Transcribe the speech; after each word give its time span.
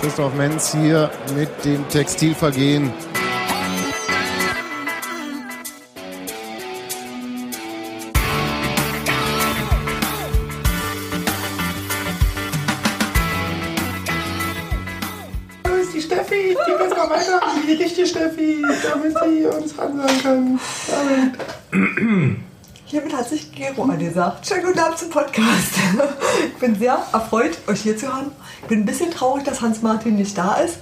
Christoph 0.00 0.34
Menz 0.34 0.72
hier 0.72 1.10
mit 1.34 1.64
dem 1.64 1.88
Textilvergehen. 1.88 2.92
Die 15.94 16.02
Steffi, 16.02 16.56
die 16.66 16.84
muss 16.84 16.90
mal 16.90 17.08
weiter. 17.08 17.40
Die 17.66 17.72
richtige 17.72 18.06
Steffi, 18.06 18.62
damit 18.82 19.16
sie 19.24 19.46
uns 19.46 19.78
ansagen 19.78 20.22
kann. 20.22 20.60
Damit. 20.90 22.36
Hiermit 22.84 23.16
hat 23.16 23.28
sich 23.28 23.50
Gero 23.50 23.82
angesagt. 23.82 24.46
Schönen 24.46 24.65
zum 24.96 25.10
Podcast. 25.10 25.74
Ich 26.46 26.60
bin 26.60 26.78
sehr 26.78 26.98
erfreut, 27.12 27.58
euch 27.66 27.82
hier 27.82 27.96
zu 27.96 28.12
haben. 28.12 28.30
Ich 28.62 28.68
bin 28.68 28.80
ein 28.80 28.86
bisschen 28.86 29.10
traurig, 29.10 29.44
dass 29.44 29.60
Hans-Martin 29.60 30.16
nicht 30.16 30.36
da 30.36 30.54
ist. 30.56 30.78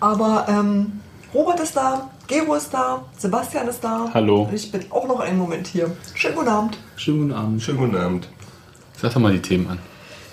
Aber 0.00 0.46
ähm, 0.48 1.00
Robert 1.32 1.60
ist 1.60 1.76
da, 1.76 2.10
Gero 2.26 2.54
ist 2.54 2.72
da, 2.72 3.04
Sebastian 3.16 3.68
ist 3.68 3.82
da. 3.82 4.10
Hallo. 4.12 4.42
Und 4.42 4.54
ich 4.54 4.70
bin 4.70 4.84
auch 4.90 5.06
noch 5.06 5.20
einen 5.20 5.38
Moment 5.38 5.66
hier. 5.66 5.90
Schönen 6.14 6.36
guten 6.36 6.48
Abend. 6.48 6.78
Schönen 6.96 7.20
guten 7.20 7.32
Abend. 7.32 7.62
Schönen 7.62 7.78
guten 7.78 7.96
Abend. 7.96 8.28
Sag 9.00 9.12
doch 9.12 9.20
mal 9.20 9.32
die 9.32 9.42
Themen 9.42 9.68
an. 9.68 9.78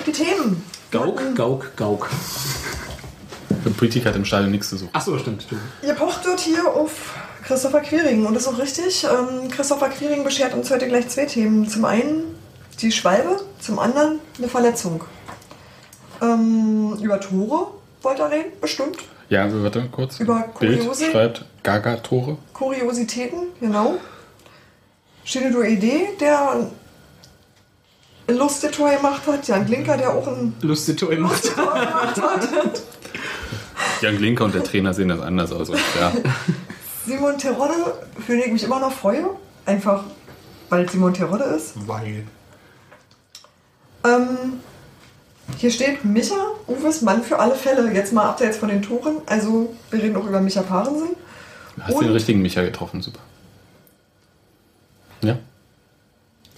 Die 0.05 0.11
Themen. 0.11 0.63
Gauk, 0.91 1.21
Gauk, 1.35 1.75
Gauk. 1.77 2.09
Die 3.65 3.69
Politik 3.69 4.05
hat 4.05 4.15
im 4.15 4.25
Stadion 4.25 4.51
nichts 4.51 4.69
zu 4.69 4.77
suchen. 4.77 4.89
Achso, 4.93 5.17
stimmt. 5.17 5.43
stimmt. 5.43 5.61
Ihr 5.83 5.93
pocht 5.93 6.25
wird 6.25 6.39
hier 6.41 6.67
auf 6.67 7.15
Christopher 7.43 7.81
Quiring 7.81 8.25
und 8.25 8.33
das 8.33 8.43
ist 8.43 8.49
auch 8.49 8.59
richtig. 8.59 9.05
Ähm, 9.05 9.49
Christopher 9.49 9.89
Quiring 9.89 10.23
beschert 10.23 10.53
uns 10.53 10.69
heute 10.69 10.87
gleich 10.87 11.07
zwei 11.09 11.25
Themen. 11.25 11.67
Zum 11.67 11.85
einen 11.85 12.40
die 12.81 12.91
Schwalbe, 12.91 13.41
zum 13.59 13.79
anderen 13.79 14.19
eine 14.37 14.47
Verletzung. 14.47 15.03
Ähm, 16.21 16.97
über 17.01 17.19
Tore 17.19 17.67
wollt 18.01 18.19
ihr 18.19 18.29
reden? 18.29 18.51
Bestimmt. 18.59 18.97
Ja, 19.29 19.43
also 19.43 19.63
warte 19.63 19.87
kurz. 19.91 20.19
Über 20.19 20.49
Bild 20.59 20.79
Kuriose? 20.79 21.11
schreibt 21.11 21.45
Gaga-Tore. 21.63 22.37
Kuriositäten, 22.53 23.47
genau. 23.59 23.97
Shinedo 25.23 25.61
Idee, 25.61 26.09
der 26.19 26.51
ein 26.51 26.71
Lustig-Tor 28.37 28.91
gemacht 28.91 29.21
hat. 29.27 29.47
Jan 29.47 29.65
Glinker, 29.65 29.97
der 29.97 30.13
auch 30.13 30.27
ein 30.27 30.55
Lustig 30.61 30.97
Tor 30.97 31.09
gemacht. 31.09 31.55
Gemacht 31.55 32.21
hat. 32.21 32.49
Jan 34.01 34.17
Glinker 34.17 34.45
und 34.45 34.55
der 34.55 34.63
Trainer 34.63 34.93
sehen 34.93 35.09
das 35.09 35.21
anders 35.21 35.51
aus. 35.51 35.69
Ja. 35.69 36.11
Simon 37.05 37.37
Terodde, 37.37 37.73
für 38.25 38.33
den 38.33 38.41
ich 38.41 38.51
mich 38.51 38.63
immer 38.63 38.79
noch 38.79 38.91
freue. 38.91 39.29
Einfach, 39.65 40.03
weil 40.69 40.85
es 40.85 40.91
Simon 40.91 41.13
Terodde 41.13 41.43
ist. 41.45 41.87
Weil. 41.87 42.25
Ähm, 44.03 44.53
hier 45.57 45.71
steht 45.71 46.03
Micha, 46.05 46.35
Uwes 46.67 47.01
Mann 47.01 47.23
für 47.23 47.39
alle 47.39 47.55
Fälle. 47.55 47.91
Jetzt 47.93 48.13
mal 48.13 48.25
abseits 48.29 48.57
von 48.57 48.69
den 48.69 48.81
Toren. 48.81 49.17
Also, 49.25 49.73
wir 49.89 50.01
reden 50.01 50.15
auch 50.15 50.25
über 50.25 50.39
Micha 50.41 50.61
Parensen. 50.61 51.09
Hast 51.79 51.93
Und- 51.95 52.03
den 52.05 52.13
richtigen 52.13 52.41
Micha 52.41 52.61
getroffen, 52.63 53.01
super. 53.01 53.19
Ja. 55.21 55.37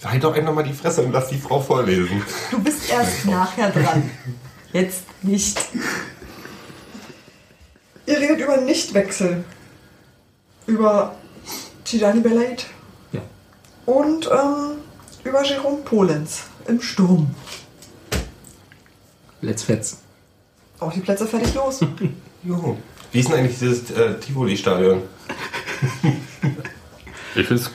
Halt 0.03 0.23
doch 0.23 0.35
einfach 0.35 0.53
mal 0.53 0.63
die 0.63 0.73
Fresse 0.73 1.01
und 1.01 1.11
lass 1.13 1.27
die 1.29 1.37
Frau 1.37 1.61
vorlesen. 1.61 2.21
Du 2.51 2.61
bist 2.61 2.89
erst 2.89 3.25
nachher 3.27 3.69
dran. 3.71 4.09
Jetzt 4.73 5.03
nicht. 5.21 5.59
Ihr 8.05 8.17
redet 8.19 8.39
über 8.39 8.57
Nichtwechsel. 8.57 9.43
Über 10.67 11.15
Tijani 11.85 12.21
Belait 12.21 12.65
Ja. 13.11 13.21
und 13.85 14.29
ähm, 14.31 14.77
über 15.23 15.43
Jerome 15.43 15.77
Polenz 15.83 16.43
im 16.67 16.81
Sturm. 16.81 17.33
Let's 19.41 19.63
Fetz. 19.63 19.97
Auch 20.79 20.93
die 20.93 20.99
Plätze 21.01 21.27
fertig 21.27 21.53
los. 21.53 21.79
Jo. 22.45 22.77
Wie 23.13 23.19
ist 23.21 23.29
denn 23.29 23.37
eigentlich 23.39 23.57
dieses 23.57 23.89
äh, 23.91 24.19
Tivoli-Stadion? 24.19 25.01
Ich 27.35 27.47
finde 27.47 27.63
es 27.63 27.71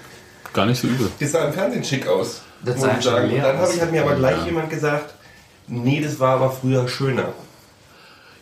gar 0.52 0.66
nicht 0.66 0.80
so 0.80 0.86
übel. 0.86 1.10
Das 1.18 1.32
sah 1.32 1.46
im 1.46 1.52
Fernsehen 1.52 1.82
schick 1.82 2.06
aus. 2.06 2.42
Das 2.64 2.76
muss 2.76 2.84
sah 2.84 2.96
ich 2.98 3.04
sagen. 3.04 3.32
Und 3.32 3.42
dann 3.42 3.74
ich, 3.74 3.80
hat 3.80 3.90
mir 3.90 4.02
aber 4.02 4.14
gleich 4.14 4.38
Ja. 4.38 4.44
jemand 4.46 4.70
gesagt, 4.70 5.14
nee, 5.66 6.00
das 6.00 6.20
war 6.20 6.36
aber 6.36 6.50
früher 6.50 6.86
schöner. 6.86 7.32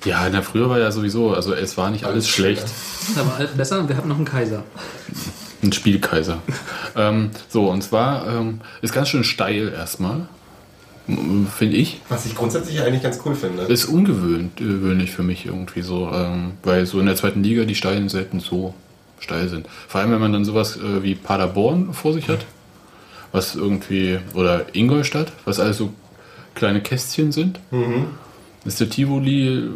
Ja, 0.05 0.29
na, 0.31 0.43
früher 0.43 0.69
war 0.69 0.79
ja 0.79 0.93
sowieso, 0.93 1.33
also 1.33 1.55
es 1.55 1.77
war 1.77 1.91
nicht 1.91 2.05
alles 2.05 2.29
schlecht. 2.29 2.67
Da 3.15 3.27
war 3.27 3.37
alles 3.37 3.53
besser 3.53 3.81
und 3.81 3.89
wir 3.89 3.97
hatten 3.97 4.09
noch 4.09 4.17
einen 4.17 4.27
Kaiser. 4.27 4.63
Ein 5.63 5.73
Spielkaiser. 5.73 6.43
ähm, 6.97 7.31
so, 7.49 7.71
und 7.71 7.83
zwar 7.83 8.29
ähm, 8.29 8.61
ist 8.83 8.93
ganz 8.93 9.09
schön 9.09 9.25
steil 9.25 9.73
erstmal. 9.73 10.29
Finde 11.07 11.77
ich. 11.77 12.01
Was 12.09 12.27
ich 12.27 12.35
grundsätzlich 12.35 12.81
eigentlich 12.83 13.03
ganz 13.03 13.21
cool 13.25 13.35
finde. 13.37 13.63
Ist 13.63 13.87
ungewöhnt- 13.89 14.57
gewöhnlich 14.57 15.13
für 15.13 15.23
mich 15.23 15.47
irgendwie 15.47 15.83
so, 15.83 16.11
ähm, 16.13 16.53
weil 16.65 16.85
so 16.87 16.99
in 16.99 17.07
der 17.07 17.15
zweiten 17.15 17.45
Liga 17.45 17.65
die 17.65 17.77
Stadien 17.77 18.09
selten 18.09 18.41
so 18.41 18.75
steil 19.21 19.49
sind. 19.49 19.67
Vor 19.87 20.01
allem, 20.01 20.11
wenn 20.11 20.21
man 20.21 20.33
dann 20.33 20.45
sowas 20.45 20.77
äh, 20.77 21.03
wie 21.05 21.15
Paderborn 21.15 21.93
vor 21.95 22.13
sich 22.13 22.29
hat, 22.29 22.45
was 23.31 23.55
irgendwie, 23.55 24.19
oder 24.35 24.67
Ingolstadt, 24.75 25.33
was 25.45 25.61
alles 25.61 25.77
so 25.79 25.93
kleine 26.57 26.81
Kästchen 26.81 27.31
sind, 27.33 27.61
ist 28.65 28.81
der 28.81 28.89
Tivoli, 28.91 29.69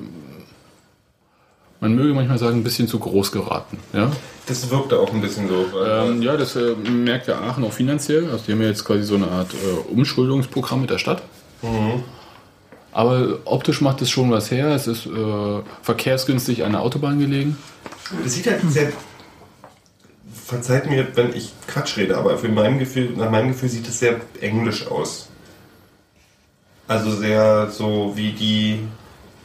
man 1.80 1.94
möge 1.94 2.12
manchmal 2.14 2.38
sagen, 2.38 2.56
ein 2.58 2.64
bisschen 2.64 2.88
zu 2.88 2.98
groß 2.98 3.32
geraten. 3.32 3.78
Ja, 3.92 4.10
Das 4.50 4.68
wirkte 4.68 4.98
auch 4.98 5.12
ein 5.12 5.20
bisschen 5.20 5.48
so. 5.48 5.64
ähm, 5.86 6.22
ja 6.22 6.36
das 6.36 6.56
äh, 6.56 6.74
merkt 6.74 7.28
ja 7.28 7.38
Aachen 7.38 7.62
auch 7.62 7.72
finanziell. 7.72 8.28
Also 8.32 8.46
die 8.48 8.52
haben 8.52 8.60
ja 8.60 8.66
jetzt 8.66 8.84
quasi 8.84 9.04
so 9.04 9.14
eine 9.14 9.28
Art 9.28 9.54
äh, 9.54 9.92
Umschuldungsprogramm 9.92 10.80
mit 10.80 10.90
der 10.90 10.98
Stadt. 10.98 11.22
Aber 12.90 13.38
optisch 13.44 13.80
macht 13.80 14.02
es 14.02 14.10
schon 14.10 14.32
was 14.32 14.50
her. 14.50 14.70
Es 14.70 14.88
ist 14.88 15.06
äh, 15.06 15.60
verkehrsgünstig 15.82 16.64
an 16.64 16.72
der 16.72 16.80
Autobahn 16.80 17.20
gelegen. 17.20 17.56
Das 18.24 18.34
sieht 18.34 18.48
halt 18.48 18.60
sehr. 18.68 18.92
Verzeiht 20.46 20.90
mir, 20.90 21.06
wenn 21.14 21.32
ich 21.32 21.52
Quatsch 21.68 21.96
rede, 21.96 22.18
aber 22.18 22.36
für 22.36 22.48
mein 22.48 22.80
Gefühl, 22.80 23.10
nach 23.16 23.30
meinem 23.30 23.52
Gefühl 23.52 23.68
sieht 23.68 23.86
es 23.86 24.00
sehr 24.00 24.20
englisch 24.40 24.84
aus. 24.88 25.28
Also 26.88 27.12
sehr 27.12 27.70
so 27.70 28.14
wie 28.16 28.32
die, 28.32 28.80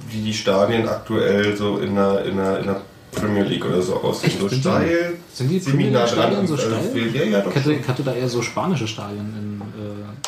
wie 0.09 0.21
die 0.21 0.33
Stadien 0.33 0.89
aktuell 0.89 1.55
so 1.55 1.77
in 1.77 1.93
der, 1.93 2.25
in 2.25 2.37
der, 2.37 2.57
in 2.57 2.65
der 2.65 2.81
Premier 3.15 3.43
League 3.43 3.65
oder 3.65 3.81
so 3.81 3.95
aussehen. 3.95 4.29
Echt? 4.31 4.39
So 4.39 4.47
Sind 4.49 4.57
die- 4.63 4.69
steil, 4.69 5.13
sind 5.33 5.49
die 5.49 5.59
Premier 5.59 5.89
League. 5.89 6.07
Stadien 6.07 6.47
so 6.47 6.53
Also 6.55 6.67
steil? 6.67 6.89
viel- 6.93 7.15
Ja, 7.15 7.23
ja, 7.23 7.87
hatte 7.87 8.03
da 8.03 8.13
eher 8.13 8.27
so 8.29 8.41
spanische 8.41 8.87
Stadien 8.87 9.33
in 9.41 9.54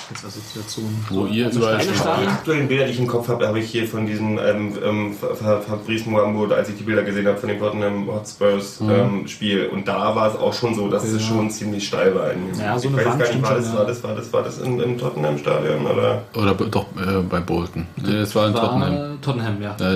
äh, 0.09 0.13
als 0.13 0.25
Assoziation. 0.25 1.05
Wo 1.09 1.15
so, 1.21 1.27
ihr 1.27 1.45
also 1.47 1.59
überall 1.59 1.79
Die 1.79 2.27
aktuellen 2.27 2.67
Bilder, 2.67 2.85
die 2.85 2.91
ich 2.91 2.99
im 2.99 3.07
Kopf 3.07 3.27
habe, 3.27 3.47
habe 3.47 3.59
ich 3.59 3.69
hier 3.69 3.87
von 3.87 4.05
diesem 4.05 4.37
ähm, 4.39 4.77
ähm, 4.83 5.13
Fa- 5.19 5.35
Fa- 5.35 5.61
Fabrice 5.61 6.05
Muambo, 6.09 6.45
als 6.53 6.69
ich 6.69 6.77
die 6.77 6.83
Bilder 6.83 7.03
gesehen 7.03 7.27
habe 7.27 7.37
von 7.37 7.49
dem 7.49 7.59
Tottenham 7.59 8.07
Hotspurs 8.07 8.79
Mhm. 8.81 8.89
ähm, 8.91 9.27
Spiel. 9.27 9.67
Und 9.67 9.87
da 9.87 10.15
war 10.15 10.29
es 10.33 10.35
auch 10.39 10.53
schon 10.53 10.75
so, 10.75 10.87
dass 10.89 11.03
es 11.03 11.21
Ja. 11.21 11.27
schon 11.27 11.49
ziemlich 11.49 11.87
steil 11.87 12.13
war. 12.15 12.31
Ja, 12.59 12.77
so 12.79 12.89
ich 12.89 12.95
weiß 12.95 13.05
Wand 13.05 13.19
gar 13.19 13.27
nicht, 13.29 13.41
war 13.43 13.55
das, 13.55 13.65
ja. 13.67 13.77
war 13.77 13.85
das, 13.85 14.03
war 14.03 14.15
das, 14.15 14.33
war 14.33 14.43
das 14.43 14.57
im, 14.59 14.79
im 14.81 14.97
Tottenham-Stadion? 14.97 15.85
Oder? 15.85 16.23
Oder 16.35 16.53
b- 16.53 16.65
doch 16.69 16.85
äh, 16.97 17.21
bei 17.29 17.39
Bolton. 17.39 17.87
Nee, 17.97 18.19
das 18.19 18.33
war 18.35 18.47
in 18.47 18.53
War 18.53 18.61
Tottenham. 18.61 19.21
Tottenham, 19.21 19.61
ja. 19.61 19.75
Äh, 19.79 19.95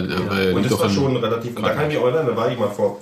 äh, 0.49 0.53
Und 0.53 0.63
das 0.63 0.71
doch 0.71 0.79
war 0.81 0.87
in- 0.89 0.95
schon 0.95 1.15
relativ. 1.17 1.55
Und 1.55 1.63
da 1.63 1.69
kann 1.69 1.89
ich 1.89 1.95
mich 1.95 2.03
erinnern, 2.03 2.27
da 2.27 2.35
war 2.35 2.51
ich 2.51 2.57
mal 2.59 2.69
vor 2.69 2.97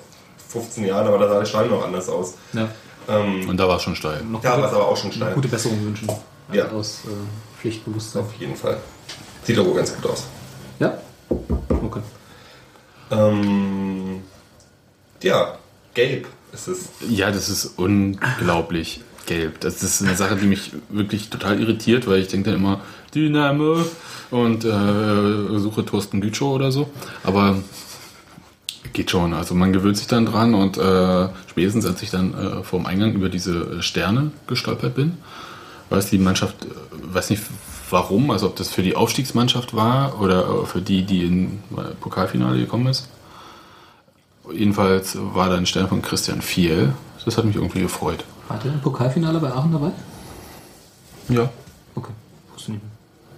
15 0.50 0.86
Jahren, 0.86 1.08
aber 1.08 1.18
da 1.20 1.28
sah 1.30 1.40
das 1.40 1.50
Stadion 1.50 1.76
noch 1.78 1.86
anders 1.86 2.08
aus. 2.10 2.36
ja. 2.54 2.68
Ähm, 3.08 3.50
Und 3.50 3.58
da 3.60 3.68
war 3.68 3.78
es 3.78 3.82
schon 3.82 3.96
steil. 3.96 4.22
Noch 4.30 4.42
da 4.42 4.60
war 4.62 4.68
es 4.68 4.74
aber 4.74 4.88
auch 4.88 4.96
schon 4.98 5.12
steil. 5.12 5.34
Gute 5.34 5.48
Besserung 5.48 5.84
wünschen. 5.84 6.08
Ja. 6.52 6.70
Aus 6.70 7.02
äh, 7.06 7.60
Pflichtbewusstsein. 7.60 8.24
Auf 8.24 8.34
jeden 8.36 8.56
Fall. 8.56 8.78
Sieht 9.44 9.58
wohl 9.58 9.76
ganz 9.76 9.96
gut 9.96 10.12
aus. 10.12 10.26
Ja? 10.80 10.98
Okay. 11.30 12.02
Ähm, 13.12 14.22
ja, 15.22 15.58
gelb 15.94 16.28
ist 16.52 16.68
es. 16.68 16.90
Ja, 17.08 17.32
das 17.32 17.50
ist 17.50 17.78
unglaublich 17.78 19.02
gelb. 19.26 19.60
Das 19.60 19.84
ist 19.84 20.02
eine 20.02 20.16
Sache, 20.16 20.36
die 20.36 20.48
mich 20.48 20.72
wirklich 20.90 21.30
total 21.30 21.60
irritiert, 21.60 22.08
weil 22.08 22.22
ich 22.22 22.28
denke 22.28 22.52
dann 22.52 22.60
immer 22.60 22.82
Dynamo 23.14 23.86
und 24.32 24.66
äh, 24.66 25.60
suche 25.60 25.86
Thorsten 25.86 26.22
Gütschow 26.22 26.54
oder 26.54 26.72
so. 26.72 26.90
Aber 27.24 27.58
geht 28.94 29.12
schon. 29.12 29.34
Also 29.34 29.54
man 29.56 29.72
gewöhnt 29.74 29.98
sich 29.98 30.08
dann 30.08 30.26
dran 30.26 30.54
und 30.54 30.78
äh, 30.78 31.30
spätestens 31.48 31.86
als 31.86 32.02
ich 32.02 32.10
dann 32.10 32.34
äh, 32.34 32.64
vor 32.64 32.80
dem 32.80 32.86
Eingang 32.86 33.14
über 33.14 33.30
diese 33.30 33.82
Sterne 33.82 34.32
gestolpert 34.48 34.96
bin, 34.96 35.18
weiß 35.90 36.10
die 36.10 36.18
Mannschaft, 36.18 36.66
äh, 36.66 36.68
weiß 37.14 37.30
nicht 37.30 37.44
warum, 37.90 38.32
also 38.32 38.48
ob 38.48 38.56
das 38.56 38.70
für 38.70 38.84
die 38.84 38.96
Aufstiegsmannschaft 38.96 39.76
war 39.76 40.22
oder 40.22 40.64
äh, 40.64 40.66
für 40.66 40.82
die, 40.82 41.04
die 41.04 41.26
in 41.26 41.64
äh, 41.78 41.94
Pokalfinale 42.00 42.58
gekommen 42.58 42.88
ist. 42.88 43.08
Jedenfalls 44.52 45.18
war 45.20 45.50
da 45.50 45.58
ein 45.58 45.66
Stern 45.66 45.88
von 45.88 46.02
Christian 46.02 46.42
Fiel. 46.42 46.94
Das 47.26 47.38
hat 47.38 47.46
mich 47.46 47.56
irgendwie 47.56 47.82
gefreut. 47.82 48.24
War 48.48 48.58
der 48.58 48.74
im 48.74 48.82
Pokalfinale 48.82 49.40
bei 49.40 49.52
Aachen 49.52 49.72
dabei? 49.72 49.92
Ja. 51.28 51.50
Okay. 51.94 52.12
Wusste 52.54 52.72
nicht 52.72 52.84
mehr. 52.84 52.92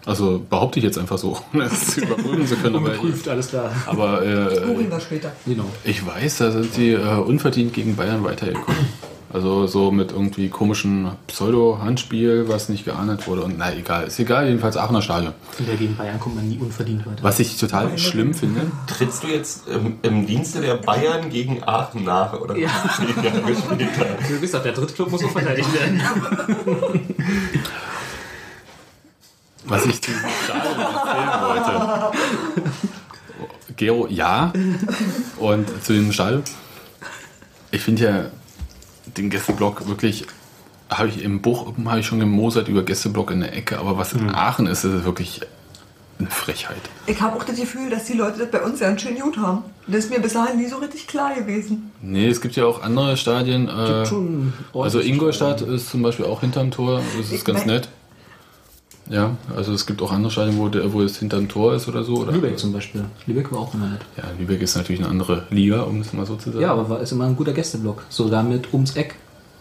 Also 0.06 0.44
behaupte 0.50 0.80
ich 0.80 0.86
jetzt 0.86 0.98
einfach 0.98 1.18
so, 1.18 1.38
ohne 1.53 1.65
es 1.65 1.98
überprüfen 1.98 2.48
zu 2.48 2.56
können. 2.56 2.75
Aber, 2.77 2.88
Ungeprüft, 2.88 3.27
alles 3.27 3.50
klar. 3.50 3.71
aber 3.86 4.25
äh. 4.25 4.75
Genau. 5.45 5.65
ich 5.83 6.06
weiß, 6.06 6.38
da 6.38 6.51
sind 6.51 6.74
sie 6.74 6.94
äh, 6.94 7.15
unverdient 7.18 7.74
gegen 7.74 7.95
Bayern 7.95 8.24
weitergekommen. 8.24 8.88
Also 9.33 9.65
so 9.65 9.91
mit 9.91 10.11
irgendwie 10.11 10.49
komischen 10.49 11.11
Pseudo-Handspiel, 11.27 12.49
was 12.49 12.67
nicht 12.67 12.83
geahndet 12.83 13.27
wurde. 13.27 13.43
Und 13.43 13.57
na 13.57 13.73
egal, 13.73 14.07
ist 14.07 14.19
egal, 14.19 14.47
jedenfalls 14.47 14.75
Aachener 14.75 15.01
Stadion. 15.01 15.33
In 15.57 15.65
der 15.65 15.75
gegen 15.75 15.95
Bayern 15.95 16.19
kommt 16.19 16.35
man 16.35 16.49
nie 16.49 16.57
unverdient 16.57 17.05
weiter. 17.05 17.23
Was 17.23 17.39
ich 17.39 17.57
total 17.57 17.97
schlimm 17.97 18.33
finde, 18.33 18.61
Trittst 18.87 19.23
du 19.23 19.27
jetzt 19.27 19.67
im, 19.69 19.99
im 20.01 20.25
Dienste 20.25 20.59
der 20.61 20.75
Bayern 20.75 21.29
gegen 21.29 21.63
Aachen 21.63 22.03
nach? 22.03 22.33
Oder 22.39 22.57
Ja. 22.57 22.69
Du 24.27 24.39
bist 24.39 24.53
doch, 24.53 24.63
der 24.63 24.73
Drittclub 24.73 25.11
muss 25.11 25.23
auch 25.23 25.31
verteidigt 25.31 25.73
werden. 25.73 26.01
was 29.65 29.85
ich 29.85 30.01
zu 30.01 30.11
diesem 30.11 30.29
Stadion 30.43 30.79
erzählen 30.79 31.41
wollte. 31.41 32.11
Gero, 33.75 34.07
ja. 34.09 34.51
Und 35.37 35.83
zu 35.83 35.93
dem 35.93 36.11
Stadion. 36.11 36.43
Ich 37.71 37.81
finde 37.81 38.03
ja 38.03 38.25
den 39.17 39.29
Gästeblock 39.29 39.87
wirklich, 39.87 40.25
habe 40.89 41.09
ich 41.09 41.23
im 41.23 41.41
Buch 41.41 41.73
habe 41.85 41.99
ich 41.99 42.05
schon 42.05 42.19
gemosert 42.19 42.67
über 42.67 42.83
Gästeblock 42.83 43.31
in 43.31 43.41
der 43.41 43.55
Ecke, 43.55 43.79
aber 43.79 43.97
was 43.97 44.13
in 44.13 44.29
Aachen 44.29 44.67
ist, 44.67 44.83
ist 44.83 45.05
wirklich 45.05 45.41
eine 46.19 46.29
Frechheit. 46.29 46.81
Ich 47.07 47.19
habe 47.21 47.35
auch 47.35 47.43
das 47.43 47.55
Gefühl, 47.55 47.89
dass 47.89 48.05
die 48.05 48.13
Leute 48.13 48.39
das 48.39 48.51
bei 48.51 48.61
uns 48.61 48.79
ganz 48.79 49.01
schön 49.01 49.17
gut 49.19 49.37
haben. 49.37 49.63
Das 49.87 50.05
ist 50.05 50.09
mir 50.11 50.19
bis 50.19 50.33
dahin 50.33 50.57
nie 50.57 50.67
so 50.67 50.77
richtig 50.77 51.07
klar 51.07 51.33
gewesen. 51.33 51.91
Nee, 52.01 52.27
es 52.27 52.41
gibt 52.41 52.55
ja 52.55 52.65
auch 52.65 52.83
andere 52.83 53.17
Stadien. 53.17 53.67
Äh, 53.67 54.05
schon 54.05 54.53
also 54.73 54.99
Ingolstadt 54.99 55.61
ist 55.61 55.89
zum 55.89 56.01
Beispiel 56.01 56.25
auch 56.25 56.41
hinterm 56.41 56.71
Tor. 56.71 57.01
Das 57.17 57.25
ist 57.25 57.33
Ich 57.33 57.45
ganz 57.45 57.65
nett. 57.65 57.89
Ja, 59.09 59.36
also 59.56 59.74
es 59.74 59.86
gibt 59.86 60.01
auch 60.01 60.12
andere 60.12 60.31
Stadien, 60.31 60.57
wo, 60.57 60.69
der, 60.69 60.94
wo 60.94 61.01
es 61.01 61.18
hinterm 61.18 61.50
Tor 61.50 61.74
ist 61.74 61.88
oder 61.88 62.03
so. 62.03 62.18
Oder? 62.18 62.31
Lübeck 62.31 62.57
zum 62.57 62.71
Beispiel. 62.71 63.03
Lübeck 63.25 63.51
war 63.51 63.59
auch 63.59 63.74
immer 63.74 63.88
nett. 63.88 64.01
Ja, 64.15 64.24
Lübeck 64.38 64.62
ist 64.62 64.75
natürlich 64.75 65.01
eine 65.01 65.09
andere 65.09 65.48
Liga, 65.50 65.81
um 65.81 66.00
es 66.01 66.13
mal 66.13 66.25
so 66.25 66.36
zu 66.36 66.51
sagen. 66.51 66.62
Ja, 66.62 66.71
aber 66.71 66.89
war, 66.89 67.01
ist 67.01 67.12
immer 67.12 67.25
ein 67.25 67.36
guter 67.36 67.51
Gästeblock. 67.51 68.03
Sogar 68.09 68.44
mit 68.44 68.74
ums 68.74 68.95
Eck. 68.95 69.15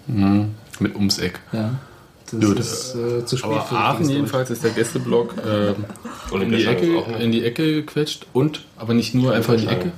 Mhm. 0.07 0.51
Mit 0.79 0.95
ums 0.95 1.19
Eck. 1.19 1.41
Ja. 1.53 1.79
Das 2.31 2.41
Gut. 2.41 2.59
ist 2.61 2.95
äh, 2.95 3.27
zu 3.27 3.37
spät 3.37 3.51
Aber 3.51 3.63
für 3.63 3.77
Aachen 3.77 4.09
jedenfalls 4.09 4.51
ist 4.51 4.63
der 4.63 4.71
Gästeblock 4.71 5.35
äh, 5.45 5.75
in, 6.37 6.51
die 6.51 6.65
Ecke, 6.65 7.03
in 7.19 7.33
die 7.33 7.45
Ecke 7.45 7.75
gequetscht 7.75 8.27
und, 8.33 8.65
aber 8.77 8.95
nicht 8.95 9.15
nur 9.15 9.33
einfach 9.33 9.55
in 9.55 9.63
die 9.63 9.67
Ecke. 9.67 9.93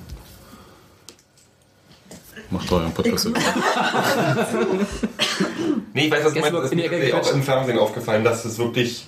Macht 2.50 2.72
euren 2.72 2.92
Podcast. 2.92 3.28
Nee, 5.94 6.06
ich 6.06 6.10
weiß, 6.10 6.24
was 6.24 6.32
du 6.32 6.40
meinst. 6.40 6.72
die 6.72 6.80
ist 6.80 6.90
mir 6.90 7.20
auch 7.20 7.32
im 7.32 7.42
Fernsehen 7.42 7.78
aufgefallen, 7.78 8.24
dass 8.24 8.44
es 8.44 8.58
wirklich, 8.58 9.06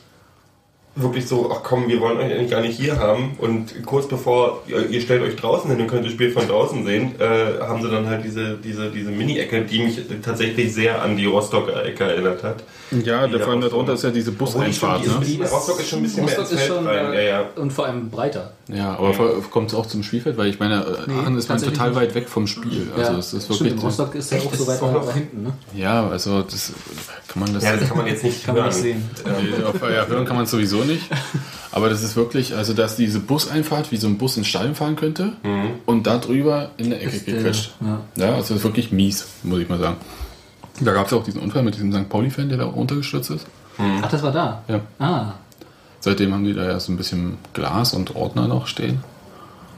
wirklich 0.97 1.27
so, 1.27 1.51
ach 1.53 1.63
komm, 1.65 1.89
wir 1.89 2.01
wollen 2.01 2.19
euch 2.19 2.33
eigentlich 2.33 2.51
gar 2.51 2.61
nicht 2.61 2.79
hier 2.79 2.99
haben. 2.99 3.37
Und 3.39 3.85
kurz 3.85 4.07
bevor, 4.07 4.63
ihr, 4.69 4.89
ihr 4.89 5.01
stellt 5.01 5.23
euch 5.23 5.35
draußen 5.37 5.69
hin 5.71 5.81
und 5.81 5.87
könnt 5.89 6.05
das 6.05 6.13
Spiel 6.13 6.31
von 6.31 6.47
draußen 6.47 6.85
sehen, 6.85 7.15
äh, 7.21 7.61
haben 7.61 7.83
sie 7.83 7.91
dann 7.91 8.07
halt 8.09 8.25
diese, 8.25 8.57
diese, 8.63 8.91
diese 8.91 9.11
Mini-Ecke, 9.11 9.63
die 9.63 9.81
mich 9.83 10.01
tatsächlich 10.23 10.73
sehr 10.73 11.03
an 11.03 11.17
die 11.17 11.27
Rostocker 11.27 11.85
Ecke 11.85 12.05
erinnert 12.05 12.43
hat. 12.45 12.63
Ja, 12.93 13.25
Die 13.27 13.31
der 13.31 13.39
da 13.41 13.45
vor 13.45 13.53
allem 13.55 13.63
darunter 13.63 13.95
ist 13.95 14.05
ja 14.05 14.11
diese 14.11 14.31
Buseinfahrt. 14.31 15.05
Ne? 15.07 15.15
die- 15.27 15.43
Rostock 15.43 15.81
ist 15.81 15.89
schon 15.89 15.99
ein 15.99 16.03
bisschen 16.05 16.25
mehr 16.27 16.37
Rostock 16.39 16.53
ins 16.53 16.61
ist 16.61 16.67
Feld 16.69 16.79
schon 16.79 16.87
rein. 16.87 17.13
äh, 17.13 17.29
Ja, 17.29 17.41
ja. 17.41 17.45
und 17.57 17.73
vor 17.73 17.87
allem 17.87 18.09
breiter. 18.11 18.53
Ja, 18.69 18.97
aber 18.97 19.13
kommt 19.51 19.71
es 19.71 19.75
auch 19.75 19.87
zum 19.87 20.03
Spielfeld? 20.05 20.37
Weil 20.39 20.47
ich 20.49 20.59
meine, 20.61 20.77
äh, 20.77 20.87
Nee, 21.11 21.15
Aachen 21.19 21.37
ist 21.37 21.49
man 21.49 21.61
total 21.61 21.91
nicht. 21.91 21.99
weit 22.01 22.15
weg 22.15 22.29
vom 22.29 22.47
Spiel. 22.47 22.87
Also 22.97 23.13
ja, 23.13 23.19
es 23.19 23.33
ist 23.35 23.45
stimmt, 23.45 23.61
wirklich. 23.61 23.73
in 23.73 23.79
Rostock 23.81 24.15
ist 24.15 24.31
ja 24.33 24.39
auch 24.39 24.55
so 24.55 24.67
weit 24.67 24.81
auch 24.81 24.93
noch- 24.93 25.07
da 25.07 25.13
hinten. 25.13 25.43
Ne? 25.43 25.53
Ja, 25.75 26.09
also 26.09 26.43
das 26.43 26.73
kann 27.29 27.43
man 27.43 27.53
das. 27.53 27.65
Ja, 27.65 27.77
das 27.77 27.89
kann 27.89 27.97
man 27.99 28.07
jetzt 28.07 28.23
nicht 28.25 28.45
Kann 28.45 28.55
man 28.55 28.65
hören. 28.65 28.73
nicht 28.73 28.83
sehen. 28.83 29.11
Ja, 29.93 30.07
hören 30.07 30.25
kann 30.25 30.37
man 30.37 30.47
sowieso 30.47 30.84
nicht. 30.85 31.05
Aber 31.73 31.89
das 31.89 32.03
ist 32.03 32.17
wirklich, 32.17 32.55
also 32.55 32.73
dass 32.75 32.97
diese 32.97 33.21
Buseinfahrt 33.21 33.91
wie 33.93 33.97
so 33.97 34.07
ein 34.07 34.17
Bus 34.19 34.37
ins 34.37 34.47
Stadion 34.47 34.75
fahren 34.75 34.97
könnte 34.97 35.33
und 35.87 36.07
da 36.07 36.19
drüber 36.19 36.71
in 36.77 36.91
der 36.91 37.03
Ecke 37.03 37.17
Ist, 37.17 37.27
gequetscht. 37.27 37.73
ja. 37.81 38.01
Ja, 38.17 38.35
also 38.35 38.49
das 38.55 38.59
ist 38.59 38.65
wirklich 38.65 38.93
mies, 38.93 39.27
muss 39.43 39.61
ich 39.61 39.69
mal 39.69 39.79
sagen. 39.79 39.97
Da 40.81 40.93
gab 40.93 41.07
es 41.07 41.13
ja 41.13 41.19
auch 41.19 41.25
diesen 41.25 41.41
Unfall 41.41 41.63
mit 41.63 41.75
diesem 41.75 41.93
St. 41.93 42.09
Pauli-Fan, 42.09 42.49
der 42.49 42.59
da 42.59 42.65
runtergestürzt 42.65 43.31
ist. 43.31 43.47
Ach, 43.79 44.11
das 44.11 44.23
war 44.23 44.33
da? 44.33 44.63
Ja. 44.69 44.81
Ah, 44.99 45.33
Seitdem 46.01 46.35
haben 46.35 46.45
die 46.45 46.53
da 46.53 46.65
ja 46.65 46.79
so 46.81 46.93
ein 46.93 46.97
bisschen 46.97 47.39
Glas 47.55 47.95
und 47.95 48.15
Ordner 48.15 48.47
noch 48.47 48.67
stehen. 48.67 49.03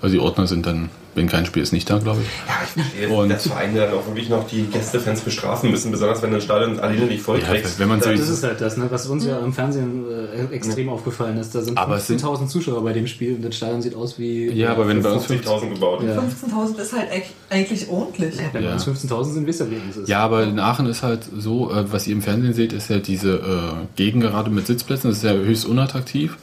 Also 0.02 0.14
die 0.14 0.20
Ordner 0.20 0.46
sind 0.46 0.66
dann, 0.66 0.90
wenn 1.14 1.26
kein 1.26 1.46
Spiel 1.46 1.62
ist, 1.62 1.72
nicht 1.72 1.88
da, 1.88 1.98
glaube 1.98 2.20
ich. 2.20 2.26
Ja, 2.46 2.54
ich 2.64 2.70
verstehe, 2.82 3.08
Und- 3.08 3.30
dass 3.30 3.46
Vereine 3.48 3.80
dann 3.80 3.94
auch 3.94 4.06
wirklich 4.06 4.28
noch 4.28 4.46
die 4.46 4.64
Gästefans 4.64 5.22
bestrafen 5.22 5.70
müssen, 5.70 5.90
besonders 5.90 6.20
wenn 6.20 6.30
du 6.30 6.36
ein 6.36 6.42
Stadion 6.42 6.78
alleine 6.78 7.06
nicht 7.06 7.22
voll 7.22 7.40
Ja, 7.40 7.46
wenn 7.78 7.88
man 7.88 8.02
so- 8.02 8.10
das 8.10 8.28
ist 8.28 8.44
halt 8.44 8.60
das, 8.60 8.76
ne? 8.76 8.86
was 8.90 9.06
uns 9.06 9.24
ja 9.24 9.38
im 9.38 9.54
Fernsehen 9.54 10.04
äh, 10.50 10.54
extrem 10.54 10.90
aufgefallen 10.90 11.38
ist. 11.38 11.54
Da 11.54 11.62
sind 11.62 11.78
Aber 11.78 11.96
es 11.96 12.06
sind- 12.06 12.20
15.000 12.20 12.48
Zuschauer 12.48 12.84
bei 12.84 12.92
dem 12.92 13.06
Spiel 13.06 13.36
und 13.36 13.42
das 13.46 13.56
Stadion 13.56 13.80
sieht 13.80 13.94
aus 13.94 14.18
wie... 14.18 14.50
Ja, 14.52 14.72
aber 14.72 14.86
wenn 14.86 15.02
bei 15.02 15.10
uns 15.12 15.24
50.000 15.24 15.70
gebaut. 15.74 16.02
Ja. 16.06 16.20
15.000 16.20 16.78
ist 16.78 16.92
halt 16.92 17.08
eigentlich 17.48 17.88
ordentlich. 17.88 18.34
Wenn 18.52 18.62
Ja. 18.62 18.68
bei 18.68 18.74
uns 18.74 18.84
15.000 18.86 19.32
sind, 19.32 19.46
wisst 19.46 19.60
ihr, 19.62 19.70
wie 19.70 19.76
es 19.90 19.96
ist. 19.96 20.08
Ja, 20.10 20.18
aber 20.18 20.42
in 20.44 20.58
Aachen 20.58 20.84
ist 20.86 21.02
halt 21.02 21.20
so, 21.38 21.72
äh, 21.72 21.90
was 21.90 22.06
ihr 22.06 22.12
im 22.12 22.20
Fernsehen 22.22 22.52
seht, 22.52 22.74
ist 22.74 22.90
ja 22.90 22.98
diese 22.98 23.36
äh, 23.36 23.86
Gegengerade 23.96 24.50
mit 24.50 24.66
Sitzplätzen. 24.66 25.08
Das 25.10 25.18
ist 25.18 25.24
ja 25.24 25.32
höchst 25.32 25.64
unattraktiv. 25.64 26.36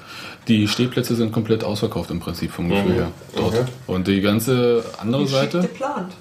Die 0.47 0.67
Stehplätze 0.67 1.15
sind 1.15 1.31
komplett 1.31 1.63
ausverkauft 1.63 2.11
im 2.11 2.19
Prinzip 2.19 2.51
vom 2.51 2.69
Gefühl 2.69 2.91
Mhm. 2.91 2.93
her 2.95 3.11
dort. 3.35 3.53
Okay. 3.53 3.63
Und 3.87 4.07
die 4.07 4.21
ganze 4.21 4.83
andere 4.99 5.23
Wie 5.23 5.27
Seite 5.27 5.61
geplant. 5.61 6.13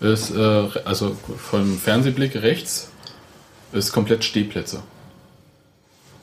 ist, 0.00 0.34
äh, 0.34 0.68
also 0.84 1.16
vom 1.36 1.76
Fernsehblick 1.78 2.36
rechts, 2.36 2.90
ist 3.72 3.92
komplett 3.92 4.24
Stehplätze. 4.24 4.82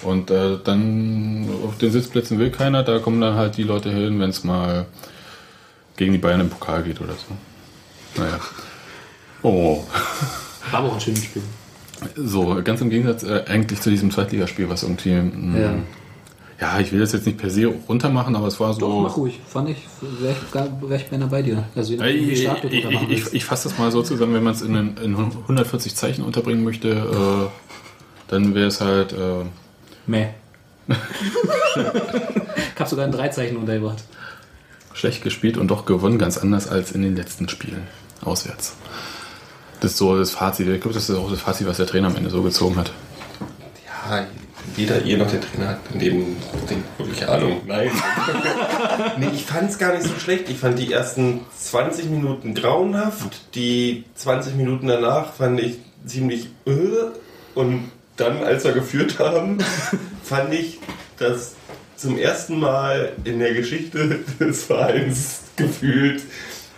Und 0.04 0.32
äh, 0.32 0.58
dann 0.64 1.48
auf 1.66 1.78
den 1.78 1.92
Sitzplätzen 1.92 2.38
will 2.40 2.50
keiner, 2.52 2.84
da 2.84 3.00
kommen 3.00 3.22
dann 3.22 3.36
halt 3.36 3.56
die 3.58 3.64
Leute 3.64 3.90
hin, 3.92 4.20
wenn 4.20 4.32
es 4.32 4.44
mal 4.44 4.86
gegen 5.96 6.12
die 6.12 6.18
Bayern 6.18 6.42
im 6.42 6.50
Pokal 6.50 6.84
geht 6.84 7.00
oder 7.00 7.14
so. 7.14 8.20
Naja. 8.22 8.40
Oh. 9.44 9.84
War 10.72 10.80
aber 10.80 10.90
auch 10.90 10.94
ein 10.96 11.02
schönes 11.02 11.24
Spiel. 11.24 11.44
So, 12.16 12.60
ganz 12.64 12.82
im 12.82 12.90
Gegensatz 12.90 13.24
äh, 13.24 13.44
eigentlich 13.48 13.80
zu 13.80 13.90
diesem 13.92 14.12
Zweitligaspiel, 14.12 14.68
was 14.70 14.84
irgendwie. 14.84 15.14
mh, 15.14 15.60
Ja. 15.60 15.74
Ja. 16.60 16.80
ich 16.80 16.92
will 16.92 17.00
das 17.00 17.12
jetzt 17.14 17.26
nicht 17.26 17.38
per 17.38 17.50
se 17.50 17.66
runtermachen, 17.66 18.36
aber 18.36 18.48
es 18.48 18.60
war 18.60 18.74
so. 18.74 18.80
Doch, 18.80 19.02
mach 19.02 19.18
ruhig. 19.18 19.40
Fand 19.48 19.70
ich, 19.70 19.78
wär 20.02 20.98
ich 20.98 21.08
beinahe 21.08 21.30
bei 21.30 21.42
dir. 21.42 21.64
Also 21.76 21.94
wie 21.94 22.10
Ich, 22.10 22.44
ich, 22.44 22.48
ich, 22.70 22.92
machen 22.92 23.08
ich, 23.32 23.46
fasse 23.46 23.70
das 23.70 23.78
mal 23.78 23.92
so 23.92 24.02
zusammen, 24.02 24.34
wenn 24.34 24.44
man 24.44 24.54
es 24.54 24.62
in, 24.62 24.76
in 24.76 25.16
140 25.16 25.96
Zeichen 25.96 26.24
unterbringen 26.24 26.64
möchte, 26.64 26.90
äh, 26.90 27.50
dann 28.30 28.56
wäre 28.56 28.68
es 28.68 28.82
halt. 28.82 29.14
Äh, 29.14 29.46
Meh. 30.06 30.28
ich 30.88 32.80
habe 32.80 32.90
sogar 32.90 33.06
ein 33.06 33.12
Dreizeichen 33.12 33.58
untergebracht. 33.58 34.04
schlecht 34.94 35.24
gespielt 35.24 35.58
und 35.58 35.70
doch 35.70 35.86
gewonnen, 35.86 36.18
ganz 36.18 36.38
anders 36.38 36.68
als 36.68 36.92
in 36.92 37.02
den 37.02 37.16
letzten 37.16 37.48
Spielen 37.48 37.84
auswärts. 38.22 38.76
Das 39.80 39.92
ist 39.92 39.98
so 39.98 40.18
das 40.18 40.32
Fazit. 40.32 40.68
Ich 40.68 40.82
glaube, 40.82 40.94
das 40.94 41.10
ist 41.10 41.16
auch 41.16 41.30
das 41.30 41.42
Fazit, 41.42 41.68
was 41.68 41.78
der 41.78 41.88
Trainer 41.88 42.08
am 42.08 42.16
Ende 42.16 42.30
so 42.30 42.42
gezogen 42.42 42.78
hat. 42.78 42.92
Ja, 44.10 44.26
weder 44.76 45.02
ihr 45.04 45.18
noch 45.18 45.30
der 45.30 45.42
Trainer 45.42 45.70
hat 45.70 45.80
in 45.94 46.00
dem 46.00 46.36
Ding 46.70 46.84
wirklich 46.98 47.28
Ahnung. 47.28 47.62
Nein. 47.66 47.92
nee, 49.20 49.30
ich 49.34 49.44
fand 49.44 49.70
es 49.70 49.78
gar 49.78 49.94
nicht 49.94 50.04
so 50.04 50.20
schlecht. 50.20 50.50
Ich 50.50 50.58
fand 50.58 50.80
die 50.80 50.92
ersten 50.92 51.42
20 51.58 52.10
Minuten 52.10 52.54
grauenhaft. 52.56 53.56
Die 53.56 54.06
20 54.16 54.56
Minuten 54.56 54.88
danach 54.88 55.34
fand 55.34 55.60
ich 55.60 55.78
ziemlich 56.06 56.50
öh. 56.66 57.12
Und 57.56 57.92
dann, 58.18 58.44
als 58.44 58.64
wir 58.64 58.72
geführt 58.74 59.20
haben, 59.20 59.60
fand 60.24 60.54
ich, 60.54 60.80
dass 61.18 61.56
zum 61.96 62.18
ersten 62.18 62.60
Mal 62.60 63.14
in 63.24 63.40
der 63.40 63.54
Geschichte 63.54 64.20
des 64.40 64.64
Vereins 64.64 65.42
gefühlt 65.56 66.24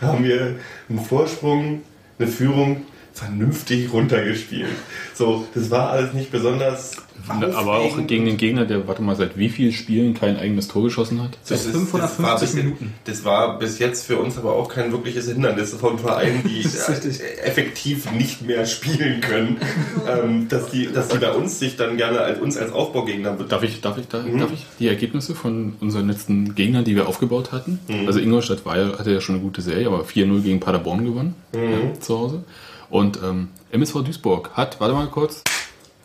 haben 0.01 0.23
wir 0.23 0.55
einen 0.89 0.99
Vorsprung, 0.99 1.81
eine 2.19 2.27
Führung 2.27 2.85
vernünftig 3.15 3.91
runtergespielt. 3.91 4.67
So, 5.13 5.47
das 5.55 5.71
war 5.71 5.89
alles 5.89 6.13
nicht 6.13 6.31
besonders. 6.31 6.97
Aber 7.27 7.77
auch 7.79 7.97
gegen 8.05 8.25
den 8.25 8.37
Gegner, 8.37 8.65
der, 8.65 8.87
warte 8.87 9.01
mal, 9.01 9.15
seit 9.15 9.35
wie 9.35 9.49
vielen 9.49 9.71
Spielen 9.71 10.13
kein 10.13 10.37
eigenes 10.37 10.67
Tor 10.67 10.83
geschossen 10.83 11.23
hat? 11.23 11.31
Seit 11.41 11.57
Das 11.57 11.65
ist- 11.65 11.71
550 11.71 12.17
das 12.17 12.19
war 12.23 12.39
bis, 12.39 12.53
Minuten. 12.53 12.93
Das 13.05 13.25
war 13.25 13.57
bis 13.59 13.79
jetzt 13.79 14.05
für 14.05 14.17
uns 14.17 14.37
aber 14.37 14.53
auch 14.53 14.67
kein 14.69 14.91
wirkliches 14.91 15.27
Hindernis 15.27 15.73
von 15.73 15.97
Vereinen, 15.97 16.43
die 16.43 16.61
effektiv 17.43 18.11
nicht 18.11 18.45
mehr 18.45 18.65
spielen 18.65 19.21
können, 19.21 19.57
ähm, 20.07 20.47
dass, 20.49 20.69
die, 20.69 20.87
dass 20.91 21.07
die 21.07 21.17
bei 21.17 21.31
uns 21.31 21.57
sich 21.57 21.77
dann 21.77 21.97
gerne 21.97 22.19
als 22.19 22.39
uns 22.39 22.57
als 22.57 22.71
Aufbaugegner 22.71 23.29
Darf 23.29 23.37
betrachten. 23.37 23.65
ich, 23.65 23.81
darf, 23.81 23.97
ich, 23.97 24.07
darf, 24.07 24.25
Mhm. 24.25 24.39
darf 24.39 24.53
ich 24.53 24.65
die 24.79 24.87
Ergebnisse 24.87 25.33
von 25.35 25.73
unseren 25.79 26.07
letzten 26.07 26.53
Gegnern, 26.53 26.83
die 26.83 26.95
wir 26.95 27.07
aufgebaut 27.07 27.51
hatten? 27.51 27.79
Mhm. 27.87 28.07
Also 28.07 28.19
Ingolstadt 28.19 28.65
war 28.65 28.77
ja, 28.77 28.99
hatte 28.99 29.11
ja 29.11 29.21
schon 29.21 29.35
eine 29.35 29.43
gute 29.43 29.61
Serie, 29.61 29.87
aber 29.87 30.03
4-0 30.03 30.41
gegen 30.41 30.59
Paderborn 30.59 31.05
gewonnen 31.05 31.33
Mhm. 31.53 31.59
ja, 31.93 31.99
zu 31.99 32.19
Hause. 32.19 32.43
Und 32.89 33.19
ähm, 33.23 33.49
MSV 33.71 34.03
Duisburg 34.03 34.51
hat, 34.53 34.79
warte 34.79 34.93
mal 34.93 35.07
kurz, 35.07 35.43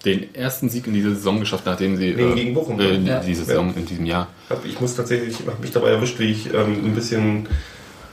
den 0.04 0.34
ersten 0.34 0.68
Sieg 0.70 0.86
in 0.86 0.94
dieser 0.94 1.10
Saison 1.10 1.40
geschafft, 1.40 1.66
nachdem 1.66 1.96
sie 1.98 2.14
Nee, 2.14 2.32
gegen 2.34 2.54
Bochum. 2.54 2.80
äh, 2.80 2.96
Ja. 2.98 3.20
diese 3.20 3.44
Saison 3.44 3.74
in 3.76 3.84
diesem 3.84 4.06
Jahr. 4.06 4.28
Ich 4.64 4.80
muss 4.80 4.94
tatsächlich, 4.96 5.38
ich 5.40 5.46
habe 5.46 5.60
mich 5.60 5.72
dabei 5.72 5.90
erwischt, 5.90 6.18
wie 6.18 6.30
ich 6.32 6.46
ähm, 6.54 6.84
ein 6.86 6.94
bisschen 6.94 7.46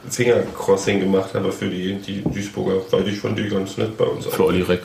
Fingercrossing 0.09 0.99
gemacht 0.99 1.33
habe 1.33 1.51
für 1.51 1.69
die, 1.69 1.95
die 1.95 2.21
Duisburger, 2.23 2.81
weil 2.91 3.07
ich 3.07 3.19
fand 3.19 3.37
die 3.39 3.47
ganz 3.49 3.77
nett 3.77 3.97
bei 3.97 4.05
uns. 4.05 4.25
für 4.25 4.45
Olli 4.45 4.61
Reck. 4.61 4.81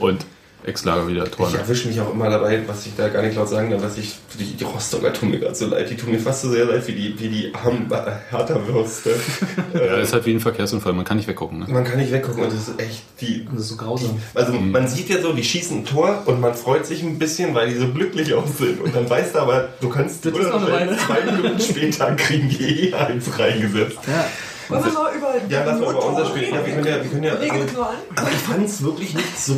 Und 0.00 0.26
Ex-Lager 0.66 1.06
wieder 1.08 1.30
Tor. 1.30 1.48
Ich 1.48 1.54
ne? 1.54 1.60
erwische 1.60 1.88
mich 1.88 2.00
auch 2.00 2.12
immer 2.12 2.28
dabei, 2.28 2.62
was 2.66 2.86
ich 2.86 2.92
da 2.96 3.08
gar 3.08 3.22
nicht 3.22 3.36
laut 3.36 3.48
sagen 3.48 3.70
darf, 3.70 3.82
dass 3.82 3.96
ich 3.96 4.16
die, 4.38 4.56
die 4.56 4.64
Rostocker 4.64 5.12
tun 5.12 5.30
mir 5.30 5.38
gerade 5.38 5.54
so 5.54 5.66
leid. 5.66 5.88
Die 5.90 5.96
tun 5.96 6.10
mir 6.10 6.18
fast 6.18 6.42
so 6.42 6.50
sehr 6.50 6.64
leid 6.64 6.86
wie 6.88 6.92
die, 6.92 7.18
wie 7.20 7.28
die 7.28 7.54
armen 7.54 7.88
Hertha-Würste. 8.30 9.14
Ja, 9.74 9.98
ist 9.98 10.12
halt 10.12 10.24
wie 10.26 10.32
ein 10.32 10.40
Verkehrsunfall, 10.40 10.92
man 10.92 11.04
kann 11.04 11.18
nicht 11.18 11.28
weggucken. 11.28 11.60
Ne? 11.60 11.66
Man 11.68 11.84
kann 11.84 11.98
nicht 11.98 12.10
weggucken 12.10 12.42
und 12.42 12.52
das 12.52 12.68
ist 12.68 12.80
echt 12.80 13.02
die. 13.20 13.46
Das 13.50 13.62
ist 13.62 13.68
so 13.68 13.76
grausam. 13.76 14.18
Also 14.34 14.52
man 14.52 14.88
sieht 14.88 15.08
ja 15.08 15.20
so, 15.20 15.32
die 15.32 15.44
schießen 15.44 15.78
ein 15.78 15.84
Tor 15.84 16.22
und 16.26 16.40
man 16.40 16.54
freut 16.54 16.86
sich 16.86 17.02
ein 17.02 17.18
bisschen, 17.18 17.54
weil 17.54 17.68
die 17.68 17.76
so 17.76 17.88
glücklich 17.88 18.32
aussehen. 18.34 18.78
Und 18.80 18.94
dann 18.94 19.08
weißt 19.08 19.34
du 19.34 19.38
aber, 19.40 19.68
du 19.80 19.88
kannst 19.88 20.24
Das 20.24 20.32
ist 20.32 20.48
noch 20.48 20.62
eine 20.62 20.72
Weile. 20.72 20.96
zwei 20.96 21.20
Minuten 21.30 21.60
später 21.60 22.14
kriegen 22.14 22.48
die 22.48 22.88
eh 22.88 22.94
eins 22.94 23.38
reingesetzt. 23.38 23.98
Ja. 24.06 24.26
Wollen 24.68 24.84
wir 24.84 24.92
mal 24.92 25.14
über 25.14 25.34
Ja, 25.48 25.64
lass 25.64 25.80
mal 25.80 25.90
über 25.90 26.04
unser 26.06 26.26
Spiel. 26.26 26.44
Ja, 26.44 26.66
wir 26.66 26.74
können 26.74 26.86
ja, 26.86 27.02
wir 27.02 27.10
können 27.10 27.24
ja 27.24 27.32
also, 27.34 27.86
aber 28.16 28.28
ich 28.30 28.38
fand 28.38 28.64
es 28.66 28.82
wirklich 28.82 29.14
nicht 29.14 29.38
so 29.38 29.54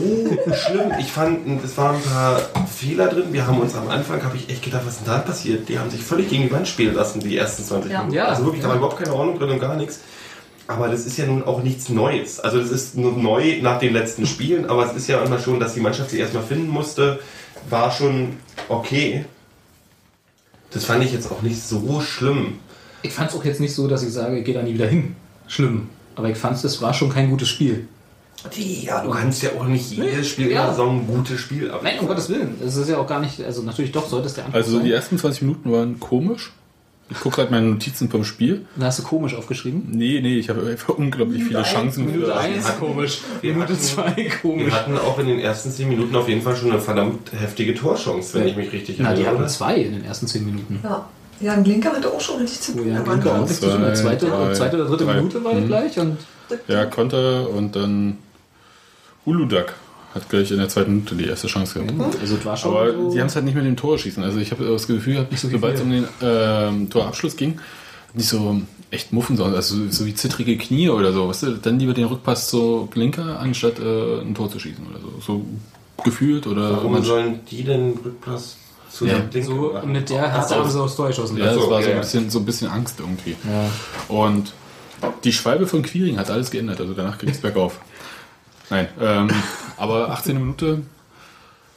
schlimm. 0.53 0.93
Ich 0.99 1.13
fand, 1.13 1.65
es 1.65 1.77
waren 1.77 1.97
ein 1.97 2.03
paar 2.03 2.41
Fehler 2.67 3.09
drin. 3.09 3.33
Wir 3.33 3.47
haben 3.47 3.61
uns 3.61 3.75
am 3.75 3.89
Anfang, 3.89 4.23
habe 4.23 4.37
ich 4.37 4.49
echt 4.51 4.63
gedacht, 4.63 4.83
was 4.85 4.95
ist 4.97 5.07
denn 5.07 5.13
da 5.15 5.19
passiert? 5.19 5.69
Die 5.69 5.79
haben 5.79 5.91
sich 5.91 6.03
völlig 6.03 6.29
gegen 6.29 6.45
die 6.45 6.53
Wand 6.53 6.69
spielen 6.69 6.95
lassen, 6.95 7.21
die 7.21 7.37
ersten 7.37 7.65
20 7.65 7.91
Ja. 7.91 7.99
Minuten. 7.99 8.17
Ja. 8.17 8.25
Also 8.27 8.45
wirklich, 8.45 8.63
da 8.63 8.69
war 8.69 8.77
überhaupt 8.77 8.99
keine 8.99 9.15
Ordnung 9.15 9.39
drin 9.39 9.51
und 9.51 9.61
gar 9.61 9.77
nichts. 9.77 10.01
Aber 10.67 10.89
das 10.89 11.07
ist 11.07 11.17
ja 11.17 11.25
nun 11.25 11.45
auch 11.45 11.63
nichts 11.63 11.89
Neues. 11.89 12.41
Also 12.41 12.61
das 12.61 12.71
ist 12.71 12.95
nur 12.95 13.13
neu 13.13 13.59
nach 13.63 13.79
den 13.79 13.95
letzten 13.95 14.27
Spielen, 14.27 14.69
aber 14.69 14.85
es 14.85 14.93
ist 14.95 15.09
ja 15.09 15.23
immer 15.23 15.39
schon, 15.39 15.59
dass 15.59 15.73
die 15.73 15.81
Mannschaft 15.81 16.11
sich 16.11 16.21
erstmal 16.21 16.43
finden 16.43 16.69
musste, 16.69 17.21
war 17.71 17.91
schon 17.91 18.37
okay. 18.69 19.25
Das 20.71 20.85
fand 20.85 21.03
ich 21.03 21.13
jetzt 21.13 21.33
auch 21.33 21.41
nicht 21.41 21.63
so 21.63 22.03
schlimm. 22.03 22.59
Ich 23.03 23.13
fand 23.13 23.31
es 23.31 23.37
auch 23.37 23.45
jetzt 23.45 23.61
nicht 23.61 23.75
so, 23.75 23.87
dass 23.89 24.03
ich 24.03 24.13
sage, 24.13 24.39
ich 24.39 24.45
gehe 24.45 24.55
da 24.55 24.63
nie 24.63 24.75
wieder 24.75 24.87
hin. 24.87 25.15
Schlimm. 25.47 25.89
Aber 26.17 26.29
ich 26.31 26.37
fand 26.39 26.63
es 26.63 26.83
war 26.83 26.93
schon 26.93 27.11
kein 27.11 27.31
gutes 27.31 27.49
Spiel. 27.49 27.87
Ja, 28.83 29.03
du 29.03 29.11
kannst 29.11 29.43
ja 29.43 29.51
auch 29.59 29.65
nicht 29.67 29.91
jedes 29.91 30.29
Spiel 30.29 30.47
in 30.47 30.53
Ja. 30.53 30.63
der 30.67 30.71
Saison 30.71 31.01
ein 31.01 31.07
gutes 31.07 31.41
Spiel 31.41 31.71
ab. 31.71 31.81
Nein, 31.83 31.99
um 32.01 32.07
Gottes 32.07 32.29
Willen. 32.29 32.55
Es 32.65 32.77
ist 32.77 32.89
ja 32.89 32.99
auch 32.99 33.07
gar 33.07 33.21
nicht, 33.21 33.43
also 33.43 33.63
natürlich 33.63 33.91
doch 33.93 34.09
sollte 34.09 34.27
es 34.27 34.35
der 34.35 34.45
Anspruch 34.45 34.59
Also 34.59 34.71
so 34.73 34.77
sein. 34.79 34.87
die 34.87 34.93
ersten 34.93 35.19
20 35.19 35.43
Minuten 35.43 35.73
waren 35.73 35.99
komisch. 35.99 36.53
Ich 37.11 37.19
gucke 37.21 37.37
gerade 37.37 37.51
meine 37.51 37.67
Notizen 37.67 38.11
vom 38.11 38.23
Spiel. 38.25 38.67
Da 38.77 38.87
hast 38.87 38.99
du 38.99 39.03
komisch 39.03 39.35
aufgeschrieben. 39.35 39.89
Nee, 39.91 40.21
nee, 40.21 40.39
ich 40.39 40.51
habe 40.51 40.67
einfach 40.67 40.91
unglaublich 40.99 41.43
viele 41.43 41.63
Chancen 41.63 42.05
Minute 42.07 42.27
für. 42.27 42.37
1 42.39 42.79
komisch. 42.79 43.21
Wir 43.41 43.55
Minute 43.55 43.73
hatten- 43.73 43.83
2 43.83 44.17
Wir 44.17 44.31
komisch. 44.31 44.73
hatten 44.75 44.99
auch 44.99 45.19
in 45.19 45.27
den 45.27 45.39
ersten 45.41 45.71
10 45.73 45.89
Minuten 45.89 46.15
auf 46.15 46.29
jeden 46.29 46.43
Fall 46.43 46.55
schon 46.55 46.71
eine 46.71 46.81
verdammt 46.81 47.33
heftige 47.33 47.75
Torchance, 47.75 48.39
wenn 48.39 48.47
ich 48.49 48.57
mich 48.57 48.71
richtig 48.73 48.99
Na, 48.99 49.15
die 49.15 49.23
erinnere. 49.23 49.39
hatten 49.45 49.49
zwei 49.49 49.77
in 49.77 49.93
den 49.95 50.05
ersten 50.05 50.27
10 50.27 50.45
Minuten. 50.45 50.81
Ja. 50.85 51.09
Jan 51.41 51.63
Glinker 51.65 51.93
hatte 51.93 52.11
auch 52.11 52.21
schon 52.21 52.39
richtig 52.41 52.61
zu 52.61 52.75
Wo 52.75 52.79
tun. 52.79 52.89
ja 52.89 52.95
Glinker 53.01 53.13
Anfang. 53.13 53.33
ordentlich 53.33 53.61
zu 53.61 53.67
tun 53.71 53.95
Zweite, 53.95 54.27
drei, 54.27 54.53
zweite 54.55 54.77
oder 54.77 54.85
dritte 54.87 55.05
drei. 55.05 55.15
Minute 55.17 55.45
war 55.45 55.55
Mhm. 55.55 55.67
gleich 55.67 55.99
und 55.99 56.17
Ja, 56.67 56.87
Konter 56.87 57.49
und 57.51 57.77
dann 57.77 58.19
Uludak 59.25 59.75
hat 60.15 60.29
gleich 60.31 60.51
in 60.51 60.57
der 60.59 60.69
zweiten 60.69 60.91
Minute 60.93 61.15
die 61.15 61.27
erste 61.27 61.47
Chance 61.49 61.81
gehabt. 61.81 62.17
also 62.21 62.37
es 62.37 62.45
war 62.45 62.57
schon 62.57 62.75
Aber 62.75 62.93
so, 62.93 63.13
die 63.13 63.21
haben 63.21 63.27
es 63.27 63.35
halt 63.35 63.45
nicht 63.45 63.55
mit 63.55 63.65
dem 63.67 63.77
Tor 63.77 63.99
schießen. 63.99 64.23
Also 64.23 64.39
ich 64.39 64.51
habe 64.51 64.65
das 64.65 64.87
Gefühl 64.87 65.15
gehabt, 65.15 65.39
so 65.39 65.49
sobald 65.49 65.75
es 65.77 65.83
um 65.83 65.91
den 65.91 66.09
ähm, 66.23 66.89
Torabschluss 66.91 67.37
ging, 67.37 67.61
nicht 68.15 68.29
so 68.29 68.61
echt 68.91 69.13
muffen, 69.13 69.37
sondern 69.37 69.57
also 69.57 69.77
so 69.91 70.07
wie 70.07 70.15
zittrige 70.15 70.57
Knie 70.57 70.89
oder 70.89 71.13
so. 71.13 71.29
Weißt 71.29 71.43
du, 71.43 71.51
dann 71.59 71.79
lieber 71.79 71.93
den 71.93 72.07
Rückpass 72.07 72.49
so 72.49 72.89
Blinker, 72.91 73.39
anstatt 73.39 73.79
äh, 73.79 74.21
ein 74.23 74.35
Tor 74.35 74.51
zu 74.51 74.59
schießen 74.59 74.87
oder 74.87 74.99
so. 75.01 75.13
So 75.21 75.45
gefühlt 76.03 76.47
oder 76.47 76.73
Warum 76.73 76.93
man- 76.93 77.03
sollen 77.03 77.41
die 77.51 77.65
denn 77.65 77.99
Rückpass 78.03 78.57
zu 78.91 79.07
Ja, 79.07 79.19
dem 79.19 79.31
Ding 79.31 79.45
so 79.45 79.79
mit 79.85 80.09
der 80.11 80.31
Härte 80.31 80.57
haben 80.57 80.71
sie 80.71 80.81
aufs 80.81 80.97
Tor 80.97 81.09
geschossen. 81.09 81.37
Ja, 81.37 81.47
das 81.47 81.55
so, 81.55 81.71
war 81.71 81.83
so 81.83 81.91
ein 81.91 81.99
bisschen, 81.99 82.31
so 82.31 82.39
ein 82.39 82.45
bisschen 82.45 82.71
Angst 82.71 83.01
irgendwie. 83.01 83.37
Ja. 83.45 83.71
Und 84.09 84.53
die 85.25 85.33
Schwalbe 85.33 85.67
von 85.67 85.83
Quiring 85.83 86.19
hat 86.19 86.31
alles 86.31 86.51
geändert. 86.51 86.81
Also 86.81 86.95
danach 86.95 87.19
ging 87.19 87.31
es 87.31 87.39
bergauf. 87.39 87.81
Nein, 88.71 88.89
ähm, 89.01 89.31
aber 89.77 90.11
18 90.11 90.37
Minute 90.37 90.83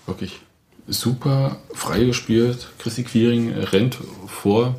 wirklich 0.05 0.41
super 0.87 1.57
frei 1.73 2.03
gespielt. 2.03 2.67
Chrissy 2.79 3.03
Quiring 3.03 3.53
rennt 3.53 3.97
vor 4.27 4.75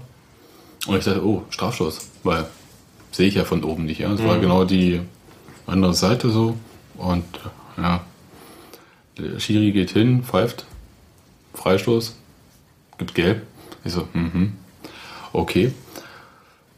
und 0.86 0.96
ich 0.96 1.04
dachte, 1.04 1.24
oh, 1.24 1.44
Strafstoß, 1.50 1.98
weil 2.22 2.46
sehe 3.12 3.28
ich 3.28 3.34
ja 3.34 3.44
von 3.44 3.62
oben 3.64 3.84
nicht. 3.84 4.00
Ja, 4.00 4.12
es 4.12 4.22
war 4.22 4.38
genau 4.38 4.64
die 4.64 5.00
andere 5.66 5.94
Seite 5.94 6.30
so 6.30 6.56
und 6.96 7.24
ja, 7.76 8.04
der 9.18 9.38
Schiri 9.38 9.72
geht 9.72 9.90
hin, 9.90 10.22
pfeift, 10.24 10.64
Freistoß, 11.54 12.16
gibt 13.02 13.14
Gelb. 13.14 13.42
Ich 13.85 13.92
so, 13.92 14.06
mhm, 14.12 14.52
okay. 15.32 15.73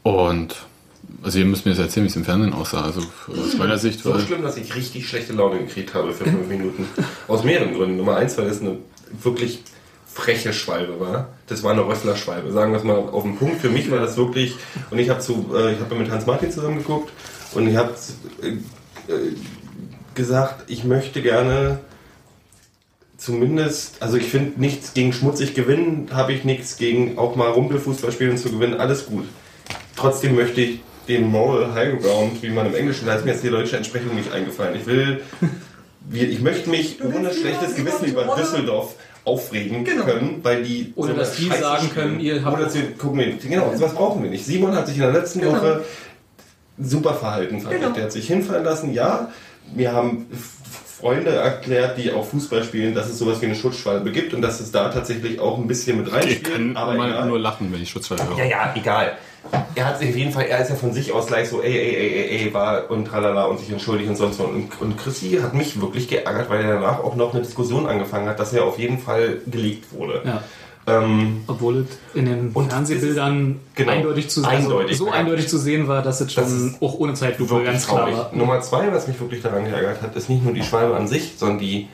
Und 0.01 0.55
also 1.21 1.39
ihr 1.39 1.45
müsst 1.45 1.65
mir 1.65 1.71
jetzt 1.71 1.81
erzählen, 1.81 2.05
wie 2.05 2.09
es 2.09 2.15
im 2.15 2.25
Fernsehen 2.25 2.53
aussah. 2.53 2.83
Also 2.83 3.01
aus 3.29 3.57
meiner 3.57 3.77
Sicht 3.77 4.01
So 4.01 4.11
war 4.11 4.19
schlimm, 4.19 4.41
dass 4.41 4.57
ich 4.57 4.75
richtig 4.75 5.07
schlechte 5.07 5.33
Laune 5.33 5.59
gekriegt 5.59 5.93
habe 5.93 6.11
für 6.13 6.23
fünf 6.23 6.47
Minuten. 6.47 6.87
Aus 7.27 7.43
mehreren 7.43 7.73
Gründen. 7.73 7.97
Nummer 7.97 8.17
eins, 8.17 8.37
weil 8.37 8.47
es 8.47 8.61
eine 8.61 8.77
wirklich 9.21 9.63
freche 10.07 10.51
Schwalbe 10.51 10.99
war. 10.99 11.29
Das 11.47 11.61
war 11.61 11.73
eine 11.73 11.85
Röffler-Schwalbe. 11.85 12.51
Sagen 12.51 12.71
wir 12.71 12.79
es 12.79 12.83
mal 12.83 12.97
auf 12.97 13.23
den 13.23 13.37
Punkt. 13.37 13.61
Für 13.61 13.69
mich 13.69 13.89
war 13.91 13.99
das 13.99 14.17
wirklich. 14.17 14.55
Und 14.89 14.97
ich 14.97 15.09
habe 15.09 15.19
zu, 15.19 15.51
äh, 15.55 15.73
ich 15.73 15.79
habe 15.79 15.95
mit 15.95 16.09
Hans 16.09 16.25
Martin 16.25 16.51
zusammen 16.51 16.77
geguckt 16.77 17.11
und 17.53 17.67
ich 17.67 17.75
habe 17.75 17.93
äh, 18.41 18.47
äh, 19.11 19.33
gesagt, 20.15 20.69
ich 20.69 20.83
möchte 20.85 21.21
gerne 21.21 21.79
zumindest, 23.25 24.01
also 24.01 24.17
ich 24.17 24.25
finde 24.27 24.59
nichts 24.61 24.93
gegen 24.93 25.11
schmutzig 25.11 25.55
gewinnen, 25.55 26.09
habe 26.13 26.33
ich 26.33 26.43
nichts 26.45 26.77
gegen 26.77 27.17
auch 27.17 27.35
mal 27.35 27.49
Rumpelfußball 27.49 28.11
spielen 28.11 28.37
zu 28.37 28.49
gewinnen, 28.51 28.79
alles 28.79 29.07
gut. 29.07 29.25
Trotzdem 29.95 30.35
möchte 30.35 30.61
ich 30.61 30.79
den 31.07 31.25
Moral 31.31 31.73
High 31.73 32.01
Ground, 32.01 32.41
wie 32.43 32.49
man 32.49 32.67
im 32.67 32.75
Englischen, 32.75 33.05
da 33.05 33.15
ist 33.15 33.25
mir 33.25 33.31
jetzt 33.31 33.43
die 33.43 33.49
deutsche 33.49 33.77
Entsprechung 33.77 34.15
nicht 34.15 34.31
eingefallen. 34.31 34.75
Ich 34.79 34.85
will, 34.85 35.21
ich 36.11 36.39
möchte 36.41 36.69
mich 36.69 37.03
ohne 37.03 37.33
schlechtes 37.33 37.75
Gewissen 37.75 38.05
über 38.05 38.35
Düsseldorf 38.37 38.95
aufregen 39.23 39.83
Genau. 39.83 40.03
können, 40.05 40.39
weil 40.43 40.63
die 40.63 40.93
Ohne 40.95 41.11
eine 41.11 41.19
dass 41.19 41.35
die 41.35 41.47
Scheiße 41.47 41.61
sagen 41.61 41.87
spielen. 41.87 42.07
können, 42.09 42.19
ihr 42.19 42.45
habt- 42.45 42.61
dass 42.61 42.75
wir 42.75 42.91
gucken, 42.93 43.19
wir, 43.19 43.33
genau, 43.37 43.73
was 43.75 43.93
brauchen 43.95 44.21
wir 44.23 44.29
nicht. 44.29 44.45
Simon 44.45 44.75
hat 44.75 44.85
sich 44.87 44.97
in 44.97 45.01
der 45.01 45.13
letzten 45.13 45.39
Genau. 45.39 45.53
Woche 45.53 45.83
super 46.79 47.15
verhalten, 47.15 47.57
Genau. 47.67 47.89
Der 47.89 48.03
hat 48.03 48.11
sich 48.11 48.27
hinfallen 48.27 48.63
lassen, 48.63 48.93
ja. 48.93 49.31
Wir 49.73 49.93
haben 49.93 50.27
Freunde 50.99 51.31
erklärt, 51.31 51.97
die 51.97 52.11
auch 52.11 52.25
Fußball 52.25 52.63
spielen, 52.63 52.95
dass 52.95 53.09
es 53.09 53.19
sowas 53.19 53.41
wie 53.41 53.47
eine 53.47 53.55
Schutzschwalbe 53.55 54.11
gibt 54.11 54.33
und 54.33 54.41
dass 54.41 54.61
es 54.61 54.71
da 54.71 54.89
tatsächlich 54.89 55.39
auch 55.39 55.57
ein 55.57 55.67
bisschen 55.67 55.97
mit 55.97 56.07
ich 56.07 56.13
reinspielt. 56.13 56.43
kann 56.53 56.77
aber 56.77 56.95
immer 56.95 57.07
egal. 57.07 57.27
nur 57.27 57.39
lachen, 57.39 57.71
wenn 57.73 57.81
ich 57.81 57.89
Schutzschwalbe 57.89 58.29
höre. 58.29 58.37
Ja, 58.37 58.45
ja, 58.45 58.73
egal. 58.75 59.17
Er 59.75 59.85
hat 59.85 59.99
sich 59.99 60.09
auf 60.09 60.15
jeden 60.15 60.31
Fall, 60.31 60.45
er 60.45 60.59
ist 60.61 60.69
ja 60.69 60.75
von 60.75 60.93
sich 60.93 61.11
aus 61.11 61.27
gleich 61.27 61.49
so, 61.49 61.61
ey, 61.61 61.71
ey, 61.71 61.95
ey, 61.95 62.29
ey, 62.29 62.47
ey, 62.47 62.53
war 62.53 62.89
und 62.89 63.05
tralala 63.05 63.43
und 63.43 63.59
sich 63.59 63.69
entschuldigt 63.69 64.09
und 64.09 64.15
sonst 64.15 64.39
was. 64.39 64.47
Und, 64.47 64.81
und 64.81 64.97
Chrissy 64.97 65.39
hat 65.41 65.53
mich 65.53 65.79
wirklich 65.79 66.07
geärgert, 66.07 66.49
weil 66.49 66.63
er 66.63 66.75
danach 66.75 66.99
auch 67.03 67.15
noch 67.15 67.33
eine 67.33 67.43
Diskussion 67.43 67.85
angefangen 67.85 68.27
hat, 68.27 68.39
dass 68.39 68.53
er 68.53 68.63
auf 68.63 68.79
jeden 68.79 68.97
Fall 68.97 69.41
gelegt 69.45 69.91
wurde. 69.91 70.21
Ja. 70.25 70.43
Ähm, 70.87 71.43
Obwohl 71.47 71.85
es 71.89 71.97
in 72.13 72.25
den 72.25 72.51
Fernsehbildern 72.51 73.59
genau, 73.73 73.91
eindeutig 73.91 74.29
zu 74.29 74.43
eindeutig, 74.43 74.91
also 74.91 75.05
so 75.05 75.09
ja. 75.09 75.17
eindeutig 75.17 75.47
zu 75.47 75.57
sehen 75.57 75.87
war, 75.87 76.03
dass 76.03 76.21
es 76.21 76.31
schon 76.31 76.43
Das 76.43 76.81
auch 76.81 76.99
ohne 76.99 77.15
Zeitlupe 77.15 77.63
ganz 77.63 77.87
klar 77.87 78.01
traurig. 78.01 78.15
war. 78.15 78.35
Nummer 78.35 78.61
zwei, 78.61 78.91
was 78.93 79.07
mich 79.07 79.19
wirklich 79.19 79.41
daran 79.41 79.65
geärgert 79.65 80.03
hat, 80.03 80.15
ist 80.15 80.29
nicht 80.29 80.43
nur 80.43 80.53
die 80.53 80.61
Schwalbe 80.61 80.95
an 80.95 81.07
sich, 81.07 81.33
sondern 81.37 81.57
die, 81.57 81.87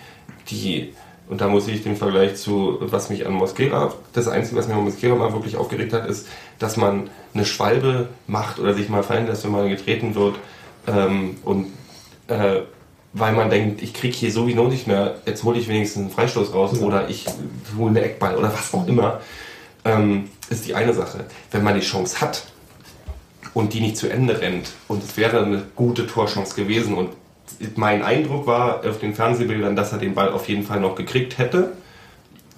die 0.49 0.93
und 1.29 1.39
da 1.39 1.47
muss 1.47 1.69
ich 1.69 1.81
den 1.81 1.95
Vergleich 1.95 2.35
zu, 2.35 2.79
was 2.81 3.09
mich 3.09 3.25
an 3.25 3.31
Mosquera, 3.31 3.93
das 4.11 4.27
Einzige, 4.27 4.57
was 4.57 4.67
mich 4.67 4.75
an 4.75 4.83
Mosquera 4.83 5.15
mal 5.15 5.31
wirklich 5.31 5.55
aufgeregt 5.55 5.93
hat, 5.93 6.05
ist, 6.05 6.27
dass 6.59 6.75
man 6.75 7.09
eine 7.33 7.45
Schwalbe 7.45 8.09
macht 8.27 8.59
oder 8.59 8.73
sich 8.73 8.89
mal 8.89 9.03
fallen 9.03 9.27
lässt, 9.27 9.45
wenn 9.45 9.51
man 9.51 9.69
getreten 9.69 10.13
wird 10.15 10.35
ähm, 10.87 11.37
und 11.45 11.67
äh, 12.27 12.63
weil 13.13 13.33
man 13.33 13.49
denkt, 13.49 13.81
ich 13.81 13.93
kriege 13.93 14.15
hier 14.15 14.31
sowieso 14.31 14.67
nicht 14.67 14.87
mehr, 14.87 15.15
jetzt 15.25 15.43
hole 15.43 15.59
ich 15.59 15.67
wenigstens 15.67 16.03
einen 16.03 16.11
Freistoß 16.11 16.53
raus 16.53 16.79
oder 16.81 17.09
ich 17.09 17.25
hole 17.77 17.89
eine 17.91 18.01
Eckball 18.01 18.35
oder 18.37 18.53
was 18.53 18.73
auch 18.73 18.87
immer, 18.87 19.19
ähm, 19.83 20.29
ist 20.49 20.65
die 20.67 20.75
eine 20.75 20.93
Sache. 20.93 21.25
Wenn 21.51 21.63
man 21.63 21.75
die 21.75 21.81
Chance 21.85 22.21
hat, 22.21 22.45
und 23.53 23.73
die 23.73 23.81
nicht 23.81 23.97
zu 23.97 24.07
Ende 24.07 24.39
rennt. 24.39 24.69
Und 24.87 25.03
es 25.03 25.17
wäre 25.17 25.43
eine 25.43 25.63
gute 25.75 26.07
Torchance 26.07 26.55
gewesen. 26.55 26.93
Und 26.93 27.09
mein 27.75 28.01
Eindruck 28.01 28.47
war 28.47 28.85
auf 28.87 28.99
den 28.99 29.13
Fernsehbildern, 29.13 29.75
dass 29.75 29.91
er 29.91 29.97
den 29.97 30.13
Ball 30.13 30.29
auf 30.31 30.47
jeden 30.47 30.63
Fall 30.63 30.79
noch 30.79 30.95
gekriegt 30.95 31.37
hätte. 31.37 31.73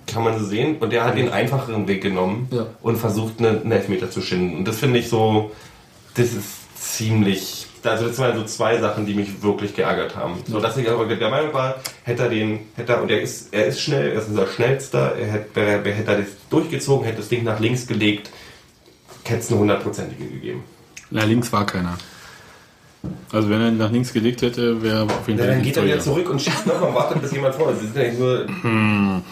Kann 0.06 0.24
man 0.24 0.38
so 0.38 0.46
sehen. 0.46 0.78
Und 0.82 0.94
er 0.94 1.06
hat 1.06 1.18
den 1.18 1.32
einfacheren 1.32 1.88
Weg 1.88 2.04
genommen 2.04 2.48
Ja. 2.52 2.68
und 2.84 2.98
versucht, 2.98 3.40
eine- 3.40 3.62
einen 3.62 3.72
Elfmeter 3.72 4.12
zu 4.12 4.22
schinden. 4.22 4.58
Und 4.58 4.68
das 4.68 4.78
finde 4.78 5.00
ich 5.00 5.10
so, 5.10 5.50
das 6.14 6.28
ist 6.34 6.46
ziemlich. 6.80 7.63
Also 7.86 8.08
das 8.08 8.18
waren 8.20 8.38
so 8.38 8.44
zwei 8.46 8.80
Sachen, 8.80 9.06
die 9.06 9.14
mich 9.14 9.42
wirklich 9.42 9.76
geärgert 9.76 10.16
haben. 10.16 10.36
So 10.48 10.60
dass 10.60 10.78
ich 10.78 10.90
aber 10.90 11.06
der 11.06 11.30
Meinung 11.30 11.54
war, 11.54 11.76
hätte 12.04 12.24
er 12.24 12.30
den, 12.30 12.60
hätte 12.76 12.94
er, 12.94 13.02
und 13.02 13.12
er 13.12 13.22
ist, 13.22 13.54
er 13.54 13.66
ist 13.66 13.82
schnell, 13.82 14.12
er 14.12 14.22
ist 14.22 14.30
unser 14.30 14.48
schnellster, 14.48 15.16
er 15.16 15.28
hätte, 15.28 15.60
er, 15.60 15.84
hätte 15.84 16.12
er 16.12 16.18
das 16.20 16.28
durchgezogen, 16.50 17.06
hätte 17.06 17.18
das 17.18 17.30
Ding 17.30 17.44
nach 17.44 17.60
links 17.60 17.88
gelegt, 17.88 18.30
hätte 19.24 19.40
es 19.40 19.52
eine 19.52 19.60
hundertprozentige 19.60 20.26
gegeben. 20.26 20.64
Na, 21.10 21.24
links 21.24 21.52
war 21.52 21.66
keiner. 21.66 21.98
Also 23.34 23.50
wenn 23.50 23.60
er 23.62 23.70
ihn 23.70 23.78
nach 23.78 23.92
links 23.92 24.14
gelegt 24.14 24.44
hätte, 24.44 24.82
wäre 24.84 25.04
auf 25.04 25.28
jeden 25.28 25.40
Ja, 25.40 25.46
Fall 25.46 25.56
dann 25.56 25.64
geht 25.64 25.76
er 25.76 25.86
wieder 25.86 26.00
zurück 26.00 26.30
und 26.30 26.40
schießt 26.40 26.68
nochmal 26.68 26.90
und 26.90 26.96
wartet, 26.96 27.22
bis 27.22 27.32
jemand 27.32 27.56
vor 27.56 27.72
ist. 27.72 27.82
Das, 27.82 27.90
ist 27.90 27.96
ja 27.96 28.04
nicht 28.04 28.20
nur, 28.20 28.46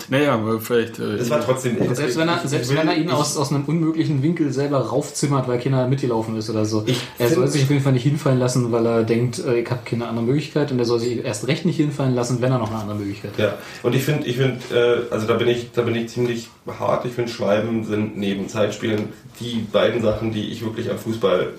Naja, 0.09 0.33
aber 0.33 0.59
vielleicht. 0.59 0.97
Äh, 0.97 1.17
das 1.17 1.29
war 1.29 1.39
trotzdem. 1.39 1.77
Selbst 1.93 2.17
wenn 2.17 2.27
er, 2.27 2.39
selbst 2.45 2.75
wenn 2.75 2.87
er 2.87 2.97
ihn 2.97 3.11
aus, 3.11 3.37
aus 3.37 3.53
einem 3.53 3.63
unmöglichen 3.65 4.23
Winkel 4.23 4.51
selber 4.51 4.79
raufzimmert, 4.79 5.47
weil 5.47 5.59
keiner 5.59 5.87
mitgelaufen 5.87 6.35
ist 6.35 6.49
oder 6.49 6.65
so. 6.65 6.83
Er 7.19 7.29
soll 7.29 7.47
sich 7.47 7.63
auf 7.63 7.69
jeden 7.69 7.83
Fall 7.83 7.93
nicht 7.93 8.03
hinfallen 8.03 8.39
lassen, 8.39 8.71
weil 8.71 8.85
er 8.87 9.03
denkt, 9.03 9.37
äh, 9.39 9.59
ich 9.59 9.69
habe 9.69 9.81
keine 9.85 10.07
andere 10.07 10.25
Möglichkeit 10.25 10.71
und 10.71 10.79
er 10.79 10.85
soll 10.85 10.99
sich 10.99 11.23
erst 11.23 11.47
recht 11.47 11.65
nicht 11.65 11.77
hinfallen 11.77 12.15
lassen, 12.15 12.41
wenn 12.41 12.51
er 12.51 12.57
noch 12.57 12.71
eine 12.71 12.79
andere 12.81 12.97
Möglichkeit 12.97 13.33
hat. 13.33 13.39
Ja, 13.39 13.53
und 13.83 13.93
ich 13.95 14.03
finde, 14.03 14.25
ich 14.27 14.37
finde, 14.37 14.57
äh, 14.73 15.13
also 15.13 15.27
da 15.27 15.35
bin 15.35 15.47
ich, 15.47 15.71
da 15.73 15.83
bin 15.83 15.95
ich 15.95 16.09
ziemlich 16.09 16.49
hart. 16.79 17.05
Ich 17.05 17.13
finde, 17.13 17.31
Schwalben 17.31 17.83
sind 17.83 18.17
neben 18.17 18.49
Zeitspielen 18.49 19.09
die 19.39 19.65
beiden 19.71 20.01
Sachen, 20.01 20.33
die 20.33 20.49
ich 20.51 20.63
wirklich 20.65 20.89
am 20.89 20.97
Fußball 20.97 21.49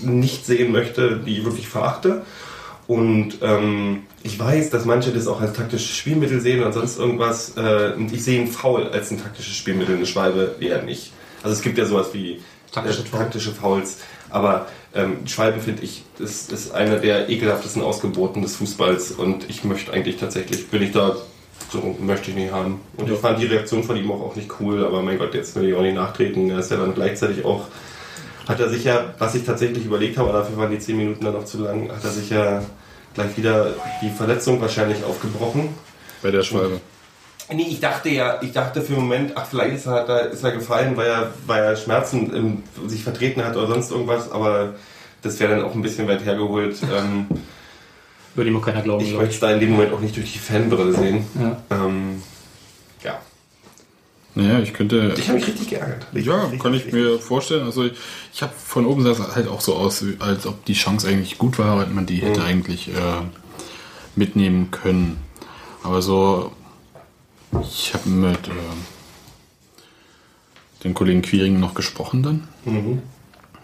nicht 0.00 0.46
sehen 0.46 0.72
möchte, 0.72 1.18
die 1.18 1.38
ich 1.38 1.44
wirklich 1.44 1.68
verachte. 1.68 2.22
Und 2.86 3.34
ähm, 3.42 4.02
ich 4.22 4.38
weiß, 4.38 4.70
dass 4.70 4.84
manche 4.84 5.12
das 5.12 5.28
auch 5.28 5.40
als 5.40 5.52
taktisches 5.52 5.96
Spielmittel 5.96 6.40
sehen 6.40 6.62
und 6.62 6.72
sonst 6.72 6.98
irgendwas. 6.98 7.56
Äh, 7.56 7.92
und 7.96 8.12
ich 8.12 8.24
sehe 8.24 8.40
ein 8.40 8.48
Foul 8.48 8.88
als 8.88 9.10
ein 9.10 9.22
taktisches 9.22 9.56
Spielmittel, 9.56 9.96
eine 9.96 10.06
Schwalbe 10.06 10.56
eher 10.60 10.82
nicht. 10.82 11.12
Also 11.42 11.54
es 11.54 11.62
gibt 11.62 11.78
ja 11.78 11.84
sowas 11.84 12.08
wie 12.12 12.40
Taktische 12.72 13.02
äh, 13.02 13.10
taktische 13.10 13.50
Fouls. 13.50 13.98
Aber 14.28 14.66
ähm, 14.94 15.26
Schwalben 15.26 15.60
finde 15.60 15.82
ich, 15.82 16.04
das 16.18 16.48
ist 16.48 16.72
einer 16.72 16.96
der 16.96 17.28
ekelhaftesten 17.28 17.82
Ausgeboten 17.82 18.42
des 18.42 18.56
Fußballs. 18.56 19.12
Und 19.12 19.48
ich 19.48 19.64
möchte 19.64 19.92
eigentlich 19.92 20.16
tatsächlich, 20.16 20.68
bin 20.68 20.82
ich 20.82 20.92
da, 20.92 21.16
so 21.70 21.96
möchte 22.00 22.30
ich 22.30 22.36
nicht 22.36 22.52
haben. 22.52 22.80
Und 22.96 23.10
ich 23.10 23.18
fand 23.18 23.40
die 23.40 23.46
Reaktion 23.46 23.82
von 23.84 23.96
ihm 23.96 24.10
auch, 24.10 24.20
auch 24.20 24.36
nicht 24.36 24.50
cool. 24.60 24.84
Aber 24.84 25.02
mein 25.02 25.18
Gott, 25.18 25.34
jetzt 25.34 25.54
will 25.56 25.68
ich 25.68 25.74
auch 25.74 25.82
nicht 25.82 25.94
nachtreten. 25.94 26.50
Er 26.50 26.60
ist 26.60 26.70
ja 26.70 26.76
dann 26.76 26.94
gleichzeitig 26.94 27.44
auch, 27.44 27.66
hat 28.48 28.60
er 28.60 28.68
sich 28.68 28.84
ja, 28.84 29.14
was 29.18 29.34
ich 29.34 29.44
tatsächlich 29.44 29.84
überlegt 29.84 30.18
habe, 30.18 30.30
aber 30.30 30.38
dafür 30.38 30.56
waren 30.56 30.70
die 30.70 30.78
10 30.78 30.96
Minuten 30.96 31.24
dann 31.24 31.34
noch 31.34 31.44
zu 31.44 31.62
lang, 31.62 31.90
hat 31.90 32.04
er 32.04 32.10
sich 32.10 32.30
ja 32.30 32.62
gleich 33.14 33.36
wieder 33.36 33.74
die 34.02 34.10
Verletzung 34.10 34.60
wahrscheinlich 34.60 35.04
aufgebrochen. 35.04 35.68
bei 36.22 36.30
der 36.30 36.42
Schwalbe. 36.42 36.80
Nee, 37.52 37.66
ich 37.68 37.80
dachte 37.80 38.08
ja, 38.10 38.40
ich 38.42 38.52
dachte 38.52 38.80
für 38.80 38.92
einen 38.92 39.02
Moment, 39.02 39.32
ach, 39.34 39.46
vielleicht 39.46 39.74
ist 39.74 39.86
er, 39.86 40.04
da, 40.04 40.18
ist 40.18 40.44
er 40.44 40.52
gefallen, 40.52 40.96
weil 40.96 41.08
er, 41.08 41.34
weil 41.46 41.64
er 41.64 41.76
Schmerzen 41.76 42.32
im, 42.32 42.88
sich 42.88 43.02
vertreten 43.02 43.44
hat 43.44 43.56
oder 43.56 43.66
sonst 43.66 43.90
irgendwas, 43.90 44.30
aber 44.30 44.74
das 45.22 45.40
wäre 45.40 45.56
dann 45.56 45.64
auch 45.64 45.74
ein 45.74 45.82
bisschen 45.82 46.06
weit 46.06 46.24
hergeholt. 46.24 46.76
Ähm, 46.90 47.26
Würde 48.36 48.50
ihm 48.50 48.56
auch 48.56 48.64
keiner 48.64 48.82
glauben, 48.82 49.04
ich 49.04 49.14
möchte 49.14 49.34
es 49.34 49.40
da 49.40 49.50
in 49.50 49.58
dem 49.58 49.70
Moment 49.72 49.92
auch 49.92 49.98
nicht 49.98 50.16
durch 50.16 50.32
die 50.32 50.38
Fanbrille 50.38 50.92
sehen. 50.92 51.26
Ja. 51.40 51.56
Ähm, 51.70 52.22
ja. 52.22 52.39
Naja, 54.34 54.60
ich 54.60 54.72
könnte. 54.72 55.12
Ich 55.18 55.28
habe 55.28 55.38
mich 55.38 55.48
richtig 55.48 55.68
geärgert. 55.70 56.06
Ja, 56.12 56.42
Richtig, 56.42 56.60
kann 56.62 56.72
ich 56.74 56.84
richtig. 56.84 56.94
mir 56.94 57.18
vorstellen. 57.18 57.64
Also 57.64 57.84
ich, 57.86 57.92
ich 58.32 58.42
habe 58.42 58.52
von 58.56 58.86
oben 58.86 59.02
sah 59.02 59.10
es 59.10 59.18
halt 59.34 59.48
auch 59.48 59.60
so 59.60 59.74
aus, 59.74 60.04
als 60.20 60.46
ob 60.46 60.64
die 60.66 60.74
Chance 60.74 61.08
eigentlich 61.08 61.36
gut 61.36 61.58
war, 61.58 61.78
und 61.84 61.94
man 61.94 62.06
die 62.06 62.16
hätte 62.18 62.42
eigentlich 62.44 62.88
äh, 62.88 62.92
mitnehmen 64.14 64.70
können. 64.70 65.18
Aber 65.82 66.00
so, 66.00 66.52
ich 67.62 67.92
habe 67.92 68.08
mit 68.08 68.46
äh, 68.48 68.52
dem 70.84 70.94
Kollegen 70.94 71.22
Quiring 71.22 71.58
noch 71.58 71.74
gesprochen 71.74 72.22
dann. 72.22 72.48
Mhm. 72.64 73.02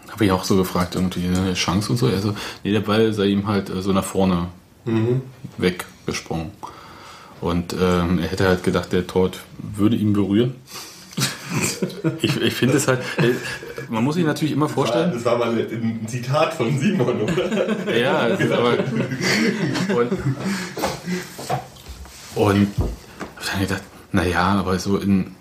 Habe 0.09 0.25
ich 0.25 0.31
auch 0.31 0.43
so 0.43 0.55
gefragt, 0.57 0.95
irgendwie 0.95 1.27
eine 1.27 1.53
Chance 1.53 1.91
und 1.91 1.97
so. 1.97 2.07
Also, 2.07 2.33
nee, 2.63 2.71
der 2.71 2.79
Ball 2.81 3.13
sei 3.13 3.25
ihm 3.27 3.47
halt 3.47 3.69
äh, 3.69 3.81
so 3.81 3.93
nach 3.93 4.05
vorne 4.05 4.47
Mhm. 4.85 5.21
weggesprungen. 5.57 6.51
Und 7.41 7.73
ähm, 7.73 8.19
er 8.19 8.27
hätte 8.27 8.47
halt 8.47 8.63
gedacht, 8.63 8.91
der 8.91 9.05
Tod 9.07 9.39
würde 9.57 9.95
ihn 9.95 10.13
berühren. 10.13 10.55
ich 12.21 12.41
ich 12.41 12.53
finde 12.53 12.77
es 12.77 12.87
halt, 12.87 12.99
äh, 13.17 13.33
man 13.89 14.03
muss 14.03 14.15
sich 14.15 14.25
natürlich 14.25 14.53
immer 14.53 14.69
vorstellen. 14.69 15.11
Das 15.13 15.25
war 15.25 15.37
mal 15.37 15.51
ein 15.51 16.05
Zitat 16.07 16.53
von 16.53 16.77
Simon, 16.77 17.21
oder? 17.21 17.95
Ja, 17.97 18.27
das 18.29 18.39
ist 18.39 18.51
aber. 18.51 18.73
Und, 19.95 20.11
und 22.35 22.67
hab 23.37 23.51
dann 23.51 23.61
gedacht, 23.61 23.83
naja, 24.11 24.59
aber 24.59 24.79
so 24.79 24.97
in 24.97 25.35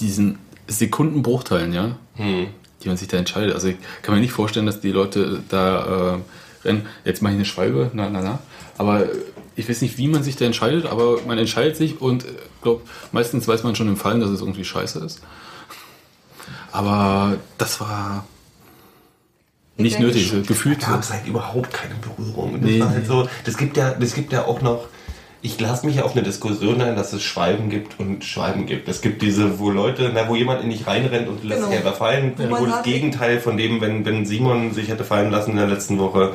diesen 0.00 0.38
Sekundenbruchteilen, 0.66 1.72
ja, 1.72 1.96
die 2.18 2.88
man 2.88 2.96
sich 2.96 3.08
da 3.08 3.16
entscheidet. 3.16 3.54
Also 3.54 3.68
ich 3.68 3.76
kann 4.02 4.14
mir 4.14 4.20
nicht 4.20 4.32
vorstellen, 4.32 4.66
dass 4.66 4.80
die 4.80 4.92
Leute 4.92 5.42
da 5.48 6.14
äh, 6.14 6.66
rennen, 6.66 6.86
jetzt 7.04 7.22
mache 7.22 7.32
ich 7.32 7.38
eine 7.38 7.44
Schwalbe, 7.44 7.90
na, 7.94 8.08
na, 8.10 8.20
na. 8.22 8.38
Aber 8.76 9.06
ich 9.58 9.68
weiß 9.68 9.82
nicht, 9.82 9.98
wie 9.98 10.08
man 10.08 10.22
sich 10.22 10.36
da 10.36 10.44
entscheidet, 10.44 10.86
aber 10.86 11.18
man 11.26 11.36
entscheidet 11.36 11.76
sich 11.76 12.00
und 12.00 12.24
ich 12.24 12.62
glaube, 12.62 12.82
meistens 13.12 13.46
weiß 13.48 13.62
man 13.64 13.74
schon 13.74 13.88
im 13.88 13.96
Fallen, 13.96 14.20
dass 14.20 14.30
es 14.30 14.40
irgendwie 14.40 14.64
scheiße 14.64 15.00
ist. 15.00 15.20
Aber 16.72 17.36
das 17.56 17.80
war 17.80 18.24
nicht 19.76 19.94
denke 19.96 20.08
nötig, 20.08 20.28
schon, 20.28 20.44
gefühlt. 20.44 20.80
gab 20.80 21.00
es 21.02 21.10
halt 21.12 21.26
überhaupt 21.26 21.72
keine 21.72 21.94
Berührung. 21.96 22.54
Und 22.54 22.62
das 22.62 22.70
Nee. 22.70 22.80
war 22.80 22.90
halt 22.90 23.06
so, 23.06 23.28
das 23.44 23.56
gibt 23.56 23.76
ja, 23.76 23.90
das 23.94 24.14
gibt 24.14 24.32
ja 24.32 24.44
auch 24.44 24.60
noch. 24.62 24.86
Ich 25.40 25.60
lasse 25.60 25.86
mich 25.86 25.94
ja 25.96 26.02
auf 26.02 26.12
eine 26.12 26.24
Diskussion 26.24 26.80
ein, 26.80 26.96
dass 26.96 27.12
es 27.12 27.22
Schwalben 27.22 27.70
gibt 27.70 28.00
und 28.00 28.24
Schwalben 28.24 28.66
gibt. 28.66 28.88
Es 28.88 29.00
gibt 29.00 29.22
diese, 29.22 29.60
wo 29.60 29.70
Leute, 29.70 30.10
na, 30.12 30.28
wo 30.28 30.34
jemand 30.34 30.64
in 30.64 30.70
dich 30.70 30.84
reinrennt 30.86 31.28
und 31.28 31.44
lässt 31.44 31.60
Genau. 31.60 31.68
sich 31.70 31.78
einfach 31.78 31.96
fallen, 31.96 32.32
Wo 32.36 32.50
wo, 32.58 32.64
das 32.64 32.74
sagt- 32.74 32.84
Gegenteil 32.84 33.38
von 33.38 33.56
dem, 33.56 33.80
wenn, 33.80 34.04
wenn 34.04 34.26
Simon 34.26 34.72
sich 34.74 34.88
hätte 34.88 35.04
fallen 35.04 35.30
lassen 35.30 35.52
in 35.52 35.56
der 35.58 35.68
letzten 35.68 35.98
Woche. 35.98 36.34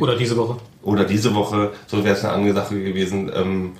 Oder 0.00 0.16
diese 0.16 0.36
Woche. 0.36 0.56
oder 0.82 1.04
diese 1.04 1.34
Woche, 1.34 1.72
so 1.86 2.04
wäre 2.04 2.14
es 2.16 2.24
eine 2.24 2.34
andere 2.34 2.54
Sache 2.54 2.74
gewesen. 2.82 3.30
Ähm, 3.34 3.72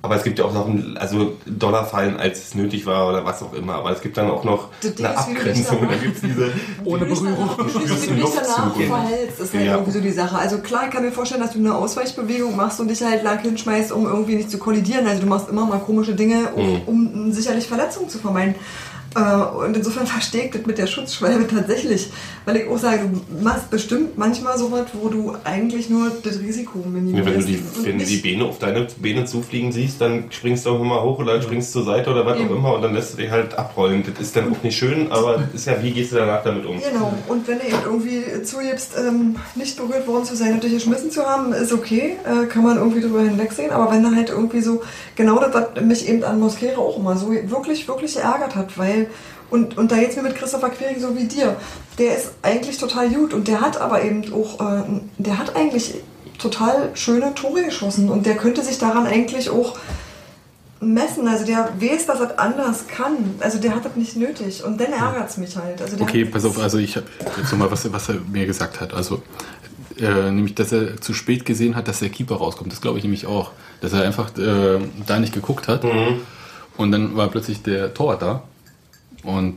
aber 0.00 0.14
es 0.14 0.22
gibt 0.22 0.38
ja 0.38 0.44
auch 0.44 0.52
Sachen, 0.52 0.96
also 0.96 1.32
Dollar 1.44 1.84
fallen, 1.84 2.16
als 2.18 2.38
es 2.38 2.54
nötig 2.54 2.86
war 2.86 3.08
oder 3.08 3.24
was 3.24 3.42
auch 3.42 3.52
immer. 3.52 3.74
Aber 3.74 3.90
es 3.90 4.00
gibt 4.00 4.16
dann 4.16 4.30
auch 4.30 4.44
noch 4.44 4.68
Das 4.80 4.96
eine 4.98 5.16
Abgrenzung. 5.18 5.78
danach- 5.80 5.92
Da 5.96 5.96
gibt 6.02 6.14
es 6.16 6.20
diese. 6.22 6.52
Ohne 6.84 7.04
Berührung. 7.04 7.50
Wie 7.58 8.06
du 8.06 8.14
dich 8.14 8.30
danach 8.34 8.76
verhältst, 8.76 9.40
ist 9.40 9.54
halt 9.54 9.64
Ja. 9.66 9.72
irgendwie 9.74 9.90
so 9.90 10.00
die 10.00 10.12
Sache. 10.12 10.38
Also 10.38 10.58
klar, 10.58 10.82
ich 10.86 10.90
kann 10.92 11.04
mir 11.04 11.10
vorstellen, 11.10 11.40
dass 11.40 11.52
du 11.52 11.58
eine 11.58 11.74
Ausweichbewegung 11.74 12.54
machst 12.54 12.80
und 12.80 12.88
dich 12.88 13.02
halt 13.02 13.24
lang 13.24 13.40
hinschmeißt, 13.40 13.90
um 13.90 14.06
irgendwie 14.06 14.36
nicht 14.36 14.50
zu 14.52 14.58
kollidieren. 14.58 15.04
Also 15.06 15.22
du 15.22 15.26
machst 15.28 15.48
immer 15.48 15.66
mal 15.66 15.80
komische 15.80 16.14
Dinge, 16.14 16.52
um, 16.54 16.74
Mhm. 16.74 16.80
um 16.86 17.32
sicherlich 17.32 17.66
Verletzungen 17.66 18.08
zu 18.08 18.18
vermeiden. 18.18 18.54
Äh, 19.18 19.66
Und 19.66 19.76
insofern 19.76 20.06
verstehe 20.06 20.44
ich 20.44 20.50
das 20.52 20.66
mit 20.66 20.78
der 20.78 20.86
Schutzschwalbe 20.86 21.46
tatsächlich. 21.46 22.10
Weil 22.44 22.56
ich 22.58 22.68
auch 22.68 22.78
sage, 22.78 23.00
du 23.10 23.42
machst 23.44 23.70
bestimmt 23.70 24.16
manchmal 24.16 24.56
sowas, 24.58 24.86
wo 24.94 25.08
du 25.08 25.34
eigentlich 25.44 25.90
nur 25.90 26.10
das 26.22 26.38
Risiko 26.40 26.78
Ja, 26.84 26.90
minimierst. 26.90 27.26
wenn 27.26 27.40
du, 27.40 27.46
die, 27.46 27.62
wenn 27.84 27.98
du 27.98 28.04
die 28.04 28.16
Beine 28.16 28.44
auf 28.44 28.58
deine 28.58 28.86
Beine 29.02 29.24
zufliegen 29.24 29.72
siehst, 29.72 30.00
dann 30.00 30.24
springst 30.30 30.66
du 30.66 30.70
auch 30.70 30.80
immer 30.80 31.02
hoch 31.02 31.18
oder 31.18 31.40
springst 31.42 31.72
zur 31.72 31.84
Seite 31.84 32.10
oder 32.10 32.24
was 32.24 32.36
auch 32.36 32.40
Eben. 32.40 32.56
immer 32.56 32.74
und 32.74 32.82
dann 32.82 32.94
lässt 32.94 33.12
du 33.14 33.16
dich 33.18 33.30
halt 33.30 33.58
abrollen. 33.58 34.02
Das 34.06 34.20
ist 34.26 34.36
dann 34.36 34.52
auch 34.52 34.62
nicht 34.62 34.78
schön, 34.78 35.10
aber 35.12 35.42
ist 35.54 35.66
ja, 35.66 35.82
wie 35.82 35.90
gehst 35.90 36.12
du 36.12 36.16
danach 36.16 36.42
damit 36.42 36.64
um? 36.64 36.78
Genau, 36.80 37.12
und 37.28 37.46
wenn 37.48 37.58
du 37.58 37.66
eben 37.66 37.76
irgendwie 37.84 38.42
zugibst, 38.44 38.92
ähm, 38.98 39.36
nicht 39.54 39.76
berührt 39.76 40.06
worden 40.06 40.24
zu 40.24 40.36
sein 40.36 40.54
und 40.54 40.62
dich 40.62 40.72
geschmissen 40.72 41.10
zu 41.10 41.24
haben, 41.26 41.52
ist 41.52 41.72
okay, 41.72 42.16
äh, 42.24 42.46
kann 42.46 42.62
man 42.62 42.76
irgendwie 42.78 43.00
drüber 43.00 43.20
hinwegsehen. 43.20 43.70
Aber 43.70 43.92
wenn 43.92 44.02
du 44.02 44.14
halt 44.14 44.30
irgendwie 44.30 44.60
so, 44.60 44.82
genau 45.16 45.38
das, 45.38 45.52
was 45.74 45.82
mich 45.84 46.08
eben 46.08 46.22
an 46.24 46.40
Mosquera 46.40 46.78
auch 46.78 46.98
immer 46.98 47.16
so 47.16 47.30
wirklich, 47.30 47.86
wirklich 47.88 48.14
geärgert 48.14 48.54
hat, 48.56 48.78
weil, 48.78 49.07
und, 49.50 49.78
und 49.78 49.90
da 49.90 49.96
jetzt 49.96 50.16
mir 50.16 50.22
mit 50.22 50.34
Christopher 50.34 50.70
Quering 50.70 51.00
so 51.00 51.16
wie 51.16 51.24
dir, 51.24 51.56
der 51.98 52.16
ist 52.16 52.32
eigentlich 52.42 52.78
total 52.78 53.08
gut 53.08 53.32
und 53.32 53.48
der 53.48 53.60
hat 53.60 53.80
aber 53.80 54.02
eben 54.02 54.32
auch, 54.32 54.60
äh, 54.60 54.82
der 55.18 55.38
hat 55.38 55.56
eigentlich 55.56 55.94
total 56.38 56.90
schöne 56.94 57.34
Tore 57.34 57.64
geschossen 57.64 58.10
und 58.10 58.26
der 58.26 58.36
könnte 58.36 58.62
sich 58.62 58.78
daran 58.78 59.06
eigentlich 59.06 59.50
auch 59.50 59.76
messen. 60.80 61.26
Also 61.26 61.44
der 61.44 61.72
weiß, 61.80 62.06
dass 62.06 62.20
er 62.20 62.38
anders 62.38 62.86
kann. 62.86 63.34
Also 63.40 63.58
der 63.58 63.74
hat 63.74 63.84
das 63.84 63.96
nicht 63.96 64.16
nötig. 64.16 64.64
Und 64.64 64.80
dann 64.80 64.92
ärgert 64.92 65.30
es 65.30 65.36
mich 65.36 65.56
halt. 65.56 65.80
Also 65.82 65.96
Okay, 66.00 66.24
pass 66.24 66.44
auf, 66.44 66.58
also 66.58 66.78
ich 66.78 66.96
habe 66.96 67.06
jetzt 67.36 67.50
nochmal, 67.50 67.70
was, 67.70 67.90
was 67.92 68.08
er 68.08 68.16
mir 68.30 68.46
gesagt 68.46 68.80
hat. 68.80 68.94
Also, 68.94 69.22
äh, 69.98 70.30
nämlich, 70.30 70.54
dass 70.54 70.72
er 70.72 71.00
zu 71.00 71.14
spät 71.14 71.44
gesehen 71.44 71.74
hat, 71.74 71.88
dass 71.88 71.98
der 71.98 72.10
Keeper 72.10 72.36
rauskommt. 72.36 72.70
Das 72.70 72.80
glaube 72.80 72.98
ich 72.98 73.04
nämlich 73.04 73.26
auch. 73.26 73.52
Dass 73.80 73.92
er 73.92 74.02
einfach 74.02 74.36
äh, 74.38 74.78
da 75.06 75.18
nicht 75.18 75.32
geguckt 75.32 75.68
hat. 75.68 75.84
Und 76.76 76.92
dann 76.92 77.16
war 77.16 77.28
plötzlich 77.28 77.62
der 77.62 77.92
Torwart 77.94 78.22
da. 78.22 78.42
Und 79.22 79.56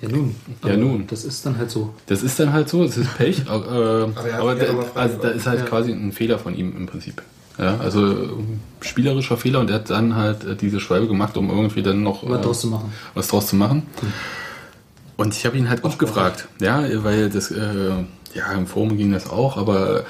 Ja 0.00 0.08
nun. 0.08 0.34
Ja, 0.62 0.70
Aber 0.70 0.76
nun. 0.76 1.06
Das 1.06 1.24
ist 1.24 1.44
dann 1.46 1.56
halt 1.58 1.70
so. 1.70 1.94
das 2.06 2.22
ist 2.22 2.38
dann 2.40 2.52
halt 2.52 2.68
so, 2.68 2.84
das 2.84 2.96
ist 2.96 3.16
Pech. 3.16 3.42
Äh, 3.46 3.48
aber 3.50 4.06
er 4.26 4.36
hat 4.36 4.58
da, 4.60 4.64
ja 4.64 4.70
immer 4.70 4.84
also, 4.94 5.18
da 5.18 5.28
ist 5.28 5.46
halt 5.46 5.60
Ja. 5.60 5.66
quasi 5.66 5.92
ein 5.92 6.12
Fehler 6.12 6.38
von 6.38 6.54
ihm 6.54 6.76
im 6.76 6.86
Prinzip. 6.86 7.22
Ja, 7.58 7.76
also 7.78 8.12
äh, 8.12 8.28
spielerischer 8.80 9.36
Fehler 9.36 9.60
und 9.60 9.70
er 9.70 9.76
hat 9.76 9.88
dann 9.90 10.16
halt 10.16 10.44
äh, 10.44 10.56
diese 10.56 10.80
Schwalbe 10.80 11.06
gemacht, 11.06 11.36
um 11.36 11.50
irgendwie 11.50 11.82
dann 11.82 12.02
noch 12.02 12.28
Was 12.28 12.40
äh, 12.40 12.42
draus 12.42 12.60
zu 12.60 12.66
machen. 12.66 12.92
was 13.14 13.28
draus 13.28 13.46
zu 13.46 13.56
machen. 13.56 13.84
Und 15.16 15.34
ich 15.34 15.46
habe 15.46 15.56
ihn 15.56 15.68
halt 15.68 15.84
auch 15.84 15.96
gefragt, 15.96 16.48
ja, 16.60 16.82
weil 17.04 17.30
das, 17.30 17.52
äh, 17.52 17.92
ja, 18.34 18.52
im 18.52 18.66
Forum 18.66 18.96
ging 18.96 19.12
das 19.12 19.30
auch, 19.30 19.56
aber 19.56 20.04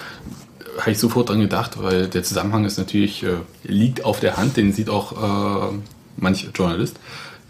habe 0.80 0.90
ich 0.92 0.98
sofort 0.98 1.28
dran 1.28 1.40
gedacht, 1.40 1.72
weil 1.82 2.08
der 2.08 2.22
Zusammenhang 2.22 2.64
ist 2.64 2.78
natürlich, 2.78 3.22
äh, 3.22 3.34
liegt 3.64 4.04
auf 4.06 4.20
der 4.20 4.38
Hand, 4.38 4.56
den 4.56 4.72
sieht 4.72 4.88
auch 4.88 5.12
äh, 5.72 5.74
manch 6.16 6.48
Journalist. 6.54 6.96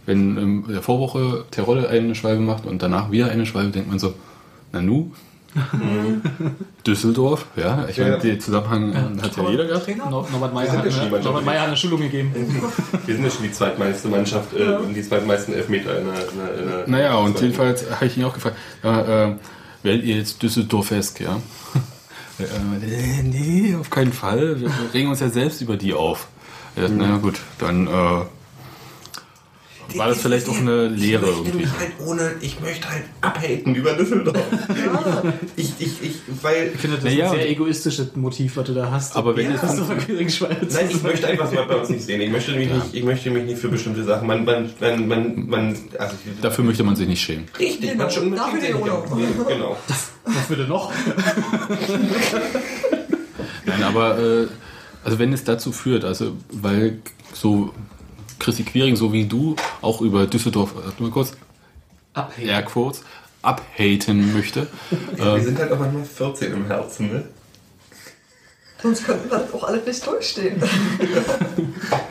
Wenn 0.06 0.36
in 0.36 0.64
der 0.68 0.82
Vorwoche 0.82 1.44
Terodde 1.50 1.88
eine 1.88 2.14
Schwalbe 2.14 2.42
macht 2.42 2.66
und 2.66 2.82
danach 2.82 3.10
wieder 3.10 3.30
eine 3.30 3.46
Schwalbe, 3.46 3.70
denkt 3.70 3.88
man 3.88 3.98
so, 3.98 4.14
Nanu, 4.72 5.10
Düsseldorf, 6.86 7.46
ja, 7.56 7.86
ich 7.88 7.96
Ja. 7.96 8.04
meine, 8.08 8.18
den 8.18 8.40
Zusammenhang 8.40 9.20
hat 9.22 9.36
ja 9.36 9.48
jeder 9.50 9.66
gehabt. 9.66 9.88
Nor- 10.10 10.28
Norbert 10.30 10.52
Meyer 10.52 10.72
hat, 10.72 10.84
ja 10.84 11.00
eine. 11.02 11.20
Norbert 11.22 11.44
Meyer 11.44 11.60
hat 11.60 11.68
eine 11.68 11.76
Schulung 11.76 12.00
gegeben. 12.00 12.32
Wir 13.06 13.14
sind 13.14 13.24
ja 13.24 13.30
schon 13.30 13.44
die 13.44 13.52
zweitmeiste 13.52 14.08
Mannschaft 14.08 14.52
äh, 14.54 14.76
und 14.76 14.94
die 14.94 15.02
zweitmeisten 15.02 15.54
Elfmeter 15.54 15.98
in 16.00 16.06
der. 16.06 16.14
In 16.60 16.68
der, 16.68 16.88
Naja, 16.88 17.14
und 17.16 17.40
jedenfalls 17.40 17.84
habe 17.90 18.06
ich 18.06 18.16
ihn 18.18 18.24
auch 18.24 18.34
gefragt, 18.34 18.56
ja, 18.82 19.28
äh, 19.28 19.34
werdet 19.82 20.04
ihr 20.04 20.16
jetzt 20.16 20.42
Düsseldorfesk, 20.42 21.20
ja? 21.20 21.40
Äh, 22.40 23.22
nee, 23.22 23.76
auf 23.78 23.90
keinen 23.90 24.12
Fall. 24.12 24.60
Wir 24.60 24.68
regen 24.92 25.08
uns 25.08 25.20
ja 25.20 25.28
selbst 25.28 25.60
über 25.60 25.76
die 25.76 25.94
auf. 25.94 26.26
Ja, 26.74 26.88
Mhm. 26.88 26.96
Na 26.98 27.16
gut, 27.18 27.38
dann 27.60 27.86
äh, 27.86 27.90
war 29.94 30.08
das 30.08 30.20
vielleicht 30.20 30.48
auch 30.48 30.58
eine 30.58 30.88
Lehre 30.88 31.26
ich 31.26 31.32
möchte 31.32 31.48
irgendwie. 31.48 31.64
mich 31.66 31.78
halt 31.78 31.92
ohne, 32.06 32.32
ich 32.40 32.60
möchte 32.60 32.88
halt 32.90 33.04
abhaten 33.20 33.74
über 33.74 33.92
Düsseldorf. 33.94 34.36
ich, 35.56 35.72
ich, 35.78 36.02
ich, 36.02 36.14
weil, 36.42 36.70
Ich 36.74 36.80
finde, 36.80 36.96
das 36.96 37.04
Naja, 37.04 37.26
ist 37.26 37.32
ein 37.32 37.38
sehr 37.38 37.50
egoistisches 37.50 38.16
Motiv, 38.16 38.56
was 38.56 38.66
du 38.66 38.74
da 38.74 38.90
hast. 38.90 39.16
Aber 39.16 39.36
wenn 39.36 39.50
ja, 39.52 39.58
Schwalbe 39.58 40.68
zu 40.68 40.76
nein, 40.76 40.88
ich 40.90 41.02
möchte 41.02 41.26
einfach 41.26 41.48
so 41.50 41.56
bei 41.56 41.74
uns 41.76 41.88
nicht 41.88 42.04
sehen. 42.04 42.20
Ich 42.20 42.30
möchte 42.30 42.52
mich 42.52 42.68
nicht, 42.70 42.94
ich 42.94 43.04
möchte 43.04 43.30
mich 43.30 43.44
nicht 43.44 43.58
für 43.58 43.68
bestimmte 43.68 44.04
Sachen, 44.04 44.26
man, 44.26 44.44
man, 44.44 44.70
man, 44.80 45.08
man, 45.08 45.48
man 45.48 45.76
also 45.98 46.14
ich, 46.24 46.40
Dafür 46.40 46.64
möchte 46.64 46.84
man 46.84 46.96
sich 46.96 47.06
nicht 47.08 47.22
schämen. 47.22 47.44
richtig, 47.58 47.90
Genau, 47.90 48.04
man 48.04 48.10
schon, 48.12 48.34
dafür 48.34 48.62
ja 48.62 48.68
nicht 48.70 48.80
Urlaub. 48.80 49.16
Genau. 49.48 49.76
Was 50.24 50.48
will 50.50 50.56
denn 50.56 50.68
noch? 50.68 50.90
Nein, 53.66 53.82
aber 53.82 54.18
äh, 54.18 54.46
also 55.04 55.18
wenn 55.18 55.32
es 55.32 55.44
dazu 55.44 55.72
führt, 55.72 56.04
also 56.04 56.32
weil 56.50 56.98
so 57.32 57.72
Chrissy 58.38 58.64
Quiring, 58.64 58.96
so 58.96 59.12
wie 59.12 59.24
du, 59.26 59.56
auch 59.80 60.00
über 60.00 60.26
Düsseldorf, 60.26 60.74
mal 60.98 61.10
kurz, 61.10 61.32
Abhängen. 62.14 62.48
Airquotes, 62.48 63.02
abhaten 63.42 64.32
möchte. 64.32 64.68
Wir 65.16 65.42
sind 65.42 65.58
halt 65.58 65.72
auch 65.72 65.78
manchmal 65.78 66.04
14 66.04 66.52
im 66.52 66.66
Herzen, 66.66 67.12
ne? 67.12 67.24
Sonst 68.80 69.04
könnten 69.06 69.30
wir 69.30 69.38
das 69.38 69.54
auch 69.54 69.64
alle 69.64 69.78
nicht 69.82 70.06
durchstehen. 70.06 70.62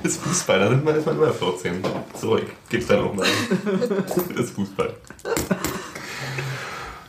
Das 0.02 0.18
Fußball, 0.18 0.60
da 0.60 0.70
sind 0.70 0.86
wir 0.86 0.96
ist 0.96 1.06
man 1.06 1.16
immer 1.16 1.32
14. 1.32 1.82
Zurück, 2.20 2.48
gibt's 2.68 2.88
dann 2.88 3.00
auch 3.00 3.14
mal. 3.14 3.26
Das 4.36 4.50
Fußball. 4.50 4.94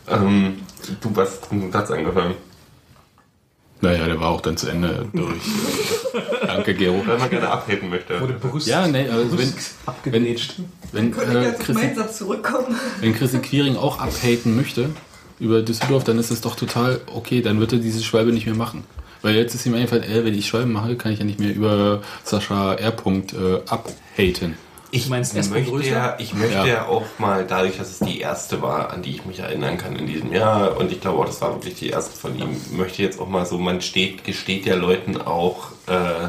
Ähm, 0.07 0.61
du 1.00 1.16
hast 1.16 1.50
einen 1.50 1.72
Satz 1.72 1.90
angefangen. 1.90 2.35
Naja, 3.85 4.07
der 4.07 4.20
war 4.20 4.31
auch 4.31 4.40
dann 4.40 4.57
zu 4.57 4.68
Ende 4.68 5.07
durch. 5.12 5.42
Danke, 6.47 6.75
Gero. 6.75 7.03
Weil 7.07 7.18
man 7.18 7.31
gerne 7.31 7.49
abhaten 7.49 7.90
möchte. 7.90 8.20
Wurde 8.20 8.35
Brust, 8.35 8.66
Ja, 8.66 8.87
nee, 8.87 9.09
also 9.09 9.38
wenn, 9.38 9.53
wenn, 10.92 11.11
Könnte 11.12 11.59
ich 11.68 11.77
äh, 11.77 11.94
Satz 11.94 12.18
zurückkommen? 12.18 12.77
wenn 13.01 13.14
Chrissy 13.14 13.38
Quiring 13.38 13.77
auch 13.77 13.99
abhaten 13.99 14.57
möchte 14.57 14.90
über 15.38 15.62
Düsseldorf, 15.62 16.05
dann 16.05 16.18
ist 16.18 16.31
es 16.31 16.40
doch 16.40 16.57
total 16.57 17.01
okay, 17.12 17.42
dann 17.42 17.61
wird 17.61 17.73
er 17.73 17.79
diese 17.79 18.03
Schwalbe 18.03 18.33
nicht 18.33 18.47
mehr 18.47 18.55
machen. 18.55 18.85
Weil 19.23 19.37
jetzt 19.37 19.55
ist 19.55 19.66
ihm 19.66 19.75
einfach, 19.75 19.97
äh, 19.97 20.25
wenn 20.25 20.35
ich 20.35 20.47
Schwalben 20.47 20.73
mache, 20.73 20.97
kann 20.97 21.12
ich 21.12 21.18
ja 21.18 21.25
nicht 21.25 21.40
mehr 21.40 21.55
über 21.55 22.03
Sascha 22.25 22.75
R. 22.75 22.92
Äh, 22.92 23.61
abhaten. 23.68 24.55
Ich 24.94 25.09
meinst 25.09 25.35
erst 25.35 25.50
mal 25.50 25.61
möchte, 25.61 25.88
ja, 25.88 26.16
ich 26.20 26.35
möchte 26.35 26.54
Ja. 26.54 26.66
ja. 26.66 26.87
auch 26.87 27.02
mal, 27.18 27.44
dadurch, 27.44 27.78
dass 27.78 27.90
es 27.90 27.98
die 27.98 28.20
erste 28.20 28.62
war, 28.62 28.90
an 28.90 29.02
die 29.02 29.11
ich 29.11 29.24
mich 29.24 29.40
erinnern 29.40 29.76
kann 29.76 29.96
in 29.96 30.07
diesem 30.07 30.33
Jahr, 30.33 30.76
und 30.76 30.92
ich 30.92 31.00
glaube 31.00 31.18
auch, 31.18 31.26
das 31.26 31.40
war 31.40 31.52
wirklich 31.54 31.74
die 31.74 31.88
erste 31.88 32.16
von 32.16 32.38
ihm, 32.38 32.61
möchte 32.70 33.02
jetzt 33.02 33.18
auch 33.18 33.28
mal 33.28 33.44
so, 33.44 33.59
man 33.59 33.80
steht, 33.80 34.22
gesteht 34.22 34.66
ja 34.66 34.76
Leuten 34.76 35.20
auch 35.20 35.72
äh, 35.88 36.28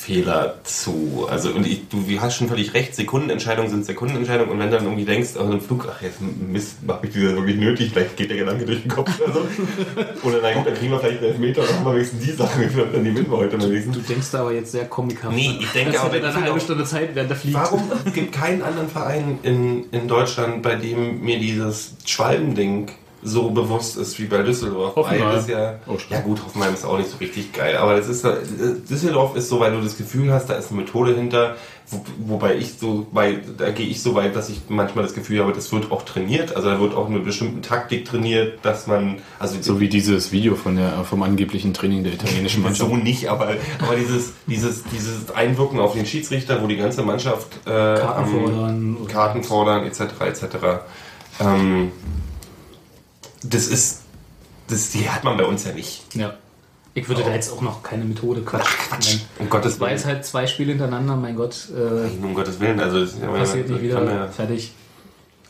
Fehler 0.00 0.54
zu. 0.64 1.26
Also, 1.30 1.50
und 1.50 1.66
ich, 1.66 1.82
du, 1.90 2.02
hast 2.20 2.36
schon 2.36 2.48
völlig 2.48 2.72
recht, 2.72 2.94
Sekundenentscheidungen 2.94 3.70
sind 3.70 3.84
Sekundenentscheidungen, 3.84 4.50
und 4.50 4.58
wenn 4.58 4.70
du 4.70 4.76
dann 4.76 4.86
irgendwie 4.86 5.04
denkst, 5.04 5.36
auf 5.36 5.44
einem 5.44 5.60
Flug, 5.60 5.86
ach, 5.90 6.00
jetzt 6.00 6.20
Mist, 6.22 6.76
mach 6.86 7.02
ich 7.02 7.10
dieser 7.10 7.36
wirklich 7.36 7.56
nötig, 7.56 7.90
vielleicht 7.92 8.16
geht 8.16 8.30
der 8.30 8.38
Gedanke 8.38 8.64
durch 8.64 8.80
den 8.80 8.90
Kopf 8.90 9.10
oder 9.20 9.32
so. 9.34 9.40
oder 10.26 10.38
na 10.42 10.54
gut, 10.54 10.66
dann 10.66 10.74
kriegen 10.74 10.90
wir 10.90 11.00
vielleicht 11.00 11.22
einen 11.22 11.52
dann 11.52 11.68
haben 11.68 11.84
wir 11.84 11.94
wenigstens 11.96 12.24
die 12.24 12.32
Sache, 12.32 12.70
dann 12.92 13.04
die 13.04 13.14
wir 13.14 13.28
heute 13.36 13.58
mal 13.58 13.70
wenigstens. 13.70 13.96
Du 13.96 14.00
denkst 14.00 14.30
da 14.32 14.40
aber 14.40 14.52
jetzt 14.54 14.72
sehr 14.72 14.86
komikhaft. 14.86 15.34
Nee, 15.36 15.58
ich 15.60 15.70
denke 15.70 15.92
das 15.92 16.00
aber, 16.00 16.14
hätte 16.14 16.22
dann 16.22 16.30
eine 16.30 16.40
wenn- 16.40 16.44
halbe 16.48 16.60
Stunde 16.60 16.84
Zeit, 16.84 17.14
während 17.14 17.30
der 17.30 17.36
fliegt. 17.36 17.54
Warum 17.54 17.82
es 18.06 18.12
gibt 18.14 18.32
keinen 18.32 18.62
anderen 18.62 18.88
Verein 18.88 19.38
in, 19.42 19.84
in 19.92 20.08
Deutschland, 20.08 20.62
bei 20.62 20.76
dem 20.76 21.20
mir 21.20 21.38
dieses 21.38 21.92
Schwalbending 22.06 22.90
so 23.22 23.50
bewusst 23.50 23.96
ist 23.96 24.18
wie 24.18 24.24
bei 24.26 24.42
Düsseldorf? 24.42 24.96
Hoffenheim. 24.96 25.28
Weil 25.28 25.34
das 25.36 25.48
ja, 25.48 25.74
Oh, 25.86 25.96
ja 26.08 26.20
gut, 26.20 26.42
Hoffenheim 26.44 26.74
ist 26.74 26.84
auch 26.84 26.98
nicht 26.98 27.10
so 27.10 27.18
richtig 27.18 27.52
geil, 27.52 27.76
aber 27.76 27.96
das 27.96 28.08
ist, 28.08 28.24
Düsseldorf 28.88 29.36
ist 29.36 29.48
so, 29.48 29.60
weil 29.60 29.72
du 29.72 29.80
das 29.80 29.96
Gefühl 29.96 30.32
hast, 30.32 30.46
da 30.48 30.54
ist 30.54 30.70
eine 30.70 30.80
Methode 30.80 31.14
hinter, 31.14 31.56
wo, 31.88 32.02
wobei 32.18 32.56
ich 32.56 32.74
so 32.78 33.06
weit, 33.12 33.40
da 33.58 33.70
gehe 33.70 33.86
ich 33.86 34.00
so 34.02 34.14
weit, 34.14 34.34
dass 34.36 34.48
ich 34.48 34.62
manchmal 34.68 35.04
das 35.04 35.12
Gefühl 35.14 35.40
habe, 35.40 35.52
das 35.52 35.70
wird 35.72 35.90
auch 35.90 36.02
trainiert, 36.02 36.54
also 36.56 36.70
da 36.70 36.80
wird 36.80 36.94
auch 36.94 37.08
eine 37.08 37.18
bestimmte 37.18 37.60
Taktik 37.66 38.04
trainiert, 38.04 38.58
dass 38.62 38.86
man, 38.86 39.18
also 39.38 39.56
So 39.60 39.80
wie 39.80 39.88
dieses 39.88 40.32
Video 40.32 40.54
von 40.54 40.76
der, 40.76 41.04
vom 41.04 41.22
angeblichen 41.22 41.74
Training 41.74 42.04
der 42.04 42.14
italienischen 42.14 42.62
Mannschaft. 42.64 42.88
so 42.90 42.96
nicht, 42.96 43.28
aber, 43.28 43.54
aber 43.82 43.96
dieses, 43.96 44.32
dieses, 44.46 44.84
dieses 44.84 45.30
Einwirken 45.32 45.78
auf 45.80 45.94
den 45.94 46.06
Schiedsrichter, 46.06 46.62
wo 46.62 46.66
die 46.68 46.76
ganze 46.76 47.02
Mannschaft 47.02 47.48
äh, 47.66 47.70
Karten 47.70 48.26
fordern. 48.26 48.96
Karten 49.08 49.42
fordern, 49.42 49.84
etc. 49.84 50.00
etc. 50.26 50.44
Ähm, 51.40 51.92
das 53.42 53.66
ist, 53.66 54.00
das, 54.68 54.90
die 54.90 55.08
hat 55.08 55.24
man 55.24 55.36
bei 55.36 55.44
uns 55.44 55.64
ja 55.64 55.72
nicht. 55.72 56.02
Ja. 56.14 56.34
Ich 56.92 57.08
würde 57.08 57.22
da 57.22 57.32
jetzt 57.32 57.52
auch 57.52 57.60
noch 57.62 57.82
keine 57.84 58.04
Methode 58.04 58.42
Quatsch. 58.42 58.66
Quatsch. 58.88 59.18
Um 59.38 59.48
Gottes 59.48 59.74
Das 59.74 59.80
war 59.80 59.90
jetzt 59.90 60.04
Willen. 60.06 60.16
halt 60.16 60.24
zwei 60.26 60.46
Spiele 60.48 60.70
hintereinander, 60.72 61.14
mein 61.16 61.36
Gott, 61.36 61.68
äh, 61.70 62.08
Um 62.22 62.34
Gottes 62.34 62.58
Willen, 62.58 62.80
also 62.80 63.00
das, 63.04 63.14
passiert 63.14 63.68
nicht 63.70 63.82
wieder. 63.82 64.02
ja- 64.04 64.26
Fertig. 64.28 64.72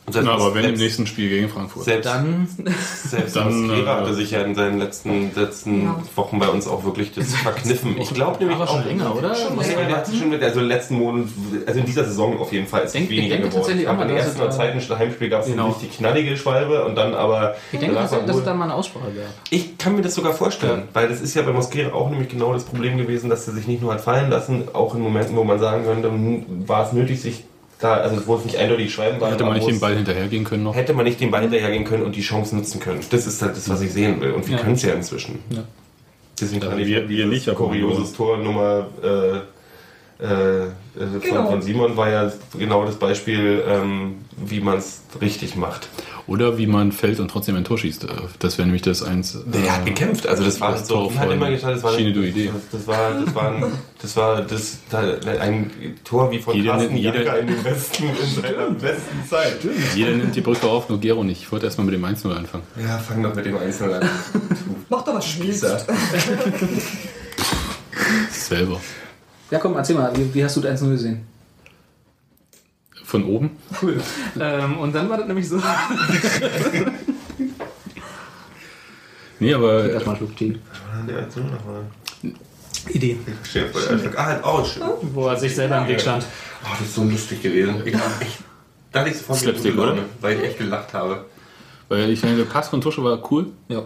Und 0.07 0.13
selbst, 0.13 0.25
Na, 0.27 0.33
aber 0.33 0.55
wenn 0.55 0.61
im 0.63 0.69
selbst, 0.69 0.81
nächsten 0.81 1.05
Spiel 1.07 1.29
gegen 1.29 1.47
Frankfurt. 1.47 1.83
selbst, 1.83 2.07
Dann 2.07 2.47
selbst 3.05 3.35
dann, 3.35 3.67
Mosquera 3.67 3.99
äh, 3.99 4.01
hatte 4.01 4.13
sich 4.15 4.31
ja 4.31 4.41
in 4.41 4.55
seinen 4.55 4.79
letzten, 4.79 5.31
letzten 5.35 5.83
Ja. 5.83 6.03
Wochen 6.15 6.39
bei 6.39 6.47
uns 6.49 6.67
auch 6.67 6.83
wirklich 6.83 7.13
das 7.13 7.35
verkniffen. 7.35 7.95
Ich 8.01 8.11
glaube 8.11 8.39
nämlich 8.39 8.55
aber 8.59 8.67
auch 8.67 8.73
schon 8.77 8.87
länger, 8.87 9.15
oder? 9.15 9.35
Schon 9.35 9.55
Ja, 9.57 9.61
länger. 9.67 9.83
der 9.87 9.97
hat 9.97 10.07
sich 10.07 10.17
schon 10.19 10.29
mit, 10.31 10.41
also 10.41 10.59
im 10.59 10.67
letzten 10.67 10.95
Monat, 10.95 11.27
also 11.67 11.79
in 11.79 11.85
dieser 11.85 12.03
Saison 12.05 12.39
auf 12.39 12.51
jeden 12.51 12.65
Fall 12.65 12.81
ist 12.81 12.95
Denk- 12.95 13.05
es 13.05 13.11
weniger 13.11 13.23
ich 13.25 13.29
denke 13.31 13.47
geworden. 13.49 13.61
tatsächlich 13.61 13.87
Aber 13.89 14.01
im 14.03 14.07
dass 14.09 14.17
ersten 14.17 14.35
es 14.37 14.41
oder 14.41 14.51
zweiten 14.51 14.99
Heimspiel 14.99 15.29
gab 15.29 15.41
es 15.41 15.47
Genau. 15.47 15.65
eine 15.65 15.73
richtig 15.75 15.97
knallige 15.97 16.35
Schwalbe 16.37 16.83
und 16.85 16.95
dann 16.95 17.13
aber. 17.13 17.55
Ich 17.71 17.79
denke, 17.79 17.95
dass, 17.95 18.09
dass 18.09 18.35
es 18.37 18.43
dann 18.43 18.57
mal 18.57 18.65
eine 18.65 18.73
Aussprache 18.73 19.05
gab. 19.15 19.25
ich 19.51 19.77
kann 19.77 19.95
mir 19.95 20.01
das 20.01 20.15
sogar 20.15 20.33
vorstellen, 20.33 20.87
weil 20.93 21.09
das 21.09 21.21
ist 21.21 21.35
ja 21.35 21.43
bei 21.43 21.51
Mosquera 21.53 21.93
auch 21.93 22.09
nämlich 22.09 22.29
genau 22.29 22.53
das 22.53 22.63
Problem 22.63 22.97
gewesen, 22.97 23.29
dass 23.29 23.47
er 23.47 23.53
sich 23.53 23.67
nicht 23.67 23.81
nur 23.83 23.93
hat 23.93 24.01
fallen 24.01 24.31
lassen, 24.31 24.63
auch 24.73 24.95
in 24.95 25.01
Momenten, 25.01 25.35
wo 25.35 25.43
man 25.43 25.59
sagen 25.59 25.83
könnte, 25.85 26.09
hm, 26.09 26.67
war 26.67 26.87
es 26.87 26.91
nötig, 26.91 27.21
sich 27.21 27.43
da, 27.81 27.95
also 27.95 28.25
wo 28.27 28.35
es 28.35 28.45
nicht 28.45 28.57
eindeutig 28.57 28.93
Schwalben 28.93 29.19
war, 29.19 29.31
Hätte 29.31 29.43
man 29.43 29.55
nicht 29.55 29.67
den 29.67 29.79
Ball 29.79 29.95
hinterhergehen 29.95 30.43
können 30.45 30.63
noch. 30.63 30.75
hätte 30.75 30.93
man 30.93 31.03
nicht 31.05 31.19
den 31.19 31.31
Ball 31.31 31.41
hinterhergehen 31.41 31.83
können 31.83 32.03
und 32.03 32.15
die 32.15 32.21
Chance 32.21 32.55
nutzen 32.55 32.79
können. 32.79 33.01
Das 33.09 33.27
ist 33.27 33.41
halt 33.41 33.57
das, 33.57 33.67
was 33.69 33.81
ich 33.81 33.91
sehen 33.91 34.21
will. 34.21 34.31
Und 34.31 34.47
wir 34.47 34.55
Ja. 34.57 34.61
können 34.63 34.75
es 34.75 34.83
ja 34.83 34.93
inzwischen. 34.93 35.39
Ja. 35.49 35.63
Deswegen 36.39 36.61
Ja, 36.63 36.69
kann 36.69 36.79
ich 36.79 36.87
wir- 36.87 37.09
wir 37.09 37.25
dieses 37.25 37.29
nicht, 37.31 37.49
aber 37.49 37.57
kurioses 37.57 38.13
Tor 38.13 38.37
Nummer 38.37 38.87
äh, 39.03 39.37
äh, 40.23 40.63
äh, 40.63 40.67
von, 40.95 41.21
Genau. 41.21 41.49
von 41.49 41.61
Simon 41.63 41.97
war 41.97 42.09
ja 42.09 42.31
genau 42.57 42.85
das 42.85 42.95
Beispiel, 42.97 43.63
ähm, 43.67 44.15
wie 44.37 44.59
man 44.59 44.77
es 44.77 45.01
richtig 45.19 45.55
macht. 45.55 45.87
Oder 46.27 46.57
wie 46.57 46.67
man 46.67 46.91
fällt 46.91 47.19
und 47.19 47.29
trotzdem 47.29 47.55
ein 47.55 47.63
Tor 47.63 47.77
schießt. 47.77 48.03
Äh, 48.05 48.07
Das 48.39 48.57
wäre 48.57 48.67
nämlich 48.67 48.81
das 48.83 49.01
eins. 49.03 49.37
Der 49.45 49.75
hat 49.75 49.85
gekämpft, 49.85 50.27
also 50.27 50.43
das 50.43 50.61
war 50.61 50.71
das 50.73 50.87
so, 50.87 50.95
Tor 51.09 51.15
hat 51.15 51.31
immer 51.31 51.49
gesagt, 51.49 51.75
das 51.77 51.83
war, 51.83 51.93
Schiene 51.93 52.13
du 52.13 52.21
Idee. 52.21 52.51
das 52.71 52.87
war, 52.87 53.11
das 53.25 53.35
war, 53.35 53.51
ein, 53.51 53.63
das 54.01 54.15
war 54.15 54.41
das, 54.43 54.77
ein 55.39 55.71
Tor 56.03 56.31
wie 56.31 56.39
von 56.39 56.55
Jeder 56.55 56.73
Carsten 56.73 56.95
jeder- 56.97 57.15
Janka 57.23 57.33
in 57.37 57.47
den 57.47 57.63
besten, 57.63 58.03
in 58.05 58.41
seiner 58.41 58.69
besten 58.71 59.25
Zeit. 59.29 59.57
Jeder 59.95 60.11
nimmt 60.11 60.35
die 60.35 60.41
Brücke 60.41 60.67
auf, 60.67 60.89
nur 60.89 60.99
Gero 60.99 61.23
nicht. 61.23 61.41
Ich 61.41 61.51
wollte 61.51 61.65
erstmal 61.65 61.85
mit 61.85 61.95
dem 61.95 62.05
1-0 62.05 62.31
anfangen. 62.35 62.63
Ja, 62.79 62.97
fang 62.97 63.21
doch 63.23 63.33
mit 63.35 63.45
dem 63.45 63.57
Einzelnen 63.57 63.95
an. 64.03 64.09
Mach 64.89 65.03
doch 65.03 65.15
was. 65.15 65.27
Spießer. 65.27 65.81
Selber. 68.31 68.79
Ja, 69.49 69.59
komm, 69.59 69.75
erzähl 69.75 69.95
mal, 69.95 70.11
wie, 70.15 70.33
wie 70.33 70.43
hast 70.43 70.55
du 70.55 70.61
das 70.61 70.81
1-0 70.81 70.91
gesehen? 70.91 71.21
Von 73.11 73.25
oben. 73.25 73.49
Cool. 73.81 73.99
ähm, 74.39 74.77
und 74.77 74.95
dann 74.95 75.09
war 75.09 75.17
das 75.17 75.27
nämlich 75.27 75.49
so. 75.49 75.61
Nee, 79.39 79.53
aber 79.53 79.89
Erstmal 79.89 80.15
Schluck 80.15 80.37
Tee. 80.37 80.57
Der 81.07 81.17
Einzelne 81.17 81.51
nochmal. 81.51 81.81
Idee. 82.89 83.17
Ah, 84.15 84.25
halt 84.25 84.43
aus. 84.45 84.79
Oh, 84.81 84.97
Wo 85.13 85.27
er 85.27 85.35
sich 85.37 85.53
selber 85.53 85.79
im 85.79 85.87
Weg 85.89 85.99
stand. 85.99 86.25
das 86.63 86.81
ist 86.87 86.95
so 86.95 87.03
lustig 87.03 87.41
gewesen. 87.41 87.81
Ich, 87.85 87.93
ich, 87.93 88.37
da 88.93 89.01
hatte 89.01 89.09
ich 89.09 89.17
sofort 89.17 89.39
Slapstick, 89.39 89.77
oder? 89.77 89.97
Weil 90.21 90.37
ich 90.37 90.43
echt 90.45 90.57
gelacht 90.59 90.93
habe. 90.93 91.25
weil 91.89 92.09
ich 92.11 92.23
meine, 92.23 92.37
der 92.37 92.45
Pass 92.45 92.69
von 92.69 92.79
Tusche 92.79 93.03
war 93.03 93.21
cool 93.31 93.47
Ja. 93.67 93.83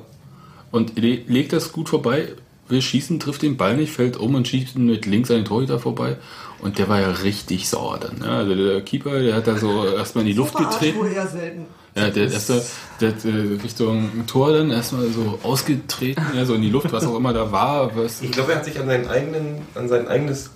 und 0.71 0.99
le 0.99 1.21
legt 1.27 1.51
das 1.51 1.71
gut 1.71 1.89
vorbei, 1.89 2.27
will 2.67 2.81
schießen, 2.81 3.19
trifft 3.19 3.41
den 3.41 3.57
Ball 3.57 3.75
nicht, 3.75 3.91
fällt 3.91 4.17
um 4.17 4.35
und 4.35 4.47
schießt 4.47 4.77
mit 4.77 5.05
links 5.07 5.31
an 5.31 5.37
den 5.37 5.45
Torhüter 5.45 5.79
vorbei. 5.79 6.17
Und 6.65 6.79
der 6.79 6.89
war 6.89 6.99
ja 6.99 7.11
richtig 7.11 7.69
sauer 7.69 7.99
dann. 7.99 8.17
Ne? 8.17 8.27
Also 8.27 8.55
der 8.55 8.81
Keeper, 8.81 9.19
der 9.19 9.35
hat 9.35 9.45
da 9.45 9.55
so 9.55 9.85
erstmal 9.85 10.23
in 10.23 10.29
die 10.29 10.33
Luft 10.33 10.57
getreten. 10.57 10.97
eher 11.05 11.27
selten. 11.27 11.67
Ja, 11.93 12.09
der 12.09 12.23
erste, 12.31 12.65
der 12.99 13.09
hat 13.09 13.23
äh, 13.23 13.61
Richtung 13.61 14.25
Tor 14.25 14.51
dann 14.51 14.71
erstmal 14.71 15.05
so 15.09 15.37
ausgetreten, 15.43 16.25
ja, 16.35 16.43
so 16.43 16.55
in 16.55 16.63
die 16.63 16.71
Luft, 16.71 16.91
was 16.91 17.05
auch 17.05 17.17
immer 17.17 17.33
da 17.33 17.51
war. 17.51 17.95
Was, 17.95 18.19
Ich 18.23 18.31
glaube, 18.31 18.53
er 18.53 18.57
hat 18.57 18.65
sich 18.65 18.79
an, 18.79 18.87
seinen 18.87 19.07
eigenen, 19.07 19.61
an 19.75 19.87
sein 19.87 20.07
eigenes 20.07 20.49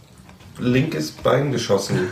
linkes 0.58 1.12
Bein 1.12 1.52
geschossen. 1.52 2.10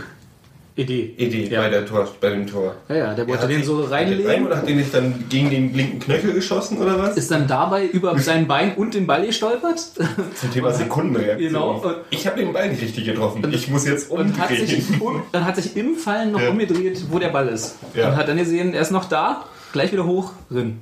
Idee. 0.77 1.13
Idee 1.17 1.47
Ja. 1.49 1.61
bei, 1.61 1.69
der 1.69 1.85
Tor, 1.85 2.07
bei 2.21 2.29
dem 2.29 2.45
Tor. 2.47 2.75
Ja, 2.87 2.95
ja, 2.95 3.13
der 3.15 3.25
Er 3.25 3.27
wollte 3.27 3.43
hat 3.43 3.49
den 3.49 3.63
so 3.63 3.81
Rein, 3.81 4.07
reinlegen. 4.09 4.45
oder 4.45 4.57
hat 4.57 4.67
den 4.69 4.77
nicht 4.77 4.93
dann 4.93 5.25
gegen 5.27 5.49
den 5.49 5.73
linken 5.73 5.99
Knöchel 5.99 6.33
geschossen 6.33 6.77
oder 6.77 6.99
was? 6.99 7.17
Ist 7.17 7.31
dann 7.31 7.47
dabei 7.47 7.87
über 7.87 8.17
sein 8.19 8.47
Bein 8.47 8.75
und 8.75 8.93
den 8.93 9.07
Ball 9.07 9.25
gestolpert 9.25 9.79
Zum 10.35 10.51
Thema 10.53 10.71
Sekundenreaktion. 10.71 11.39
Genau. 11.51 11.71
Und- 11.79 11.95
Ich 12.11 12.25
habe 12.27 12.39
den 12.39 12.53
Ball 12.53 12.69
nicht 12.69 12.81
richtig 12.81 13.05
getroffen. 13.05 13.43
Ich 13.51 13.67
muss 13.69 13.85
jetzt 13.87 14.11
und 14.11 14.37
hat 14.39 14.49
umdrehen. 14.51 14.67
sich, 14.67 15.01
um, 15.01 15.23
dann 15.31 15.45
hat 15.45 15.55
sich 15.55 15.75
im 15.75 15.95
Fallen 15.95 16.31
noch 16.31 16.41
Ja. 16.41 16.49
umgedreht, 16.51 17.01
wo 17.09 17.17
der 17.19 17.29
Ball 17.29 17.47
ist. 17.47 17.75
Ja. 17.95 18.09
Und 18.09 18.15
hat 18.15 18.27
dann 18.27 18.37
gesehen, 18.37 18.73
er 18.73 18.81
ist 18.81 18.91
noch 18.91 19.05
da, 19.05 19.45
gleich 19.73 19.91
wieder 19.91 20.05
hoch, 20.05 20.31
drin. 20.51 20.77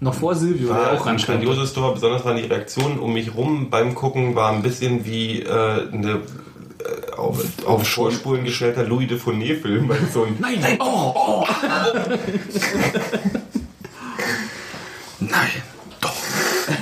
Noch 0.00 0.14
vor 0.14 0.36
Silvio, 0.36 0.68
der 0.68 0.76
war 0.76 0.86
auch 0.92 1.00
ein 1.06 1.08
ranstand. 1.14 1.40
grandioses 1.42 1.72
Tor, 1.72 1.92
besonders 1.92 2.24
waren 2.24 2.36
die 2.36 2.44
Reaktionen 2.44 3.00
um 3.00 3.12
mich 3.14 3.34
rum 3.34 3.66
beim 3.68 3.96
Gucken 3.96 4.36
war 4.36 4.52
ein 4.52 4.62
bisschen 4.62 5.04
wie 5.04 5.42
äh, 5.42 5.48
eine 5.92 6.20
auf, 7.16 7.42
auf 7.66 7.86
Vorspulen 7.86 8.44
gestellter 8.44 8.84
Louis 8.84 9.08
de 9.08 9.18
Funès-Film. 9.18 9.88
weil 9.88 9.98
So 10.12 10.24
ein, 10.24 10.36
Nein, 10.38 10.58
nein, 10.60 10.78
oh, 10.80 11.12
oh. 11.14 11.46
Nein, 15.20 15.62
doch. 16.00 16.14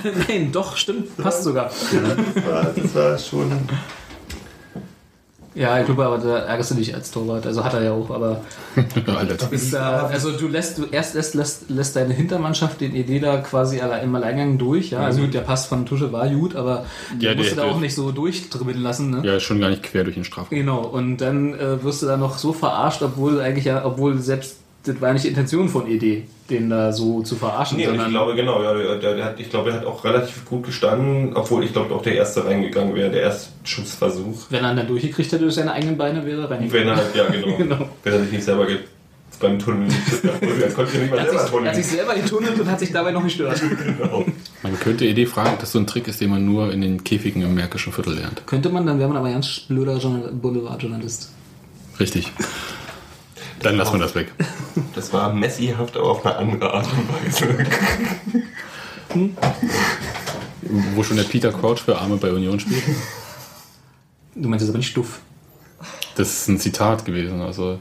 nein, 0.28 0.52
doch, 0.52 0.76
stimmt, 0.76 1.16
passt 1.16 1.42
sogar. 1.44 1.70
das, 1.70 2.46
war, 2.46 2.64
das 2.64 2.94
war 2.94 3.18
schon. 3.18 3.68
Ja, 5.56 5.80
ich 5.80 5.86
glaube, 5.86 6.04
aber 6.04 6.18
da 6.18 6.38
ärgerst 6.40 6.72
du 6.72 6.74
dich 6.74 6.94
als 6.94 7.10
Torwart. 7.10 7.46
Also 7.46 7.64
hat 7.64 7.72
er 7.72 7.82
ja 7.82 7.92
auch, 7.92 8.10
aber 8.10 8.42
ist 9.50 9.72
da, 9.72 10.06
also 10.06 10.32
du 10.32 10.48
lässt, 10.48 10.76
du 10.76 10.84
erst 10.90 11.14
lässt, 11.14 11.34
lässt, 11.34 11.70
lässt 11.70 11.96
deine 11.96 12.12
Hintermannschaft 12.12 12.80
den 12.82 12.94
Idee 12.94 13.20
da 13.20 13.38
quasi 13.38 13.80
alle- 13.80 14.02
im 14.02 14.14
Alleingang 14.14 14.58
durch. 14.58 14.90
Ja, 14.90 14.98
also 14.98 15.22
gut, 15.22 15.32
der 15.32 15.40
Pass 15.40 15.64
von 15.66 15.86
Tusche 15.86 16.12
war 16.12 16.28
gut, 16.28 16.54
aber 16.54 16.84
Ja, 17.18 17.34
musst 17.34 17.52
du 17.52 17.56
da 17.56 17.64
auch 17.64 17.80
nicht 17.80 17.94
so 17.94 18.12
durchdribbeln 18.12 18.82
lassen. 18.82 19.10
Ne? 19.10 19.22
Ja, 19.24 19.40
schon 19.40 19.58
gar 19.58 19.70
nicht 19.70 19.82
quer 19.82 20.04
durch 20.04 20.16
den 20.16 20.24
Strafraum. 20.24 20.56
Genau, 20.56 20.80
und 20.80 21.16
dann 21.18 21.54
äh, 21.54 21.82
wirst 21.82 22.02
du 22.02 22.06
da 22.06 22.18
noch 22.18 22.36
so 22.36 22.52
verarscht, 22.52 23.02
obwohl 23.02 23.40
eigentlich 23.40 23.64
ja, 23.64 23.82
obwohl 23.84 24.18
selbst 24.18 24.58
das 24.86 25.00
war 25.00 25.12
nicht 25.12 25.24
die 25.24 25.28
Intention 25.28 25.68
von 25.68 25.86
ED, 25.90 26.24
den 26.50 26.70
da 26.70 26.92
so 26.92 27.22
zu 27.22 27.36
verarschen, 27.36 27.76
Nee, 27.78 27.88
ich 27.92 28.08
glaube, 28.08 28.34
genau, 28.34 28.62
ja, 28.62 28.72
der, 28.74 28.96
der, 28.98 29.14
der 29.16 29.24
hat, 29.24 29.40
ich 29.40 29.50
glaube, 29.50 29.70
er 29.70 29.76
hat 29.76 29.84
auch 29.86 30.04
relativ 30.04 30.44
gut 30.44 30.64
gestanden, 30.64 31.32
obwohl 31.34 31.64
ich 31.64 31.72
glaube 31.72 31.94
auch 31.94 32.02
der 32.02 32.14
erste 32.14 32.44
reingegangen 32.44 32.94
wäre, 32.94 33.10
der 33.10 33.22
erste 33.22 33.50
Schussversuch. 33.64 34.46
wenn 34.50 34.64
er 34.64 34.74
dann 34.74 34.86
durchgekriegt 34.86 35.32
hätte 35.32 35.42
durch 35.42 35.54
seine 35.54 35.72
eigenen 35.72 35.96
Beine, 35.98 36.24
wäre 36.24 36.42
er 36.42 36.50
reingegangen. 36.50 36.86
Wenn 36.86 36.96
er, 36.96 37.16
ja, 37.16 37.30
genau, 37.30 37.56
Genau. 37.58 37.88
wenn 38.04 38.12
er 38.12 38.20
sich 38.22 38.32
nicht 38.32 38.44
selber 38.44 38.66
ge 38.66 38.78
beim 39.38 39.58
Tunnel 39.58 39.86
er 40.22 40.70
konnte 40.70 40.94
ja 40.96 41.00
nicht 41.02 41.10
mal 41.10 41.18
Er 41.18 41.24
hat, 41.24 41.30
selber 41.30 41.42
sich, 41.44 41.52
er 41.52 41.68
hat 41.68 41.74
sich 41.76 41.84
tunneln. 41.84 41.84
selber 41.84 42.14
getunnelt 42.14 42.58
und 42.60 42.70
hat 42.70 42.80
sich 42.80 42.90
dabei 42.92 43.10
noch 43.12 43.22
gestört. 43.22 43.60
Genau. 43.98 44.24
Man 44.62 44.80
könnte 44.80 45.04
Idee 45.04 45.26
fragen, 45.26 45.50
ob 45.50 45.58
das 45.58 45.72
so 45.72 45.78
ein 45.78 45.86
Trick 45.86 46.08
ist, 46.08 46.22
den 46.22 46.30
man 46.30 46.46
nur 46.46 46.72
in 46.72 46.80
den 46.80 47.04
Käfigen 47.04 47.42
im 47.42 47.54
Märkischen 47.54 47.92
Viertel 47.92 48.14
lernt. 48.14 48.46
Könnte 48.46 48.70
man, 48.70 48.86
dann 48.86 48.98
wäre 48.98 49.08
man 49.10 49.18
aber 49.18 49.28
ganz 49.30 49.60
blöder 49.68 49.98
Journal- 49.98 50.32
Boulevardjournalist. 50.32 51.30
Richtig. 52.00 52.32
Dann 53.66 53.76
lassen 53.76 53.94
wir 53.94 54.00
das 54.00 54.14
weg. 54.14 54.32
Das 54.94 55.12
war 55.12 55.32
messihaft, 55.32 55.94
aber 55.96 56.10
auf 56.10 56.24
eine 56.24 56.36
andere 56.36 56.72
Art 56.72 56.86
und 56.86 57.08
Weise. 57.24 57.66
Wo 60.94 61.02
schon 61.02 61.16
der 61.16 61.24
Peter 61.24 61.52
Crouch 61.52 61.80
für 61.80 61.98
Arme 61.98 62.16
bei 62.16 62.32
Union 62.32 62.58
spielt. 62.60 62.82
Du 64.34 64.48
meinst 64.48 64.62
jetzt 64.62 64.70
aber 64.70 64.78
nicht 64.78 64.88
stuff. 64.90 65.20
Das 66.16 66.28
ist 66.32 66.48
ein 66.48 66.58
Zitat 66.58 67.04
gewesen. 67.04 67.40
Also, 67.42 67.78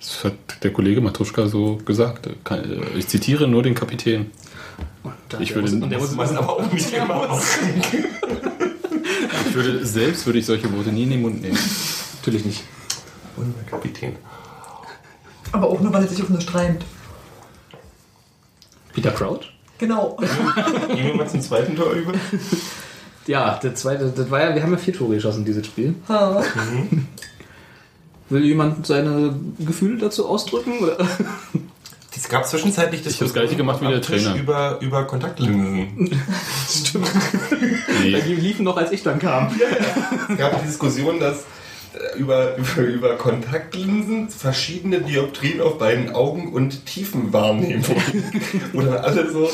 das 0.00 0.24
hat 0.24 0.34
der 0.62 0.72
Kollege 0.72 1.00
Matuschka 1.00 1.46
so 1.48 1.76
gesagt. 1.84 2.28
Kann- 2.44 2.82
Ich 2.96 3.08
zitiere 3.08 3.46
nur 3.46 3.62
den 3.62 3.74
Kapitän. 3.74 4.30
Und 5.02 5.12
Ich 5.40 5.48
der 5.52 5.56
würde- 5.56 5.60
muss- 5.76 5.82
und 5.82 5.90
der 5.90 5.98
Das 5.98 6.08
muss, 6.14 6.16
man 6.16 6.36
aber 6.38 6.56
auch 6.56 6.72
nicht 6.72 6.92
immer. 6.92 7.40
Ich 9.48 9.54
würde, 9.54 9.84
selbst 9.86 10.26
würde 10.26 10.38
ich 10.38 10.46
solche 10.46 10.72
Worte 10.74 10.90
nie 10.92 11.04
in 11.04 11.10
den 11.10 11.22
Mund 11.22 11.40
nehmen. 11.42 11.58
Natürlich 12.16 12.44
nicht. 12.44 12.62
Unser 13.36 13.62
Kapitän. 13.70 14.16
Aber 15.52 15.68
auch 15.68 15.80
nur, 15.80 15.92
weil 15.92 16.02
er 16.02 16.08
sich 16.08 16.22
auf 16.22 16.30
eine 16.30 16.40
streimt. 16.40 16.84
Peter 18.92 19.10
Crouch? 19.10 19.52
Genau. 19.78 20.16
Gehen 20.88 21.06
wir 21.06 21.14
mal 21.14 21.28
zum 21.28 21.40
zweiten 21.40 21.76
Tor 21.76 21.92
über. 21.92 22.12
Ja, 23.26 23.58
der 23.62 23.74
zweite, 23.74 24.10
das 24.10 24.30
war 24.30 24.40
ja, 24.40 24.54
wir 24.54 24.62
haben 24.62 24.72
ja 24.72 24.78
vier 24.78 24.94
Tore 24.94 25.16
geschossen, 25.16 25.44
dieses 25.44 25.66
Spiel. 25.66 25.94
Ha. 26.08 26.42
Will 28.30 28.42
jemand 28.42 28.86
seine 28.86 29.38
Gefühle 29.58 29.98
dazu 29.98 30.26
ausdrücken? 30.26 30.78
Oder? 30.78 30.96
Es 32.16 32.28
gab 32.28 32.46
zwischenzeitlich 32.46 33.06
Ich 33.06 33.12
hab 33.12 33.20
das 33.20 33.32
Gleiche 33.34 33.54
gemacht 33.54 33.82
wie 33.82 33.86
der 33.88 34.00
Trainer. 34.00 34.34
Über, 34.34 34.78
über 34.80 35.04
Kontaktlinsen. 35.04 36.10
Stimmt. 36.68 37.10
Nee. 38.02 38.20
Die 38.22 38.34
liefen 38.34 38.64
noch, 38.64 38.78
als 38.78 38.92
ich 38.92 39.02
dann 39.02 39.18
kam. 39.18 39.52
Es 40.28 40.38
gab 40.38 40.58
die 40.60 40.66
Diskussion, 40.66 41.20
dass 41.20 41.44
über, 42.16 42.56
über, 42.56 42.82
über 42.82 43.16
Kontaktlinsen 43.16 44.28
verschiedene 44.28 45.00
Dioptrien 45.00 45.60
auf 45.60 45.78
beiden 45.78 46.10
Augen 46.14 46.52
und 46.52 46.86
Tiefenwahrnehmung. 46.86 47.96
Dann 48.72 48.88
alle 48.88 49.30
so, 49.30 49.50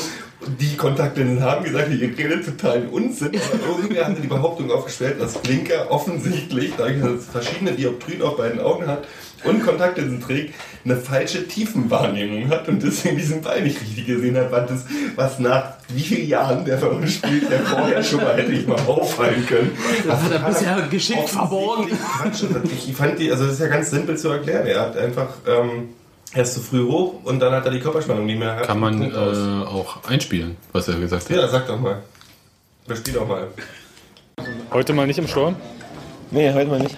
die 0.47 0.75
Kontaktlinsen 0.77 1.43
haben 1.43 1.63
gesagt, 1.63 1.89
ihr 1.91 2.17
redet 2.17 2.45
totalen 2.45 2.87
Unsinn. 2.89 3.31
Aber 3.53 3.77
irgendwer 3.77 4.07
hatte 4.07 4.21
die 4.21 4.27
Behauptung 4.27 4.71
aufgestellt, 4.71 5.19
dass 5.19 5.37
Blinker 5.37 5.91
offensichtlich, 5.91 6.73
dadurch, 6.77 7.01
dass 7.01 7.11
es 7.11 7.25
verschiedene 7.25 7.71
Dioptrien 7.71 8.21
auf 8.21 8.37
beiden 8.37 8.59
Augen 8.59 8.87
hat 8.87 9.05
und 9.43 9.63
Kontaktlinsen 9.63 10.21
trägt, 10.21 10.53
eine 10.83 10.97
falsche 10.97 11.47
Tiefenwahrnehmung 11.47 12.49
hat 12.49 12.67
und 12.67 12.81
deswegen 12.81 13.17
diesen 13.17 13.41
Ball 13.41 13.61
nicht 13.61 13.79
richtig 13.81 14.05
gesehen 14.05 14.37
hat, 14.37 14.51
was, 14.51 14.69
das, 14.69 14.85
was 15.15 15.39
nach 15.39 15.73
wie 15.89 16.01
vielen 16.01 16.27
Jahren 16.27 16.65
der 16.65 16.77
bei 16.77 16.87
uns 16.87 17.13
spielt, 17.13 17.49
der 17.49 17.59
vorher 17.59 18.03
schon 18.03 18.21
mal 18.21 18.35
hätte 18.35 18.51
ich 18.51 18.67
mal 18.67 18.79
auffallen 18.87 19.45
können. 19.45 19.71
Das 20.05 20.21
hat 20.21 20.31
er 20.31 20.39
bisher 20.39 20.87
geschickt 20.89 21.29
verborgen. 21.29 21.89
Quatsch. 21.89 22.43
Ich 22.87 22.95
fand 22.95 23.19
die, 23.19 23.31
also 23.31 23.45
das 23.45 23.53
ist 23.53 23.59
ja 23.61 23.67
ganz 23.67 23.89
simpel 23.91 24.17
zu 24.17 24.29
erklären. 24.29 24.65
Er 24.65 24.81
hat 24.81 24.97
einfach, 24.97 25.29
ähm, 25.47 25.89
er 26.35 26.43
ist 26.43 26.53
zu 26.53 26.59
früh 26.59 26.85
hoch 26.85 27.23
und 27.23 27.39
dann 27.39 27.53
hat 27.53 27.65
er 27.65 27.71
die 27.71 27.79
Körperspannung 27.79 28.25
nicht 28.25 28.37
mehr. 28.37 28.57
Kann 28.57 28.79
man 28.79 29.01
äh, 29.01 29.15
auch 29.65 30.03
einspielen, 30.03 30.57
was 30.73 30.87
er 30.89 30.99
gesagt 30.99 31.29
hat. 31.29 31.35
Ja, 31.35 31.47
sag 31.47 31.65
doch 31.65 31.79
mal. 31.79 32.01
Bespiel 32.85 33.13
doch 33.13 33.27
mal. 33.27 33.47
Heute 34.71 34.93
mal 34.93 35.07
nicht 35.07 35.17
im 35.17 35.27
Sturm? 35.27 35.55
Nee, 36.31 36.51
heute 36.53 36.69
mal 36.69 36.79
nicht. 36.79 36.97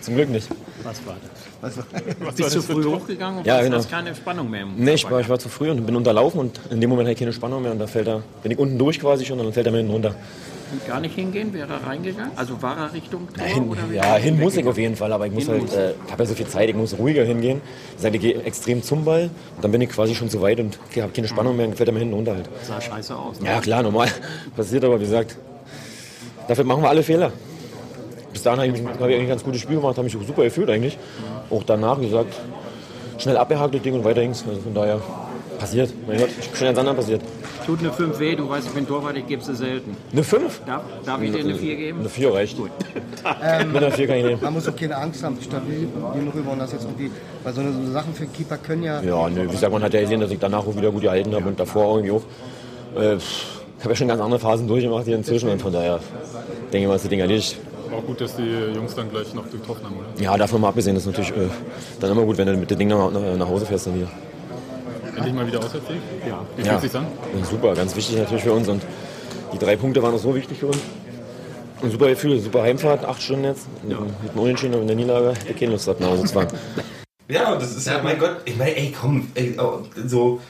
Zum 0.00 0.16
Glück 0.16 0.28
nicht. 0.28 0.48
Was 0.82 1.00
war 1.06 1.16
das? 1.60 2.34
Bist 2.34 2.54
du 2.56 2.62
früh 2.62 2.84
hochgegangen? 2.84 3.44
Ja, 3.44 3.62
genau. 3.62 3.76
hast 3.76 3.90
keine 3.90 4.14
Spannung 4.14 4.50
mehr 4.50 4.62
im 4.62 4.74
Nee, 4.76 4.94
ich 4.94 5.08
war, 5.08 5.20
ich 5.20 5.28
war 5.28 5.38
zu 5.38 5.48
früh 5.48 5.70
und 5.70 5.84
bin 5.86 5.94
unterlaufen 5.94 6.40
und 6.40 6.60
in 6.70 6.80
dem 6.80 6.90
Moment 6.90 7.06
hatte 7.06 7.14
ich 7.14 7.18
keine 7.18 7.32
Spannung 7.32 7.62
mehr 7.62 7.72
und 7.72 7.78
da 7.78 7.86
fällt 7.86 8.08
er, 8.08 8.22
bin 8.42 8.52
ich 8.52 8.58
unten 8.58 8.78
durch 8.78 8.98
quasi 8.98 9.24
schon 9.24 9.38
und 9.38 9.46
dann 9.46 9.52
fällt 9.52 9.66
er 9.66 9.72
mir 9.72 9.78
hinten 9.78 9.92
runter. 9.92 10.14
Gar 10.86 11.00
nicht 11.00 11.14
hingehen, 11.14 11.52
wäre 11.52 11.72
er 11.72 11.86
reingegangen? 11.86 12.32
Also 12.36 12.60
war 12.62 12.76
er 12.76 12.92
Richtung 12.92 13.28
Tor? 13.32 13.46
Hin, 13.46 13.68
oder 13.68 13.80
ja, 13.92 14.16
hin 14.16 14.38
muss 14.38 14.56
ich 14.56 14.66
auf 14.66 14.76
jeden 14.76 14.96
Fall, 14.96 15.12
aber 15.12 15.26
ich 15.26 15.32
muss 15.32 15.46
Hin 15.46 15.60
halt, 15.60 15.72
äh, 15.72 15.94
ich 16.06 16.12
habe 16.12 16.22
ja 16.22 16.28
so 16.28 16.34
viel 16.34 16.46
Zeit, 16.46 16.68
ich 16.68 16.74
muss 16.74 16.98
ruhiger 16.98 17.24
hingehen. 17.24 17.60
Ich 17.96 18.02
sage, 18.02 18.16
ich 18.16 18.22
gehe 18.22 18.42
extrem 18.42 18.82
zum 18.82 19.04
Ball 19.04 19.30
und 19.56 19.64
dann 19.64 19.72
bin 19.72 19.80
ich 19.80 19.88
quasi 19.88 20.14
schon 20.14 20.28
zu 20.28 20.40
weit 20.42 20.60
und 20.60 20.78
habe 21.00 21.12
keine 21.12 21.28
Spannung 21.28 21.56
mehr 21.56 21.66
und 21.66 21.76
fällt 21.76 21.92
mir 21.92 21.98
hinten 21.98 22.14
runter 22.14 22.34
halt. 22.34 22.48
Sah 22.62 22.80
scheiße 22.80 23.16
aus. 23.16 23.40
Ne? 23.40 23.48
Ja, 23.48 23.60
klar, 23.60 23.82
normal. 23.82 24.08
Passiert 24.56 24.84
aber, 24.84 24.98
wie 25.00 25.04
gesagt, 25.04 25.36
dafür 26.46 26.64
machen 26.64 26.82
wir 26.82 26.90
alle 26.90 27.02
Fehler. 27.02 27.32
Bis 28.32 28.42
dahin 28.42 28.60
habe 28.60 28.68
ich, 28.68 28.84
hab 28.84 28.94
ich 28.96 29.02
eigentlich 29.02 29.20
ein 29.20 29.28
ganz 29.28 29.44
gutes 29.44 29.60
Spiel 29.60 29.76
gemacht, 29.76 29.96
habe 29.96 30.04
mich 30.04 30.16
auch 30.16 30.22
super 30.22 30.44
gefühlt 30.44 30.68
eigentlich. 30.70 30.98
Auch 31.50 31.62
danach, 31.64 32.00
wie 32.00 32.06
gesagt, 32.06 32.34
schnell 33.18 33.36
abgehakt 33.36 33.74
das 33.74 33.82
Ding 33.82 33.94
und 33.94 34.04
weiter 34.04 34.20
ging's. 34.20 34.44
Also 34.46 34.60
von 34.60 34.74
daher 34.74 35.00
passiert. 35.58 35.92
Mein 36.06 36.18
Gott, 36.18 36.30
schnell 36.54 36.68
ans 36.68 36.78
andere 36.78 36.94
passiert. 36.96 37.20
Tut 37.66 37.80
eine 37.80 37.92
5 37.92 38.18
weh, 38.18 38.34
du 38.34 38.48
weißt, 38.48 38.68
ich 38.68 38.72
bin 38.72 38.86
Torwart, 38.86 39.16
ich 39.16 39.26
gebe 39.26 39.42
sie 39.42 39.54
selten. 39.54 39.96
Eine 40.12 40.24
5? 40.24 40.62
Darf, 40.64 40.82
darf 41.04 41.20
ich 41.20 41.32
dir 41.32 41.40
eine 41.40 41.54
4 41.54 41.76
geben? 41.76 42.00
Eine 42.00 42.08
4 42.08 42.32
reicht. 42.32 42.58
Mit 42.58 42.70
einer 43.76 43.90
4 43.90 44.06
kann 44.06 44.16
ich 44.16 44.24
nehmen. 44.24 44.42
Man 44.42 44.54
muss 44.54 44.68
auch 44.68 44.76
keine 44.76 44.96
Angst 44.96 45.22
haben, 45.22 45.36
stabil 45.42 45.88
genug 46.14 46.34
über 46.34 46.52
und 46.52 46.60
das 46.60 46.72
jetzt 46.72 46.84
irgendwie, 46.84 47.10
weil 47.44 47.52
so 47.52 47.60
eine 47.60 47.72
so 47.72 47.92
Sachen 47.92 48.14
für 48.14 48.26
Keeper 48.26 48.56
können 48.56 48.84
ja, 48.84 49.02
Ja, 49.02 49.28
nö, 49.28 49.44
wie 49.44 49.48
gesagt, 49.48 49.72
man 49.72 49.82
hat 49.82 49.92
ja 49.92 50.00
gesehen, 50.00 50.20
dass 50.20 50.30
ich 50.30 50.38
danach 50.38 50.66
auch 50.66 50.74
wieder 50.74 50.90
gut 50.90 51.02
gehalten 51.02 51.34
habe 51.34 51.48
und 51.48 51.60
davor 51.60 51.96
irgendwie 51.96 52.12
auch. 52.12 52.22
Äh, 52.98 53.16
ich 53.16 53.84
habe 53.84 53.92
ja 53.92 53.96
schon 53.96 54.08
ganz 54.08 54.20
andere 54.20 54.40
Phasen 54.40 54.66
durchgemacht 54.66 55.04
hier 55.04 55.16
inzwischen 55.16 55.50
und 55.50 55.60
von 55.60 55.72
daher 55.72 56.00
denke 56.72 56.78
ich 56.78 56.86
mal, 56.86 56.96
ist 56.96 57.04
das 57.04 57.10
Ding 57.10 57.20
erledigt. 57.20 57.58
Auch 57.94 58.04
gut, 58.04 58.20
dass 58.20 58.36
die 58.36 58.74
Jungs 58.74 58.94
dann 58.94 59.10
gleich 59.10 59.32
noch 59.34 59.48
getroffen 59.50 59.84
haben, 59.84 59.96
oder? 59.96 60.22
Ja, 60.22 60.36
davon 60.36 60.60
mal 60.60 60.68
abgesehen, 60.68 60.94
das 60.94 61.04
ist 61.04 61.06
natürlich 61.06 61.30
äh, 61.30 61.48
dann 62.00 62.10
immer 62.10 62.22
gut, 62.22 62.38
wenn 62.38 62.46
du 62.46 62.56
mit 62.56 62.70
dem 62.70 62.78
Ding 62.78 62.88
nach, 62.88 63.10
nach, 63.10 63.36
nach 63.36 63.48
Hause 63.48 63.66
fährst 63.66 63.86
dann 63.86 63.94
wieder. 63.94 64.08
Endlich 65.18 65.34
mal 65.34 65.46
wieder 65.46 65.58
Auswärtssieg? 65.58 65.96
Ja. 66.26 66.46
Wie 66.56 66.62
Ja. 66.62 66.68
fühlt 66.70 66.82
sich's 66.82 66.94
an? 66.94 67.06
Ja, 67.38 67.44
super, 67.44 67.74
ganz 67.74 67.94
wichtig 67.96 68.16
natürlich 68.18 68.44
für 68.44 68.52
uns 68.52 68.68
und 68.68 68.82
die 69.52 69.58
drei 69.58 69.76
Punkte 69.76 70.02
waren 70.02 70.14
auch 70.14 70.18
so 70.18 70.34
wichtig 70.34 70.58
für 70.58 70.66
uns. 70.68 70.78
Ein 71.82 71.90
super 71.90 72.08
Gefühl, 72.08 72.38
super 72.40 72.62
Heimfahrt, 72.62 73.04
acht 73.04 73.22
Stunden 73.22 73.44
jetzt, 73.44 73.66
mit, 73.82 73.98
mit 74.22 74.34
dem 74.34 74.40
Unentschieden 74.40 74.74
und 74.74 74.82
in 74.82 74.86
der 74.88 74.96
Niederlage, 74.96 75.34
der 75.46 75.54
keine 75.54 75.72
Lust 75.72 75.86
hat 75.88 76.00
nach 76.00 76.08
Hause 76.08 76.24
zu 76.24 76.32
fahren. 76.34 76.48
Ja, 77.28 77.52
und 77.52 77.62
das 77.62 77.76
ist 77.76 77.86
ja, 77.86 78.00
mein 78.02 78.18
Gott, 78.18 78.36
ich 78.44 78.56
meine, 78.56 78.76
ey, 78.76 78.92
komm, 78.98 79.28
ey, 79.34 79.54
oh, 79.58 79.80
so, 80.06 80.40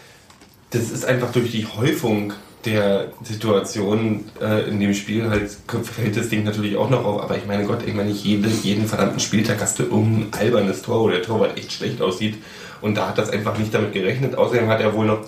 das 0.71 0.91
ist 0.91 1.05
einfach 1.05 1.33
durch 1.33 1.51
die 1.51 1.67
Häufung 1.67 2.33
der 2.65 3.09
Situation 3.23 4.25
äh, 4.41 4.69
in 4.69 4.81
dem 4.81 4.93
Spiel 4.93 5.29
halt 5.31 5.51
fällt 5.85 6.17
das 6.17 6.29
Ding 6.29 6.45
natürlich 6.45 6.77
auch 6.77 6.91
noch 6.91 7.05
auf, 7.05 7.23
aber 7.23 7.37
ich 7.37 7.47
meine 7.47 7.65
Gott, 7.65 7.81
ich 7.87 7.95
meine, 7.95 8.11
jede, 8.11 8.49
jeden 8.49 8.87
verdammten 8.87 9.21
Spieltag 9.21 9.61
hast 9.61 9.79
du 9.79 9.85
irgendein 9.85 10.29
albernes 10.39 10.83
Tor, 10.83 11.01
wo 11.01 11.09
der 11.09 11.23
Torwart 11.23 11.57
echt 11.57 11.73
schlecht 11.73 12.03
aussieht 12.03 12.37
und 12.81 12.97
da 12.97 13.09
hat 13.09 13.19
das 13.19 13.31
einfach 13.31 13.57
nicht 13.59 13.73
damit 13.75 13.93
gerechnet. 13.93 14.37
Außerdem 14.37 14.69
hat 14.69 14.81
er 14.81 14.95
wohl 14.95 15.07
noch 15.07 15.21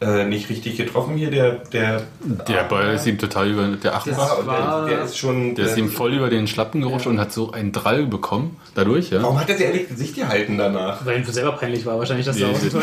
äh, 0.00 0.24
nicht 0.24 0.48
richtig 0.50 0.76
getroffen 0.76 1.16
hier, 1.16 1.30
der, 1.30 1.52
der, 1.72 2.02
Der 2.48 2.64
Ball 2.64 2.94
ist 2.94 3.06
ihm 3.06 3.18
total 3.18 3.50
über 3.50 3.68
der 3.68 3.94
Acht. 3.94 4.04
der, 4.06 4.16
war, 4.16 4.84
der, 4.86 4.96
der 4.96 5.04
ist 5.04 5.16
schon, 5.16 5.54
Der 5.54 5.66
ist 5.66 5.76
ihm 5.78 5.88
voll 5.88 6.14
über 6.14 6.28
den 6.28 6.48
Schlappen 6.48 6.80
gerutscht 6.80 7.06
und 7.06 7.20
hat 7.20 7.32
so 7.32 7.52
einen 7.52 7.70
Drall 7.70 8.06
bekommen. 8.06 8.56
Dadurch, 8.74 9.10
ja. 9.10 9.22
warum 9.22 9.38
hat 9.38 9.48
er 9.48 9.56
sich 9.56 9.66
eigentlich 9.66 9.88
Gesicht 9.88 10.16
gehalten 10.16 10.58
danach? 10.58 11.06
Weil 11.06 11.18
ihm 11.18 11.24
selber 11.24 11.52
peinlich 11.52 11.86
war, 11.86 11.98
wahrscheinlich, 12.00 12.26
dass 12.26 12.36
er 12.36 12.48
Nee, 12.48 12.54
aus 12.54 12.60
dem 12.62 12.70
Tor. 12.70 12.80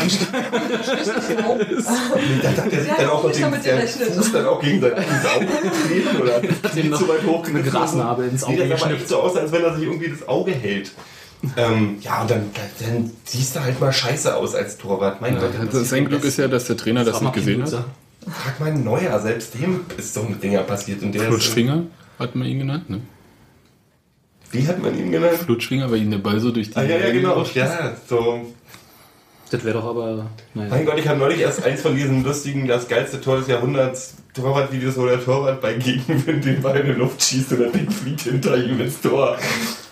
Da 2.42 2.48
hat 2.62 2.72
er 2.72 2.80
sich 2.80 2.88
Ja, 2.88 2.94
dann 2.96 3.08
auch 3.10 3.30
damit 3.30 3.64
der 3.64 3.76
gerechnet. 3.76 4.14
Fuß 4.14 4.32
dann 4.32 4.46
auch 4.46 4.60
gegen 4.60 4.80
sein 4.80 4.92
Auge 4.94 5.46
getreten 5.46 6.16
oder 6.22 6.34
Hat 6.62 6.76
ihm 6.76 6.94
zu 6.94 7.08
weit 7.08 7.24
hoch 7.26 7.46
eine 7.46 7.62
Grasnarbe 7.62 8.24
ins 8.24 8.44
Auge 8.44 8.54
Nee, 8.54 8.68
das 8.68 8.80
geschnippt. 8.80 9.00
echt 9.00 9.08
so 9.08 9.18
aus, 9.20 9.36
als 9.36 9.52
wenn 9.52 9.62
er 9.62 9.74
sich 9.74 9.84
irgendwie 9.84 10.08
das 10.08 10.26
Auge 10.28 10.52
hält. 10.52 10.90
Ähm, 11.56 11.96
ja, 12.00 12.22
und 12.22 12.30
dann, 12.30 12.50
dann 12.80 13.10
siehst 13.24 13.56
du 13.56 13.60
halt 13.60 13.80
mal 13.80 13.92
scheiße 13.92 14.36
aus 14.36 14.54
als 14.54 14.76
Torwart. 14.76 15.20
Mein 15.20 15.38
Gott, 15.38 15.52
Das 15.72 15.88
sein 15.88 16.04
Glück 16.04 16.22
ist 16.24 16.36
ja, 16.36 16.48
dass 16.48 16.66
der 16.66 16.76
Trainer 16.76 17.04
das 17.04 17.20
nicht 17.20 17.32
gesehen 17.32 17.62
hat. 17.62 17.70
Frag 17.70 18.60
mal 18.60 18.74
Neuer, 18.74 19.18
selbst 19.18 19.54
dem 19.54 19.80
ist 19.96 20.12
so 20.12 20.20
ein 20.20 20.38
Dinger 20.38 20.62
passiert. 20.62 21.02
Und 21.02 21.12
der 21.12 21.22
ist, 21.22 21.28
Flutschfinger 21.28 21.84
hat 22.18 22.34
man 22.36 22.46
ihn 22.46 22.58
genannt, 22.58 22.90
ne? 22.90 23.00
wie 24.52 24.66
hat 24.66 24.82
man 24.82 24.98
ihn 24.98 25.10
genannt? 25.12 25.38
Flutschfinger, 25.38 25.90
weil 25.90 26.02
ihm 26.02 26.10
der 26.10 26.18
Ball 26.18 26.40
so 26.40 26.50
durch 26.50 26.70
die 26.70 26.76
Ah, 26.76 26.82
ja, 26.82 26.96
ja, 26.96 27.12
genau. 27.12 27.42
Ja, 27.54 27.96
so. 28.08 28.52
Das 29.50 29.64
wäre 29.64 29.78
doch 29.78 29.84
aber. 29.84 30.26
Naja. 30.54 30.70
Mein 30.70 30.86
Gott, 30.86 30.98
ich 30.98 31.08
habe 31.08 31.18
neulich 31.18 31.40
erst 31.40 31.64
eins 31.64 31.80
von 31.80 31.96
diesen 31.96 32.22
lustigen, 32.24 32.66
das 32.68 32.86
geilste 32.88 33.20
Tor 33.20 33.38
des 33.38 33.48
Jahrhunderts 33.48 34.14
Torwartvideos, 34.34 34.96
wo 34.96 35.06
der 35.06 35.24
Torwart 35.24 35.60
bei 35.60 35.74
Gegenwind 35.74 36.44
den 36.44 36.62
Ball 36.62 36.80
in 36.80 36.86
die 36.86 36.92
Luft 36.92 37.22
schießt 37.22 37.52
und 37.52 37.58
der 37.60 37.70
Ding 37.70 37.90
fliegt 37.90 38.20
hinter 38.22 38.56
ihm 38.56 38.80
ins 38.80 39.00
Tor. 39.00 39.36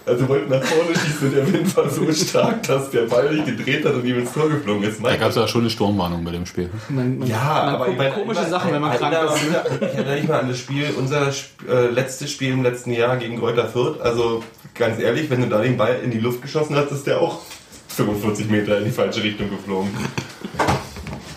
Also 0.08 0.28
wollte 0.28 0.48
nach 0.50 0.62
vorne 0.62 0.94
schießen 0.94 1.28
und 1.28 1.34
der 1.36 1.52
Wind 1.52 1.76
war 1.76 1.88
so 1.90 2.10
stark, 2.12 2.62
dass 2.64 2.90
der 2.90 3.02
Ball 3.02 3.28
sich 3.32 3.44
gedreht 3.44 3.84
hat 3.84 3.94
und 3.94 4.04
ihm 4.04 4.18
ins 4.18 4.32
Tor 4.32 4.48
geflogen 4.48 4.82
ist. 4.84 4.98
Da 4.98 5.02
Mein 5.02 5.20
gab 5.20 5.30
es 5.30 5.36
ja 5.36 5.46
schon 5.46 5.62
eine 5.62 5.70
Sturmwarnung 5.70 6.24
bei 6.24 6.32
dem 6.32 6.46
Spiel. 6.46 6.70
Man, 6.88 7.18
man, 7.18 7.28
Ja, 7.28 7.36
man 7.66 7.74
aber 7.74 7.84
guckt 7.84 7.90
ich 7.92 7.98
meine, 7.98 8.14
komische 8.14 8.42
ich 8.42 8.48
Sachen, 8.48 8.72
wenn 8.72 8.80
man 8.80 8.96
krank 8.96 9.14
ist. 9.14 9.42
Ich 9.80 9.94
erinnere 9.94 10.16
mich 10.16 10.28
mal 10.28 10.40
an 10.40 10.48
das 10.48 10.58
Spiel, 10.58 10.86
unser 10.96 11.28
äh, 11.68 11.86
letztes 11.90 12.30
Spiel 12.30 12.52
im 12.52 12.62
letzten 12.62 12.92
Jahr 12.92 13.16
gegen 13.16 13.38
Greuther 13.38 13.68
Fürth. 13.68 14.00
Also 14.00 14.42
ganz 14.74 14.98
ehrlich, 15.00 15.28
wenn 15.30 15.42
du 15.42 15.48
da 15.48 15.60
den 15.60 15.76
Ball 15.76 16.00
in 16.02 16.10
die 16.10 16.18
Luft 16.20 16.42
geschossen 16.42 16.74
hast, 16.76 16.90
ist 16.90 17.06
der 17.06 17.20
auch 17.20 17.40
45 17.88 18.48
Meter 18.48 18.78
in 18.78 18.84
die 18.84 18.90
falsche 18.90 19.22
Richtung 19.22 19.50
geflogen. 19.50 19.90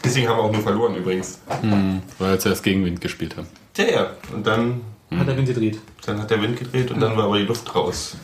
Deswegen 0.03 0.27
haben 0.27 0.37
wir 0.37 0.43
auch 0.43 0.51
nur 0.51 0.61
verloren 0.61 0.95
übrigens. 0.95 1.39
Weil 2.19 2.31
wir 2.31 2.39
zuerst 2.39 2.63
Gegenwind 2.63 3.01
gespielt 3.01 3.37
haben. 3.37 3.47
Tja, 3.73 3.85
ja. 3.85 4.07
Und 4.33 4.45
dann, 4.45 4.81
Hat 5.17 5.27
der 5.27 5.37
Wind 5.37 5.47
gedreht. 5.47 5.79
dann 6.05 6.19
hat 6.21 6.29
der 6.29 6.41
Wind 6.41 6.57
gedreht 6.59 6.91
und 6.91 6.99
dann 6.99 7.15
war 7.15 7.25
aber 7.25 7.37
die 7.37 7.45
Luft 7.45 7.73
raus. 7.73 8.15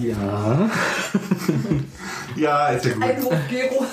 Ja. 0.00 0.70
Ja, 2.36 2.68
ist 2.68 2.84
ja 2.84 2.92
gut. 2.94 3.02
Einwurf, 3.04 3.36
Gero. 3.48 3.84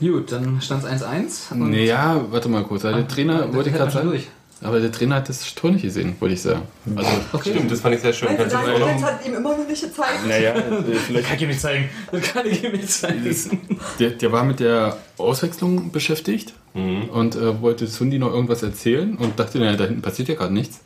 Gut, 0.00 0.32
dann 0.32 0.60
stand 0.60 0.82
es 0.84 0.88
1-1. 1.02 1.52
und- 1.52 1.70
Naja, 1.70 2.20
warte 2.30 2.48
mal 2.48 2.64
kurz. 2.64 2.82
Der 2.82 3.06
Trainer, 3.06 3.42
der 3.42 3.54
wollte 3.54 3.70
gerade 3.70 3.90
schon 3.90 4.00
sagen. 4.00 4.10
durch. 4.10 4.28
Aber 4.62 4.78
der 4.80 4.92
Trainer 4.92 5.16
hat 5.16 5.28
das 5.28 5.54
Tor 5.54 5.70
nicht 5.72 5.82
gesehen, 5.82 6.14
wollte 6.20 6.34
ich 6.34 6.42
sagen. 6.42 6.62
Also, 6.94 7.10
Stimmt, 7.40 7.70
das 7.70 7.80
fand 7.80 7.96
ich 7.96 8.00
sehr 8.00 8.12
schön. 8.12 8.28
Weil 8.28 8.48
Kannst 8.48 8.54
du 8.54 9.06
hat 9.06 9.26
ihm 9.26 9.34
immer 9.34 9.56
noch 9.56 9.66
nicht 9.66 9.82
gezeigt. 9.82 10.26
naja, 10.26 10.54
Das 11.12 11.22
kann 11.24 11.36
ich 11.36 11.42
ihm 11.42 11.48
nicht 11.48 11.60
zeigen. 11.60 11.88
Das 12.12 12.22
kann 12.22 12.46
ich 12.46 12.62
ihm 12.62 12.72
nicht 12.72 12.88
zeigen. 12.90 13.60
der, 13.98 14.10
der 14.10 14.32
war 14.32 14.44
mit 14.44 14.60
der 14.60 14.96
Auswechslung 15.18 15.90
beschäftigt 15.90 16.54
und 16.74 17.34
äh, 17.36 17.60
wollte 17.60 17.86
Sundi 17.86 18.18
noch 18.18 18.32
irgendwas 18.32 18.62
erzählen 18.62 19.16
und 19.16 19.38
dachte, 19.38 19.58
naja, 19.58 19.76
da 19.76 19.84
hinten 19.84 20.00
passiert 20.00 20.28
ja 20.28 20.36
gerade 20.36 20.54
nichts. 20.54 20.80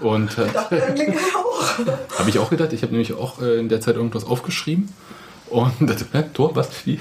Und 0.00 0.36
der 0.36 0.46
auch. 1.36 1.78
Habe 2.18 2.30
ich 2.30 2.38
auch 2.38 2.50
gedacht. 2.50 2.72
Ich 2.72 2.82
habe 2.82 2.92
nämlich 2.92 3.12
auch 3.12 3.40
äh, 3.40 3.58
in 3.58 3.68
der 3.68 3.80
Zeit 3.80 3.96
irgendwas 3.96 4.24
aufgeschrieben. 4.24 4.88
Und 5.50 5.72
dachte, 5.88 6.06
hä, 6.12 6.24
Tor, 6.32 6.56
was? 6.56 6.68
Wie? 6.84 6.98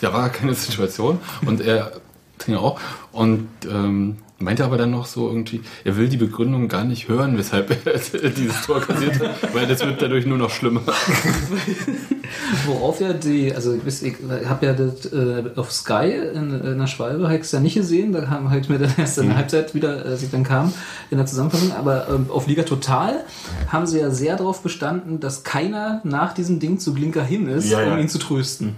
Ja, 0.00 0.12
war 0.12 0.28
keine 0.28 0.54
Situation. 0.54 1.18
Und 1.44 1.60
er 1.60 1.92
Trainer 2.38 2.60
auch. 2.60 2.78
Und 3.10 3.48
ähm, 3.68 4.18
meinte 4.38 4.64
aber 4.64 4.76
dann 4.76 4.90
noch 4.90 5.06
so 5.06 5.28
irgendwie, 5.28 5.62
er 5.84 5.96
will 5.96 6.08
die 6.08 6.18
Begründung 6.18 6.68
gar 6.68 6.84
nicht 6.84 7.08
hören, 7.08 7.38
weshalb 7.38 7.70
er 7.86 8.30
dieses 8.30 8.62
Tor 8.62 8.80
kassiert 8.80 9.18
hat, 9.20 9.36
weil 9.54 9.66
das 9.66 9.80
wird 9.84 10.02
dadurch 10.02 10.26
nur 10.26 10.38
noch 10.38 10.50
schlimmer. 10.50 10.82
Worauf 12.66 13.00
ja 13.00 13.12
die, 13.12 13.54
also 13.54 13.74
ich, 13.74 14.02
ich 14.02 14.14
habe 14.46 14.66
ja 14.66 14.72
das 14.74 15.06
äh, 15.12 15.44
auf 15.56 15.72
Sky 15.72 16.12
in, 16.34 16.60
in 16.60 16.78
der 16.78 16.86
Schwalbe 16.86 17.24
habe 17.24 17.36
ich 17.36 17.42
es 17.42 17.52
ja 17.52 17.60
nicht 17.60 17.74
gesehen, 17.74 18.12
da 18.12 18.28
haben 18.28 18.50
halt 18.50 18.68
mir 18.68 18.78
dann 18.78 18.92
erst 18.96 19.18
in 19.18 19.28
der 19.28 19.36
Halbzeit 19.36 19.74
wieder, 19.74 20.04
als 20.04 20.22
ich 20.22 20.30
dann 20.30 20.42
kam, 20.42 20.72
in 21.10 21.16
der 21.16 21.26
Zusammenfassung, 21.26 21.72
aber 21.72 22.08
ähm, 22.08 22.26
auf 22.28 22.46
Liga 22.46 22.64
Total 22.64 23.24
haben 23.68 23.86
sie 23.86 24.00
ja 24.00 24.10
sehr 24.10 24.36
darauf 24.36 24.62
bestanden, 24.62 25.20
dass 25.20 25.44
keiner 25.44 26.00
nach 26.04 26.34
diesem 26.34 26.58
Ding 26.60 26.78
zu 26.78 26.94
Glinker 26.94 27.24
hin 27.24 27.48
ist, 27.48 27.70
Ja, 27.70 27.80
ja. 27.80 27.92
um 27.92 27.98
ihn 27.98 28.08
zu 28.08 28.18
trösten. 28.18 28.74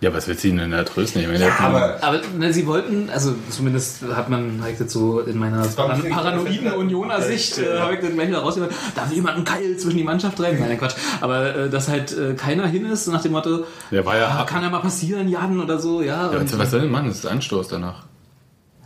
Ja, 0.00 0.12
was 0.12 0.28
willst 0.28 0.44
du 0.44 0.48
ihn 0.48 0.58
denn 0.58 0.72
da 0.72 0.84
trösten? 0.84 1.22
Ich 1.22 1.26
meine, 1.26 1.38
der 1.38 1.48
Ja, 1.48 1.58
aber 1.58 1.98
Aber 2.02 2.20
ne, 2.36 2.52
sie 2.52 2.66
wollten, 2.66 3.08
also 3.08 3.34
zumindest 3.48 4.02
hat 4.02 4.28
man 4.28 4.60
halt 4.62 4.78
jetzt 4.78 4.92
so 4.92 5.20
in 5.20 5.38
meiner 5.38 5.66
paranoiden 5.66 6.72
Unioner 6.72 7.22
Sicht, 7.22 7.58
äh, 7.58 7.78
habe 7.78 7.94
ich 7.94 8.00
gleich 8.00 8.28
wieder 8.28 8.40
rausgehört, 8.40 8.72
da 8.94 9.08
will 9.08 9.16
jemand 9.16 9.36
einen 9.36 9.44
Keil 9.46 9.76
zwischen 9.78 9.96
die 9.96 10.04
Mannschaft 10.04 10.36
treiben. 10.36 10.58
Nein, 10.60 10.78
Quatsch. 10.78 10.96
Aber 11.22 11.56
äh, 11.56 11.70
dass 11.70 11.88
halt 11.88 12.12
äh, 12.12 12.34
keiner 12.34 12.66
hin 12.66 12.84
ist, 12.84 13.06
nach 13.06 13.22
dem 13.22 13.32
Motto, 13.32 13.64
war 13.90 14.18
ja 14.18 14.28
ah, 14.28 14.44
kann 14.44 14.62
ja 14.62 14.68
mal 14.68 14.80
passieren, 14.80 15.28
Jan 15.28 15.58
oder 15.58 15.78
so, 15.78 16.02
ja. 16.02 16.30
Ja, 16.30 16.38
und, 16.38 16.58
was 16.58 16.70
soll 16.70 16.82
denn 16.82 16.90
machen? 16.90 17.08
Das 17.08 17.18
ist 17.18 17.26
Anstoß 17.26 17.68
danach. 17.68 18.04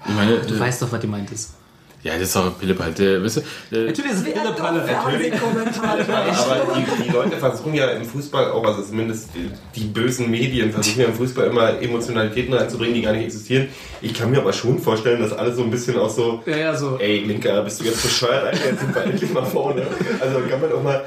Ich 0.07 0.15
meine, 0.15 0.39
du 0.39 0.55
äh, 0.55 0.61
weißt 0.61 0.81
doch, 0.83 0.93
was 0.93 1.01
die 1.01 1.09
meint 1.09 1.31
ist. 1.33 1.55
Ja, 2.03 2.15
das 2.15 2.23
ist 2.23 2.37
doch 2.37 2.59
Pillepalle. 2.59 2.93
Der, 2.93 3.23
weißt 3.23 3.37
du, 3.39 3.41
der, 3.71 3.85
Natürlich 3.87 4.13
ist 4.13 4.19
es 4.19 4.27
Wie 4.27 4.31
Pillepalle. 4.31 4.83
Fernsehkommentator. 4.83 6.15
Aber 6.17 6.75
die, 6.77 7.05
die 7.05 7.11
Leute 7.11 7.37
versuchen 7.37 7.75
ja 7.75 7.89
im 7.91 8.05
Fußball 8.05 8.51
auch, 8.53 8.65
also 8.65 8.83
zumindest 8.83 9.31
die, 9.35 9.51
die 9.79 9.87
bösen 9.87 10.31
Medien 10.31 10.73
versuchen 10.73 11.01
ja 11.01 11.07
im 11.09 11.15
Fußball 11.15 11.47
immer 11.49 11.81
Emotionalitäten 11.81 12.55
reinzubringen, 12.55 12.95
die 12.95 13.03
gar 13.03 13.13
nicht 13.13 13.25
existieren. 13.25 13.69
Ich 14.01 14.15
kann 14.15 14.31
mir 14.31 14.39
aber 14.39 14.53
schon 14.53 14.79
vorstellen, 14.79 15.21
dass 15.21 15.33
alle 15.33 15.55
so 15.55 15.63
ein 15.63 15.71
bisschen 15.71 15.99
auch 15.99 16.09
so, 16.09 16.43
Ja, 16.47 16.57
ja, 16.57 16.75
so. 16.77 16.97
ey 16.99 17.19
Linker, 17.25 17.63
bist 17.63 17.81
du 17.81 17.85
jetzt 17.85 18.03
bescheuert, 18.03 18.45
Alter, 18.45 18.65
jetzt 18.67 18.81
sind 18.81 18.95
wir 18.95 19.03
endlich 19.05 19.33
mal 19.33 19.45
vorne. 19.45 19.87
Also 20.21 20.39
kann 20.49 20.61
man 20.61 20.73
auch 20.73 20.83
mal 20.83 21.05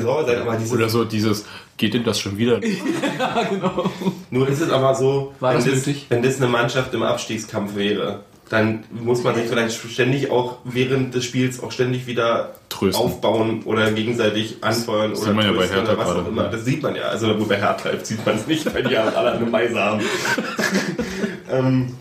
sauer 0.00 0.24
sein, 0.26 0.40
aber 0.42 0.54
diese, 0.56 0.74
oder 0.74 0.88
so 0.88 1.04
dieses, 1.04 1.44
geht 1.76 1.92
denn 1.94 2.04
das 2.04 2.20
schon 2.20 2.38
wieder? 2.38 2.60
nur 4.30 4.48
ist 4.48 4.60
es 4.60 4.70
aber 4.70 4.94
so, 4.94 5.34
War 5.40 5.54
wenn, 5.54 5.64
das 5.64 5.84
das, 5.84 5.94
wenn 6.08 6.22
das 6.22 6.36
eine 6.36 6.46
Mannschaft 6.46 6.94
im 6.94 7.02
Abstiegskampf 7.02 7.74
wäre, 7.74 8.20
dann 8.48 8.84
muss 8.90 9.24
man 9.24 9.34
sich 9.34 9.46
vielleicht 9.48 9.74
ständig 9.90 10.30
auch 10.30 10.58
während 10.64 11.14
des 11.14 11.24
Spiels 11.24 11.60
auch 11.60 11.72
ständig 11.72 12.06
wieder 12.06 12.54
Trösten. 12.68 13.04
aufbauen 13.04 13.62
oder 13.64 13.90
gegenseitig 13.90 14.58
anfeuern 14.60 15.10
Das 15.10 15.20
oder 15.22 15.28
sieht 15.28 15.36
man 15.36 15.46
ja 15.46 15.52
bei 15.52 15.66
Hertha 15.66 15.82
oder 15.82 15.98
was 15.98 16.06
gerade. 16.06 16.20
auch 16.20 16.28
immer. 16.28 16.44
Das 16.44 16.64
sieht 16.64 16.82
man 16.82 16.94
ja. 16.94 17.02
Also 17.04 17.26
nur 17.28 17.48
bei 17.48 17.56
Hertha 17.56 17.90
sieht 18.02 18.24
man 18.24 18.36
es 18.36 18.46
nicht, 18.46 18.72
weil 18.72 18.84
die 18.84 18.92
ja 18.92 19.04
alle 19.04 19.32
eine 19.32 19.46
Meise 19.46 19.80
haben. 19.80 20.00
ähm, 21.50 21.94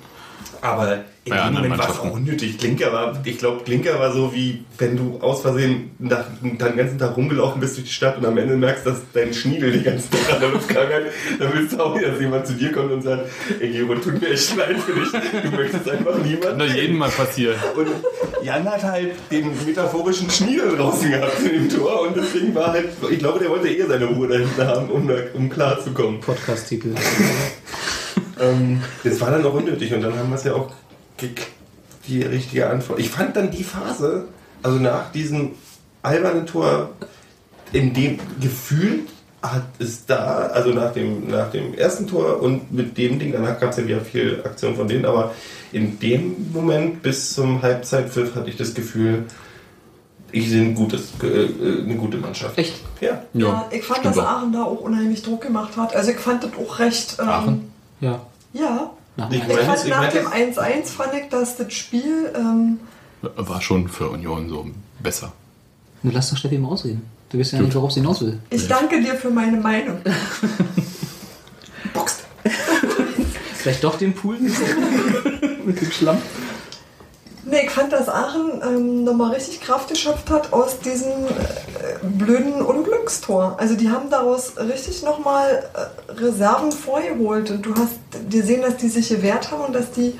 aber 0.73 1.04
in 1.25 1.32
Bei 1.32 1.43
dem 1.43 1.54
Moment 1.54 1.78
war 1.80 1.89
es 1.89 1.99
auch 1.99 2.12
unnötig. 2.12 2.60
Klinker 2.60 2.93
war, 2.93 3.19
ich 3.25 3.39
glaube, 3.39 3.63
Klinker 3.63 3.99
war 3.99 4.12
so 4.12 4.32
wie, 4.36 4.63
wenn 4.78 4.95
du 4.95 5.17
aus 5.21 5.41
Versehen 5.41 5.89
nach, 5.97 6.25
den 6.39 6.58
ganzen 6.58 6.99
Tag 6.99 7.17
rumgelaufen 7.17 7.60
bist 7.60 7.78
durch 7.78 7.88
die 7.88 7.93
Stadt 7.93 8.17
und 8.19 8.25
am 8.28 8.38
Ende 8.38 8.56
merkst, 8.56 8.86
dass 8.86 8.99
dein 9.12 9.34
Schniedel 9.34 9.71
die 9.71 9.82
ganze 9.82 10.08
Zeit 10.12 10.34
an 10.36 10.39
der 10.39 10.49
Luft 10.49 10.67
gegangen 10.67 10.93
hat, 10.93 11.04
dann 11.39 11.54
willst 11.54 11.73
du 11.73 11.80
auch, 11.80 11.99
dass 11.99 12.19
jemand 12.19 12.45
zu 12.45 12.54
dir 12.54 12.71
kommt 12.71 12.91
und 12.91 13.01
sagt, 13.01 13.25
ey 13.60 13.71
Gero, 13.71 13.95
tut 13.95 14.21
mir 14.21 14.30
echt 14.30 14.56
leid 14.56 14.78
für 14.78 14.93
dich. 14.93 15.12
Du 15.12 15.58
möchtest 15.58 15.89
einfach 15.89 16.15
niemanden. 16.17 16.41
Kann 16.41 16.60
doch 16.60 16.67
jedem 16.67 16.97
mal 16.97 17.10
passieren. 17.10 17.56
Und 17.75 17.88
Jan 18.43 18.69
hat 18.69 18.84
halt 18.84 19.13
den 19.32 19.49
metaphorischen 19.65 20.30
Schniedel 20.30 20.78
draußen 20.78 21.10
gehabt 21.10 21.39
in 21.39 21.54
dem 21.54 21.69
Tor 21.69 22.01
und 22.01 22.15
deswegen 22.15 22.54
war 22.54 22.71
halt, 22.71 22.89
ich 23.10 23.17
glaube, 23.17 23.39
der 23.39 23.49
wollte 23.49 23.67
eher 23.67 23.88
seine 23.88 24.06
Ruhe 24.06 24.28
dahinter 24.28 24.67
haben, 24.67 24.89
um, 24.89 25.10
um 25.34 25.49
klar 25.49 25.84
zu 25.84 25.91
kommen. 25.91 26.19
Podcast-Titel. 26.19 26.93
Ähm, 28.39 28.82
das 29.04 29.19
war 29.21 29.32
dann 29.32 29.45
auch 29.45 29.54
unnötig 29.54 29.93
und 29.93 30.02
dann 30.02 30.17
haben 30.17 30.30
wir 30.30 30.36
es 30.36 30.43
ja 30.43 30.54
auch 30.54 30.71
gekriegt, 31.17 31.48
die 32.08 32.21
richtige 32.21 32.69
Antwort. 32.69 33.00
Ich 33.00 33.10
fand 33.10 33.36
dann 33.36 33.52
die 33.52 33.63
Phase, 33.63 34.26
also 34.62 34.78
nach 34.78 35.12
diesem 35.12 35.52
albernen 36.02 36.45
Tor, 36.45 36.89
in 37.71 37.93
dem 37.93 38.19
Gefühl 38.39 39.02
hat 39.41 39.63
es 39.80 40.06
da, 40.06 40.48
also 40.48 40.71
nach 40.71 40.93
dem, 40.93 41.28
nach 41.30 41.52
dem 41.52 41.74
ersten 41.74 42.08
Tor 42.08 42.41
und 42.41 42.71
mit 42.71 42.98
dem 42.98 43.19
Ding, 43.19 43.32
danach 43.32 43.60
gab 43.60 43.71
es 43.71 43.78
ja 43.78 43.88
wieder 43.88 44.02
viel 44.02 44.41
Aktion 44.43 44.76
von 44.76 44.88
denen, 44.88 45.06
aber 45.06 45.34
in 45.71 46.00
dem 46.00 46.52
Moment 46.54 47.02
bis 47.02 47.34
zum 47.34 47.62
Halbzeitpfiff 47.62 48.36
hatte 48.36 48.50
ich 48.50 48.58
das 48.58 48.74
Gefühl, 48.74 49.26
ich 50.32 50.50
sehe 50.50 50.63
ein 50.63 50.76
gutes, 50.76 51.13
äh, 51.21 51.82
eine 51.84 51.95
gute 51.95 52.17
Mannschaft. 52.17 52.58
Echt? 52.58 52.76
Ja. 53.00 53.24
Ja, 53.34 53.69
ich 53.71 53.84
fand, 53.84 54.04
dass. 54.04 54.17
Aachen 54.17 54.52
da 54.52 54.63
auch 54.63 54.82
unheimlich 54.82 55.21
Druck 55.21 55.41
gemacht 55.41 55.78
hat. 55.78 55.95
Also 55.95 56.12
ich 56.12 56.17
fand 56.17 56.43
das 56.43 56.52
auch 56.54 56.80
recht. 56.80 57.17
Ähm, 57.19 57.30
Aachen? 57.30 57.71
Ja. 58.01 58.21
Ja. 58.53 58.91
Nach 59.17 59.31
fand 59.31 59.84
ich 59.84 59.89
nach 59.89 59.99
meine, 59.99 60.12
dem 60.12 60.27
1-1 60.27 60.86
fand 60.88 61.13
ich, 61.13 61.29
dass 61.29 61.55
das 61.55 61.73
Spiel. 61.73 62.34
Ähm, 62.36 62.79
War 63.21 63.62
schon 63.62 63.88
für 63.88 64.10
Union 64.10 64.49
so 64.49 64.67
besser. 64.99 65.31
Du 66.03 66.12
lass 66.12 66.29
doch 66.29 66.38
Steffi 66.38 66.58
mal 66.58 66.69
ausreden. 66.69 67.10
Du 67.29 67.39
weißt 67.39 67.53
ja 67.53 67.62
nicht, 67.62 67.73
worauf 67.75 67.91
sie 67.91 68.01
hinaus 68.01 68.21
will. 68.21 68.39
ich 68.49 68.67
danke 68.67 69.01
dir 69.01 69.15
für 69.15 69.29
meine 69.29 69.58
Meinung. 69.58 69.97
Vielleicht 73.55 73.84
doch 73.84 73.97
den 73.97 74.13
Pool 74.13 74.38
mit 75.65 75.81
dem 75.81 75.91
Schlamm. 75.91 76.17
Nee, 77.47 77.65
ich 77.65 77.71
fand, 77.71 77.93
dass 77.93 78.10
Aachen 78.10 78.62
ähm, 78.63 79.03
nochmal 79.03 79.31
richtig 79.31 79.62
Kraft 79.62 79.89
geschöpft 79.89 80.31
hat 80.31 80.51
aus 80.51 80.79
diesem 80.79 81.12
äh, 81.12 82.03
blöden 82.03 82.62
Unglückstor. 82.62 83.55
Also 83.60 83.75
die 83.75 83.89
haben 83.89 84.10
daraus 84.10 84.58
richtig 84.58 85.03
nochmal 85.03 85.63
äh, 85.75 86.04
Reserven 86.19 86.71
vorgeholt. 86.71 87.51
Und 87.51 87.65
du 87.65 87.73
hast 87.75 87.99
gesehen, 88.30 88.62
dass 88.62 88.78
die 88.78 88.89
sich 88.89 89.10
gewehrt 89.10 89.51
haben 89.51 89.65
und 89.65 89.73
dass 89.73 89.91
die 89.91 90.13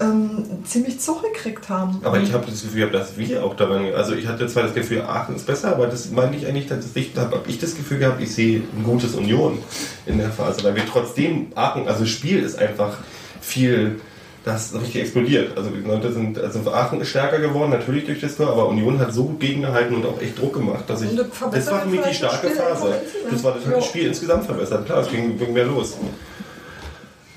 ähm, 0.00 0.44
ziemlich 0.64 1.00
Zug 1.00 1.22
gekriegt 1.22 1.68
haben. 1.68 2.00
Aber 2.04 2.20
ich 2.20 2.32
habe 2.32 2.46
das 2.46 2.62
Gefühl, 2.62 2.90
dass 2.90 3.16
wir 3.16 3.44
auch 3.44 3.54
daran, 3.54 3.94
also 3.94 4.14
ich 4.14 4.26
hatte 4.26 4.46
zwar 4.46 4.64
das 4.64 4.74
Gefühl, 4.74 5.02
Aachen 5.02 5.36
ist 5.36 5.46
besser, 5.46 5.68
aber 5.68 5.86
das 5.86 6.10
meine 6.10 6.36
ich 6.36 6.46
eigentlich 6.46 6.66
tatsächlich, 6.66 7.14
da 7.14 7.22
habe 7.22 7.40
ich 7.46 7.58
das 7.58 7.76
Gefühl 7.76 7.98
gehabt, 7.98 8.20
ich 8.20 8.34
sehe 8.34 8.62
ein 8.76 8.84
gutes 8.84 9.14
Union 9.14 9.58
in 10.04 10.18
der 10.18 10.30
Phase, 10.30 10.62
weil 10.64 10.74
wir 10.74 10.86
trotzdem, 10.86 11.48
Aachen, 11.54 11.88
also 11.88 12.04
Spiel 12.04 12.40
ist 12.40 12.58
einfach 12.58 12.98
viel 13.40 14.00
das 14.46 14.66
ist 14.66 14.80
richtig 14.80 15.00
explodiert. 15.02 15.58
Also 15.58 15.70
die 15.70 15.80
Leute 15.80 16.12
sind, 16.12 16.38
also 16.38 16.72
Aachen 16.72 17.00
ist 17.00 17.08
stärker 17.08 17.40
geworden, 17.40 17.70
natürlich 17.70 18.06
durch 18.06 18.20
das 18.20 18.36
Tor, 18.36 18.48
aber 18.50 18.68
Union 18.68 18.96
hat 19.00 19.12
so 19.12 19.24
gut 19.24 19.40
gegengehalten 19.40 19.96
und 19.96 20.06
auch 20.06 20.20
echt 20.22 20.38
Druck 20.38 20.54
gemacht, 20.54 20.84
dass 20.86 21.02
ich. 21.02 21.10
Das 21.50 21.66
war 21.68 21.80
für 21.80 21.88
mich 21.88 22.00
die 22.02 22.14
starke 22.14 22.46
Spiel 22.46 22.50
Phase. 22.56 22.94
Das 23.28 23.42
war 23.42 23.54
das, 23.54 23.66
hat 23.66 23.76
das 23.76 23.84
Spiel 23.86 24.06
insgesamt 24.06 24.44
verbessert. 24.44 24.86
Klar, 24.86 25.00
es 25.00 25.10
ging, 25.10 25.36
ging 25.36 25.52
mehr 25.52 25.64
los. 25.64 25.96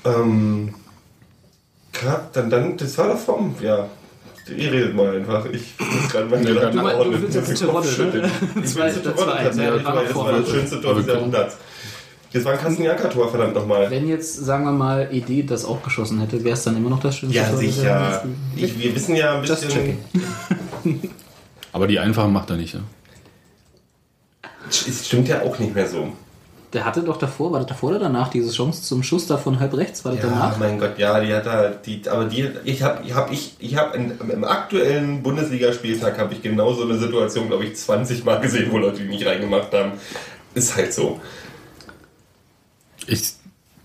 Ähm, 0.04 0.72
klar, 1.92 2.30
dann, 2.32 2.48
dann, 2.48 2.76
das 2.76 2.96
war 2.96 3.08
doch 3.08 3.18
vom, 3.18 3.56
ja. 3.60 3.88
Ihr 4.56 4.72
redet 4.72 4.94
mal 4.94 5.16
einfach. 5.16 5.46
Ich 5.46 5.74
muss 5.78 6.12
gerade 6.12 6.26
meine 6.26 6.44
Gedanken 6.44 6.78
ordnen. 6.78 7.12
du 7.12 7.22
willst 7.22 7.34
jetzt 7.34 7.48
Den 7.48 7.56
Tirol, 7.56 7.74
Kopf 7.74 7.98
ne? 7.98 8.30
Ich 8.54 8.54
will 8.54 8.64
zu 8.64 8.74
zwei- 8.74 8.90
Tirol 8.90 9.16
zwei- 9.16 9.42
tatsächlich, 9.42 9.82
ja, 9.82 9.94
weil 9.96 10.06
das 10.06 10.14
war 10.14 10.32
das 10.32 10.48
schönste 10.48 10.80
Tor 10.80 10.94
des. 10.94 11.06
Jahrhunderts. 11.06 11.56
Das 12.32 12.44
war 12.44 12.52
ein 12.52 12.58
Kastenjanka-Tor, 12.58 13.28
verdammt 13.28 13.54
nochmal. 13.54 13.90
Wenn 13.90 14.08
jetzt, 14.08 14.36
sagen 14.36 14.64
wir 14.64 14.72
mal, 14.72 15.08
ED 15.10 15.50
das 15.50 15.64
auch 15.64 15.82
geschossen 15.82 16.20
hätte, 16.20 16.44
wäre 16.44 16.54
es 16.54 16.62
dann 16.62 16.76
immer 16.76 16.90
noch 16.90 17.00
das 17.00 17.16
schönste 17.16 17.38
Ja, 17.38 17.48
Tor 17.48 17.58
sicher. 17.58 18.24
Ich, 18.54 18.78
wir 18.78 18.94
wissen 18.94 19.16
ja 19.16 19.34
ein 19.34 19.42
bisschen. 19.42 19.98
Aber 21.72 21.86
die 21.86 21.98
einfachen 21.98 22.32
macht 22.32 22.50
er 22.50 22.56
nicht, 22.56 22.74
ja. 22.74 22.80
Es 24.68 25.06
stimmt 25.06 25.28
ja 25.28 25.42
auch 25.42 25.58
nicht 25.58 25.74
mehr 25.74 25.88
so. 25.88 26.12
Der 26.72 26.84
hatte 26.84 27.02
doch 27.02 27.16
davor, 27.16 27.50
war 27.50 27.58
das 27.58 27.68
davor 27.68 27.90
oder 27.90 27.98
danach, 27.98 28.28
diese 28.28 28.52
Chance 28.52 28.82
zum 28.82 29.02
Schuss 29.02 29.26
da 29.26 29.36
von 29.36 29.58
halb 29.58 29.76
rechts? 29.76 30.04
War 30.04 30.12
das 30.12 30.22
Ja, 30.22 30.28
danach? 30.30 30.56
mein 30.56 30.78
Gott, 30.78 30.96
ja, 30.98 31.18
die 31.18 31.34
hat 31.34 31.44
da, 31.46 31.70
die, 31.70 32.02
aber 32.08 32.26
die, 32.26 32.48
ich 32.64 32.80
habe, 32.84 33.02
ich 33.04 33.12
habe, 33.12 33.34
ich, 33.34 33.56
ich 33.58 33.76
habe 33.76 33.98
im 33.98 34.44
aktuellen 34.44 35.20
Bundesligaspieltag 35.20 36.16
habe 36.16 36.32
ich 36.32 36.42
genau 36.42 36.72
so 36.72 36.84
eine 36.84 36.96
Situation, 36.96 37.48
glaube 37.48 37.64
ich, 37.64 37.74
20 37.74 38.24
Mal 38.24 38.38
gesehen, 38.40 38.70
wo 38.70 38.78
Leute 38.78 39.02
die 39.02 39.08
nicht 39.08 39.26
reingemacht 39.26 39.72
haben. 39.74 39.92
Ist 40.54 40.76
halt 40.76 40.92
so. 40.94 41.20
Ich 43.06 43.34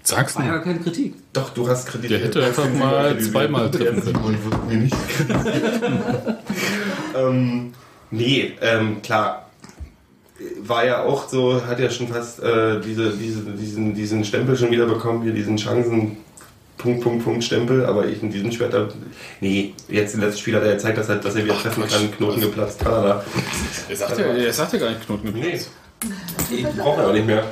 sag's 0.04 0.36
War 0.36 0.46
ja 0.46 0.60
keine 0.60 0.80
Kritik. 0.80 1.16
Doch, 1.34 1.50
du 1.50 1.68
hast 1.68 1.88
Kredit. 1.88 2.12
Der 2.12 2.20
hätte 2.20 2.46
einfach 2.46 2.72
mal 2.74 3.20
zweimal 3.20 3.72
treffen 3.72 4.04
können. 4.04 4.18
Und 4.24 4.68
mir 4.68 4.78
nicht 4.78 4.96
ähm, 7.16 7.74
nee, 8.12 8.54
ähm, 8.62 9.02
klar. 9.02 9.50
War 10.62 10.86
ja 10.86 11.04
auch 11.04 11.30
so, 11.30 11.66
hat 11.66 11.80
ja 11.80 11.90
schon 11.90 12.10
fast 12.10 12.44
äh, 12.44 12.82
diese, 12.82 13.12
diese, 13.12 13.42
diesen, 13.52 13.96
diesen 13.96 14.26
Stempel 14.26 14.58
schon 14.58 14.70
wieder 14.70 14.86
bekommen, 14.86 15.24
hier 15.24 15.34
diesen 15.34 15.58
Chancen. 15.58 16.18
Punkt, 16.78 17.02
Punkt, 17.02 17.24
Punkt, 17.24 17.44
Stempel, 17.44 17.86
aber 17.86 18.06
ich 18.06 18.22
in 18.22 18.30
diesem 18.30 18.52
Spiel 18.52 18.68
hat 18.68 18.74
er, 18.74 18.90
nee, 19.40 19.74
jetzt 19.88 20.14
im 20.14 20.20
letzten 20.20 20.40
Spiel 20.42 20.56
hat 20.56 20.64
er 20.64 20.74
gezeigt, 20.74 20.98
dass 20.98 21.08
er, 21.08 21.16
dass 21.16 21.34
er 21.36 21.46
wieder 21.46 21.58
treffen 21.58 21.88
kann, 21.88 22.12
Knoten 22.12 22.42
geplatzt, 22.42 22.82
tralala. 22.82 23.24
Er 23.90 23.96
sagt 23.96 24.20
ja, 24.20 24.26
er 24.26 24.54
sagt 24.54 24.74
ja 24.74 24.80
gar 24.80 24.90
nicht 24.90 25.06
Knoten 25.06 25.34
Nee, 25.34 25.60
ich 26.52 26.66
brauche 26.78 27.02
er 27.02 27.08
auch 27.08 27.14
nicht 27.14 27.26
mehr. 27.26 27.46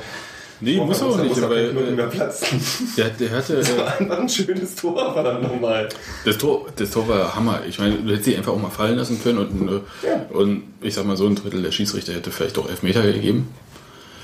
Nee, 0.64 0.76
muss 0.78 1.00
er 1.00 1.06
auch 1.06 1.16
nicht, 1.18 1.28
muss 1.28 1.38
er 1.38 1.44
aber 1.44 1.56
Knoten 1.70 1.88
äh, 1.88 1.92
mehr 1.92 2.06
platzen. 2.06 2.60
der, 2.96 3.10
der 3.10 3.30
hatte. 3.30 3.56
Das 3.56 3.70
Äh, 3.70 3.78
war 3.78 4.00
einfach 4.00 4.18
ein 4.18 4.28
schönes 4.28 4.74
Tor, 4.74 5.12
verdammt 5.12 5.42
nochmal. 5.42 5.88
das, 6.24 6.38
Tor, 6.38 6.66
das 6.76 6.90
Tor 6.90 7.06
war 7.08 7.34
Hammer. 7.36 7.60
Ich 7.68 7.78
meine, 7.78 7.96
du 7.96 8.08
hättest 8.10 8.24
sie 8.24 8.36
einfach 8.36 8.52
auch 8.52 8.60
mal 8.60 8.70
fallen 8.70 8.96
lassen 8.96 9.22
können 9.22 9.38
und, 9.38 9.68
äh, 9.68 10.34
und 10.34 10.62
ich 10.80 10.94
sag 10.94 11.04
mal, 11.04 11.16
so 11.16 11.26
ein 11.26 11.34
Drittel 11.36 11.62
der 11.62 11.70
Schiedsrichter 11.70 12.14
hätte 12.14 12.30
vielleicht 12.30 12.58
auch 12.58 12.68
Elfmeter 12.68 13.02
gegeben. 13.02 13.48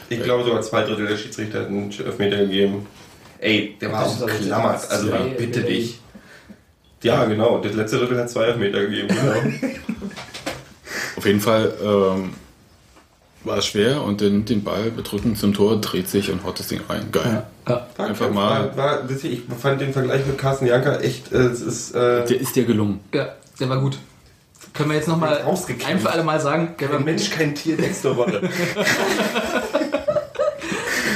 Ich 0.09 0.22
glaube 0.22 0.45
sogar 0.45 0.62
zwei 0.62 0.82
Drittel 0.82 1.07
der 1.07 1.16
Schiedsrichter 1.16 1.61
hätten 1.61 1.91
Elfmeter 2.05 2.38
gegeben. 2.38 2.86
Ey, 3.38 3.76
der 3.80 3.93
war 3.93 4.07
auch 4.07 4.16
aber 4.22 4.26
geklammert, 4.32 4.91
also 4.91 5.09
zwei 5.09 5.18
bitte 5.38 5.61
dich. 5.62 6.01
Ja, 7.03 7.24
genau, 7.24 7.59
das 7.59 7.74
letzte 7.74 7.99
Drittel 7.99 8.18
hat 8.18 8.28
zwei 8.28 8.47
Elfmeter 8.47 8.80
gegeben, 8.80 9.09
genau. 9.09 9.76
Auf 11.16 11.26
jeden 11.26 11.41
Fall 11.41 11.72
ähm, 11.82 12.30
war 13.45 13.59
es 13.59 13.66
schwer 13.66 14.03
und 14.03 14.20
dann 14.20 14.45
den 14.45 14.62
Ball 14.62 14.91
bedrücken 14.91 15.34
zum 15.36 15.55
Tor, 15.55 15.80
dreht 15.80 16.09
sich 16.09 16.30
und 16.30 16.45
haut 16.45 16.59
das 16.59 16.68
Ding 16.68 16.80
rein. 16.88 17.09
Geil. 17.11 17.45
Ja. 17.68 17.86
Einfach 17.99 18.30
mal. 18.30 18.76
War, 18.76 19.09
war, 19.09 19.11
ich 19.11 19.43
fand 19.61 19.80
den 19.80 19.93
Vergleich 19.93 20.26
mit 20.26 20.36
Carsten 20.38 20.66
Janka 20.66 20.97
echt, 21.01 21.32
äh, 21.32 21.36
es 21.38 21.61
ist, 21.61 21.95
äh, 21.95 22.26
Der 22.26 22.41
ist 22.41 22.55
dir 22.57 22.64
gelungen. 22.64 23.01
ja, 23.14 23.28
der 23.59 23.68
war 23.68 23.80
gut. 23.80 23.99
Können 24.72 24.91
wir 24.91 24.97
jetzt 24.97 25.09
nochmal 25.09 25.38
ein 25.38 25.99
für 25.99 26.11
alle 26.11 26.22
Mal 26.22 26.41
sagen, 26.41 26.74
der 26.78 26.91
war 26.91 26.97
kein 26.97 27.05
Mensch, 27.05 27.30
kein 27.30 27.55
Tier, 27.55 27.76
nächste 27.76 28.16
Woche. 28.16 28.41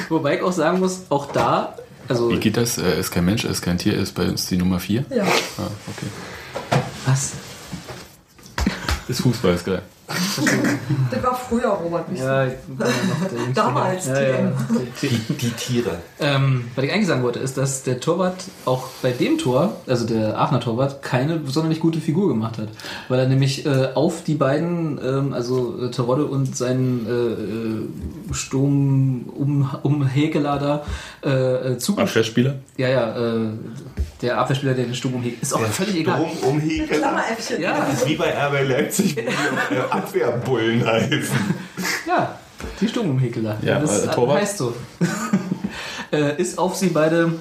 Wobei 0.09 0.37
ich 0.37 0.43
auch 0.43 0.53
sagen 0.53 0.81
muss, 0.81 1.03
auch 1.09 1.31
da, 1.31 1.77
also. 2.09 2.31
Wie 2.31 2.39
geht 2.39 2.57
das? 2.57 2.79
Er 2.79 2.97
ist 2.97 3.11
kein 3.11 3.25
Mensch, 3.25 3.45
er 3.45 3.51
ist 3.51 3.63
kein 3.63 3.79
Tier, 3.79 3.95
er 3.95 4.03
ist 4.03 4.15
bei 4.15 4.29
uns 4.29 4.47
die 4.47 4.57
Nummer 4.57 4.81
4. 4.81 5.05
Ja. 5.11 5.23
Ah, 5.23 5.71
okay. 5.87 6.07
Was? 7.07 7.33
Ist 9.09 9.21
Fußball, 9.23 9.55
ist 9.55 9.67
geil. 9.67 9.83
Das 10.07 11.23
war 11.23 11.35
früher, 11.35 11.69
Robert. 11.69 12.11
Nicht 12.11 12.23
Ja, 12.23 12.45
ich 12.47 12.53
war 12.77 12.87
ja 12.87 12.93
noch 13.09 13.29
der 13.29 13.39
Jüngste. 13.39 13.55
Damals, 13.55 14.07
ja, 14.07 14.21
ja. 14.23 14.53
Die, 15.03 15.09
die 15.35 15.51
Tiere. 15.51 15.99
Ähm, 16.21 16.67
was 16.75 16.85
ich 16.85 16.93
eigentlich 16.93 17.07
sagen 17.07 17.23
wollte, 17.23 17.39
ist, 17.39 17.57
dass 17.57 17.83
der 17.85 18.01
Torwart 18.01 18.45
auch 18.67 18.89
bei 19.03 19.13
dem 19.13 19.39
Tor, 19.39 19.77
also 19.87 20.07
der 20.07 20.39
Aachener 20.39 20.61
Torwart, 20.61 21.03
keine 21.03 21.41
sonderlich 21.47 21.81
gute 21.81 22.01
Figur 22.01 22.29
gemacht 22.29 22.59
hat. 22.59 22.69
Weil 23.09 23.21
er 23.21 23.29
nämlich 23.29 23.65
äh, 23.65 23.89
auf 23.95 24.25
die 24.25 24.35
beiden, 24.35 24.99
ähm, 25.03 25.33
also 25.33 25.83
äh, 25.87 25.91
Terodde 25.91 26.27
und 26.27 26.55
seinen 26.57 27.07
äh, 27.07 28.31
äh, 28.31 28.35
Sturm 28.35 29.25
um, 29.35 29.71
um 29.83 30.07
Hegeler 30.07 30.59
da, 30.59 31.29
äh, 31.29 31.73
äh, 31.73 31.77
zugesch- 31.79 32.03
Abwehrspieler? 32.03 32.57
Ja, 32.77 32.89
ja, 32.89 33.17
äh, 33.37 33.49
der 34.21 34.39
Abwehrspieler, 34.39 34.75
der 34.75 34.85
den 34.85 34.95
Sturm 34.95 35.15
umhegt, 35.15 35.43
ist 35.43 35.53
auch 35.55 35.61
völlig 35.67 35.97
egal. 35.97 36.19
Drum 36.21 36.51
umhegen. 36.57 36.87
Klammeräffchen. 36.89 37.61
Ja, 37.61 37.79
Das 37.91 38.03
ist 38.03 38.09
wie 38.09 38.17
bei 38.17 38.31
RB 38.33 38.69
Leipzig, 38.69 39.17
wo 39.95 40.13
die 40.13 40.25
auch, 40.25 40.29
Abwehrbullen 40.29 40.87
heißen. 40.87 41.37
ja, 42.07 42.39
die 42.81 42.89
Sturmumhekeler. 42.89 43.59
Ja, 43.63 43.81
das 43.81 44.05
äh, 44.05 44.11
Torwart. 44.11 44.41
heißt 44.41 44.59
so. 44.59 44.75
äh, 46.13 46.41
ist 46.41 46.59
auf 46.59 46.77
sie 46.77 46.89
beide, 46.89 47.33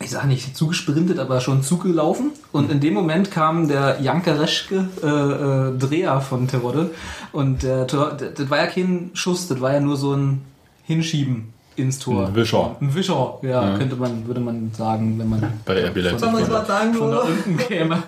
ich 0.00 0.10
sage 0.10 0.28
nicht 0.28 0.56
zugesprintet, 0.56 1.18
aber 1.18 1.40
schon 1.40 1.62
zugelaufen. 1.62 2.32
Und 2.52 2.70
in 2.70 2.80
dem 2.80 2.94
Moment 2.94 3.30
kam 3.30 3.68
der 3.68 4.00
Janka 4.00 4.32
Reschke 4.34 4.88
äh, 5.02 5.06
äh, 5.06 5.78
Dreher 5.78 6.20
von 6.20 6.48
Terodde. 6.48 6.90
Und 7.32 7.62
der 7.62 7.86
Tor, 7.86 8.12
das 8.12 8.34
das 8.34 8.50
war 8.50 8.58
ja 8.58 8.66
kein 8.66 9.10
Schuss, 9.14 9.48
das 9.48 9.60
war 9.60 9.72
ja 9.72 9.80
nur 9.80 9.96
so 9.96 10.14
ein 10.14 10.42
Hinschieben 10.84 11.53
ins 11.76 11.98
Tor. 11.98 12.26
Ein 12.28 12.34
Wischer. 12.34 12.76
Ein 12.80 12.94
Wischer, 12.94 13.38
ja, 13.42 13.70
Ja. 13.70 13.78
könnte 13.78 13.96
man, 13.96 14.26
würde 14.26 14.40
man 14.40 14.70
sagen, 14.76 15.18
wenn 15.18 15.28
man 15.28 15.60
Bei 15.64 15.86
RB 15.88 15.96
Leipzig. 15.96 16.28
Was 16.50 16.66
sagen 16.68 16.94
von 16.94 17.10
da 17.10 17.18
unten 17.20 17.56
käme. 17.68 18.02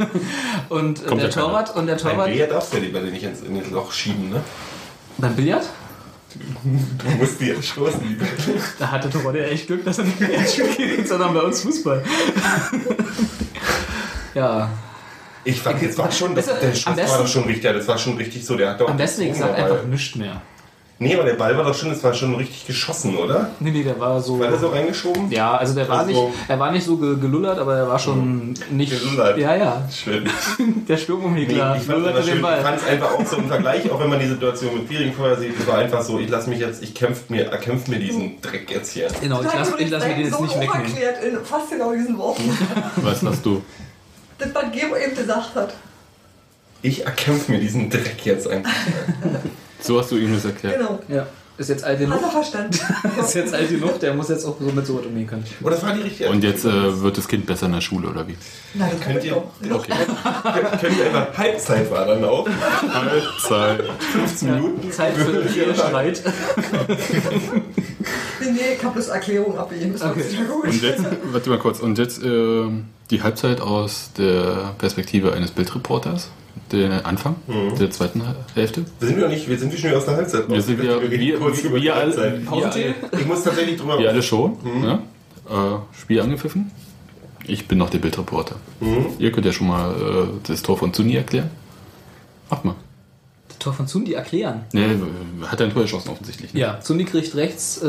Und 0.69 1.03
äh, 1.03 1.07
Kommt 1.07 1.21
der 1.23 1.29
ja 1.29 1.35
keiner. 1.35 1.47
Torwart 1.47 1.77
und 1.77 1.87
der 1.87 1.95
Beim 1.97 2.03
Torwart 2.13 2.33
Billard 2.33 2.51
darfst 2.53 2.73
du 2.73 2.77
ja 2.79 2.83
die 2.85 2.89
Bälle 2.91 3.11
nicht 3.11 3.23
ins, 3.25 3.41
in 3.43 3.73
Loch 3.73 3.93
schieben, 3.93 4.31
ne? 4.31 4.41
beim 5.19 5.35
Billard, 5.35 5.65
Du 6.35 7.17
musst 7.19 7.41
die 7.41 7.55
stoßen, 7.63 8.01
die 8.07 8.15
Bälle. 8.15 8.61
da 8.79 8.91
hatte 8.91 9.09
Terodde 9.09 9.47
echt 9.49 9.67
Glück, 9.69 9.85
dass 9.85 9.99
er 9.99 10.05
nicht 10.05 10.19
Billard 10.19 10.49
spielt, 10.51 11.09
sondern 11.09 11.33
bei 11.35 11.41
uns 11.41 11.63
Fußball. 11.63 12.03
ja, 14.35 14.69
Ich 15.45 15.61
fand, 15.61 15.83
das 15.83 15.97
war 15.97 16.11
schon, 16.13 16.35
das, 16.35 16.47
der 16.47 16.57
am 16.57 16.75
Schuss 16.75 16.85
besten- 16.97 17.11
war 17.11 17.19
doch 17.19 17.27
schon 17.29 17.45
richtig, 17.45 17.65
ja, 17.65 17.73
das 17.73 17.89
war 17.89 17.99
schon 17.99 18.17
richtig 18.17 18.45
so, 18.45 18.57
der 18.57 18.71
hat 18.71 18.81
doch... 18.81 18.89
am 18.91 18.97
besten 18.97 19.43
aber- 19.43 19.55
einfach 19.55 19.85
nichts 19.85 20.17
mehr. 20.17 20.43
Nee, 20.99 21.15
aber 21.15 21.25
der 21.25 21.35
Ball 21.35 21.55
war 21.59 21.63
doch 21.65 21.75
schon, 21.75 21.91
das 21.91 22.03
war 22.03 22.15
schon 22.15 22.35
richtig 22.37 22.67
geschossen, 22.67 23.19
oder? 23.19 23.51
Nee, 23.61 23.71
nee, 23.71 23.83
der 23.83 24.01
war 24.01 24.19
so. 24.19 24.41
War 24.41 24.49
der 24.49 24.59
so 24.59 24.69
reingeschoben? 24.69 25.31
Ja, 25.31 25.55
also 25.55 25.75
der 25.75 25.87
war 25.91 25.99
Also- 25.99 26.29
nicht, 26.29 26.35
er 26.49 26.59
war 26.59 26.73
nicht 26.73 26.87
so 26.87 26.97
ge 26.97 27.17
gelullert, 27.21 27.59
aber 27.59 27.77
er 27.77 27.87
war 27.89 27.99
schon 27.99 28.55
nicht. 28.71 28.99
Gelullert. 28.99 29.37
Ja, 29.37 29.55
ja. 29.57 29.87
Schön. 29.95 30.25
Der 30.89 30.97
Nee, 30.97 31.03
Sturmumhegler 31.03 31.77
ich 31.77 31.83
fand 31.83 31.99
lullerte 31.99 32.21
den 32.21 32.25
schön. 32.29 32.37
Ich 32.37 32.43
Ball. 32.43 32.63
fand 32.63 32.79
es 32.81 32.87
einfach 32.87 33.13
auch 33.13 33.27
so 33.27 33.37
im 33.37 33.47
Vergleich, 33.49 33.91
auch 33.91 34.01
wenn 34.01 34.09
man 34.09 34.21
die 34.21 34.27
Situation 34.29 34.73
mit 34.73 34.89
Piering 34.89 35.13
vorher 35.13 35.37
sieht, 35.37 35.59
es 35.61 35.67
war 35.67 35.77
einfach 35.79 36.01
so, 36.01 36.19
ich 36.19 36.31
lasse 36.31 36.49
mich 36.49 36.61
jetzt, 36.61 36.83
ich 36.83 36.95
kämpfe 36.95 37.31
mir, 37.31 37.45
erkämpfe 37.51 37.91
mir 37.91 37.99
diesen 37.99 38.41
Dreck 38.41 38.71
jetzt 38.71 38.93
hier. 38.93 39.09
Genau, 39.21 39.41
ich 39.43 39.53
lasse 39.53 39.75
ich 39.79 39.91
lass 39.91 40.03
mir 40.07 40.15
den 40.15 40.25
jetzt 40.25 40.33
so 40.39 40.43
nicht 40.45 40.59
wegnehmen. 40.59 40.87
erklärt 40.87 41.25
in 41.25 41.45
fast 41.45 41.71
genau 41.71 41.93
diesen 41.93 42.17
Worten. 42.17 42.57
Was 43.03 43.23
hast 43.23 43.45
du? 43.45 43.63
das, 44.39 44.49
was 44.55 44.65
Gero 44.73 44.97
eben 44.97 45.15
gesagt 45.17 45.55
hat. 45.57 45.75
Ich 46.83 47.05
erkämpfe 47.05 47.53
mir 47.53 47.59
diesen 47.59 47.91
Dreck 47.91 48.25
jetzt 48.25 48.49
einfach. 48.49 48.71
So 49.81 49.99
hast 49.99 50.11
du 50.11 50.17
ihm 50.17 50.33
das 50.35 50.45
erklärt. 50.45 50.79
Genau. 50.79 51.01
Ja. 51.09 51.27
Ist 51.59 51.71
jetzt 51.71 51.85
alt 51.85 51.99
genug. 51.99 52.17
Hat 52.17 52.23
er 52.23 52.31
verstanden. 52.31 52.79
Ist 53.21 53.35
jetzt 53.35 53.55
alt 53.55 53.71
genug, 53.71 53.99
der 53.99 54.13
muss 54.13 54.29
jetzt 54.29 54.45
auch 54.45 54.57
so 54.61 54.71
mit 54.71 54.87
so 54.87 54.99
was 54.99 55.07
umgehen 55.07 55.27
können. 55.27 55.45
Oder 55.63 55.77
das 55.77 55.85
war 55.85 55.95
die 55.95 56.03
richtige 56.03 56.29
Und 56.29 56.45
jetzt 56.45 56.67
äh, 56.67 57.01
wird 57.03 57.17
das 57.17 57.27
Kind 57.27 57.47
besser 57.47 57.65
in 57.65 57.73
der 57.73 57.81
Schule, 57.81 58.09
oder 58.09 58.29
wie? 58.29 58.37
Na, 58.75 58.91
das 58.91 59.01
Könnt 59.01 59.25
ihr, 59.25 59.33
doch. 59.33 59.79
Okay. 59.79 59.93
könnt, 60.81 60.99
ihr 60.99 61.07
einfach 61.07 61.39
Halbzeit 61.39 61.91
war 61.91 62.05
dann 62.05 62.25
auch. 62.25 62.47
Halbzeit. 62.93 63.85
15 64.13 64.55
Minuten. 64.55 64.93
Zeit 64.93 65.15
für 65.15 65.43
Ehestreit. 65.59 66.23
Nee, 68.41 68.51
nee, 68.51 68.61
ich 68.77 68.85
hab 68.85 68.93
bloß 68.93 69.09
Erklärung 69.09 69.59
abgegeben. 69.59 69.93
Das 69.95 70.03
Okay. 70.03 70.25
Und 70.63 70.83
jetzt, 70.83 71.05
warte 71.33 71.51
mal 71.51 71.59
kurz, 71.59 71.81
und 71.81 71.97
jetzt 71.97 72.23
äh, 72.23 72.69
die 73.11 73.23
Halbzeit 73.23 73.61
aus 73.61 74.11
der 74.17 74.75
Perspektive 74.79 75.33
eines 75.33 75.51
Bildreporters, 75.51 76.31
den 76.73 76.91
Anfang 76.91 77.37
der 77.79 77.91
zweiten 77.91 78.23
Hälfte. 78.55 78.85
Wir 78.99 79.09
sind 79.09 79.17
wir 79.17 79.25
noch 79.25 79.31
nicht, 79.31 79.49
wir 79.49 79.59
sind 79.59 79.73
wir 79.73 79.79
schon 79.79 79.95
aus 79.95 80.05
der 80.05 80.17
Halbzeit. 80.17 80.49
Wir 80.49 80.63
sind 80.63 80.83
wir, 80.83 81.39
kurz 81.39 81.61
über 81.63 81.75
wir, 81.75 81.81
die 81.81 81.85
wir, 81.87 81.95
alle, 81.95 82.17
Halbzeit. 82.17 82.43
wir, 82.43 82.73
alle, 82.73 82.95
Ich 83.21 83.27
muss 83.27 83.43
tatsächlich 83.45 83.79
drüber 83.79 83.99
wir 83.99 84.09
alle 84.09 84.23
schon. 84.23 84.57
Ja? 84.83 85.03
Äh, 85.49 85.79
Spiel 85.97 86.21
angepfiffen. 86.21 86.71
Ich 87.47 87.69
bin 87.69 87.79
noch 87.79 87.91
der 87.91 87.99
Bildreporter. 87.99 88.57
Ihr 89.19 89.31
könnt 89.31 89.47
ja 89.47 89.53
schon 89.53 89.69
mal 89.69 89.93
äh, 89.93 90.27
das 90.49 90.63
Tor 90.63 90.77
von 90.77 90.93
Zuni 90.93 91.15
erklären. 91.15 91.51
Macht 92.51 92.65
mal. 92.65 92.75
Das 93.49 93.59
Tor 93.59 93.73
von 93.73 93.87
Zundi 93.87 94.15
erklären. 94.15 94.65
Ne, 94.73 95.01
hat 95.47 95.61
er 95.61 95.67
ein 95.67 95.73
Tor 95.73 95.83
geschossen 95.83 96.11
offensichtlich. 96.11 96.55
Ne? 96.55 96.61
Ja, 96.61 96.81
Zundi 96.81 97.05
kriegt 97.05 97.35
rechts 97.37 97.83
äh, 97.83 97.87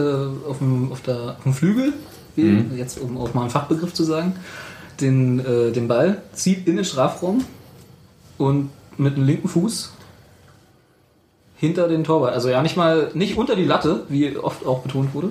auf, 0.47 0.59
dem, 0.59 0.91
auf, 0.91 1.01
der, 1.01 1.35
auf 1.37 1.43
dem 1.43 1.53
Flügel, 1.53 1.93
wie, 2.35 2.63
jetzt 2.75 2.99
um 2.99 3.17
auch 3.17 3.33
mal 3.33 3.41
einen 3.41 3.49
Fachbegriff 3.49 3.93
zu 3.93 4.03
sagen, 4.03 4.35
den, 5.01 5.39
äh, 5.39 5.71
den 5.71 5.87
Ball, 5.87 6.21
zieht 6.33 6.67
in 6.67 6.75
den 6.75 6.85
Strafraum 6.85 7.43
und 8.37 8.69
mit 8.97 9.17
dem 9.17 9.25
linken 9.25 9.47
Fuß 9.47 9.93
hinter 11.55 11.87
den 11.87 12.03
Torwart. 12.03 12.33
Also 12.33 12.49
ja, 12.49 12.61
nicht 12.61 12.77
mal, 12.77 13.11
nicht 13.13 13.37
unter 13.37 13.55
die 13.55 13.65
Latte, 13.65 14.05
wie 14.09 14.37
oft 14.37 14.65
auch 14.65 14.79
betont 14.79 15.13
wurde, 15.13 15.29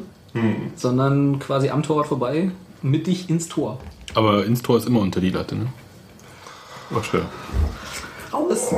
sondern 0.76 1.38
quasi 1.38 1.70
am 1.70 1.82
Torwart 1.82 2.08
vorbei, 2.08 2.50
mittig 2.82 3.30
ins 3.30 3.48
Tor. 3.48 3.78
Aber 4.14 4.44
ins 4.44 4.62
Tor 4.62 4.78
ist 4.78 4.86
immer 4.86 5.00
unter 5.00 5.20
die 5.20 5.30
Latte, 5.30 5.56
ne? 5.56 5.66
War 6.90 7.02
schwer. 7.02 7.22
Raus. 8.32 8.72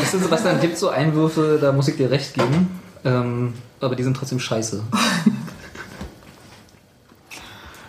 Wissen 0.00 0.20
Sie, 0.20 0.30
was 0.30 0.42
dann 0.42 0.60
gibt 0.60 0.78
so 0.78 0.88
Einwürfe, 0.88 1.58
da 1.60 1.72
muss 1.72 1.88
ich 1.88 1.96
dir 1.96 2.10
recht 2.10 2.34
geben. 2.34 2.80
Ähm, 3.04 3.54
aber 3.80 3.96
die 3.96 4.02
sind 4.02 4.16
trotzdem 4.16 4.40
scheiße. 4.40 4.82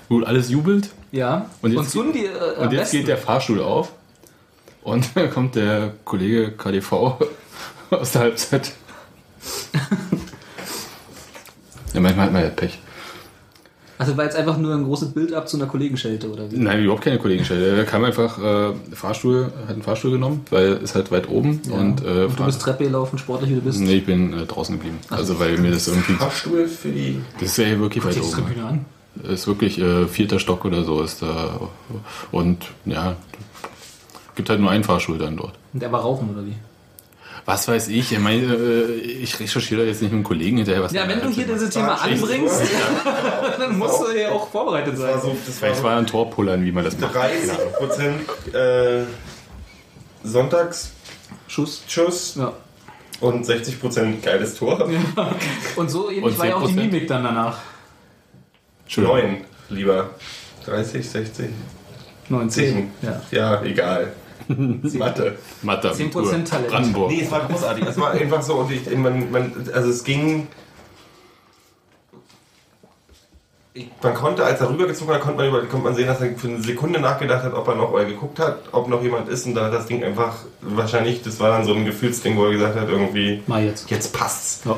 Gut, 0.10 0.26
alles 0.26 0.49
jubelt. 0.49 0.89
Ja. 1.14 1.49
Und 1.61 1.76
Und, 1.78 1.84
jetzt- 1.84 1.91
Sundi, 1.93 2.26
äh, 2.26 2.30
am 2.57 2.64
Und 2.68 2.74
jetzt 2.74 2.91
geht 2.91 3.07
der 3.07 3.18
Fahrstuhl 3.18 3.61
auf. 3.61 3.91
Und 4.84 5.05
dann 5.16 5.30
kommt 5.32 5.55
der 5.55 5.93
Kollege 6.03 6.51
KDV 6.51 6.91
aus 7.91 8.11
der 8.11 8.22
Halbzeit. 8.24 8.74
ja, 11.93 11.99
manchmal 12.01 12.26
hat 12.26 12.34
man 12.34 12.43
ja 12.43 12.49
Pech. 12.49 12.80
Also 13.99 14.18
war 14.18 14.26
jetzt 14.26 14.36
einfach 14.36 14.57
nur 14.57 14.74
ein 14.74 14.84
großes 14.84 15.11
Bild 15.14 15.34
ab 15.34 15.47
zu 15.47 15.55
einer 15.55 15.68
Kollegenschelte 15.68 16.30
oder 16.30 16.51
wie? 16.51 16.57
Nein, 16.57 16.84
überhaupt 16.84 17.03
keine 17.03 17.20
Kollegenstelle. 17.20 17.78
Er 17.78 17.86
kam 17.86 18.03
einfach, 18.03 18.38
äh, 18.39 18.74
Fahrstuhl, 18.93 19.53
hat 19.68 19.70
einen 19.70 19.84
Fahrstuhl 19.84 20.11
genommen, 20.11 20.43
weil 20.49 20.74
es 20.84 20.95
halt 20.95 21.11
weit 21.11 21.30
oben. 21.30 21.61
Und, 21.70 22.03
äh, 22.03 22.26
Und 22.26 22.38
du 22.39 22.45
bist 22.45 22.59
Treppe 22.61 22.86
gelaufen, 22.86 23.18
sportlich 23.20 23.51
wie 23.51 23.55
du 23.55 23.61
bist. 23.61 23.80
Nee, 23.80 23.97
ich 23.97 24.05
bin 24.05 24.34
äh, 24.34 24.45
draußen 24.45 24.76
geblieben. 24.76 24.97
Also 25.09 25.39
weil 25.39 25.57
mir 25.59 25.72
das 25.72 25.88
irgendwie. 25.88 26.14
Fahrstuhl 26.14 26.68
für 26.68 26.89
die. 26.89 27.22
Das 27.39 27.49
ist 27.49 27.57
ja 27.57 27.66
hier 27.66 27.80
wirklich 27.80 28.03
weit 28.03 28.16
Guck 28.16 28.24
die 28.24 28.28
oben. 28.36 28.45
Tribüne 28.47 28.66
an. 28.68 28.86
Ist 29.22 29.45
wirklich 29.47 29.80
äh, 29.80 30.07
vierter 30.07 30.39
Stock 30.39 30.66
oder 30.66 30.84
so 30.84 31.01
ist 31.01 31.22
da. 31.22 31.59
Und 32.32 32.66
ja, 32.86 33.16
gibt 34.36 34.49
halt 34.49 34.59
nur 34.59 34.72
einen 34.72 34.84
Fahrstuhl 34.84 35.18
dann 35.20 35.38
dort. 35.38 35.53
Und 35.74 35.82
der 35.82 35.91
war 35.91 36.01
rauchen 36.01 36.32
oder 36.32 36.45
wie? 36.45 36.55
Was 37.45 37.68
weiß 37.68 37.89
ich? 37.89 38.11
Ich 38.11 38.20
meine, 38.20 38.41
äh, 38.53 38.93
ich 38.95 39.39
recherchiere 39.39 39.82
da 39.82 39.88
jetzt 39.88 40.01
nicht 40.01 40.11
mit 40.11 40.18
einem 40.18 40.24
Kollegen 40.24 40.57
hinterher. 40.57 40.82
Was 40.84 40.93
Ja, 40.93 41.07
wenn 41.07 41.20
du 41.20 41.28
hier 41.30 41.45
dieses 41.45 41.70
Thema 41.72 42.01
anbringst, 42.01 42.61
dann 43.59 43.78
musst 43.78 44.01
du 44.01 44.18
ja 44.18 44.32
auch 44.32 44.49
vorbereitet 44.49 44.93
Das 44.93 45.01
war 45.01 45.20
sein. 45.20 45.22
so, 45.22 45.28
das 45.45 45.47
war 45.47 45.53
Vielleicht 45.53 45.78
so 45.78 45.84
war 45.84 45.97
ein 45.97 46.07
Torpullern, 46.07 46.64
wie 46.66 46.72
man 46.72 46.86
das 46.86 46.97
macht. 46.97 47.14
30 47.16 47.51
Prozent 47.78 48.22
äh, 48.53 49.03
Sonntagsschuss 50.24 51.84
Schuss. 51.88 52.36
Ja. 52.36 52.53
und 53.20 53.45
60 53.45 53.80
Prozent 53.80 54.24
geiles 54.24 54.55
Tor. 54.55 54.89
Und 55.76 55.89
so 55.91 56.09
ähnlich 56.09 56.24
Und 56.24 56.39
war 56.39 56.47
ja 56.47 56.55
auch 56.55 56.68
die 56.68 56.74
10%. 56.74 56.76
Mimik 56.76 57.07
dann 57.07 57.24
danach. 57.24 57.57
Entschuldigung. 58.84 59.17
9 59.19 59.45
lieber. 59.69 60.09
30, 60.65 61.09
60, 61.09 61.49
19. 62.29 62.51
10. 62.51 62.91
Ja. 63.01 63.21
Ja, 63.31 63.61
egal. 63.63 64.13
Mathe. 64.47 65.38
Mathe. 65.61 65.91
10% 65.91 66.45
Talent. 66.45 66.67
Brandenburg. 66.67 67.11
Nee, 67.11 67.21
es 67.21 67.31
war 67.31 67.41
großartig. 67.47 67.86
Es 67.86 67.97
war 67.97 68.11
einfach 68.11 68.41
so 68.41 68.55
und 68.55 68.71
ich, 68.71 68.89
man, 68.97 69.31
man, 69.31 69.69
also 69.73 69.89
es 69.89 70.03
ging. 70.03 70.47
Ich, 73.75 73.89
man 74.03 74.13
konnte, 74.13 74.45
als 74.45 74.61
er 74.61 74.69
rübergezogen 74.69 75.15
hat, 75.15 75.21
konnte 75.21 75.38
man, 75.38 75.47
über, 75.47 75.59
konnte 75.61 75.86
man 75.86 75.95
sehen, 75.95 76.05
dass 76.05 76.21
er 76.21 76.36
für 76.36 76.47
eine 76.47 76.61
Sekunde 76.61 76.99
nachgedacht 76.99 77.43
hat, 77.43 77.53
ob 77.53 77.67
er 77.67 77.75
noch 77.75 77.91
oder 77.91 78.05
geguckt 78.05 78.38
hat, 78.38 78.59
ob 78.71 78.88
noch 78.88 79.01
jemand 79.01 79.29
ist 79.29 79.47
und 79.47 79.55
dann 79.55 79.65
hat 79.65 79.73
das 79.73 79.88
Ding 79.88 80.03
einfach, 80.03 80.36
wahrscheinlich, 80.61 81.23
das 81.23 81.39
war 81.39 81.49
dann 81.49 81.65
so 81.65 81.73
ein 81.73 81.84
Gefühlsding, 81.84 82.38
wo 82.38 82.45
er 82.45 82.51
gesagt 82.51 82.79
hat, 82.79 82.88
irgendwie, 82.88 83.41
Mal 83.47 83.63
jetzt. 83.65 83.89
jetzt 83.89 84.13
passt's. 84.13 84.61
Ja. 84.65 84.77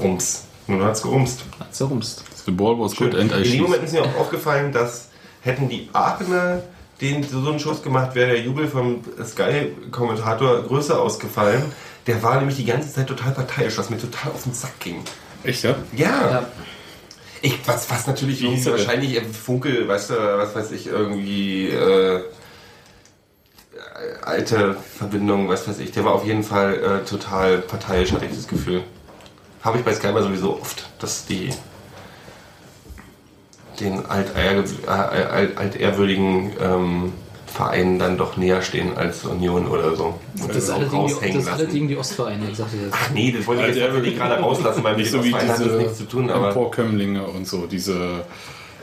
Rums. 0.00 0.44
Dann 0.78 0.88
hat's 0.88 1.02
gerumst. 1.02 1.44
Hat's 1.58 1.80
herumst. 1.80 2.24
The 2.44 2.50
ball 2.50 2.78
was 2.78 2.96
good 2.96 3.14
and 3.14 3.32
I 3.32 3.42
In 3.42 3.52
dem. 3.52 3.62
Moment 3.62 3.84
ist 3.84 3.92
mir 3.92 4.02
auch 4.02 4.16
aufgefallen, 4.18 4.72
dass 4.72 5.08
hätten 5.42 5.68
die 5.68 5.88
Aachener 5.92 6.62
den 7.00 7.22
so 7.24 7.38
einen 7.50 7.58
Schuss 7.58 7.82
gemacht, 7.82 8.14
wäre 8.14 8.30
der 8.30 8.40
Jubel 8.40 8.68
vom 8.68 9.02
Sky-Kommentator 9.22 10.62
größer 10.62 11.00
ausgefallen. 11.00 11.64
Der 12.06 12.22
war 12.22 12.36
nämlich 12.36 12.56
die 12.56 12.64
ganze 12.64 12.92
Zeit 12.92 13.08
total 13.08 13.32
parteiisch, 13.32 13.76
was 13.76 13.90
mir 13.90 13.98
total 13.98 14.30
auf 14.30 14.44
den 14.44 14.54
Sack 14.54 14.78
ging. 14.78 15.02
Echt, 15.42 15.64
ja? 15.64 15.74
Ja. 15.96 16.30
Ja. 16.30 16.46
Ich, 17.40 17.58
was, 17.66 17.90
was 17.90 18.06
natürlich 18.06 18.40
Wie 18.40 18.50
hieß 18.50 18.66
irgendwie 18.66 18.84
wahrscheinlich 18.84 19.16
äh, 19.16 19.24
Funkel, 19.24 19.88
weißt 19.88 20.10
du, 20.10 20.14
was 20.14 20.54
weiß 20.54 20.70
ich, 20.70 20.86
irgendwie 20.86 21.70
äh, 21.70 22.22
alte 24.22 24.76
Verbindung, 24.96 25.48
was 25.48 25.66
weiß 25.66 25.80
ich. 25.80 25.90
Der 25.90 26.04
war 26.04 26.12
auf 26.12 26.24
jeden 26.24 26.44
Fall 26.44 27.02
äh, 27.02 27.08
total 27.08 27.58
parteiisch, 27.58 28.12
hatte 28.12 28.26
ich 28.26 28.36
das 28.36 28.46
Gefühl. 28.46 28.84
Habe 29.62 29.78
ich 29.78 29.84
bei 29.84 29.94
Sky 29.94 30.12
mal 30.12 30.22
sowieso 30.22 30.58
oft, 30.60 30.88
dass 30.98 31.26
die 31.26 31.50
den 33.80 34.04
altehr, 34.06 34.64
äh, 34.86 34.88
alt, 34.88 35.56
altehrwürdigen 35.56 36.52
ähm, 36.60 37.12
Vereinen 37.46 37.98
dann 37.98 38.16
doch 38.16 38.36
näher 38.36 38.62
stehen 38.62 38.96
als 38.96 39.24
Union 39.24 39.68
oder 39.68 39.94
so. 39.94 40.18
Das 40.34 40.56
ist 40.56 40.70
Oder 40.70 40.76
alle 40.76 40.86
so 40.86 40.90
gegen 40.90 41.06
die, 41.06 41.12
raushängen 41.12 41.34
das 41.34 41.44
ist 41.44 41.52
alle 41.52 41.62
lassen. 41.64 41.74
gegen 41.74 41.88
die 41.88 41.96
Ostvereine, 41.96 42.50
ich 42.50 42.56
sagte 42.56 42.76
jetzt. 42.76 42.94
Ach 42.94 43.10
nee, 43.10 43.34
das 43.36 43.46
wollte 43.46 43.66
ich 43.68 43.76
jetzt 43.76 44.16
gerade 44.16 44.40
rauslassen, 44.40 44.84
weil 44.84 44.92
mit 44.96 45.04
Nicht 45.04 45.12
so 45.12 45.22
wie 45.22 45.30
Verein 45.30 45.48
hat 45.48 45.58
das 45.58 45.62
diese 45.64 45.76
nichts 45.76 45.98
zu 45.98 46.04
tun, 46.04 46.30
aber 46.30 46.48
Emporkömmlinge 46.48 47.24
und 47.24 47.46
so, 47.46 47.66
diese 47.66 48.24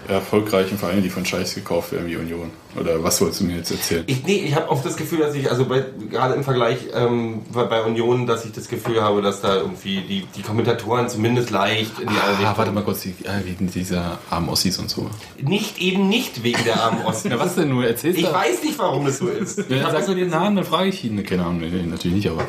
erfolgreichen 0.08 0.78
Vereine, 0.78 1.02
die 1.02 1.10
von 1.10 1.26
Scheiß 1.26 1.56
gekauft 1.56 1.92
werden 1.92 2.08
wie 2.08 2.16
Union. 2.16 2.50
Oder 2.80 3.04
was 3.04 3.20
wolltest 3.20 3.42
du 3.42 3.46
mir 3.46 3.58
jetzt 3.58 3.72
erzählen? 3.72 4.04
Ich, 4.08 4.24
nee, 4.24 4.44
ich 4.46 4.56
habe 4.56 4.70
oft 4.70 4.86
das 4.86 4.96
Gefühl, 4.96 5.20
dass 5.20 5.34
ich, 5.36 5.50
also 5.50 5.66
bei, 5.66 5.84
gerade 6.10 6.36
im 6.36 6.44
Vergleich 6.44 6.78
ähm, 6.94 7.42
bei, 7.52 7.82
Union, 7.84 8.28
dass 8.28 8.46
ich 8.46 8.52
das 8.52 8.68
Gefühl 8.70 9.02
habe, 9.02 9.22
dass 9.22 9.42
da 9.42 9.56
irgendwie 9.58 10.02
die, 10.02 10.26
die 10.36 10.42
Kommentatoren 10.44 11.10
zumindest 11.10 11.50
leicht 11.50 12.00
in 12.00 12.08
die 12.10 12.16
Ah, 12.16 12.30
Richtung- 12.38 12.58
warte 12.58 12.72
mal 12.72 12.84
kurz, 12.84 13.02
die, 13.02 13.16
äh, 13.24 13.44
wegen 13.46 13.72
dieser 13.72 14.20
armen 14.30 14.50
Ossis 14.50 14.78
und 14.78 14.90
so. 14.90 15.10
Nicht 15.42 15.80
eben 15.80 16.08
nicht 16.10 16.44
wegen 16.44 16.64
der 16.64 16.82
armen 16.84 17.04
Osten. 17.06 17.32
Ja, 17.32 17.40
was 17.40 17.56
denn 17.56 17.70
nur? 17.70 17.86
Erzähl's 17.88 18.18
Ich 18.18 18.24
doch. 18.26 18.34
weiß 18.34 18.64
nicht, 18.64 18.78
warum 18.78 19.06
das 19.06 19.18
so 19.18 19.28
ist. 19.28 19.58
Ja, 19.70 19.84
dann 19.84 19.92
sag 19.92 20.08
nur 20.08 20.16
den 20.16 20.30
Namen, 20.30 20.56
dann 20.56 20.66
frage 20.66 20.90
ich 20.90 21.04
ihn. 21.04 21.24
Keine 21.24 21.44
Ahnung, 21.46 21.60
nee, 21.60 21.70
natürlich 21.84 22.18
nicht, 22.18 22.30
aber 22.30 22.44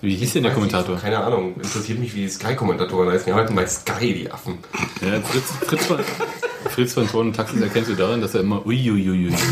wie 0.00 0.14
hieß 0.14 0.32
denn 0.34 0.44
der 0.44 0.52
Kommentator? 0.52 0.94
nicht, 0.94 1.04
Keine 1.04 1.18
Ahnung. 1.18 1.54
Interessiert 1.56 1.98
mich, 1.98 2.14
wie 2.14 2.22
die 2.22 2.28
Sky-Kommentatoren 2.28 3.10
heißen. 3.10 3.26
Die 3.26 3.32
halten 3.32 3.54
bei 3.54 3.66
Sky, 3.66 4.14
die 4.14 4.30
Affen. 4.30 4.58
Ja, 5.00 5.20
Fritz, 5.20 5.52
Fritz, 5.66 5.86
von, 5.86 5.98
Fritz 6.70 6.94
von 6.94 7.08
Thorn 7.08 7.28
und 7.28 7.36
Taxis 7.36 7.60
erkennst 7.60 7.90
du 7.90 7.94
daran, 7.94 8.20
dass 8.20 8.34
er 8.34 8.40
immer 8.40 8.64
uiuiui 8.66 9.30
macht. 9.30 9.42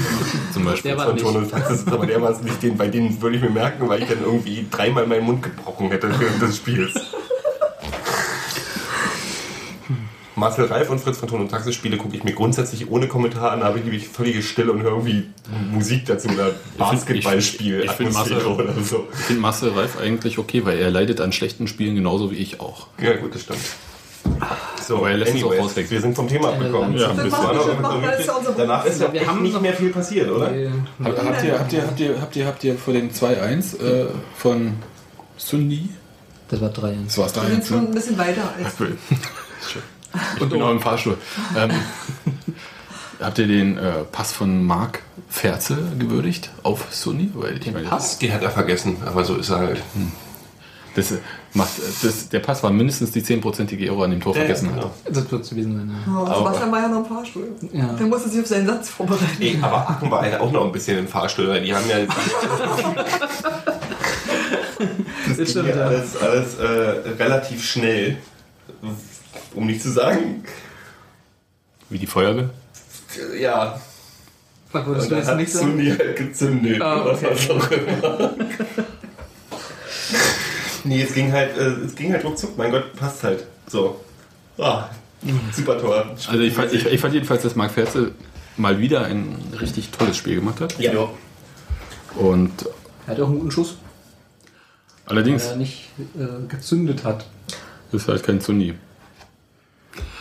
Zum 0.53 0.65
Beispiel. 0.65 0.91
Der 0.91 0.99
war 0.99 1.07
Von 1.07 1.15
nicht. 1.15 1.25
Ton 1.25 1.37
und 1.37 1.51
Taxis, 1.51 1.87
aber 1.87 2.07
der 2.07 2.23
war 2.23 2.31
es 2.31 2.43
nicht. 2.43 2.63
Den, 2.63 2.77
bei 2.77 2.89
denen 2.89 3.21
würde 3.21 3.37
ich 3.37 3.43
mir 3.43 3.51
merken, 3.51 3.89
weil 3.89 4.03
ich 4.03 4.09
dann 4.09 4.23
irgendwie 4.23 4.67
dreimal 4.71 5.07
meinen 5.07 5.25
Mund 5.25 5.43
gebrochen 5.43 5.91
hätte 5.91 6.09
während 6.19 6.41
des 6.41 6.57
Spiels. 6.57 6.95
Marcel 10.39 10.67
Reif 10.67 10.89
und 10.91 11.01
Fritz 11.01 11.19
von 11.19 11.29
Ton 11.29 11.41
und 11.41 11.51
Taxis 11.51 11.75
Spiele 11.75 11.97
gucke 11.97 12.17
ich 12.17 12.25
mir 12.25 12.33
grundsätzlich 12.33 12.91
ohne 12.91 13.09
Kommentar 13.09 13.53
an, 13.53 13.61
da 13.61 13.67
habe 13.67 13.79
ich 13.79 13.85
nämlich 13.85 14.09
völlige 14.09 14.43
Stille 14.43 14.73
und 14.73 14.83
höre 14.83 14.93
irgendwie 14.93 15.27
Musik 15.71 16.07
dazu 16.07 16.29
oder 16.29 16.53
Basketballspiel, 16.79 17.83
ich 17.85 17.91
find 17.91 18.11
Atmosphäre 18.11 18.49
Marcel- 18.49 18.71
oder 18.71 18.83
so. 18.83 19.09
Ich 19.13 19.19
finde 19.19 19.43
Marcel 19.43 19.71
Reif 19.71 19.99
eigentlich 19.99 20.39
okay, 20.39 20.65
weil 20.65 20.79
er 20.79 20.91
leidet 20.91 21.21
an 21.21 21.33
schlechten 21.33 21.67
Spielen 21.67 21.95
genauso 21.95 22.31
wie 22.31 22.37
ich 22.37 22.61
auch. 22.61 22.87
Ja, 23.01 23.17
gut, 23.17 23.35
das 23.35 23.43
stimmt. 23.43 23.61
So, 24.87 24.99
Aber 24.99 25.11
er 25.11 25.19
lässt 25.19 25.33
anyways, 25.33 25.91
wir 25.91 26.01
sind 26.01 26.15
vom 26.15 26.29
Thema 26.29 26.49
abgekommen. 26.51 26.97
Ja, 26.97 27.13
ja 27.13 28.53
Danach 28.57 28.85
ist 28.85 29.01
ja 29.01 29.13
Wir 29.13 29.21
echt 29.21 29.31
haben 29.31 29.43
nicht 29.43 29.55
noch- 29.55 29.61
mehr 29.61 29.75
viel 29.75 29.91
passiert, 29.91 30.31
oder? 30.31 30.55
Äh, 30.55 30.71
Habt, 31.05 31.19
habt, 31.25 31.45
ihr, 31.45 31.59
habt, 31.59 31.73
ihr, 31.73 31.83
habt, 31.87 32.01
ihr, 32.01 32.21
habt, 32.21 32.37
ihr, 32.37 32.47
habt 32.47 32.65
ihr 32.65 32.79
vor 32.79 32.95
dem 32.95 33.11
2-1 33.11 33.81
äh, 33.83 34.07
von 34.37 34.75
Sunni? 35.37 35.91
Das 36.49 36.61
war 36.61 36.71
3 36.71 36.97
Das 37.05 37.19
war 37.19 37.27
es 37.27 37.35
Wir 37.35 37.43
sind 37.43 37.65
3-1, 37.65 37.67
schon 37.67 37.83
ne? 37.83 37.89
ein 37.89 37.95
bisschen 37.95 38.19
weiter 38.19 38.55
als 38.57 38.75
Ich 40.41 40.49
bin 40.49 40.63
auch 40.63 40.71
im 40.71 40.81
Fahrstuhl. 40.81 41.19
Ähm, 41.57 41.71
habt 43.21 43.39
ihr 43.39 43.47
den 43.47 43.79
äh, 43.79 44.05
Pass 44.11 44.33
von 44.33 44.65
Marc 44.65 45.03
Ferze 45.29 45.79
gewürdigt 45.99 46.51
auf 46.63 46.87
Sunni? 46.91 47.31
Weil 47.35 47.59
ich 47.59 47.73
meine, 47.73 47.89
Pass? 47.89 48.19
Den 48.19 48.33
hat 48.33 48.43
er 48.43 48.51
vergessen, 48.51 48.97
aber 49.05 49.25
so 49.25 49.37
ist 49.37 49.51
er 49.51 49.59
halt. 49.59 49.83
Das, 50.95 51.13
äh, 51.13 51.19
macht, 51.53 51.71
das, 52.03 52.29
der 52.29 52.41
Pass 52.41 52.63
war 52.63 52.71
mindestens 52.71 53.11
die 53.13 53.23
10%ige 53.23 53.91
Euro 53.91 54.05
an 54.05 54.11
dem 54.11 54.21
Tor 54.21 54.35
vergessen 54.35 54.75
hat. 54.75 54.91
Das 55.09 55.31
wird 55.31 55.49
gewesen 55.49 55.77
sein. 55.77 55.91
Ja. 56.07 56.23
Oh, 56.23 56.39
Sebastian 56.39 56.73
war 56.73 56.81
ja 56.81 56.89
noch 56.89 56.99
im 56.99 57.05
Fahrstuhl. 57.05 57.49
Ja. 57.73 57.93
Der 57.93 58.07
musste 58.07 58.29
sich 58.29 58.41
auf 58.41 58.47
seinen 58.47 58.67
Satz 58.67 58.89
vorbereiten. 58.89 59.41
Ey, 59.41 59.59
aber 59.61 59.89
Aachen 59.89 60.11
war 60.11 60.29
ja 60.29 60.41
auch 60.41 60.51
noch 60.51 60.65
ein 60.65 60.73
bisschen 60.73 60.99
im 60.99 61.07
Fahrstuhl, 61.07 61.49
weil 61.49 61.63
die 61.63 61.75
haben 61.75 61.89
ja. 61.89 61.99
Das 65.37 65.51
stimmt, 65.51 65.69
ja 65.69 65.77
ja. 65.77 65.87
alles, 65.87 66.17
alles 66.17 66.55
äh, 66.57 66.65
relativ 67.19 67.65
schnell. 67.65 68.19
Um 69.59 69.67
nicht 69.67 69.83
zu 69.83 69.91
sagen. 69.91 70.45
Wie 71.91 71.99
die 71.99 72.07
Feuerwehr. 72.07 72.51
Ja. 73.41 73.81
Fuck, 74.71 74.87
würdest 74.87 75.11
du 75.11 75.17
jetzt 75.17 75.27
hat 75.27 75.37
nicht 75.37 75.51
sagen? 75.51 75.71
Sunni 75.71 75.91
halt 75.91 76.15
gezündet. 76.17 76.81
Ah, 76.81 77.03
oder 77.03 77.15
okay. 77.15 77.27
was 77.29 77.51
auch 77.51 77.71
immer. 77.73 78.37
nee, 80.85 81.03
es 81.03 81.13
ging 81.13 81.33
halt, 81.33 81.57
äh, 81.57 81.71
es 81.71 81.97
ging 81.97 82.13
halt 82.13 82.25
ruckzuck. 82.25 82.57
Mein 82.57 82.71
Gott, 82.71 82.95
passt 82.95 83.25
halt. 83.25 83.47
So. 83.67 83.99
Ah, 84.59 84.91
super 85.53 85.77
Tor. 85.81 86.07
Also 86.29 86.39
ich 86.39 86.55
fand, 86.55 86.73
ich, 86.73 86.87
ich 86.87 87.01
fand 87.01 87.15
jedenfalls, 87.15 87.43
dass 87.43 87.57
Marc 87.57 87.73
Ferze 87.73 88.13
mal 88.57 88.79
wieder 88.79 89.07
ein 89.07 89.35
richtig 89.61 89.91
tolles 89.91 90.17
Spiel 90.17 90.37
gemacht 90.37 90.61
hat. 90.61 90.79
Ja. 90.79 91.09
Und 92.15 92.53
Er 93.09 93.15
hat 93.15 93.21
auch 93.21 93.27
einen 93.27 93.41
guten 93.41 93.51
Schuss, 93.51 93.77
allerdings 95.05 95.49
der 95.49 95.57
nicht 95.57 95.89
äh, 96.17 96.47
gezündet 96.47 97.03
hat. 97.03 97.27
ist 97.91 98.07
halt 98.07 98.23
kein 98.23 98.41
Sunni. 98.41 98.75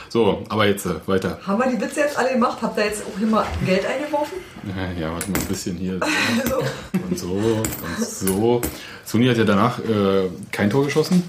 So, 0.09 0.43
aber 0.49 0.65
jetzt 0.67 0.85
äh, 0.85 0.91
weiter. 1.05 1.39
Haben 1.45 1.59
wir 1.59 1.69
die 1.75 1.81
Witze 1.81 1.99
jetzt 2.01 2.17
alle 2.17 2.31
gemacht? 2.33 2.57
Habt 2.61 2.77
ihr 2.77 2.85
jetzt 2.85 3.03
auch 3.03 3.17
hier 3.17 3.27
mal 3.27 3.45
Geld 3.65 3.85
eingeworfen? 3.85 4.37
Ja, 4.65 5.01
ja, 5.07 5.13
warte 5.13 5.29
mal 5.31 5.39
ein 5.39 5.45
bisschen 5.45 5.75
hier. 5.77 5.99
Also, 6.43 6.57
Und 7.09 7.19
so 7.19 7.27
und 7.31 8.05
so. 8.05 8.61
Suni 9.05 9.27
hat 9.27 9.37
ja 9.37 9.43
danach 9.43 9.79
äh, 9.79 10.29
kein 10.51 10.69
Tor 10.69 10.85
geschossen. 10.85 11.23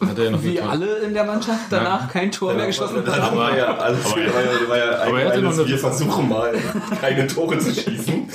Hat 0.00 0.16
er 0.18 0.24
ja 0.24 0.30
noch 0.30 0.42
Wie 0.42 0.58
alle 0.58 0.96
in 1.00 1.12
der 1.12 1.24
Mannschaft 1.24 1.60
danach 1.68 2.08
kein 2.10 2.32
Tor 2.32 2.54
mehr 2.54 2.66
geschossen 2.66 3.02
Das 3.04 3.20
haben. 3.20 3.36
war 3.36 3.54
ja 3.56 3.76
alles 3.76 4.06
Aber 4.06 4.16
war 4.16 4.22
ja, 4.22 4.68
war 4.68 4.78
ja 4.78 5.02
aber 5.02 5.20
er 5.20 5.28
hatte 5.28 5.42
noch 5.42 5.52
eine- 5.52 5.66
wir 5.68 5.78
versuchen 5.78 6.28
mal 6.30 6.54
keine 7.00 7.26
Tore 7.26 7.58
zu 7.58 7.74
schießen. 7.74 8.26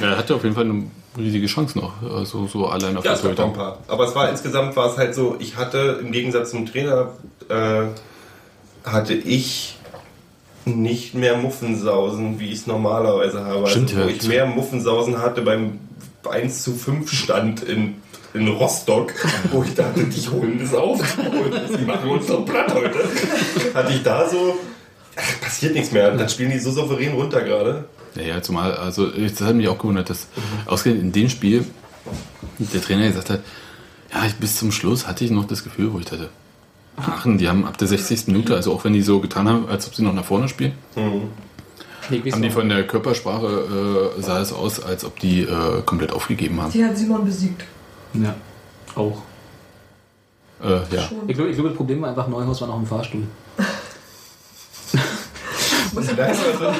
Ja, 0.00 0.08
er 0.10 0.18
hatte 0.18 0.34
auf 0.34 0.42
jeden 0.42 0.56
Fall 0.56 0.64
eine 0.64 0.82
riesige 1.16 1.46
Chance 1.46 1.78
noch. 1.78 1.92
Also 2.02 2.48
so 2.48 2.66
allein 2.66 2.96
auf 2.96 3.04
Ja, 3.04 3.12
der 3.12 3.20
Torhüter. 3.22 3.46
paar. 3.48 3.78
Aber 3.86 4.04
es 4.08 4.14
war 4.16 4.28
insgesamt 4.28 4.74
war 4.74 4.90
es 4.90 4.96
halt 4.98 5.14
so, 5.14 5.36
ich 5.38 5.56
hatte 5.56 6.00
im 6.02 6.10
Gegensatz 6.10 6.50
zum 6.50 6.66
Trainer, 6.66 7.10
äh, 7.48 7.82
hatte 8.86 9.14
ich 9.14 9.76
nicht 10.64 11.14
mehr 11.14 11.36
Muffensausen, 11.36 12.40
wie 12.40 12.46
ich 12.46 12.60
es 12.60 12.66
normalerweise 12.66 13.44
habe. 13.44 13.68
Stimmt, 13.68 13.94
also, 13.94 14.04
wo 14.04 14.08
ich 14.08 14.26
mehr 14.26 14.46
Muffensausen 14.46 15.18
hatte 15.18 15.42
beim 15.42 15.78
1 16.28 16.62
zu 16.62 16.74
5 16.74 17.12
Stand 17.12 17.62
in, 17.62 17.96
in 18.34 18.48
Rostock, 18.48 19.12
wo 19.52 19.62
ich 19.62 19.74
dachte, 19.74 20.04
die 20.04 20.28
holen 20.28 20.58
das 20.60 20.74
auf, 20.74 21.00
die 21.78 21.84
machen 21.84 22.10
uns 22.10 22.26
doch 22.26 22.44
platt 22.44 22.72
heute. 22.74 22.98
Hatte 23.74 23.92
ich 23.92 24.02
da 24.02 24.28
so, 24.28 24.58
ach, 25.14 25.40
passiert 25.40 25.74
nichts 25.74 25.92
mehr. 25.92 26.10
Dann 26.12 26.28
spielen 26.28 26.50
die 26.50 26.58
so 26.58 26.70
souverän 26.70 27.12
runter 27.14 27.42
gerade. 27.42 27.84
Ja, 28.16 28.22
ja, 28.22 28.42
zumal, 28.42 28.74
also 28.74 29.08
das 29.10 29.40
hat 29.42 29.54
mich 29.54 29.68
auch 29.68 29.78
gewundert, 29.78 30.10
dass 30.10 30.28
ausgerechnet 30.64 31.04
in 31.04 31.12
dem 31.12 31.28
Spiel 31.28 31.64
der 32.58 32.80
Trainer 32.80 33.06
gesagt 33.06 33.30
hat, 33.30 33.40
ja, 34.12 34.24
ich, 34.24 34.34
bis 34.36 34.56
zum 34.56 34.72
Schluss 34.72 35.06
hatte 35.06 35.24
ich 35.24 35.30
noch 35.30 35.46
das 35.46 35.62
Gefühl, 35.62 35.92
wo 35.92 35.98
ich 35.98 36.06
dachte, 36.06 36.30
Aachen, 36.96 37.38
die 37.38 37.48
haben 37.48 37.66
ab 37.66 37.76
der 37.78 37.88
60. 37.88 38.28
Minute, 38.28 38.54
also 38.54 38.72
auch 38.72 38.84
wenn 38.84 38.92
die 38.92 39.02
so 39.02 39.20
getan 39.20 39.48
haben, 39.48 39.68
als 39.68 39.86
ob 39.86 39.94
sie 39.94 40.02
noch 40.02 40.14
nach 40.14 40.24
vorne 40.24 40.48
spielen, 40.48 40.72
haben 40.96 42.42
die 42.42 42.50
von 42.50 42.68
der 42.68 42.86
Körpersprache, 42.86 44.12
äh, 44.16 44.22
sah 44.22 44.40
es 44.40 44.52
aus, 44.52 44.82
als 44.82 45.04
ob 45.04 45.18
die 45.20 45.42
äh, 45.42 45.82
komplett 45.84 46.12
aufgegeben 46.12 46.60
haben. 46.60 46.72
die 46.72 46.84
hat 46.84 46.96
Simon 46.96 47.24
besiegt. 47.24 47.64
Ja, 48.14 48.34
auch. 48.94 49.22
Äh, 50.62 50.70
ja. 50.94 51.10
Ich 51.26 51.36
glaube, 51.36 51.50
ich 51.50 51.56
glaube, 51.56 51.68
das 51.68 51.76
Problem 51.76 52.00
war 52.00 52.10
einfach, 52.10 52.28
Neuhaus 52.28 52.60
war 52.62 52.68
noch 52.68 52.78
im 52.78 52.86
Fahrstuhl. 52.86 53.22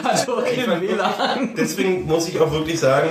Also, 0.05 0.39
okay, 0.39 0.67
WLAN. 0.81 1.55
Deswegen 1.57 2.05
muss 2.05 2.29
ich 2.29 2.39
auch 2.39 2.53
wirklich 2.53 2.79
sagen, 2.79 3.09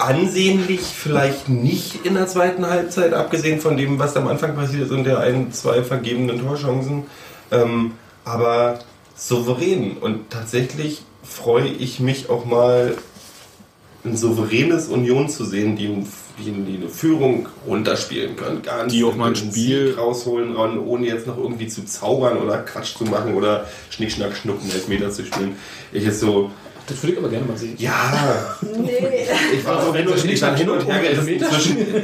ansehnlich 0.00 0.80
vielleicht 0.80 1.48
nicht 1.48 2.04
in 2.06 2.14
der 2.14 2.26
zweiten 2.26 2.66
Halbzeit, 2.66 3.12
abgesehen 3.12 3.60
von 3.60 3.76
dem, 3.76 3.98
was 3.98 4.16
am 4.16 4.28
Anfang 4.28 4.54
passiert 4.54 4.84
ist 4.84 4.92
und 4.92 5.04
der 5.04 5.20
ein, 5.20 5.52
zwei 5.52 5.82
vergebenen 5.82 6.40
Torchancen. 6.40 7.04
Ähm, 7.50 7.92
aber 8.24 8.78
souverän. 9.16 9.96
Und 9.98 10.30
tatsächlich 10.30 11.02
freue 11.22 11.68
ich 11.68 12.00
mich 12.00 12.30
auch 12.30 12.44
mal, 12.44 12.96
ein 14.02 14.16
souveränes 14.16 14.88
Union 14.88 15.28
zu 15.28 15.44
sehen, 15.44 15.76
die, 15.76 15.88
die, 16.38 16.50
die 16.50 16.76
eine 16.78 16.88
Führung 16.88 17.48
runterspielen 17.66 18.34
können. 18.34 18.62
Ganz 18.62 18.92
Die 18.92 19.04
auch 19.04 19.14
mal 19.14 19.28
ein 19.28 19.36
Spiel- 19.36 19.88
Sieg 19.88 19.98
rausholen 19.98 20.56
ran, 20.56 20.78
ohne 20.78 21.06
jetzt 21.06 21.26
noch 21.26 21.36
irgendwie 21.36 21.68
zu 21.68 21.84
zaubern 21.84 22.38
oder 22.38 22.58
Quatsch 22.58 22.96
zu 22.96 23.04
machen 23.04 23.34
oder 23.34 23.66
Schnick, 23.90 24.12
Schnack, 24.12 24.34
Schnucken, 24.34 24.70
Elfmeter 24.70 25.10
zu 25.10 25.26
spielen. 25.26 25.56
Ich 25.92 26.04
ist 26.04 26.20
so, 26.20 26.50
Das 26.86 27.02
würde 27.02 27.12
ich 27.12 27.18
aber 27.18 27.28
gerne 27.28 27.46
mal 27.46 27.56
sehen. 27.56 27.74
ja, 27.78 28.56
Nee. 28.62 28.90
ich 29.54 29.64
war 29.64 29.84
so 29.84 29.94
hin 29.94 30.08
und, 30.08 30.24
ich 30.24 30.42
war 30.42 30.56
hin 30.56 30.68
und 30.70 30.86
her 30.86 31.00
gerissen 31.00 31.28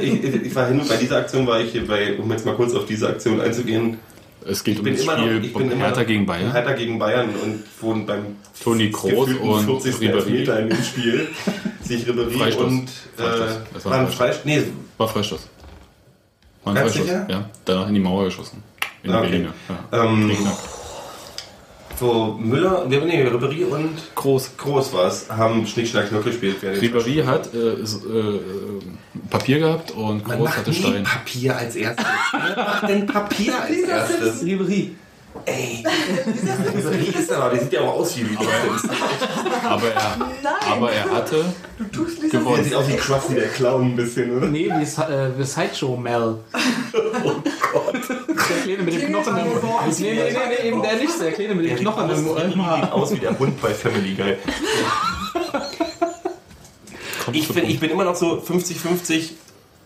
ich, 0.01 0.23
ich 0.45 0.55
war 0.55 0.67
hin 0.67 0.79
und 0.79 0.87
bei 0.87 0.95
dieser 0.97 1.17
Aktion 1.17 1.45
war 1.47 1.59
ich 1.59 1.71
hier 1.71 1.85
bei, 1.87 2.17
um 2.17 2.31
jetzt 2.31 2.45
mal 2.45 2.55
kurz 2.55 2.73
auf 2.73 2.85
diese 2.85 3.07
Aktion 3.09 3.41
einzugehen, 3.41 3.97
Es 4.45 4.63
geht 4.63 4.75
ich 4.75 4.79
um 4.79 4.85
das 4.95 5.05
noch, 5.05 5.17
Spiel 5.17 5.43
ich 5.45 5.53
bin 5.53 5.71
immer 5.71 5.85
Hertha 5.85 6.01
noch, 6.01 6.07
gegen 6.07 6.25
Bayern. 6.25 6.51
Hertha 6.53 6.73
gegen 6.73 6.99
Bayern 6.99 7.29
und 7.43 7.63
wurden 7.81 8.05
beim 8.05 8.25
Toni 8.63 8.89
Kroos 8.91 9.29
und 9.29 9.65
40. 9.81 9.95
Ribéry. 9.95 10.13
Elfmeter 10.15 10.59
in 10.59 10.69
dem 10.69 10.83
Spiel 10.83 11.27
sich 11.83 12.05
Ribéry 12.07 12.37
Freistoß. 12.37 12.63
und 12.63 12.83
äh, 13.17 13.23
Das 13.73 13.85
war 13.85 13.93
ein 13.99 14.07
Freistoß, 14.07 14.45
nee, 14.45 14.63
War 14.97 15.07
Freistoß. 15.09 15.47
War 16.63 16.75
ein 16.75 16.81
Freistoß. 16.83 17.07
Ja, 17.27 17.49
danach 17.65 17.87
in 17.89 17.93
die 17.95 17.99
Mauer 17.99 18.25
geschossen. 18.25 18.63
In 19.03 19.13
okay. 19.13 19.21
Berliner. 19.29 19.53
Ja. 19.91 20.03
ähm. 20.05 20.31
Wo 22.01 22.33
Müller, 22.33 22.85
nee, 22.87 22.97
nee, 22.99 23.23
Ribéry 23.23 23.65
und 23.65 24.15
Groß. 24.15 24.57
Groß 24.57 24.93
war 24.93 25.07
es, 25.07 25.29
haben 25.29 25.65
Schnick, 25.65 25.87
Schnack, 25.87 26.07
Schnuck 26.07 26.23
gespielt. 26.23 26.57
Ribéry 26.61 27.23
hat 27.25 27.53
äh, 27.53 27.75
ist, 27.75 28.05
äh, 28.05 28.39
Papier 29.29 29.59
gehabt 29.59 29.91
und 29.91 30.27
Man 30.27 30.37
Groß 30.37 30.45
macht 30.45 30.57
hatte 30.57 30.69
nie 30.69 30.75
Stein. 30.75 31.03
Papier 31.03 31.57
als 31.57 31.75
erstes. 31.75 32.05
Wer 32.31 32.55
macht 32.55 32.89
denn 32.89 33.05
Papier 33.05 33.61
als 33.61 33.77
erstes? 33.77 34.43
Ribery. 34.43 34.95
Ey, 35.45 35.83
Ribéry 36.25 37.17
ist 37.19 37.31
aber, 37.31 37.49
der 37.51 37.59
sieht 37.63 37.73
ja 37.73 37.81
auch 37.81 37.93
aus 37.99 38.17
wie 38.17 38.23
Simpson. 38.23 38.89
Aber 39.63 39.87
er, 39.93 40.17
Nein. 40.17 40.53
aber 40.71 40.91
er 40.91 41.09
hatte 41.11 41.45
Du 41.77 41.83
tust 41.85 42.21
Lisa 42.21 42.37
Gewonnen. 42.39 42.55
Der 42.57 42.63
sieht 42.65 42.75
aus 42.75 42.87
wie 42.87 42.95
Krusty 42.95 43.35
der 43.35 43.47
Clown 43.49 43.91
ein 43.91 43.95
bisschen, 43.95 44.37
oder? 44.37 44.47
Nee, 44.47 44.71
wie, 44.77 44.85
Sa- 44.85 45.09
äh, 45.09 45.37
wie 45.37 45.43
Sideshow 45.43 45.95
Mel. 45.97 46.37
Oh 46.53 47.31
Gott. 47.73 47.93
Der 48.09 48.35
Kleine 48.63 48.83
mit 48.83 48.93
dem 48.93 49.07
Knochen 49.07 49.37
im 49.37 49.47
Ohr. 49.47 49.81
Nee, 49.99 50.13
nee, 50.13 50.13
nee, 50.13 50.37
nee, 50.61 50.67
eben 50.69 50.81
der 50.81 50.95
nicht, 50.95 51.19
der 51.21 51.31
Kleine 51.33 51.55
mit 51.55 51.65
dem 51.65 51.69
Der 51.69 51.77
sieht 51.77 51.85
Knochen 51.87 52.11
aus, 52.11 52.19
im 52.19 52.27
Ohr. 52.27 52.75
sieht 52.81 52.91
aus 52.91 53.11
wie 53.13 53.19
der 53.19 53.39
Hund 53.39 53.61
bei 53.61 53.73
Family 53.73 54.13
Guy. 54.15 54.37
Ich 57.33 57.47
bin, 57.49 57.65
ich 57.65 57.77
bin 57.79 57.89
immer 57.89 58.05
noch 58.05 58.15
so 58.15 58.35
50-50, 58.41 59.31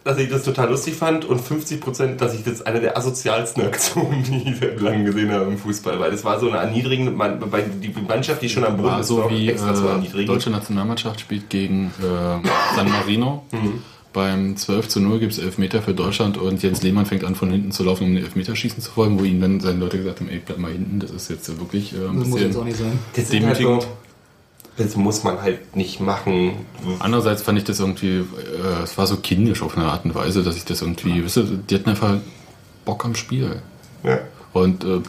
dass 0.03 0.17
ich 0.17 0.29
das 0.29 0.43
total 0.43 0.69
lustig 0.69 0.95
fand 0.95 1.25
und 1.25 1.39
50%, 1.41 2.15
dass 2.17 2.33
ich 2.33 2.43
das 2.43 2.61
eine 2.65 2.79
der 2.81 2.97
asozialsten 2.97 3.61
Aktionen, 3.65 4.23
die 4.23 4.49
ich 4.51 4.59
seit 4.59 4.79
langem 4.81 5.05
gesehen 5.05 5.31
habe 5.31 5.45
im 5.45 5.57
Fußball, 5.57 5.99
weil 5.99 6.11
das 6.11 6.23
war 6.25 6.39
so 6.39 6.49
eine 6.49 6.57
erniedrigende, 6.57 7.11
Man- 7.11 7.39
bei 7.39 7.61
die 7.61 7.93
Mannschaft, 8.07 8.41
die 8.41 8.49
schon 8.49 8.63
am 8.63 8.77
Boden 8.77 8.89
war 8.89 8.99
ist, 9.01 9.07
so 9.07 9.29
wie 9.29 9.49
extra 9.49 9.73
zu 9.75 9.85
äh, 9.85 9.89
erniedrigen. 9.91 10.27
deutsche 10.27 10.49
Nationalmannschaft 10.49 11.19
spielt 11.21 11.49
gegen 11.49 11.91
äh, 12.01 12.75
San 12.75 12.89
Marino. 12.89 13.43
Mhm. 13.51 13.81
Beim 14.13 14.57
12 14.57 14.89
zu 14.89 14.99
0 14.99 15.19
gibt 15.19 15.31
es 15.31 15.39
Elfmeter 15.39 15.81
für 15.81 15.93
Deutschland 15.93 16.37
und 16.37 16.61
Jens 16.61 16.81
Lehmann 16.83 17.05
fängt 17.05 17.23
an 17.23 17.33
von 17.35 17.49
hinten 17.49 17.71
zu 17.71 17.83
laufen, 17.83 18.03
um 18.03 18.13
den 18.13 18.23
Elfmeterschießen 18.25 18.81
zu 18.81 18.91
folgen, 18.91 19.17
wo 19.17 19.23
ihm 19.23 19.39
dann 19.39 19.61
seine 19.61 19.79
Leute 19.79 19.99
gesagt 19.99 20.19
haben, 20.19 20.29
ey, 20.29 20.41
bleib 20.45 20.57
mal 20.57 20.69
hinten, 20.71 20.99
das 20.99 21.11
ist 21.11 21.29
jetzt 21.29 21.47
wirklich 21.61 21.93
äh, 21.93 22.07
ein 22.09 22.19
Das 22.19 22.27
muss 22.27 22.41
jetzt 22.41 22.57
auch 22.57 22.65
bisschen 22.65 22.65
nicht 22.65 22.77
sein. 22.77 22.99
Halt 23.15 23.31
demütigend. 23.33 23.87
Das 24.77 24.95
muss 24.95 25.23
man 25.23 25.41
halt 25.41 25.75
nicht 25.75 25.99
machen. 25.99 26.65
Andererseits 26.99 27.41
fand 27.41 27.57
ich 27.57 27.65
das 27.65 27.79
irgendwie, 27.79 28.19
äh, 28.19 28.83
es 28.83 28.97
war 28.97 29.05
so 29.05 29.17
kindisch 29.17 29.61
auf 29.61 29.77
eine 29.77 29.85
Art 29.87 30.05
und 30.05 30.15
Weise, 30.15 30.43
dass 30.43 30.55
ich 30.55 30.65
das 30.65 30.81
irgendwie, 30.81 31.23
wisst 31.23 31.37
ihr, 31.37 31.43
die 31.43 31.75
hatten 31.75 31.89
einfach 31.89 32.15
Bock 32.85 33.03
am 33.05 33.15
Spiel. 33.15 33.61
Ja, 34.03 34.19
Und 34.53 34.83
äh, 34.83 35.01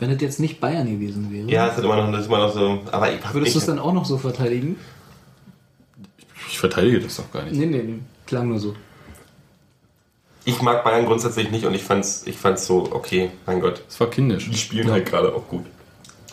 Wenn 0.00 0.10
das 0.10 0.20
jetzt 0.20 0.40
nicht 0.40 0.60
Bayern 0.60 0.90
gewesen 0.90 1.32
wäre, 1.32 1.48
ja 1.48 1.66
das, 1.68 1.78
ist 1.78 1.84
immer 1.84 1.96
noch, 1.96 2.10
das 2.12 2.22
ist 2.22 2.26
immer 2.26 2.38
noch 2.38 2.52
so. 2.52 2.80
Aber 2.90 3.12
ich 3.12 3.20
würdest 3.32 3.54
du 3.54 3.58
es 3.60 3.66
dann 3.66 3.78
auch 3.78 3.92
noch 3.92 4.04
so 4.04 4.18
verteidigen? 4.18 4.76
ich 6.48 6.58
verteidige 6.58 7.00
das 7.00 7.16
doch 7.16 7.30
gar 7.32 7.42
nicht. 7.44 7.56
Nee, 7.56 7.66
nee, 7.66 7.82
nee. 7.82 7.98
Klang 8.26 8.48
nur 8.48 8.58
so. 8.58 8.74
ich 10.44 10.60
mag 10.62 10.84
Bayern 10.84 11.06
grundsätzlich 11.06 11.50
nicht 11.50 11.64
und 11.66 11.74
ich 11.74 11.82
fand's, 11.82 12.22
ich 12.26 12.36
fand's 12.36 12.66
so, 12.66 12.88
okay, 12.92 13.30
mein 13.46 13.60
Gott. 13.60 13.82
Es 13.88 13.98
war 14.00 14.08
kindisch. 14.08 14.50
Die 14.50 14.56
spielen 14.56 14.90
halt 14.90 15.06
gerade 15.06 15.34
auch 15.34 15.46
gut. 15.48 15.64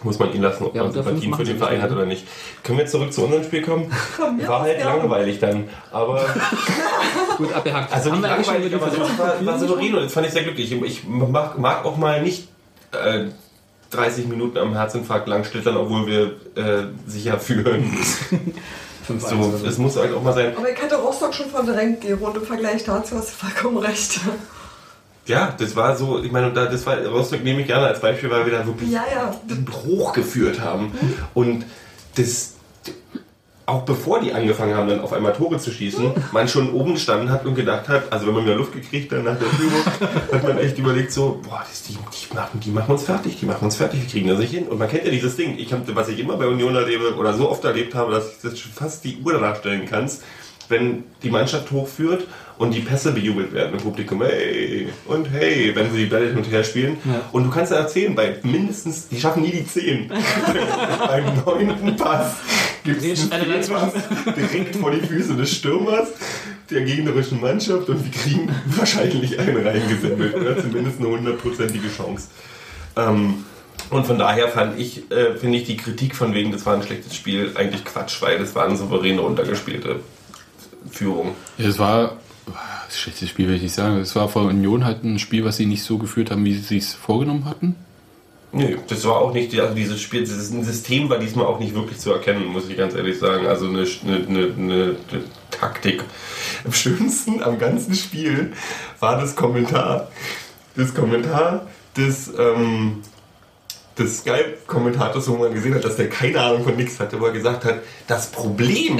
Muss 0.04 0.20
man 0.20 0.34
ihn 0.34 0.42
lassen, 0.42 0.64
ob 0.66 0.76
Ja, 0.76 0.82
man 0.82 0.90
und 0.92 0.98
dafür 0.98 1.12
Sympathien 1.18 1.34
für 1.36 1.44
den 1.44 1.58
Verein 1.58 1.82
hat 1.82 1.92
oder 1.92 2.06
nicht. 2.06 2.26
Können 2.64 2.78
wir 2.78 2.86
zurück 2.86 3.14
zu 3.14 3.24
unserem 3.24 3.44
Spiel 3.44 3.62
kommen? 3.62 3.92
mir 4.38 4.48
War 4.48 4.62
halt 4.62 4.80
ja. 4.80 4.94
langweilig 4.96 5.40
dann. 5.40 5.70
Aber 5.92 6.26
Gut, 7.38 7.54
abgehakt. 7.54 7.94
also 7.94 8.12
nicht 8.12 8.22
langweilig, 8.22 8.76
aber 8.76 8.86
das 8.86 9.00
war, 9.00 9.46
war 9.46 9.62
und 9.62 9.96
das 9.96 10.14
fand 10.14 10.28
ich 10.28 10.34
sehr 10.34 10.44
glücklich. 10.44 10.72
Ich 10.72 11.04
mag, 11.08 11.58
mag 11.58 11.86
auch 11.86 11.98
mal 11.98 12.22
nicht 12.22 12.50
äh, 12.92 13.26
30 13.92 14.28
Minuten 14.28 14.58
am 14.58 14.74
Herzinfarkt 14.74 15.28
lang 15.28 15.44
schlittern, 15.44 15.78
obwohl 15.78 16.08
wir 16.08 16.24
äh, 16.56 16.88
sicher 17.08 17.40
führen. 17.40 17.84
Fünf 19.04 19.22
So, 19.28 19.52
so. 19.58 19.68
es 19.68 19.78
muss 19.78 19.98
halt 19.98 20.14
auch 20.14 20.24
mal 20.24 20.34
sein. 20.34 20.56
Aber 20.56 20.70
ich 20.70 20.82
hatte 20.82 20.96
Rostock 20.96 21.34
schon 21.34 21.50
verdrängt, 21.50 22.04
die 22.04 22.14
Runde 22.14 22.40
im 22.40 22.46
Vergleich 22.46 22.84
dazu 22.86 23.18
hast 23.18 23.30
du 23.32 23.46
vollkommen 23.48 23.78
recht. 23.78 24.20
Ja, 25.26 25.54
das 25.58 25.76
war 25.76 25.96
so, 25.96 26.22
ich 26.22 26.32
meine, 26.32 26.52
das 26.52 26.86
war 26.86 26.98
Rostock 27.06 27.44
nehme 27.44 27.62
ich 27.62 27.68
gerne 27.68 27.88
als 27.88 28.02
Beispiel, 28.02 28.30
weil 28.30 28.46
wir 28.46 28.54
da 28.54 28.66
wirklich 28.66 28.92
Ja, 28.92 29.04
ja. 29.14 29.34
hochgeführt 29.86 30.60
haben. 30.60 30.92
Und 31.34 31.66
das, 32.16 32.56
auch 33.66 33.84
bevor 33.84 34.20
die 34.20 34.34
angefangen 34.34 34.76
haben, 34.76 34.90
dann 34.90 35.00
auf 35.00 35.14
einmal 35.14 35.32
Tore 35.32 35.58
zu 35.58 35.72
schießen, 35.72 36.12
man 36.34 36.50
schon 36.50 36.74
oben 36.74 36.98
standen 36.98 37.30
hat 37.30 37.46
und 37.46 37.56
gedacht 37.56 37.88
hat, 37.88 38.12
also 38.12 38.28
wenn 38.28 38.34
man 38.34 38.44
wieder 38.44 38.56
Luft 38.56 38.74
gekriegt 38.74 39.14
hat 39.14 39.24
nach 39.24 39.40
der 39.40 39.48
Führung, 39.48 39.86
hat 40.34 40.44
man 40.44 40.58
echt 40.58 40.78
überlegt 40.78 41.14
so, 41.14 41.40
boah, 41.42 41.64
das, 41.70 41.84
die, 41.84 41.94
die, 41.94 42.34
machen, 42.36 42.60
die 42.60 42.72
machen 42.72 42.92
uns 42.92 43.04
fertig, 43.04 43.40
die 43.40 43.46
machen 43.46 43.64
uns 43.64 43.78
fertig, 43.78 44.02
wir 44.02 44.10
kriegen 44.10 44.28
das 44.28 44.40
nicht 44.40 44.52
hin. 44.52 44.68
Und 44.68 44.78
man 44.78 44.90
kennt 44.90 45.06
ja 45.06 45.12
dieses 45.12 45.38
Ding, 45.38 45.58
ich 45.58 45.72
hab, 45.72 45.96
was 45.96 46.10
ich 46.10 46.20
immer 46.20 46.36
bei 46.36 46.48
Union 46.48 46.76
erlebe 46.76 47.16
oder 47.16 47.34
so 47.34 47.50
oft 47.50 47.64
erlebt 47.64 47.96
habe, 47.96 48.12
dass 48.12 48.34
ich 48.34 48.42
das 48.42 48.60
schon 48.60 48.74
fast 48.74 49.06
die 49.06 49.20
Uhr 49.24 49.32
danach 49.32 49.56
stellen 49.56 49.86
kannst, 49.90 50.24
wenn 50.70 51.04
die 51.22 51.30
Mannschaft 51.30 51.72
hochführt 51.72 52.28
und 52.58 52.74
die 52.74 52.82
Pässe 52.82 53.12
bejubelt 53.12 53.54
werden 53.54 53.74
im 53.74 53.80
Publikum, 53.80 54.22
hey 54.24 54.88
und 55.06 55.30
hey, 55.32 55.76
wenn 55.76 55.92
sie 55.92 55.98
die 56.00 56.06
Bälle 56.06 56.28
hin 56.28 56.38
und 56.38 56.50
her 56.50 56.64
spielen. 56.64 56.98
Ja. 57.06 57.22
Und 57.32 57.46
du 57.46 57.50
kannst 57.50 57.72
ja 57.72 57.80
erzählen, 57.80 58.16
bei 58.16 58.38
mindestens, 58.44 59.08
die 59.08 59.20
schaffen 59.20 59.44
nie 59.44 59.52
die 59.52 59.66
10. 59.66 60.10
Beim 61.08 61.26
neunten 61.46 61.96
Pass 61.96 62.36
gibt 62.84 63.04
es 63.04 63.30
direkt 63.30 64.76
vor 64.76 64.92
die 64.92 65.06
Füße 65.06 65.36
des 65.36 65.52
Stürmers 65.52 66.10
der 66.70 66.82
gegnerischen 66.82 67.40
Mannschaft 67.42 67.90
und 67.90 68.04
wir 68.04 68.12
kriegen 68.12 68.50
wahrscheinlich 68.66 69.40
einen 69.40 69.66
reingesammelt 69.66 70.36
oder 70.36 70.58
zumindest 70.58 71.00
eine 71.00 71.10
hundertprozentige 71.10 71.88
Chance. 71.90 72.28
Ähm, 72.96 73.46
und 73.90 74.06
von 74.06 74.18
daher 74.18 74.48
fand 74.48 74.80
ich, 74.80 75.12
äh, 75.12 75.36
finde 75.36 75.58
ich 75.58 75.66
die 75.66 75.78
Kritik 75.78 76.16
von 76.16 76.34
wegen, 76.34 76.52
das 76.52 76.66
war 76.66 76.76
ein 76.76 76.84
schlechtes 76.84 77.16
Spiel, 77.16 77.52
eigentlich 77.56 77.86
Quatsch, 77.86 78.22
weil 78.22 78.40
das 78.40 78.56
war 78.56 78.66
eine 78.66 78.76
souveräne, 78.76 79.22
runtergespielte 79.22 80.00
Führung. 80.90 81.36
Ja, 81.58 81.68
es 81.68 81.80
war 81.80 82.18
das 82.88 83.00
schlechtes 83.00 83.30
Spiel, 83.30 83.48
will 83.48 83.56
ich 83.56 83.64
nicht 83.64 83.76
sagen. 83.76 83.98
Es 83.98 84.16
war 84.16 84.28
von 84.30 84.48
Union 84.48 84.86
halt 84.86 85.04
ein 85.04 85.20
Spiel, 85.20 85.46
was 85.46 85.58
sie 85.58 85.66
nicht 85.66 85.84
so 85.84 85.98
geführt 85.98 86.32
haben, 86.32 86.46
wie 86.46 86.56
sie 86.56 86.78
es 86.78 86.94
vorgenommen 86.94 87.46
hatten. 87.46 87.76
Nee, 88.56 88.78
das 88.88 89.04
war 89.06 89.16
auch 89.16 89.34
nicht, 89.34 89.60
also 89.60 89.74
dieses 89.74 90.00
Spiel, 90.00 90.22
das 90.22 90.30
System 90.50 91.10
war 91.10 91.18
diesmal 91.18 91.48
auch 91.48 91.60
nicht 91.60 91.74
wirklich 91.74 91.98
zu 91.98 92.12
erkennen, 92.12 92.46
muss 92.46 92.70
ich 92.70 92.78
ganz 92.78 92.94
ehrlich 92.94 93.18
sagen. 93.18 93.48
Also 93.48 93.66
eine, 93.66 93.80
eine, 93.80 94.16
eine, 94.16 94.54
eine, 94.56 94.96
eine 95.10 95.24
Taktik. 95.50 96.04
Am 96.64 96.72
schönsten 96.72 97.42
am 97.42 97.58
ganzen 97.58 97.96
Spiel 97.96 98.54
war 99.00 99.20
das 99.20 99.36
Kommentar. 99.36 100.10
Das 100.76 100.94
Kommentar 100.94 101.68
des, 101.98 102.32
ähm, 102.38 103.02
des 103.98 104.20
Skype-Kommentators, 104.20 105.28
wo 105.30 105.38
man 105.38 105.52
gesehen 105.52 105.74
hat, 105.74 105.84
dass 105.84 105.96
der 105.96 106.10
keine 106.10 106.40
Ahnung 106.40 106.64
von 106.64 106.76
nichts 106.76 107.00
hatte, 107.00 107.20
wo 107.20 107.26
er 107.26 107.34
gesagt 107.34 107.66
hat, 107.66 107.80
das 108.08 108.32
Problem, 108.32 109.00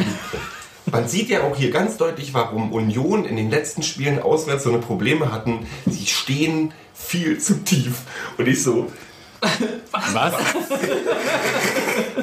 man 0.92 1.08
sieht 1.08 1.30
ja 1.30 1.44
auch 1.44 1.56
hier 1.56 1.72
ganz 1.72 1.98
deutlich, 1.98 2.34
warum 2.34 2.72
Union 2.72 3.26
in 3.26 3.36
den 3.36 3.50
letzten 3.50 3.84
Spielen 3.84 4.22
auswärts 4.22 4.64
so 4.64 4.70
eine 4.70 4.80
Probleme 4.80 5.32
hatten. 5.32 5.66
Sie 5.86 6.06
stehen 6.06 6.74
viel 6.94 7.40
zu 7.40 7.64
tief. 7.64 8.02
Und 8.38 8.48
ich 8.48 8.64
so, 8.64 8.92
Was? 10.14 10.34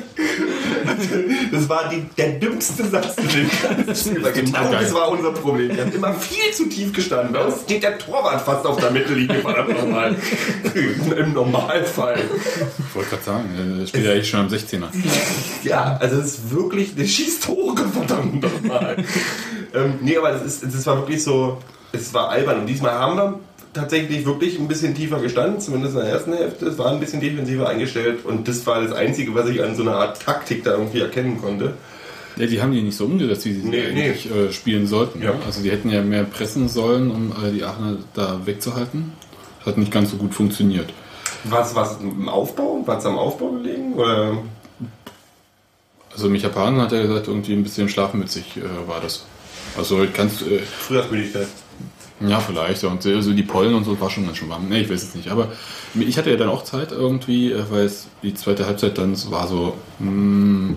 Das 1.53 1.68
war 1.68 1.88
die, 1.88 2.03
der 2.16 2.30
dümmste 2.38 2.86
Satz, 2.86 3.16
den 3.16 3.46
ich 3.46 3.62
ganzen 3.62 4.16
Spiel. 4.16 4.32
Genau 4.32 4.70
das 4.70 4.92
war 4.94 5.09
unser 5.11 5.32
Problem. 5.32 5.74
Wir 5.74 5.84
haben 5.84 5.92
immer 5.92 6.12
viel 6.14 6.53
zu 6.53 6.68
tief 6.68 6.92
gestanden. 6.92 7.32
Bei 7.32 7.44
uns 7.44 7.62
steht 7.62 7.82
der 7.82 7.98
Torwart 7.98 8.40
fast 8.42 8.66
auf 8.66 8.78
der 8.78 8.90
Mittellinie, 8.90 9.40
verdammt 9.40 9.70
nochmal. 9.70 10.16
Im 11.16 11.32
Normalfall. 11.32 12.18
Ich 12.18 12.94
wollte 12.94 13.11
gerade 13.11 13.22
sagen, 13.22 13.78
das 13.80 13.88
spielt 13.88 14.05
ja 14.05 14.12
echt 14.12 14.28
schon 14.28 14.40
am 14.40 14.48
16er. 14.48 14.84
Ja, 15.62 15.98
also 16.01 16.16
es 16.16 16.26
ist 16.26 16.51
wirklich, 16.51 16.94
der 16.94 17.05
schießt 17.05 17.44
Tore, 17.44 17.84
verdammt 17.92 18.42
nochmal. 18.42 18.96
ähm, 19.74 19.98
nee, 20.01 20.16
aber 20.16 20.34
es, 20.34 20.62
ist, 20.62 20.74
es 20.74 20.86
war 20.86 20.96
wirklich 20.98 21.22
so, 21.22 21.59
es 21.92 22.14
war 22.14 22.30
albern. 22.30 22.61
Und 22.61 22.66
diesmal 22.66 22.92
haben 22.92 23.16
wir 23.16 23.40
tatsächlich 23.73 24.25
wirklich 24.27 24.59
ein 24.59 24.68
bisschen 24.68 24.95
tiefer 24.95 25.21
gestanden, 25.21 25.61
zumindest 25.61 25.95
in 25.95 26.01
der 26.01 26.11
ersten 26.11 26.33
Hälfte. 26.33 26.66
Es 26.66 26.79
war 26.79 26.91
ein 26.93 27.01
bisschen 27.01 27.21
defensiver 27.21 27.68
eingestellt 27.68 28.25
und 28.25 28.47
das 28.49 28.66
war 28.66 28.83
das 28.83 28.93
Einzige, 28.93 29.35
was 29.35 29.49
ich 29.49 29.62
an 29.62 29.75
so 29.77 29.83
einer 29.83 29.95
Art 29.97 30.21
Taktik 30.23 30.64
da 30.64 30.73
irgendwie 30.73 31.01
erkennen 31.01 31.41
konnte. 31.41 31.75
Ja, 32.37 32.47
die 32.47 32.62
haben 32.62 32.73
die 32.73 32.81
nicht 32.83 32.97
so 32.97 33.05
umgesetzt, 33.07 33.45
wie 33.45 33.53
sie 33.55 33.68
Nee, 33.68 33.87
eigentlich 33.89 34.31
Äh, 34.31 34.53
spielen 34.53 34.87
sollten. 34.87 35.23
Ja. 35.23 35.35
Also 35.45 35.62
die 35.62 35.71
hätten 35.71 35.91
ja 35.91 36.03
mehr 36.03 36.25
pressen 36.25 36.68
sollen, 36.68 37.11
um 37.11 37.33
äh, 37.45 37.51
die 37.53 37.64
Aachener 37.64 37.97
da 38.14 38.41
wegzuhalten. 38.45 39.12
Hat 39.66 39.77
nicht 39.77 39.93
ganz 39.93 40.11
so 40.11 40.16
gut 40.16 40.35
funktioniert. 40.35 40.91
Was 41.45 41.75
was 41.75 41.99
im 42.01 42.29
Aufbau? 42.29 42.83
War 42.87 42.99
es 42.99 43.07
am 43.07 43.18
Aufbau 43.18 43.51
gelegen? 43.53 43.95
Oder? 43.95 44.39
Also 46.12 46.29
Micha 46.29 46.49
Pan 46.49 46.81
hat 46.81 46.93
ja 46.93 47.03
gesagt, 47.03 47.29
irgendwie 47.29 47.53
ein 47.53 47.62
bisschen 47.62 47.89
schlafmützig 47.89 48.57
äh, 48.57 48.89
war 48.89 49.01
das. 49.01 49.25
Also 49.77 50.05
kannst 50.12 50.43
äh, 50.43 50.59
Frühjahrsmüdigkeit. 50.61 51.47
Ja 52.21 52.41
vielleicht 52.41 52.85
und 52.85 53.05
also 53.07 53.33
die 53.33 53.43
Pollen 53.43 53.75
und 53.75 53.85
so 53.85 53.99
war 54.01 54.11
schon 54.11 54.27
ganz 54.27 54.37
schön 54.39 54.49
warm. 54.49 54.68
Nee, 54.68 54.83
ich 54.83 54.91
weiß 54.91 55.03
es 55.03 55.14
nicht. 55.14 55.31
Aber 55.31 55.49
ich 55.99 56.18
hatte 56.18 56.31
ja 56.31 56.37
dann 56.37 56.49
auch 56.49 56.64
Zeit 56.64 56.93
irgendwie, 56.93 57.53
äh, 57.53 57.62
weil 57.71 57.85
es 57.85 58.09
die 58.23 58.35
zweite 58.35 58.66
Halbzeit 58.66 58.99
dann 58.99 59.12
es 59.12 59.31
war 59.31 59.47
so 59.49 59.75
mh, 59.99 60.75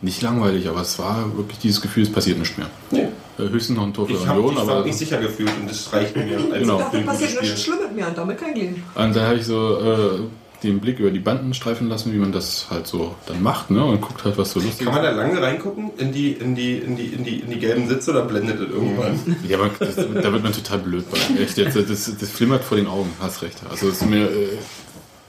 nicht 0.00 0.22
langweilig, 0.22 0.68
aber 0.68 0.82
es 0.82 0.98
war 0.98 1.36
wirklich 1.36 1.58
dieses 1.58 1.80
Gefühl, 1.80 2.04
es 2.04 2.12
passiert 2.12 2.38
nicht 2.38 2.56
mehr. 2.56 2.68
Nee. 2.90 3.08
Äh, 3.38 3.48
höchstens 3.50 3.76
noch 3.76 3.84
ein 3.84 3.94
Tor 3.94 4.06
für 4.06 4.12
Ich 4.12 4.26
habe 4.26 4.40
Union, 4.40 4.54
mich 4.54 4.62
aber 4.62 4.84
nicht 4.84 4.98
sicher 4.98 5.18
gefühlt 5.18 5.50
und 5.60 5.68
das 5.68 5.92
reicht 5.92 6.14
mir 6.14 6.36
als 6.36 6.60
Genau. 6.60 6.78
Dafür 6.78 6.90
für 6.90 6.96
ein 6.98 7.06
passiert 7.06 7.42
nichts. 7.42 7.62
Schlimmes 7.62 7.92
mehr 7.94 8.08
und 8.08 8.16
damit 8.18 8.38
kein 8.38 8.54
Leben. 8.54 8.82
Und 8.94 9.16
dann 9.16 9.26
habe 9.26 9.36
ich 9.36 9.44
so 9.46 9.78
äh, 9.80 10.20
den 10.62 10.80
Blick 10.80 10.98
über 10.98 11.10
die 11.10 11.20
Banden 11.20 11.54
streifen 11.54 11.88
lassen, 11.88 12.12
wie 12.12 12.16
man 12.18 12.32
das 12.32 12.66
halt 12.70 12.86
so 12.86 13.14
dann 13.26 13.42
macht, 13.42 13.70
ne? 13.70 13.84
Und 13.84 14.00
guckt 14.00 14.24
halt, 14.24 14.36
was 14.38 14.50
so 14.52 14.60
lustig 14.60 14.86
Kann 14.86 14.94
man 14.94 15.04
da 15.04 15.10
lange 15.10 15.40
reingucken 15.40 15.90
in 15.98 16.12
die, 16.12 16.32
in 16.32 16.54
die, 16.54 16.78
in 16.78 16.96
die, 16.96 17.06
in 17.06 17.24
die, 17.24 17.40
in 17.40 17.50
die 17.50 17.58
gelben 17.58 17.88
Sitze 17.88 18.10
oder 18.10 18.22
blendet 18.22 18.60
es 18.60 18.68
irgendwann? 18.68 19.36
Ja, 19.46 19.58
aber 19.58 19.70
das, 19.78 19.94
da 19.96 20.32
wird 20.32 20.42
man 20.42 20.52
total 20.52 20.78
blöd 20.78 21.04
bei. 21.10 21.18
Echt, 21.40 21.58
jetzt, 21.58 21.76
das, 21.76 22.18
das 22.18 22.30
flimmert 22.30 22.64
vor 22.64 22.76
den 22.76 22.88
Augen, 22.88 23.10
hast 23.20 23.42
recht. 23.42 23.58
Also 23.70 23.88
es 23.88 24.02
ist 24.02 24.08
mir, 24.08 24.24
äh, 24.24 24.58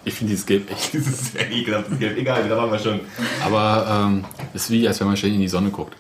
ich 0.06 0.14
finde 0.14 0.32
dieses 0.32 0.46
Gelb 0.46 0.72
echt. 0.72 0.94
Das 0.94 1.08
ist 1.08 1.34
sehr 1.34 1.52
ekelhaft, 1.52 1.92
das 1.92 2.00
Gelb. 2.00 2.18
Egal, 2.18 2.48
da 2.50 2.58
waren 2.58 2.72
wir 2.72 2.80
schon. 2.80 3.00
Aber 3.46 4.08
ähm, 4.08 4.26
es 4.54 4.64
ist 4.64 4.72
wie, 4.72 4.88
als 4.88 5.00
wenn 5.00 5.08
man 5.08 5.18
ständig 5.18 5.36
in 5.36 5.42
die 5.42 5.48
Sonne 5.48 5.70
guckt. 5.70 5.96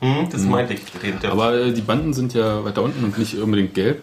Hm, 0.00 0.28
das 0.30 0.42
meinte 0.42 0.74
ich. 0.74 0.82
Aber 1.28 1.54
äh, 1.54 1.72
die 1.72 1.82
Banden 1.82 2.14
sind 2.14 2.32
ja 2.32 2.64
weiter 2.64 2.82
unten 2.82 3.04
und 3.04 3.18
nicht 3.18 3.36
unbedingt 3.36 3.74
gelb. 3.74 4.02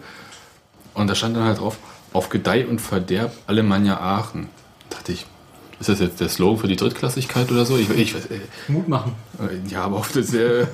Und 0.93 1.07
da 1.07 1.15
stand 1.15 1.36
dann 1.36 1.43
halt 1.43 1.59
drauf, 1.59 1.78
auf 2.13 2.30
Gedeih 2.30 2.67
und 2.67 2.80
Verderb 2.80 3.32
Alemannia 3.47 3.99
Aachen. 3.99 4.49
Dachte 4.89 5.11
ich, 5.11 5.25
ist 5.79 5.89
das 5.89 5.99
jetzt 5.99 6.19
der 6.19 6.29
Slogan 6.29 6.57
für 6.57 6.67
die 6.67 6.75
Drittklassigkeit 6.75 7.51
oder 7.51 7.65
so? 7.65 7.77
Ich, 7.77 7.89
ich 7.89 8.15
weiß, 8.15 8.25
äh, 8.27 8.39
Mut 8.67 8.88
machen. 8.88 9.13
äh, 9.39 9.71
ja, 9.71 9.83
aber 9.83 9.97
auf 9.97 10.11
das 10.11 10.27
sehr. 10.31 10.67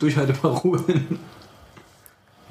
Durchhalteparolen. 0.00 1.18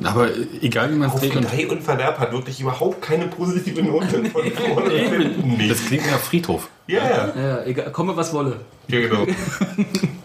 aber 0.03 0.31
äh, 0.31 0.45
egal 0.61 0.91
wie 0.91 0.95
man 0.95 1.09
es 1.09 1.15
auf 1.15 1.19
dreht 1.19 1.36
und 1.36 1.49
Gedeih 1.51 1.67
und 1.69 1.83
Verderb 1.83 2.19
hat 2.19 2.31
wirklich 2.31 2.61
überhaupt 2.61 3.01
keine 3.01 3.27
positive 3.27 3.83
Note 3.83 4.23
von 4.31 4.51
vorne 4.51 4.89
bis 4.89 5.09
hinten. 5.09 5.69
Das 5.69 5.86
klingt 5.86 6.05
nach 6.07 6.19
Friedhof. 6.19 6.69
Ja, 6.88 7.03
ja. 7.09 7.33
Ja, 7.36 7.63
egal, 7.65 7.91
komme 7.91 8.15
was 8.15 8.33
wolle. 8.33 8.59
ja, 8.88 9.01
genau. 9.01 9.25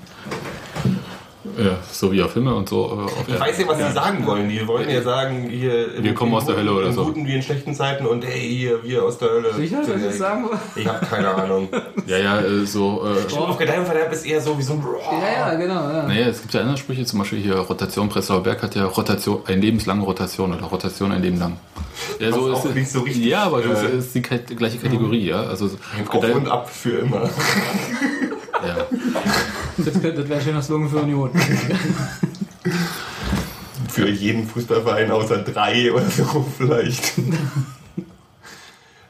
Ja, 1.62 1.76
so 1.92 2.10
wie 2.10 2.22
auf 2.22 2.32
Himmel 2.34 2.54
und 2.54 2.68
so. 2.68 2.86
äh, 2.86 3.02
Auf 3.04 3.24
Ich 3.28 3.38
weiß 3.38 3.58
ja, 3.58 3.68
was 3.68 3.78
sie 3.78 3.92
sagen 3.92 4.24
wollen. 4.26 4.48
Die 4.48 4.66
wollen 4.66 4.88
ja 4.88 5.02
sagen, 5.02 5.48
hier. 5.50 5.94
in- 5.94 6.04
Wir 6.04 6.14
kommen 6.14 6.32
in 6.32 6.38
aus 6.38 6.46
der 6.46 6.56
Hölle 6.56 6.72
oder 6.72 6.86
in 6.86 6.92
so. 6.94 7.04
guten 7.04 7.26
wie 7.26 7.34
in 7.34 7.42
schlechten 7.42 7.74
Zeiten 7.74 8.06
und 8.06 8.24
hey, 8.24 8.40
hier, 8.48 8.82
wir 8.82 9.02
aus 9.04 9.18
der 9.18 9.28
Hölle. 9.30 9.52
Sicher, 9.54 9.82
dass 9.82 10.02
ich 10.02 10.18
sagen 10.18 10.44
wollen? 10.44 10.58
Ich 10.76 10.86
habe 10.86 11.04
keine 11.04 11.28
Ahnung. 11.34 11.68
Ja, 12.06 12.16
ja, 12.18 12.40
äh, 12.40 12.64
so. 12.64 13.04
Äh, 13.04 13.34
Auf 13.36 13.58
Gedeih 13.58 13.78
und 13.80 13.86
Verderb 13.86 14.10
ist 14.12 14.24
eher 14.26 14.40
so 14.40 14.56
wie 14.58 14.62
so 14.62 14.72
ein. 14.74 14.84
Ja, 15.20 15.50
ja, 15.50 15.54
genau. 15.58 15.74
Ja. 15.90 16.02
naja, 16.06 16.26
es 16.28 16.40
gibt 16.40 16.54
ja 16.54 16.60
andere 16.62 16.76
Sprüche, 16.78 17.04
zum 17.04 17.18
Beispiel 17.18 17.40
hier 17.40 17.56
Rotation 17.56 18.08
Prenzlauer 18.08 18.42
Berg 18.42 18.62
hat 18.62 18.74
ja 18.74 18.86
Rotation, 18.86 19.42
ein 19.46 19.60
lebenslange 19.60 20.02
Rotation 20.02 20.54
oder 20.54 20.64
Rotation 20.64 21.12
ein 21.12 21.20
Leben 21.22 21.38
lang. 21.38 21.56
Ja, 22.18 22.32
so 22.32 22.48
ist 22.48 22.54
auch 22.56 22.74
nicht 22.74 22.90
so 22.90 23.00
richtig, 23.00 23.26
Ja, 23.26 23.42
aber 23.44 23.60
das 23.60 23.82
äh, 23.82 23.98
ist 23.98 24.14
die 24.14 24.22
gleiche 24.22 24.78
Kategorie, 24.78 25.26
ja. 25.28 25.42
Also 25.42 25.68
Ein 25.98 26.08
Auf 26.08 26.34
und 26.34 26.48
ab 26.48 26.70
für 26.70 26.98
immer. 27.00 27.22
ja. 28.66 28.86
Das, 29.76 29.94
das 29.94 30.02
wäre 30.02 30.34
ein 30.34 30.40
schöner 30.42 30.62
Slogan 30.62 30.88
für 30.88 30.98
Union. 30.98 31.30
Für 33.88 34.08
jeden 34.08 34.46
Fußballverein 34.46 35.10
außer 35.10 35.38
drei 35.38 35.92
oder 35.92 36.08
so 36.08 36.46
vielleicht. 36.56 37.12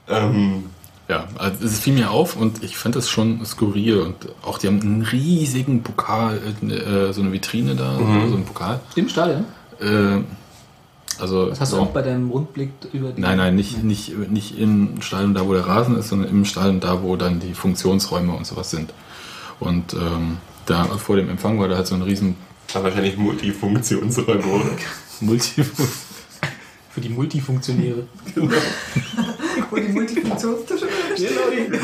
ähm, 0.09 0.65
Ja, 1.09 1.27
also 1.37 1.65
es 1.65 1.81
fiel 1.81 1.95
mir 1.95 2.11
auf 2.11 2.37
und 2.37 2.63
ich 2.63 2.77
fand 2.77 2.97
das 2.97 3.11
schon 3.11 3.45
skurril 3.45 4.01
und 4.01 4.17
auch 4.43 4.59
die 4.59 4.69
haben 4.69 4.81
einen 4.81 5.03
riesigen 5.03 5.83
Pokal, 5.83 6.41
äh, 6.63 7.13
so 7.13 7.21
eine 7.21 7.33
Vitrine 7.33 7.75
da, 7.75 7.99
Mhm. 7.99 8.29
so 8.31 8.37
einen 8.37 8.45
Pokal. 8.45 8.81
Im 8.95 9.09
Stadion? 9.09 9.45
Äh, 9.81 10.21
also 11.19 11.51
Das 11.51 11.61
hast 11.61 11.73
du 11.75 11.79
auch 11.79 11.89
bei 11.89 12.01
deinem 12.03 12.31
Rundblick 12.31 12.71
über 12.93 13.11
die. 13.13 13.21
Nein, 13.21 13.37
nein, 13.37 13.55
nicht, 13.57 13.83
nicht, 13.85 14.17
nicht 14.31 14.59
im 14.59 15.03
Stadion 15.03 15.35
da, 15.35 15.47
wo 15.47 15.53
der 15.53 15.67
Rasen 15.67 15.99
ist, 15.99 16.09
sondern 16.09 16.31
im 16.31 16.45
Stadion 16.47 16.81
da, 16.81 17.03
wo 17.03 17.17
dann 17.17 17.41
die 17.41 17.53
Funktionsräume 17.53 18.33
und 18.33 18.47
sowas 18.47 18.71
sind. 18.71 18.95
Und 19.59 19.93
ähm, 19.93 20.39
da 20.67 20.85
vor 20.85 21.17
dem 21.17 21.29
Empfang 21.29 21.59
war 21.59 21.69
da 21.69 21.77
halt 21.77 21.87
so 21.87 21.95
ein 21.95 22.03
riesen 22.03 22.37
war 22.75 22.85
wahrscheinlich 22.85 23.17
Multifunktionsräume, 23.17 24.45
oder? 24.45 24.71
Multi 25.21 25.65
Für 25.65 27.01
die 27.01 27.09
Multifunktionäre. 27.09 28.07
Wo 29.71 29.77
die 29.77 29.89
Multifunktionstische 29.89 30.89
stehen. 31.15 31.79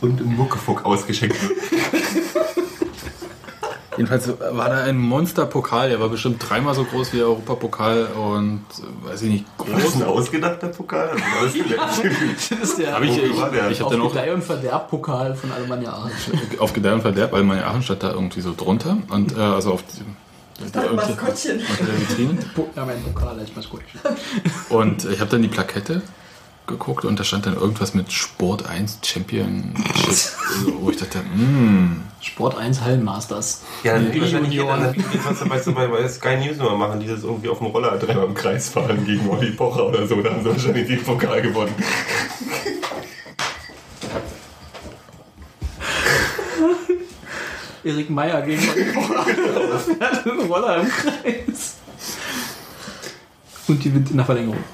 Und 0.00 0.20
im 0.20 0.36
Muckefuck 0.36 0.84
ausgeschenkt. 0.84 1.36
Jedenfalls 3.96 4.28
war 4.28 4.68
da 4.68 4.82
ein 4.84 4.98
Monsterpokal, 4.98 5.88
der 5.90 6.00
war 6.00 6.08
bestimmt 6.08 6.42
dreimal 6.48 6.74
so 6.74 6.84
groß 6.84 7.12
wie 7.12 7.18
der 7.18 7.26
Europapokal 7.26 8.06
und 8.06 8.64
äh, 8.78 9.08
weiß 9.10 9.22
ich 9.22 9.30
nicht, 9.30 9.44
Das 9.58 9.66
ist 9.68 9.82
groß. 9.82 9.94
ein 9.96 10.02
ausgedachter 10.08 10.68
Pokal. 10.68 11.10
Also 11.40 11.58
das 11.76 11.98
ist 11.98 12.52
ist 12.62 12.78
der 12.78 12.94
Hab 12.94 13.02
ich, 13.02 13.22
ich, 13.22 13.36
war 13.40 13.50
der? 13.50 13.70
ich 13.70 13.78
habe 13.80 13.86
auf 13.86 13.92
dann 13.92 14.02
auch 14.02 14.12
Gedeih 14.12 14.34
und 14.34 14.42
Verderb-Pokal 14.44 15.34
von 15.36 15.52
Alemannia 15.52 15.92
Aachen. 15.92 16.10
auf 16.58 16.72
Gedeih 16.72 16.94
und 16.94 17.02
Verderb, 17.02 17.32
weil 17.32 17.42
meine 17.44 17.64
Aachen 17.66 17.82
stand 17.82 18.02
da 18.02 18.10
irgendwie 18.12 18.40
so 18.40 18.54
drunter 18.56 18.96
und 19.10 19.36
äh, 19.36 19.40
also 19.40 19.72
auf, 19.72 19.82
die, 19.82 20.02
Das 20.72 20.92
Maskottchen. 20.92 21.60
auf 21.60 21.76
der 21.78 22.00
Vitrine. 22.00 22.38
Ja, 22.76 22.84
mein 22.84 23.02
Pokal 23.02 23.38
als 23.38 23.54
Maskottchen. 23.54 24.00
Und 24.70 25.04
ich 25.04 25.20
habe 25.20 25.30
dann 25.30 25.42
die 25.42 25.48
Plakette 25.48 26.02
geguckt 26.66 27.04
und 27.04 27.20
da 27.20 27.24
stand 27.24 27.46
dann 27.46 27.54
irgendwas 27.54 27.94
mit 27.94 28.12
Sport 28.12 28.66
1 28.66 29.00
Championship, 29.04 29.84
wo 30.80 30.90
ich 30.90 30.96
dachte, 30.96 31.18
mm, 31.18 32.02
Sport 32.20 32.56
1 32.56 32.80
Hallenmasters. 32.80 33.62
Ja, 33.82 33.94
dann 33.94 34.10
Die 34.10 34.20
wahrscheinlich 34.20 34.56
dann, 34.56 34.96
was 35.24 35.48
weißt 35.48 35.66
du, 35.66 35.74
bei, 35.74 35.86
bei 35.88 36.08
Sky 36.08 36.36
News 36.36 36.56
immer 36.56 36.76
machen, 36.76 37.00
dieses 37.00 37.22
irgendwie 37.22 37.48
auf 37.50 37.58
dem 37.58 37.66
Roller 37.68 37.98
dreimal 37.98 38.24
im 38.26 38.34
Kreis 38.34 38.70
fahren 38.70 39.04
gegen 39.04 39.28
Olli 39.28 39.50
Pocher 39.50 39.88
oder 39.88 40.06
so, 40.06 40.20
da 40.22 40.30
haben 40.30 40.42
sie 40.42 40.48
wahrscheinlich 40.50 40.86
den 40.86 41.02
Pokal 41.02 41.42
gewonnen. 41.42 41.74
Erik 47.84 48.08
Meyer 48.08 48.40
gegen 48.40 48.66
Olli 48.70 48.84
Pocher. 48.84 49.26
Roller 50.48 50.80
im 50.80 50.88
Kreis. 50.88 51.76
Und 53.68 53.84
die 53.84 53.94
Wind 53.94 54.10
in 54.10 54.16
der 54.16 54.24
Verlängerung. 54.26 54.64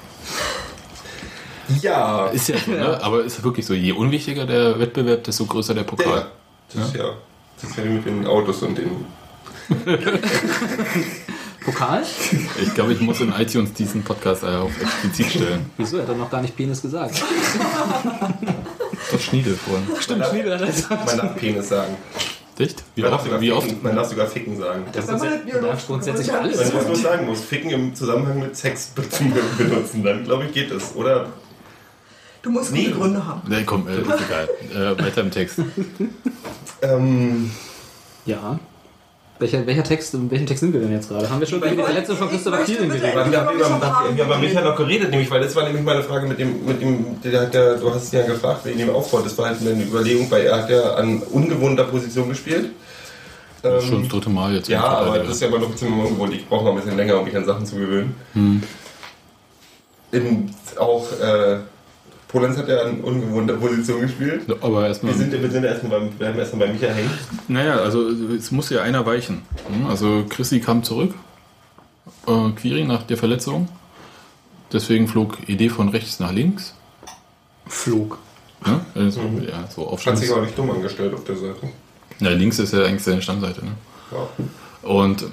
Ja. 1.81 2.27
Ist 2.27 2.49
ja 2.49 2.57
so, 2.57 2.71
ne? 2.71 2.99
Aber 3.03 3.23
ist 3.23 3.43
wirklich 3.43 3.65
so, 3.65 3.73
je 3.73 3.91
unwichtiger 3.91 4.45
der 4.45 4.79
Wettbewerb, 4.79 5.23
desto 5.23 5.45
größer 5.45 5.73
der 5.73 5.83
Pokal. 5.83 6.17
Ja. 6.17 6.27
Das 6.73 6.87
ist 6.87 6.95
ja. 6.95 7.05
Das 7.61 7.69
ist 7.69 7.77
ja 7.77 7.83
wie 7.83 7.89
mit 7.89 8.05
den 8.05 8.25
Autos 8.27 8.61
und 8.63 8.77
den. 8.77 9.05
Pokal? 11.63 12.03
Ich 12.61 12.73
glaube, 12.73 12.93
ich 12.93 13.01
muss 13.01 13.21
in 13.21 13.31
iTunes 13.33 13.73
diesen 13.73 14.03
Podcast 14.03 14.43
auf 14.43 14.71
explizit 14.81 15.27
stellen. 15.27 15.69
Wieso? 15.77 15.97
Er 15.97 16.03
hat 16.03 16.09
doch 16.09 16.17
noch 16.17 16.29
gar 16.31 16.41
nicht 16.41 16.55
Penis 16.57 16.81
gesagt. 16.81 17.21
Das 19.11 19.21
Schniedel 19.23 19.55
vorhin. 19.55 19.85
Stimmt, 19.99 20.25
Schniedel 20.25 20.53
hat 20.55 20.61
er 20.61 20.67
gesagt. 20.67 21.05
Man 21.05 21.17
darf 21.17 21.35
Penis 21.35 21.69
sagen. 21.69 21.95
Echt? 22.57 22.83
Wie 22.95 23.01
Man 23.01 23.11
darf, 23.11 23.21
oft? 23.21 23.25
sogar 23.25 23.41
Wie 23.41 23.51
oft? 23.51 23.67
ficken, 23.67 23.83
man 23.83 23.95
darf 23.95 24.07
sogar 24.09 24.27
ficken 24.27 24.57
sagen. 24.57 24.83
Das 24.91 25.07
Wenn 25.07 25.17
man 25.17 25.63
das 25.63 25.79
ist 25.79 25.87
grundsätzlich 25.87 26.31
alles. 26.33 26.59
Wenn 26.59 26.67
ich 26.67 26.73
das 26.73 26.87
nur 26.87 26.95
sagen 26.95 27.25
muss, 27.25 27.41
ficken 27.41 27.71
im 27.71 27.95
Zusammenhang 27.95 28.39
mit 28.39 28.55
Sex 28.55 28.87
benutzen, 29.57 30.03
dann 30.03 30.23
glaube 30.23 30.45
ich 30.45 30.53
geht 30.53 30.71
das. 30.71 30.95
Oder 30.95 31.27
Du 32.41 32.49
musst 32.49 32.71
Nee. 32.71 32.85
gute 32.85 32.97
Gründe 32.99 33.25
haben. 33.25 33.41
Nee, 33.47 33.63
komm, 33.65 33.87
äh, 33.87 33.97
ist 33.97 34.01
egal. 34.01 34.49
Äh, 34.97 35.03
weiter 35.03 35.21
im 35.21 35.31
Text. 35.31 35.59
ähm, 36.81 37.51
Ja. 38.25 38.59
Welcher, 39.39 39.65
welcher 39.65 39.83
Text, 39.83 40.13
in 40.13 40.29
welchem 40.29 40.45
Text 40.45 40.59
sind 40.61 40.71
wir 40.71 40.81
denn 40.81 40.91
jetzt 40.91 41.09
gerade? 41.09 41.27
Haben 41.27 41.39
wir 41.39 41.47
schon 41.47 41.57
über 41.57 41.67
die 41.69 41.75
Verletzung 41.75 42.15
von 42.15 42.29
Christopher 42.29 42.57
bitte- 42.63 42.85
geredet? 42.87 43.01
wir 43.31 43.41
haben 43.41 43.55
über, 43.55 44.23
über 44.23 44.37
Micha 44.37 44.61
noch 44.61 44.75
geredet, 44.75 45.09
nämlich, 45.09 45.31
weil 45.31 45.41
das 45.41 45.55
war 45.55 45.63
nämlich 45.63 45.83
meine 45.83 46.03
Frage 46.03 46.27
mit 46.27 46.37
dem, 46.37 46.63
mit 46.63 46.79
dem 46.79 47.19
der, 47.23 47.41
hat 47.41 47.53
ja, 47.55 47.73
du 47.73 47.91
hast 47.91 48.13
ihn 48.13 48.19
ja 48.19 48.25
gefragt 48.27 48.63
wegen 48.65 48.77
dem 48.77 48.91
Aufbau. 48.91 49.19
Das 49.21 49.35
war 49.39 49.47
halt 49.47 49.59
eine 49.61 49.71
Überlegung, 49.83 50.29
weil 50.29 50.43
er 50.45 50.61
hat 50.61 50.69
ja 50.69 50.93
an 50.93 51.23
ungewohnter 51.31 51.85
Position 51.85 52.29
gespielt. 52.29 52.69
Ähm, 53.63 53.81
Schon 53.81 54.03
das 54.03 54.11
dritte 54.11 54.29
Mal 54.29 54.53
jetzt. 54.53 54.67
Ja, 54.67 54.83
aber 54.83 55.17
das 55.19 55.29
ist 55.35 55.41
ja 55.41 55.47
immer 55.47 55.57
noch 55.57 55.67
ein 55.67 55.71
bisschen 55.71 55.91
ungewohnt. 55.91 56.33
Ich 56.35 56.47
brauche 56.47 56.63
noch 56.65 56.71
ein 56.75 56.77
bisschen 56.81 56.97
länger, 56.97 57.17
um 57.17 57.25
mich 57.25 57.35
an 57.35 57.45
Sachen 57.45 57.65
zu 57.65 57.75
gewöhnen. 57.77 58.15
In, 60.11 60.53
auch 60.77 61.07
äh, 61.19 61.57
Polenz 62.31 62.57
hat 62.57 62.69
ja 62.69 62.81
an 62.83 63.01
ungewohnter 63.01 63.55
Position 63.55 64.01
gespielt. 64.01 64.43
Aber 64.61 64.87
erstmal. 64.87 65.11
Wir 65.11 65.19
sind, 65.19 65.41
wir 65.41 65.51
sind 65.51 65.63
erstmal 65.65 65.99
beim, 65.99 66.09
bleiben 66.11 66.39
erstmal 66.39 66.67
bei 66.67 66.73
Micha 66.73 66.87
hängen. 66.87 67.11
Naja, 67.49 67.75
also 67.75 68.07
es 68.09 68.51
muss 68.51 68.69
ja 68.69 68.81
einer 68.83 69.05
weichen. 69.05 69.41
Hm, 69.67 69.87
Also 69.87 70.25
Chrissy 70.29 70.61
kam 70.61 70.83
zurück, 70.83 71.13
äh, 72.27 72.49
Quiri 72.51 72.85
nach 72.85 73.03
der 73.03 73.17
Verletzung. 73.17 73.67
Deswegen 74.71 75.09
flog 75.09 75.37
Idee 75.49 75.67
von 75.67 75.89
rechts 75.89 76.19
nach 76.21 76.31
links. 76.31 76.73
Flug. 77.67 78.17
Ne? 78.65 78.79
Also, 78.95 79.21
Ja, 79.45 79.67
so 79.69 79.97
Hat 80.05 80.17
sich 80.17 80.31
aber 80.31 80.43
nicht 80.43 80.57
dumm 80.57 80.71
angestellt 80.71 81.13
auf 81.13 81.25
der 81.25 81.35
Seite. 81.35 81.69
Ja, 82.19 82.29
links 82.29 82.59
ist 82.59 82.71
ja 82.73 82.83
eigentlich 82.83 83.03
seine 83.03 83.21
Stammseite. 83.21 83.65
Ne? 83.65 83.71
Ja. 84.11 84.87
Und 84.87 85.25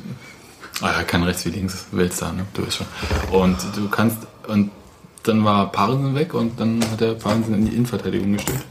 ah, 0.80 0.90
er 0.90 1.04
kann 1.04 1.22
rechts 1.22 1.44
wie 1.46 1.50
links, 1.50 1.86
Weltstar, 1.92 2.32
ne? 2.32 2.46
Du 2.54 2.66
weißt 2.66 2.78
schon. 2.78 2.86
Und 3.30 3.56
du 3.76 3.88
kannst 3.88 4.16
und 4.48 4.70
dann 5.28 5.44
war 5.44 5.70
Parensen 5.70 6.14
weg 6.14 6.34
und 6.34 6.58
dann 6.58 6.82
hat 6.90 7.00
er 7.02 7.14
Parensen 7.14 7.54
in 7.54 7.66
die 7.66 7.74
Innenverteidigung 7.74 8.32
gestellt. 8.32 8.64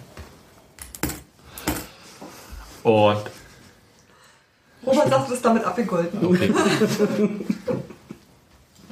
Und 2.83 3.21
Robert 4.85 5.09
sagt, 5.09 5.25
das 5.25 5.31
ist 5.31 5.45
damit 5.45 5.63
abgegolten. 5.65 6.25
Okay. 6.25 6.53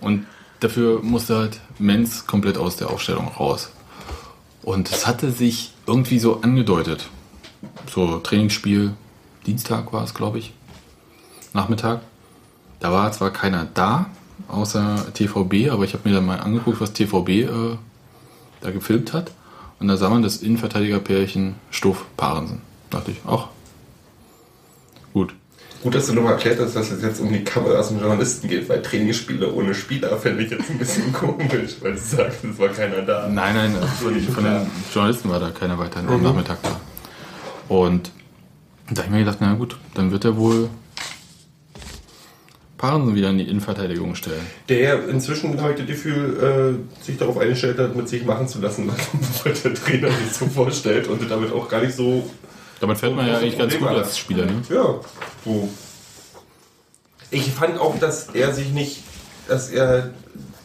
Und 0.02 0.28
dafür 0.60 1.02
musste 1.02 1.38
halt 1.38 1.62
Menz 1.80 2.28
komplett 2.28 2.58
aus 2.58 2.76
der 2.76 2.90
Aufstellung 2.90 3.30
raus. 3.30 3.72
Und 4.62 4.92
es 4.92 5.08
hatte 5.08 5.32
sich 5.32 5.74
irgendwie 5.88 6.20
so 6.20 6.42
angedeutet. 6.42 7.10
So 7.90 8.20
Trainingsspiel, 8.20 8.94
Dienstag 9.46 9.94
war 9.94 10.04
es, 10.04 10.14
glaube 10.14 10.40
ich. 10.40 10.54
Nachmittag. 11.54 12.02
Da 12.82 12.92
war 12.92 13.12
zwar 13.14 13.32
keiner 13.32 13.66
da, 13.74 14.08
außer 14.48 15.06
TVB, 15.14 15.70
aber 15.72 15.84
ich 15.84 15.94
habe 15.94 16.08
mir 16.08 16.16
dann 16.16 16.26
mal 16.26 16.40
angeguckt, 16.40 16.82
was 16.82 16.94
TVB 16.94 17.30
äh, 17.30 17.50
da 18.62 18.72
gefilmt 18.72 19.14
hat. 19.14 19.32
Und 19.80 19.88
da 19.88 19.98
sah 19.98 20.10
man 20.10 20.22
das 20.22 20.38
Innenverteidigerpärchen 20.38 21.56
Stoff 21.70 22.06
Parensen. 22.16 22.62
Dachte 22.90 23.12
ich, 23.12 23.18
ach, 23.28 23.48
gut. 25.14 25.34
Gut, 25.84 25.94
dass 25.94 26.08
du 26.08 26.14
nochmal 26.14 26.34
erklärt 26.34 26.60
hast, 26.60 26.76
dass 26.76 26.90
es 26.90 27.04
jetzt 27.04 27.20
um 27.20 27.32
die 27.32 27.44
Kameras 27.44 27.92
und 27.92 28.00
Journalisten 28.00 28.48
geht, 28.48 28.68
weil 28.70 28.82
Trainingsspiele 28.82 29.54
ohne 29.54 29.76
Spieler 29.76 30.18
fände 30.18 30.44
ich 30.44 30.50
jetzt 30.50 30.70
ein 30.70 30.80
bisschen 30.80 31.14
komisch, 31.14 31.76
weil 31.82 31.94
du 31.94 32.00
sagst, 32.00 32.44
es 32.44 32.58
war 32.58 32.70
keiner 32.70 33.02
da. 33.02 33.28
Nein, 33.28 33.56
nein, 33.56 33.76
von, 34.02 34.20
von 34.20 34.44
den 34.44 34.66
Journalisten 34.94 35.30
war 35.30 35.40
da 35.40 35.52
keiner 35.52 35.78
weiter 35.78 36.00
am 36.00 36.24
Nachmittag 36.24 36.58
da. 36.64 36.80
Und 37.68 38.12
da 38.90 38.98
habe 38.98 39.08
ich 39.08 39.12
mir 39.12 39.20
gedacht, 39.20 39.38
na 39.42 39.54
gut, 39.54 39.78
dann 39.94 40.12
wird 40.12 40.26
er 40.26 40.38
wohl 40.38 40.70
Parensen 42.78 43.16
wieder 43.16 43.30
in 43.30 43.38
die 43.38 43.48
Innenverteidigung 43.48 44.16
stellen. 44.16 44.46
Der 44.68 45.08
inzwischen, 45.08 45.60
habe 45.62 45.72
ich 45.72 45.78
das 45.78 45.88
Gefühl, 45.88 46.80
äh, 47.00 47.04
sich 47.04 47.18
darauf 47.18 47.38
eingestellt 47.38 47.80
hat, 47.80 47.96
mit 47.96 48.10
sich 48.10 48.26
machen 48.26 48.48
zu 48.48 48.60
lassen, 48.60 48.92
was 49.44 49.62
der 49.64 49.74
Trainer 49.74 50.12
sich 50.12 50.34
so 50.34 50.46
vorstellt 50.48 51.08
und 51.08 51.30
damit 51.30 51.54
auch 51.54 51.70
gar 51.70 51.82
nicht 51.82 51.96
so, 51.96 52.30
Damit 52.80 52.98
fährt 52.98 53.16
man 53.16 53.28
ja 53.28 53.38
eigentlich 53.38 53.58
ganz 53.58 53.78
gut 53.78 53.88
als 53.88 54.18
Spieler, 54.18 54.46
ne? 54.46 54.62
ja, 54.70 54.96
so. 55.46 55.70
Ich 57.32 57.52
fand 57.52 57.80
auch, 57.80 57.98
dass 58.00 58.30
er 58.34 58.54
sich 58.54 58.70
nicht, 58.72 59.04
dass 59.48 59.70
er 59.70 60.12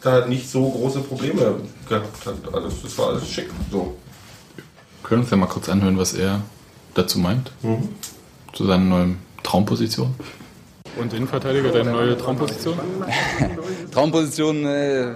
da 0.02 0.26
nicht 0.26 0.48
so 0.50 0.68
große 0.68 1.00
Probleme 1.00 1.56
gehabt 1.88 2.26
hat. 2.26 2.54
Alles, 2.54 2.82
das 2.82 2.96
war 2.98 3.08
alles 3.08 3.28
schick. 3.28 3.50
So. 3.70 3.96
Können 5.02 5.20
wir 5.20 5.24
uns 5.24 5.30
ja 5.30 5.36
mal 5.36 5.46
kurz 5.46 5.68
anhören, 5.68 5.98
was 5.98 6.14
er 6.14 6.42
dazu 6.94 7.18
meint. 7.18 7.50
Zu 8.52 8.66
seiner 8.66 8.84
neuen 8.84 9.18
Traumposition. 9.42 10.14
Und 10.96 11.12
Innenverteidiger, 11.12 11.70
deine 11.70 11.92
neue 11.92 12.16
Traumposition? 12.18 12.78
Traumposition, 13.90 14.64
äh, 14.64 15.14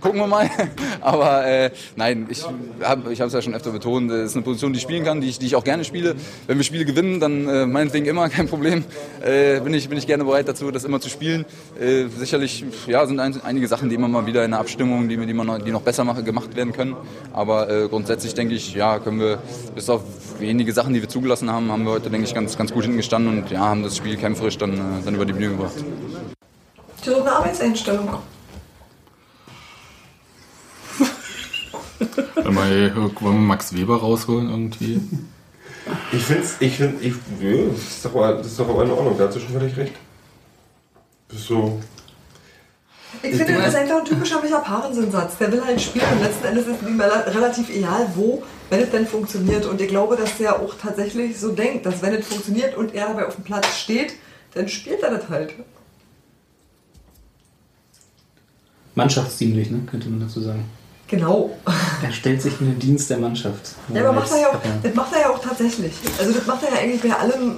gucken 0.00 0.20
wir 0.20 0.26
mal. 0.26 0.50
Aber 1.00 1.46
äh, 1.46 1.70
nein, 1.96 2.26
ich 2.28 2.44
habe 2.82 3.12
ich 3.12 3.20
es 3.20 3.32
ja 3.32 3.42
schon 3.42 3.54
öfter 3.54 3.70
betont, 3.70 4.10
es 4.10 4.30
ist 4.30 4.36
eine 4.36 4.44
Position, 4.44 4.72
die 4.72 4.78
ich 4.78 4.82
spielen 4.82 5.04
kann, 5.04 5.20
die 5.20 5.28
ich, 5.28 5.38
die 5.38 5.46
ich 5.46 5.56
auch 5.56 5.64
gerne 5.64 5.84
spiele. 5.84 6.14
Wenn 6.46 6.56
wir 6.56 6.64
Spiele 6.64 6.84
gewinnen, 6.84 7.20
dann 7.20 7.48
äh, 7.48 7.66
meinetwegen 7.66 8.06
immer, 8.06 8.28
kein 8.34 8.48
Problem. 8.48 8.84
Äh, 9.22 9.60
bin, 9.60 9.74
ich, 9.74 9.88
bin 9.88 9.98
ich 9.98 10.06
gerne 10.06 10.24
bereit 10.24 10.48
dazu, 10.48 10.70
das 10.70 10.84
immer 10.84 11.00
zu 11.00 11.08
spielen. 11.08 11.44
Äh, 11.80 12.06
sicherlich 12.08 12.64
ja, 12.86 13.06
sind 13.06 13.20
ein, 13.20 13.40
einige 13.42 13.68
Sachen, 13.68 13.88
die 13.88 13.94
immer 13.94 14.08
mal 14.08 14.26
wieder 14.26 14.44
in 14.44 14.52
der 14.52 14.60
Abstimmung, 14.60 15.08
die, 15.08 15.16
die, 15.16 15.34
man 15.34 15.46
noch, 15.46 15.58
die 15.58 15.70
noch 15.70 15.82
besser 15.82 16.04
mache, 16.04 16.22
gemacht 16.22 16.54
werden 16.56 16.72
können. 16.72 16.96
Aber 17.32 17.70
äh, 17.70 17.88
grundsätzlich 17.88 18.34
denke 18.34 18.54
ich, 18.54 18.74
ja, 18.74 18.98
können 18.98 19.20
wir 19.20 19.38
bis 19.74 19.88
auf 19.88 20.02
wenige 20.38 20.72
Sachen, 20.72 20.94
die 20.94 21.00
wir 21.00 21.08
zugelassen 21.08 21.50
haben, 21.50 21.70
haben 21.70 21.84
wir 21.84 21.92
heute, 21.92 22.10
denke 22.10 22.26
ich, 22.26 22.34
ganz, 22.34 22.56
ganz 22.56 22.72
gut 22.72 22.84
hingestanden 22.84 23.38
und 23.38 23.50
ja, 23.50 23.60
haben 23.60 23.82
das 23.82 23.96
Spiel 23.96 24.16
kämpferisch 24.16 24.58
dann, 24.58 24.74
äh, 24.74 25.04
dann 25.04 25.14
über 25.14 25.24
die 25.24 25.32
Bühne 25.32 25.50
gebracht. 25.50 25.84
So 27.04 27.20
eine 27.20 27.32
Arbeitseinstellung. 27.32 28.08
Wollen 32.44 32.56
wir, 32.56 33.20
wir 33.20 33.30
Max 33.32 33.74
Weber 33.74 33.98
rausholen 33.98 34.48
irgendwie? 34.48 35.00
Ich 36.12 36.22
finde 36.22 36.44
es, 36.44 36.56
ich 36.60 36.76
finde, 36.76 37.04
ich, 37.04 37.12
ja, 37.40 37.66
das, 37.70 37.78
ist 37.82 38.04
doch 38.04 38.14
aber, 38.14 38.34
das 38.34 38.46
ist 38.46 38.58
doch 38.58 38.68
aber 38.68 38.84
in 38.84 38.90
Ordnung, 38.90 39.18
da 39.18 39.26
hast 39.26 39.36
du 39.36 39.40
schon 39.40 39.50
völlig 39.50 39.76
recht. 39.76 39.94
Das 41.28 41.40
ist 41.40 41.48
so. 41.48 41.80
Ich 43.22 43.36
finde, 43.36 43.54
das 43.54 43.68
ist 43.68 43.74
einfach 43.74 43.98
ein 43.98 44.04
typischer 44.04 44.40
Micha 44.40 44.58
Parensen-Satz. 44.58 45.36
Der 45.38 45.52
will 45.52 45.64
halt 45.64 45.80
spielen 45.80 46.06
und 46.12 46.22
letzten 46.22 46.46
Endes 46.46 46.66
ist 46.66 46.82
ihm 46.82 47.00
rela- 47.00 47.26
relativ 47.34 47.68
egal, 47.70 48.08
wo, 48.14 48.42
wenn 48.70 48.80
es 48.80 48.90
denn 48.90 49.06
funktioniert. 49.06 49.66
Und 49.66 49.80
ich 49.80 49.88
glaube, 49.88 50.16
dass 50.16 50.36
der 50.38 50.58
auch 50.58 50.74
tatsächlich 50.80 51.38
so 51.38 51.50
denkt, 51.52 51.86
dass 51.86 52.02
wenn 52.02 52.14
es 52.14 52.26
funktioniert 52.26 52.76
und 52.76 52.94
er 52.94 53.08
dabei 53.08 53.26
auf 53.26 53.34
dem 53.34 53.44
Platz 53.44 53.76
steht, 53.76 54.14
dann 54.54 54.68
spielt 54.68 55.02
er 55.02 55.16
das 55.16 55.28
halt. 55.28 55.54
Mannschaftsdienlich, 58.94 59.70
ne? 59.70 59.80
könnte 59.90 60.08
man 60.08 60.20
dazu 60.20 60.40
sagen. 60.40 60.64
Genau. 61.08 61.56
Er 62.02 62.12
stellt 62.12 62.40
sich 62.42 62.60
in 62.60 62.66
den 62.66 62.78
Dienst 62.78 63.10
der 63.10 63.18
Mannschaft. 63.18 63.72
Ja, 63.92 64.02
aber 64.02 64.12
macht 64.12 64.30
er 64.32 64.40
ja 64.40 64.48
auch, 64.48 64.60
das 64.82 64.94
macht 64.94 65.14
er 65.14 65.20
ja 65.20 65.30
auch 65.30 65.38
tatsächlich. 65.38 65.92
Also 66.18 66.32
das 66.32 66.46
macht 66.46 66.62
er 66.64 66.74
ja 66.74 66.80
eigentlich 66.80 67.02
bei 67.02 67.16
allem, 67.16 67.56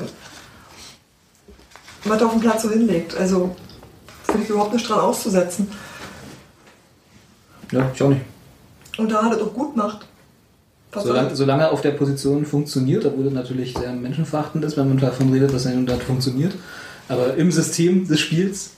was 2.05 2.20
er 2.20 2.26
auf 2.26 2.32
dem 2.32 2.41
Platz 2.41 2.62
so 2.62 2.70
hinlegt. 2.70 3.16
Also 3.16 3.55
finde 4.24 4.43
ich 4.45 4.51
überhaupt 4.51 4.74
nicht 4.74 4.89
dran 4.89 5.01
auszusetzen. 5.01 5.68
Ja, 7.70 7.91
ich 7.95 8.03
auch 8.03 8.09
nicht. 8.09 8.22
Und 8.99 9.11
da 9.11 9.22
hat 9.22 9.32
er 9.32 9.39
doch 9.39 9.53
gut 9.53 9.74
gemacht. 9.74 10.07
Solange, 10.95 11.37
solange 11.37 11.64
er 11.64 11.72
auf 11.72 11.82
der 11.82 11.91
Position 11.91 12.47
funktioniert, 12.47 13.05
obwohl 13.05 13.24
das 13.24 13.32
natürlich 13.32 13.74
sehr 13.76 13.93
menschenverachtend 13.93 14.64
ist, 14.64 14.76
wenn 14.76 14.89
man 14.89 14.99
davon 14.99 15.32
redet, 15.32 15.53
dass 15.53 15.66
er 15.66 15.74
nun 15.74 15.87
dort 15.87 16.03
funktioniert. 16.03 16.55
Aber 17.09 17.34
im 17.37 17.53
System 17.53 18.09
des 18.09 18.20
Spiels 18.20 18.70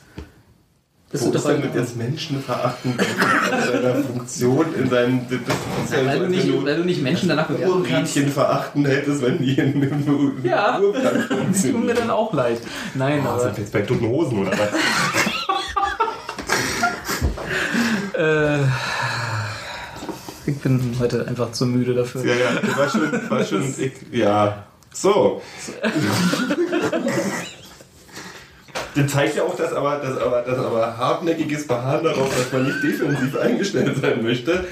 ist 1.10 1.22
Wo 1.24 1.30
ist 1.30 1.36
doch 1.36 1.50
denn 1.50 1.62
mit 1.62 1.74
jetzt 1.74 1.96
Menschen 1.96 2.42
verachten 2.42 2.92
in 2.98 3.72
seiner 3.72 3.94
Funktion, 3.94 4.74
in 4.74 4.90
seinem. 4.90 5.20
Das 5.28 5.38
ist 5.38 5.92
ja 5.92 6.04
weil, 6.04 6.18
du 6.18 6.26
nicht, 6.26 6.64
weil 6.64 6.76
du 6.76 6.84
nicht 6.84 7.02
Menschen 7.02 7.30
danach 7.30 7.46
bewerten 7.46 7.82
kannst. 7.88 8.18
Verachten 8.18 8.84
hättest, 8.84 9.22
wenn 9.22 9.38
die 9.38 9.54
in 9.54 9.82
einem 9.82 10.44
Ja, 10.44 10.78
das 11.50 11.62
tut 11.62 11.84
mir 11.84 11.94
dann 11.94 12.10
auch 12.10 12.34
leid. 12.34 12.60
Nein, 12.94 13.22
Oh, 13.24 13.28
aber 13.30 13.40
sind 13.40 13.56
wir 13.56 13.64
jetzt 13.64 13.72
bei 13.72 13.80
toten 13.82 14.06
Hosen 14.06 14.38
oder 14.40 14.52
was? 14.52 14.68
äh, 18.18 18.58
ich 20.44 20.58
bin 20.58 20.94
heute 21.00 21.26
einfach 21.26 21.52
zu 21.52 21.64
müde 21.64 21.94
dafür. 21.94 22.22
Ja, 22.22 22.34
ja, 22.34 22.60
das 22.60 22.76
war 22.76 22.90
schon. 22.90 23.30
War 23.30 23.44
schon 23.44 23.62
ich, 23.78 23.92
ja. 24.12 24.64
So. 24.92 25.40
Das 28.98 29.12
zeigt 29.12 29.36
ja 29.36 29.44
auch, 29.44 29.54
dass 29.54 29.72
aber, 29.72 29.96
dass 29.96 30.20
aber, 30.20 30.42
dass 30.42 30.58
aber 30.58 30.98
hartnäckiges 30.98 31.68
Beharren 31.68 32.04
darauf, 32.04 32.28
dass 32.36 32.52
man 32.52 32.64
nicht 32.64 32.82
defensiv 32.82 33.38
eingestellt 33.38 33.96
sein 34.02 34.22
möchte, 34.24 34.64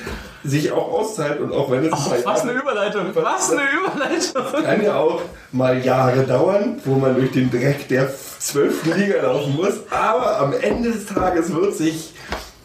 sich 0.43 0.73
auch 0.73 0.93
auszahlt 0.93 1.41
und 1.41 1.53
auch 1.53 1.71
wenn 1.71 1.85
es 1.85 1.93
Oh, 1.93 2.13
was 2.25 2.43
eine 2.43 2.53
Überleitung! 2.53 3.07
Was 3.15 3.53
eine 3.53 3.63
Überleitung! 3.71 4.65
kann 4.65 4.83
ja 4.83 4.97
auch 4.97 5.23
mal 5.53 5.79
Jahre 5.85 6.25
dauern, 6.25 6.81
wo 6.85 6.95
man 6.95 7.15
durch 7.15 7.31
den 7.33 7.51
Dreck 7.51 7.87
der 7.89 8.11
zwölften 8.39 8.99
Liga 8.99 9.23
laufen 9.23 9.55
muss. 9.55 9.75
Aber 9.91 10.41
am 10.41 10.53
Ende 10.53 10.91
des 10.91 11.07
Tages 11.07 11.55
wird 11.55 11.77
sich 11.77 12.13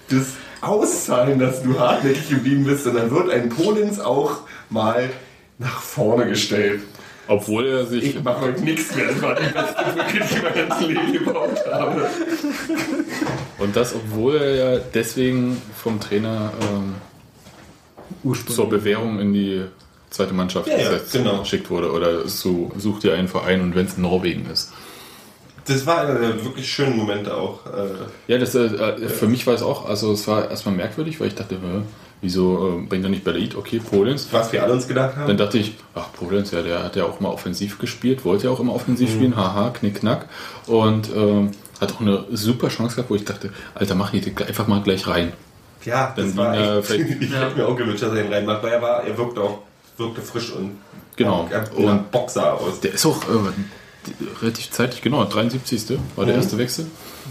das 0.09 0.33
auszahlen, 0.61 1.37
dass 1.37 1.61
du 1.61 1.79
hartnäckig 1.79 2.29
geblieben 2.29 2.65
bist. 2.65 2.87
Und 2.87 2.95
dann 2.95 3.11
wird 3.11 3.29
ein 3.29 3.49
Polens 3.49 3.99
auch 3.99 4.41
mal 4.69 5.09
nach 5.59 5.79
vorne 5.81 6.27
gestellt. 6.27 6.81
Obwohl 7.27 7.65
er 7.67 7.85
sich. 7.85 8.03
Ich 8.15 8.23
mache 8.23 8.41
heute 8.41 8.61
nichts 8.61 8.95
mehr. 8.95 9.07
Das 9.07 9.21
war 9.21 9.35
die 9.35 9.43
beste 9.53 9.83
Brücke, 9.83 10.27
die 10.27 10.35
ich 10.35 10.43
mein 10.43 10.53
ganzes 10.67 10.87
Leben 10.87 11.13
gebaut 11.13 11.57
habe. 11.71 12.09
Und 13.59 13.75
das, 13.75 13.93
obwohl 13.95 14.35
er 14.37 14.55
ja 14.75 14.79
deswegen 14.93 15.61
vom 15.75 15.99
Trainer 15.99 16.51
ähm, 16.61 16.95
zur 18.47 18.69
Bewährung 18.69 19.19
in 19.19 19.33
die 19.33 19.63
zweite 20.09 20.33
Mannschaft 20.33 20.67
Ja, 20.67 20.77
ja, 20.77 20.89
gesetzt, 20.89 21.13
genau. 21.13 21.39
geschickt 21.39 21.69
wurde. 21.69 21.91
Oder 21.91 22.27
so, 22.27 22.71
such 22.77 22.99
dir 22.99 23.13
einen 23.13 23.27
Verein 23.27 23.61
und 23.61 23.75
wenn 23.75 23.85
es 23.85 23.95
in 23.95 24.01
Norwegen 24.03 24.45
ist. 24.51 24.71
Das 25.65 25.85
war 25.85 26.01
einer 26.01 26.19
der 26.19 26.43
wirklich 26.43 26.69
schönen 26.69 26.97
Momente 26.97 27.35
auch. 27.35 27.65
Äh, 27.67 27.89
Ja, 28.27 28.37
das, 28.39 28.55
äh, 28.55 28.65
äh, 28.65 29.07
für 29.07 29.27
mich 29.27 29.45
war 29.47 29.53
es 29.53 29.61
auch, 29.61 29.87
also 29.87 30.11
es 30.11 30.27
war 30.27 30.49
erstmal 30.49 30.75
merkwürdig, 30.75 31.19
weil 31.19 31.27
ich 31.27 31.35
dachte, 31.35 31.55
hä, 31.55 31.81
wieso 32.21 32.79
äh, 32.79 32.87
bringt 32.87 33.03
er 33.03 33.09
nicht 33.09 33.23
Berlin? 33.23 33.49
Okay, 33.57 33.79
Polens. 33.79 34.27
was 34.31 34.51
wir 34.51 34.63
alle 34.63 34.73
uns 34.73 34.87
gedacht 34.87 35.15
haben. 35.17 35.27
Dann 35.27 35.37
dachte 35.37 35.57
ich, 35.57 35.75
ach, 35.95 36.11
Polens, 36.13 36.51
ja, 36.51 36.61
der 36.61 36.83
hat 36.83 36.95
ja 36.95 37.05
auch 37.05 37.19
mal 37.19 37.29
offensiv 37.29 37.79
gespielt, 37.79 38.23
wollte 38.25 38.45
ja 38.45 38.49
auch 38.51 38.59
immer 38.59 38.73
offensiv 38.75 39.09
spielen, 39.11 39.35
haha, 39.35 39.69
knick, 39.71 39.95
knack. 40.01 40.27
Und 40.67 41.09
ähm, 41.15 41.51
hat 41.79 41.93
auch 41.93 42.01
eine 42.01 42.25
super 42.31 42.67
Chance 42.69 42.95
gehabt, 42.95 43.09
wo 43.09 43.15
ich 43.15 43.25
dachte, 43.25 43.49
Alter, 43.75 43.95
mach 43.95 44.13
ihn 44.13 44.23
einfach 44.47 44.67
mal 44.67 44.81
gleich 44.81 45.07
rein. 45.07 45.33
Ja, 45.83 46.13
das 46.15 46.27
Dann 46.27 46.37
war 46.37 46.55
er 46.55 46.77
echt, 46.77 46.87
vielleicht- 46.87 47.09
ich 47.21 47.33
hätte 47.33 47.55
mir 47.57 47.67
auch 47.67 47.75
gewünscht, 47.75 48.03
dass 48.03 48.13
er 48.13 48.23
ihn 48.25 48.31
reinmacht, 48.31 48.61
weil 48.61 48.71
er 48.73 48.81
war, 48.81 49.03
er 49.03 49.17
wirkte 49.17 49.41
auch, 49.41 49.59
wirkte 49.97 50.21
frisch 50.21 50.51
und 50.51 50.77
Genau. 51.15 51.47
er 51.51 51.75
Und- 51.77 52.11
Boxer 52.11 52.53
aus. 52.53 52.79
Der 52.81 52.93
ist 52.93 53.05
auch 53.05 53.17
äh, 53.23 53.51
die- 54.07 54.13
relativ 54.43 54.69
zeitig, 54.71 55.01
genau, 55.01 55.25
73. 55.25 55.97
war 56.15 56.25
der 56.25 56.35
Mhm. 56.35 56.41
erste 56.41 56.57
Wechsel. 56.59 56.85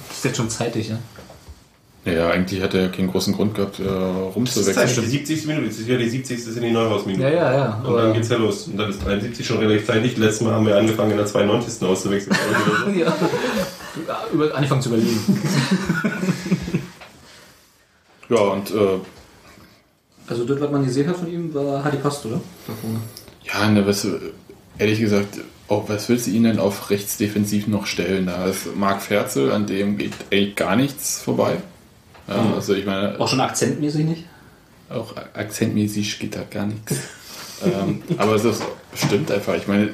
Das 0.08 0.16
ist 0.18 0.24
jetzt 0.24 0.36
schon 0.36 0.50
zeitig, 0.50 0.88
ja? 0.88 0.98
Naja, 2.04 2.30
eigentlich 2.30 2.62
hat 2.62 2.72
er 2.72 2.88
keinen 2.88 3.10
großen 3.10 3.34
Grund 3.34 3.54
gehabt, 3.54 3.78
äh, 3.78 3.84
Das 3.84 3.90
ist 3.92 4.36
rumzuwechseln. 4.36 4.74
zeitig, 4.74 5.00
die 5.04 5.06
70. 5.34 5.46
Minute, 5.46 5.66
das 5.66 5.78
ist 5.78 5.86
ja 5.88 5.98
die 5.98 6.08
70. 6.08 6.38
ist 6.38 6.56
in 6.56 6.62
die 6.62 6.70
Neuhausminute. 6.70 7.22
Ja, 7.24 7.28
ja, 7.30 7.54
ja. 7.54 7.82
Und 7.86 7.94
dann 7.94 8.12
geht's 8.14 8.30
ja 8.30 8.36
los. 8.38 8.68
Und 8.68 8.78
dann 8.78 8.88
ist 8.88 9.04
73 9.04 9.46
schon 9.46 9.58
relativ 9.58 9.86
zeitig. 9.86 10.16
Letztes 10.16 10.40
Mal 10.40 10.54
haben 10.54 10.66
wir 10.66 10.76
angefangen 10.78 11.10
in 11.10 11.18
der 11.18 11.26
92. 11.26 11.86
auszuwechseln. 11.86 12.34
oder 12.34 12.92
so. 12.92 12.98
ja. 12.98 13.06
Ja, 14.08 14.24
Über, 14.32 14.54
angefangen 14.54 14.80
zu 14.80 14.88
überlegen. 14.88 15.18
Ja, 18.28 18.38
und 18.38 18.70
äh, 18.70 18.98
Also, 20.28 20.44
das, 20.44 20.60
was 20.60 20.70
man 20.70 20.84
gesehen 20.84 21.08
hat 21.08 21.16
von 21.16 21.30
ihm, 21.30 21.52
war, 21.52 21.82
hat 21.82 21.92
die 21.92 21.96
passt, 21.98 22.24
oder? 22.24 22.40
Ja, 23.44 23.68
ne, 23.68 23.84
was, 23.86 24.04
äh, 24.04 24.12
ehrlich 24.78 25.00
gesagt, 25.00 25.40
auch 25.68 25.88
was 25.88 26.08
willst 26.08 26.26
du 26.28 26.30
ihn 26.30 26.44
denn 26.44 26.58
auf 26.60 26.90
rechts 26.90 27.16
defensiv 27.16 27.66
noch 27.66 27.86
stellen? 27.86 28.26
Da 28.26 28.46
ist 28.46 28.74
Marc 28.76 29.02
Ferzel, 29.02 29.50
an 29.52 29.66
dem 29.66 29.98
geht 29.98 30.12
eigentlich 30.30 30.54
gar 30.56 30.76
nichts 30.76 31.20
vorbei. 31.20 31.56
Ja, 32.30 32.54
Also 32.54 32.74
ich 32.74 32.86
meine, 32.86 33.18
Auch 33.20 33.28
schon 33.28 33.40
akzentmäßig 33.40 34.04
nicht? 34.04 34.24
Auch 34.88 35.16
akzentmäßig 35.34 36.18
geht 36.18 36.36
da 36.36 36.42
gar 36.48 36.66
nichts. 36.66 36.96
ähm, 37.64 38.02
aber 38.16 38.34
es 38.34 38.44
ist, 38.44 38.62
stimmt 38.94 39.30
einfach. 39.30 39.54
Ich 39.54 39.66
meine, 39.66 39.90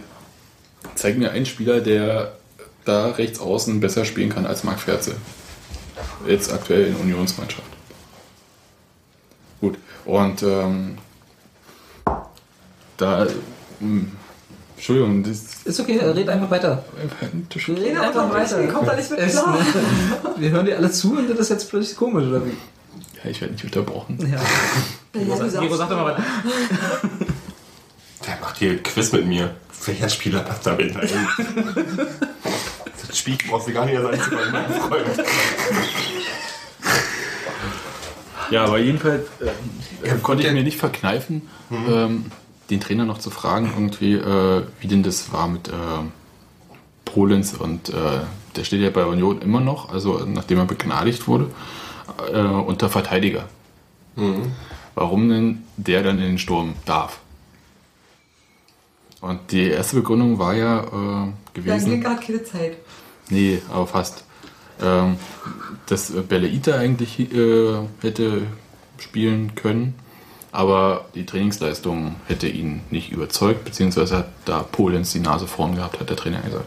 zeig 0.94 1.18
mir 1.18 1.32
einen 1.32 1.46
Spieler, 1.46 1.80
der 1.80 2.36
da 2.84 3.08
rechts 3.10 3.40
außen 3.40 3.80
besser 3.80 4.04
spielen 4.04 4.30
kann 4.30 4.46
als 4.46 4.64
Marc 4.64 4.80
Ferzel. 4.80 5.16
Jetzt 6.26 6.52
aktuell 6.52 6.88
in 6.88 6.96
Unionsmannschaft. 6.96 7.62
Gut. 9.60 9.78
Und 10.04 10.42
ähm, 10.42 10.98
da. 12.96 13.26
Entschuldigung, 14.76 15.22
das 15.22 15.38
Ist 15.64 15.80
okay, 15.80 15.98
red 15.98 16.28
einfach 16.28 16.50
weiter. 16.50 16.84
Red 17.50 17.94
Ja, 17.94 18.02
einfach 18.02 18.30
weiter. 18.30 18.62
ich 18.62 18.70
kommt 18.70 18.86
da 18.86 18.94
nicht 18.94 19.10
mit 19.10 19.26
klar. 19.30 19.58
Wir 20.36 20.50
hören 20.50 20.66
dir 20.66 20.76
alle 20.76 20.90
zu 20.90 21.16
und 21.16 21.30
das 21.30 21.38
ist 21.38 21.48
jetzt 21.48 21.70
plötzlich 21.70 21.96
komisch, 21.96 22.26
oder 22.28 22.44
wie? 22.44 22.50
ja, 23.24 23.30
ich 23.30 23.40
werde 23.40 23.54
nicht 23.54 23.64
unterbrochen. 23.64 24.18
Ja. 24.20 24.38
Ja, 25.20 25.60
Gero, 25.60 25.76
sag 25.76 25.88
doch 25.88 25.96
mal 25.96 26.12
weiter. 26.12 26.22
Der 28.26 28.36
macht 28.40 28.58
hier 28.58 28.72
ein 28.72 28.82
Quiz 28.82 29.12
mit 29.12 29.26
mir. 29.26 29.54
Welcher 29.86 30.08
Spieler 30.08 30.40
passt 30.40 30.66
da 30.66 30.74
mit 30.74 30.94
rein? 30.94 31.08
Das 33.08 33.18
Spiel 33.18 33.38
brauchst 33.48 33.68
du 33.68 33.72
gar 33.72 33.86
nicht 33.86 33.94
erst 33.94 34.08
einzufangen, 34.12 34.52
mein 34.52 34.70
Freund. 34.72 35.06
Ja, 38.50 38.64
aber 38.64 38.78
jedenfalls 38.78 39.26
äh, 40.02 40.14
konnte 40.22 40.46
ich 40.46 40.52
mir 40.52 40.62
nicht 40.62 40.78
verkneifen, 40.78 41.48
ähm, 41.70 42.26
den 42.70 42.80
Trainer 42.80 43.04
noch 43.04 43.18
zu 43.18 43.30
fragen, 43.30 43.70
irgendwie, 43.74 44.14
äh, 44.14 44.62
wie 44.80 44.88
denn 44.88 45.02
das 45.02 45.32
war 45.32 45.48
mit 45.48 45.68
äh, 45.68 45.72
Polens 47.04 47.54
und 47.54 47.88
äh, 47.90 48.20
der 48.56 48.64
steht 48.64 48.80
ja 48.80 48.90
bei 48.90 49.04
Union 49.04 49.40
immer 49.42 49.60
noch, 49.60 49.92
also 49.92 50.24
nachdem 50.26 50.58
er 50.58 50.64
begnadigt 50.64 51.28
wurde, 51.28 51.50
äh, 52.32 52.40
unter 52.40 52.88
Verteidiger. 52.88 53.48
Warum 54.94 55.28
denn 55.28 55.64
der 55.76 56.02
dann 56.02 56.16
in 56.16 56.24
den 56.24 56.38
Sturm 56.38 56.74
darf? 56.86 57.20
Und 59.20 59.52
die 59.52 59.68
erste 59.68 59.96
Begründung 59.96 60.38
war 60.38 60.54
ja 60.54 60.80
äh, 60.80 60.86
Ja, 60.86 61.32
gewesen. 61.52 62.00
Glück 62.00 62.06
hat 62.06 62.20
keine 62.22 62.44
Zeit. 62.44 62.76
Nee, 63.28 63.60
aber 63.70 63.86
fast. 63.86 64.24
Ähm, 64.80 65.16
dass 65.86 66.12
Beleita 66.12 66.76
eigentlich 66.76 67.18
äh, 67.32 67.76
hätte 68.02 68.42
spielen 68.98 69.54
können, 69.54 69.94
aber 70.56 71.04
die 71.14 71.26
Trainingsleistung 71.26 72.16
hätte 72.26 72.48
ihn 72.48 72.80
nicht 72.90 73.12
überzeugt, 73.12 73.64
beziehungsweise 73.64 74.16
hat 74.16 74.28
da 74.46 74.60
Polens 74.62 75.12
die 75.12 75.20
Nase 75.20 75.46
vorn 75.46 75.74
gehabt, 75.74 76.00
hat 76.00 76.08
der 76.08 76.16
Trainer 76.16 76.40
gesagt. 76.40 76.64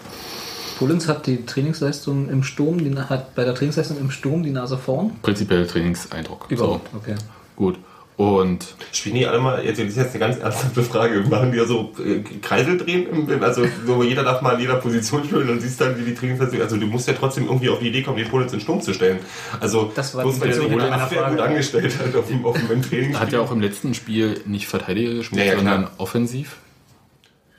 Polens 0.77 1.07
hat 1.07 1.25
die 1.25 1.43
Trainingsleistung 1.45 2.29
im 2.29 2.43
Sturm, 2.43 2.77
die 2.77 2.95
hat 2.95 3.33
bei 3.33 3.43
der 3.43 3.55
Trainingsleistung 3.55 3.97
im 3.97 4.11
Sturm 4.11 4.43
die 4.43 4.51
Nase 4.51 4.77
vorn. 4.77 5.19
Prinzipiell 5.23 5.65
Trainingseindruck. 5.65 6.45
Überhaupt, 6.49 6.93
okay. 6.95 7.15
So, 7.17 7.25
gut. 7.55 7.79
Und 8.19 8.75
Spielen 8.91 9.15
die 9.15 9.25
alle 9.25 9.39
mal, 9.39 9.63
jetzt, 9.63 9.79
das 9.79 9.87
ist 9.87 9.95
jetzt 9.95 10.09
eine 10.09 10.19
ganz 10.19 10.39
ernsthafte 10.39 10.83
Frage, 10.83 11.21
machen 11.29 11.53
die 11.53 11.57
ja 11.57 11.63
so 11.63 11.93
äh, 12.05 12.19
Kreisel 12.41 12.77
drehen? 12.77 13.07
Also 13.41 13.65
so, 13.87 14.03
jeder 14.03 14.23
darf 14.23 14.41
mal 14.41 14.55
in 14.55 14.59
jeder 14.59 14.75
Position 14.75 15.23
spielen 15.23 15.49
und 15.49 15.61
siehst 15.61 15.79
dann, 15.79 15.97
wie 15.97 16.03
die 16.03 16.13
Trainingsleistung, 16.15 16.59
also 16.59 16.75
du 16.75 16.85
musst 16.87 17.07
ja 17.07 17.13
trotzdem 17.13 17.45
irgendwie 17.45 17.69
auf 17.69 17.79
die 17.79 17.87
Idee 17.87 18.01
kommen, 18.03 18.17
den 18.17 18.27
Polens 18.27 18.51
in 18.51 18.59
Sturm 18.59 18.81
zu 18.81 18.93
stellen. 18.93 19.19
Also 19.61 19.89
Das 19.95 20.15
war 20.15 20.23
bloß 20.23 20.35
die 20.35 20.41
weil 20.41 20.49
der 20.51 20.67
meiner 20.67 21.01
Abwehr 21.01 21.19
Frage. 21.21 21.35
gut 21.37 21.45
angestellt 21.45 21.97
hat 21.97 22.13
auf 22.13 22.27
dem, 22.27 22.45
auf 22.45 22.57
dem 22.57 22.81
Training. 22.81 23.17
hat 23.17 23.31
ja 23.31 23.39
auch 23.39 23.53
im 23.53 23.61
letzten 23.61 23.93
Spiel 23.93 24.41
nicht 24.45 24.67
Verteidiger 24.67 25.13
gespielt, 25.13 25.39
Ja, 25.41 25.51
ja, 25.51 25.55
sondern 25.55 25.87
offensiv 25.97 26.57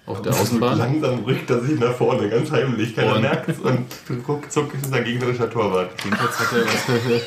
auf 0.04 0.20
der 0.20 0.32
Außenbahn. 0.38 0.76
Langsam 0.76 1.24
rückt 1.24 1.48
er 1.48 1.60
sich 1.60 1.80
nach 1.80 1.94
vorne, 1.94 2.28
ganz 2.28 2.50
heimlich. 2.50 2.94
Keiner 2.94 3.18
merkt 3.18 3.48
es 3.48 3.58
und 3.60 3.86
ruckzuck 4.28 4.74
ist 4.74 4.92
er 4.92 5.00
gegnerischer 5.00 5.48
Torwart. 5.48 5.90
Jedenfalls 6.04 6.38
hat 6.38 6.48
er 6.52 6.66
was. 6.66 7.22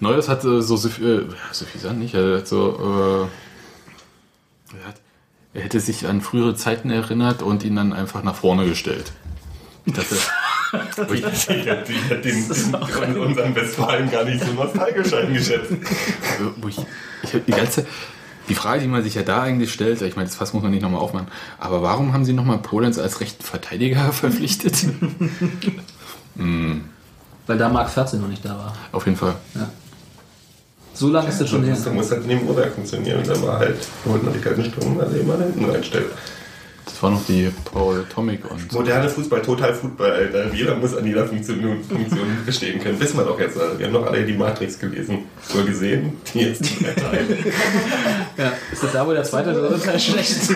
Neues 0.00 0.28
hat 0.28 0.44
äh, 0.44 0.62
so 0.62 0.74
äh, 0.76 1.24
suffisant 1.52 1.98
nicht, 1.98 2.14
er 2.14 2.38
hat 2.38 2.48
so. 2.48 3.28
Äh, 4.70 4.76
er, 4.76 4.88
hat, 4.88 4.94
er 5.54 5.62
hätte 5.62 5.80
sich 5.80 6.06
an 6.06 6.20
frühere 6.20 6.54
Zeiten 6.54 6.90
erinnert 6.90 7.42
und 7.42 7.64
ihn 7.64 7.76
dann 7.76 7.92
einfach 7.92 8.22
nach 8.22 8.34
vorne 8.34 8.66
gestellt. 8.66 9.12
Ich 9.84 9.94
dachte, 9.94 10.16
Ich 11.14 11.48
hätte 11.48 11.92
den, 12.20 12.22
den, 12.22 13.16
unseren 13.18 13.54
Westfalen 13.54 14.10
gar 14.10 14.24
nicht 14.24 14.44
so 14.44 14.52
nostalgisch 14.52 15.14
eingeschätzt. 15.14 15.72
ich, 16.68 16.78
ich 17.22 17.44
die 17.46 17.52
ganze 17.52 17.86
die 18.48 18.54
Frage, 18.54 18.80
die 18.80 18.88
man 18.88 19.02
sich 19.02 19.14
ja 19.14 19.22
da 19.22 19.42
eigentlich 19.42 19.72
stellt, 19.72 20.00
ich 20.00 20.16
meine, 20.16 20.26
das 20.26 20.36
Fass 20.36 20.54
muss 20.54 20.62
man 20.62 20.72
nicht 20.72 20.82
nochmal 20.82 21.00
aufmachen, 21.00 21.28
aber 21.58 21.82
warum 21.82 22.14
haben 22.14 22.24
sie 22.24 22.32
nochmal 22.32 22.58
Polenz 22.58 22.98
als 22.98 23.20
rechten 23.20 23.42
Verteidiger 23.42 24.12
verpflichtet? 24.12 24.86
Weil 26.34 27.58
da 27.58 27.68
Marc 27.68 27.90
Ferzel 27.90 28.20
noch 28.20 28.28
nicht 28.28 28.44
da 28.44 28.50
war. 28.50 28.74
Auf 28.92 29.06
jeden 29.06 29.18
Fall. 29.18 29.34
So 30.98 31.08
lange 31.10 31.28
ist 31.28 31.40
das 31.40 31.48
schon 31.48 31.62
her. 31.62 31.76
Da 31.84 31.90
muss 31.90 32.10
halt 32.10 32.26
neben 32.26 32.48
Oberg 32.48 32.72
funktionieren. 32.72 33.20
Und 33.20 33.28
da 33.28 33.40
war 33.40 33.60
halt, 33.60 33.76
wollten 34.04 34.26
wir 34.26 34.32
die 34.32 34.40
kalten 34.40 34.64
Stunden 34.64 35.00
alle 35.00 35.16
immer 35.16 35.36
da 35.36 35.44
hinten 35.44 35.70
reinstellen. 35.70 36.06
Das 36.84 37.00
war 37.00 37.12
noch 37.12 37.24
die 37.24 37.52
Paul 37.66 38.04
Tomic 38.12 38.50
und 38.50 38.72
Moderne 38.72 39.08
Fußball, 39.08 39.40
total 39.42 39.74
Fußball, 39.74 40.10
Alter. 40.10 40.52
Jeder 40.52 40.74
muss 40.74 40.96
an 40.96 41.06
jeder 41.06 41.24
Funktion, 41.24 41.84
Funktion 41.88 42.26
bestehen 42.46 42.80
können. 42.80 42.98
Wissen 42.98 43.16
wir 43.16 43.24
doch 43.24 43.38
jetzt. 43.38 43.56
Also 43.56 43.78
wir 43.78 43.86
haben 43.86 43.92
doch 43.92 44.06
alle 44.06 44.24
die 44.24 44.32
Matrix 44.32 44.76
gelesen. 44.76 45.26
Oder 45.54 45.62
gesehen. 45.62 46.14
Die 46.34 46.40
jetzt 46.40 46.64
die 46.64 46.82
Teil. 46.82 47.26
Ja. 48.36 48.52
Ist 48.72 48.82
das 48.82 48.92
da, 48.92 49.06
wo 49.06 49.12
der 49.12 49.22
zweite 49.22 49.50
oder 49.50 49.68
dritte 49.68 49.86
Teil 49.86 50.00
schlecht 50.00 50.30
ist? 50.30 50.50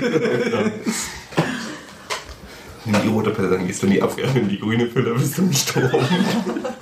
In 2.85 2.97
die 3.05 3.09
rote 3.09 3.31
Pille, 3.31 3.49
dann 3.49 3.65
gehst 3.65 3.81
du 3.81 3.87
in 3.87 3.93
die 3.93 4.03
Abwehr. 4.03 4.27
In 4.35 4.49
die 4.49 4.59
grüne 4.59 4.87
Pille 4.87 5.15
bist 5.15 5.39
du 5.39 5.43
im 5.43 5.53
Sturm. 5.53 5.89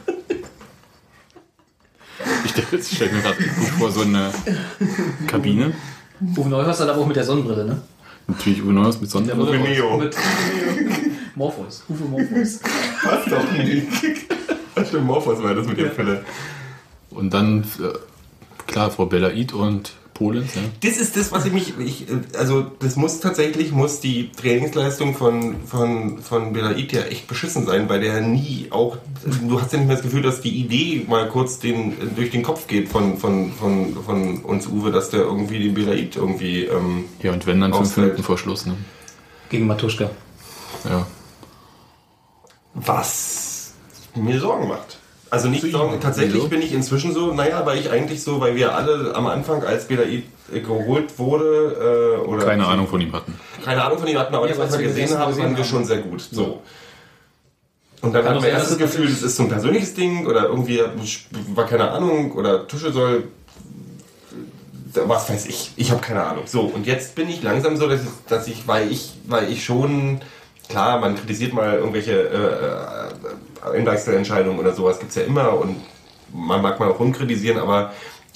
ich 2.72 2.96
stelle 2.96 3.12
mir 3.12 3.22
gerade 3.22 3.42
vor, 3.78 3.90
so 3.90 4.02
eine 4.02 4.30
Kabine. 5.26 5.72
Uwe 6.36 6.48
Neuhaus 6.48 6.80
hat 6.80 6.88
aber 6.88 7.00
auch 7.00 7.06
mit 7.06 7.16
der 7.16 7.24
Sonnenbrille, 7.24 7.64
ne? 7.64 7.80
Natürlich 8.26 8.62
Uwe 8.62 8.72
Neuhaus 8.72 9.00
mit 9.00 9.10
Sonnenbrille. 9.10 9.58
Uwe 9.58 9.68
Neo. 9.68 9.96
Mit 9.98 10.16
Morpheus. 11.34 11.84
Uwe 11.88 12.04
Morpheus. 12.04 12.60
Passt 13.02 13.30
doch 13.30 13.52
nicht. 13.52 13.86
Das 14.74 14.88
stimmt, 14.88 15.06
Morphos 15.06 15.42
war 15.42 15.54
das 15.54 15.66
mit 15.66 15.78
der 15.78 15.86
Pille. 15.86 16.24
Und 17.10 17.34
dann, 17.34 17.62
äh, 17.62 17.92
klar, 18.66 18.90
Frau 18.90 19.06
Belaid 19.06 19.52
und 19.52 19.92
Polens, 20.20 20.54
ja. 20.54 20.60
Das 20.82 20.98
ist 20.98 21.16
das, 21.16 21.32
was 21.32 21.46
ich 21.46 21.52
mich, 21.54 21.72
ich, 21.78 22.04
also 22.36 22.66
das 22.78 22.96
muss 22.96 23.20
tatsächlich, 23.20 23.72
muss 23.72 24.00
die 24.00 24.30
Trainingsleistung 24.32 25.14
von, 25.14 25.66
von, 25.66 26.18
von 26.18 26.52
Belaid 26.52 26.92
ja 26.92 27.00
echt 27.04 27.26
beschissen 27.26 27.64
sein, 27.64 27.88
weil 27.88 28.00
der 28.00 28.20
nie 28.20 28.66
auch, 28.68 28.98
du 29.48 29.58
hast 29.58 29.72
ja 29.72 29.78
nicht 29.78 29.86
mehr 29.86 29.96
das 29.96 30.04
Gefühl, 30.04 30.20
dass 30.20 30.42
die 30.42 30.54
Idee 30.60 31.06
mal 31.08 31.26
kurz 31.28 31.58
den, 31.58 31.94
durch 32.14 32.30
den 32.30 32.42
Kopf 32.42 32.66
geht 32.66 32.90
von, 32.90 33.16
von, 33.16 33.50
von, 33.52 33.96
von 34.04 34.38
uns 34.42 34.66
Uwe, 34.66 34.90
dass 34.92 35.08
der 35.08 35.20
irgendwie 35.20 35.58
den 35.58 35.72
Belaid 35.72 36.16
irgendwie, 36.16 36.64
ähm, 36.64 37.06
Ja, 37.22 37.32
und 37.32 37.46
wenn 37.46 37.58
dann 37.62 37.72
fünf 37.72 37.86
Ausfällt. 37.86 38.06
Minuten 38.08 38.22
vor 38.22 38.36
Schluss, 38.36 38.66
ne? 38.66 38.76
Gegen 39.48 39.66
Matuschka. 39.66 40.10
Ja. 40.84 41.06
was 42.74 43.72
mir 44.14 44.38
Sorgen 44.38 44.68
macht. 44.68 44.99
Also 45.30 45.48
nicht 45.48 45.64
ihm. 45.64 46.00
tatsächlich 46.00 46.48
bin 46.48 46.60
ich 46.60 46.72
inzwischen 46.72 47.12
so, 47.12 47.32
naja, 47.32 47.64
weil 47.64 47.78
ich 47.78 47.90
eigentlich 47.90 48.22
so, 48.22 48.40
weil 48.40 48.56
wir 48.56 48.74
alle 48.74 49.14
am 49.14 49.26
Anfang, 49.28 49.62
als 49.62 49.86
Belaid 49.86 50.24
äh, 50.52 50.60
geholt 50.60 51.18
wurde, 51.18 52.18
äh, 52.20 52.26
oder 52.26 52.44
Keine 52.44 52.66
Ahnung 52.66 52.88
von 52.88 53.00
ihm 53.00 53.12
hatten. 53.12 53.38
keine 53.64 53.84
Ahnung 53.84 53.98
von 53.98 54.08
ihm 54.08 54.18
hatten, 54.18 54.34
aber 54.34 54.48
Ja, 54.48 54.54
das, 54.54 54.58
was 54.72 54.78
wir 54.78 54.86
gesehen 54.86 55.04
gesehen 55.04 55.18
haben, 55.18 55.34
fanden 55.34 55.56
wir 55.56 55.64
schon 55.64 55.84
sehr 55.84 55.98
gut. 55.98 56.20
So. 56.32 56.62
Und 58.02 58.12
dann 58.12 58.24
hatten 58.24 58.42
wir 58.42 58.48
erst 58.48 58.70
das 58.70 58.78
dass 58.78 58.88
es 58.88 58.96
Gefühl, 58.96 59.08
das 59.10 59.22
ist 59.22 59.36
so 59.36 59.44
ein 59.44 59.48
persönliches 59.48 59.94
Ding 59.94 60.26
oder 60.26 60.44
irgendwie 60.44 60.82
war 61.54 61.66
keine 61.66 61.90
Ahnung 61.90 62.32
oder 62.32 62.66
Tusche 62.66 62.92
soll 62.92 63.24
was 64.94 65.30
weiß 65.30 65.46
ich. 65.46 65.72
Ich 65.76 65.90
habe 65.90 66.00
keine 66.00 66.24
Ahnung. 66.24 66.44
So, 66.46 66.62
und 66.62 66.86
jetzt 66.86 67.14
bin 67.14 67.28
ich 67.28 67.42
langsam 67.42 67.76
so, 67.76 67.88
dass 67.88 68.02
ich, 68.02 68.08
dass 68.28 68.48
ich 68.48 68.66
weil 68.66 68.90
ich, 68.90 69.12
weil 69.26 69.50
ich 69.52 69.64
schon, 69.64 70.20
klar, 70.68 70.98
man 70.98 71.14
kritisiert 71.14 71.52
mal 71.52 71.76
irgendwelche 71.76 72.12
äh, 72.12 73.49
äh, 73.64 73.76
Einwechselentscheidungen 73.76 74.58
oder 74.58 74.72
sowas, 74.74 74.98
gibt's 74.98 75.14
ja 75.14 75.22
immer 75.22 75.58
und 75.58 75.76
man 76.32 76.62
mag 76.62 76.78
mal 76.78 76.90
auch 76.90 77.00
rumkritisieren, 77.00 77.58
aber 77.58 77.92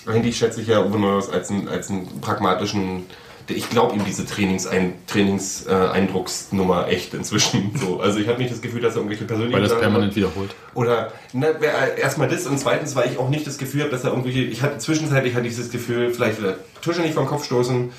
eigentlich 0.06 0.36
schätze 0.36 0.60
ich 0.60 0.68
ja 0.68 0.84
Uwe 0.84 0.98
Neuhaus 0.98 1.30
als 1.30 1.50
einen, 1.50 1.68
als 1.68 1.90
einen 1.90 2.20
pragmatischen, 2.20 3.06
ich 3.48 3.68
glaube 3.70 3.94
ihm 3.94 4.04
diese 4.04 4.26
Trainingsein, 4.26 4.94
Trainingseindrucksnummer 5.06 6.88
echt 6.88 7.14
inzwischen. 7.14 7.72
So. 7.80 8.00
Also 8.00 8.18
ich 8.18 8.28
habe 8.28 8.38
nicht 8.38 8.52
das 8.52 8.62
Gefühl, 8.62 8.80
dass 8.80 8.94
er 8.94 8.98
irgendwelche 8.98 9.24
persönlichen 9.24 9.54
Weil 9.54 9.68
das 9.68 9.78
permanent 9.78 10.10
hat. 10.10 10.16
wiederholt. 10.16 10.54
Oder 10.74 11.12
na, 11.32 11.48
erstmal 11.96 12.28
das 12.28 12.46
und 12.46 12.58
zweitens, 12.58 12.96
weil 12.96 13.10
ich 13.10 13.18
auch 13.18 13.28
nicht 13.28 13.46
das 13.46 13.58
Gefühl 13.58 13.82
habe, 13.82 13.90
dass 13.90 14.04
er 14.04 14.10
irgendwelche. 14.10 14.40
Ich 14.40 14.62
hatte 14.62 14.78
zwischenzeitlich 14.78 15.34
hatte 15.34 15.46
ich 15.46 15.56
das 15.56 15.70
Gefühl, 15.70 16.10
vielleicht 16.12 16.40
will 16.40 16.50
er 16.50 16.58
Tusche 16.80 17.00
nicht 17.02 17.14
vom 17.14 17.26
Kopf 17.26 17.44
stoßen. 17.44 17.92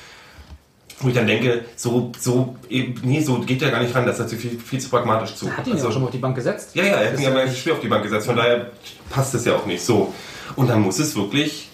Wo 1.00 1.10
ich 1.10 1.14
dann 1.14 1.28
denke, 1.28 1.66
so, 1.76 2.12
so, 2.20 2.56
nee, 2.70 3.22
so 3.22 3.40
geht 3.40 3.62
er 3.62 3.70
gar 3.72 3.82
nicht 3.82 3.94
ran, 3.94 4.06
das 4.06 4.18
ist 4.20 4.34
viel, 4.36 4.58
viel 4.58 4.80
zu 4.80 4.90
pragmatisch 4.90 5.36
zu. 5.36 5.52
Hat 5.52 5.68
ihn 5.68 5.78
ja 5.78 5.84
auch 5.86 5.92
schon 5.92 6.02
mal 6.02 6.08
auf 6.08 6.12
die 6.14 6.20
Bank 6.20 6.36
gesetzt. 6.36 6.70
Ja, 6.74 6.84
ja, 6.86 6.94
er 6.94 7.12
hat 7.12 7.20
ihn 7.20 7.24
ja 7.24 7.38
ja 7.38 7.52
schwer 7.52 7.74
auf 7.74 7.82
die 7.82 7.88
Bank 7.90 8.04
gesetzt, 8.04 8.26
von 8.28 8.38
daher 8.38 8.72
passt 9.10 9.34
das 9.34 9.44
ja 9.46 9.56
auch 9.56 9.66
nicht 9.66 9.84
so. 9.84 10.14
Und 10.56 10.70
dann 10.70 10.82
muss 10.82 11.00
es 11.00 11.16
wirklich. 11.16 11.70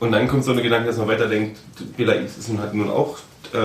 Und 0.00 0.12
dann 0.12 0.28
kommt 0.28 0.44
so 0.44 0.52
eine 0.52 0.62
Gedanke, 0.62 0.86
dass 0.88 0.98
man 0.98 1.08
weiterdenkt, 1.08 1.58
Belaid 1.96 2.26
ist 2.26 2.48
nun- 2.48 2.60
hat 2.60 2.74
nun 2.74 2.90
auch 2.90 3.18
äh, 3.54 3.58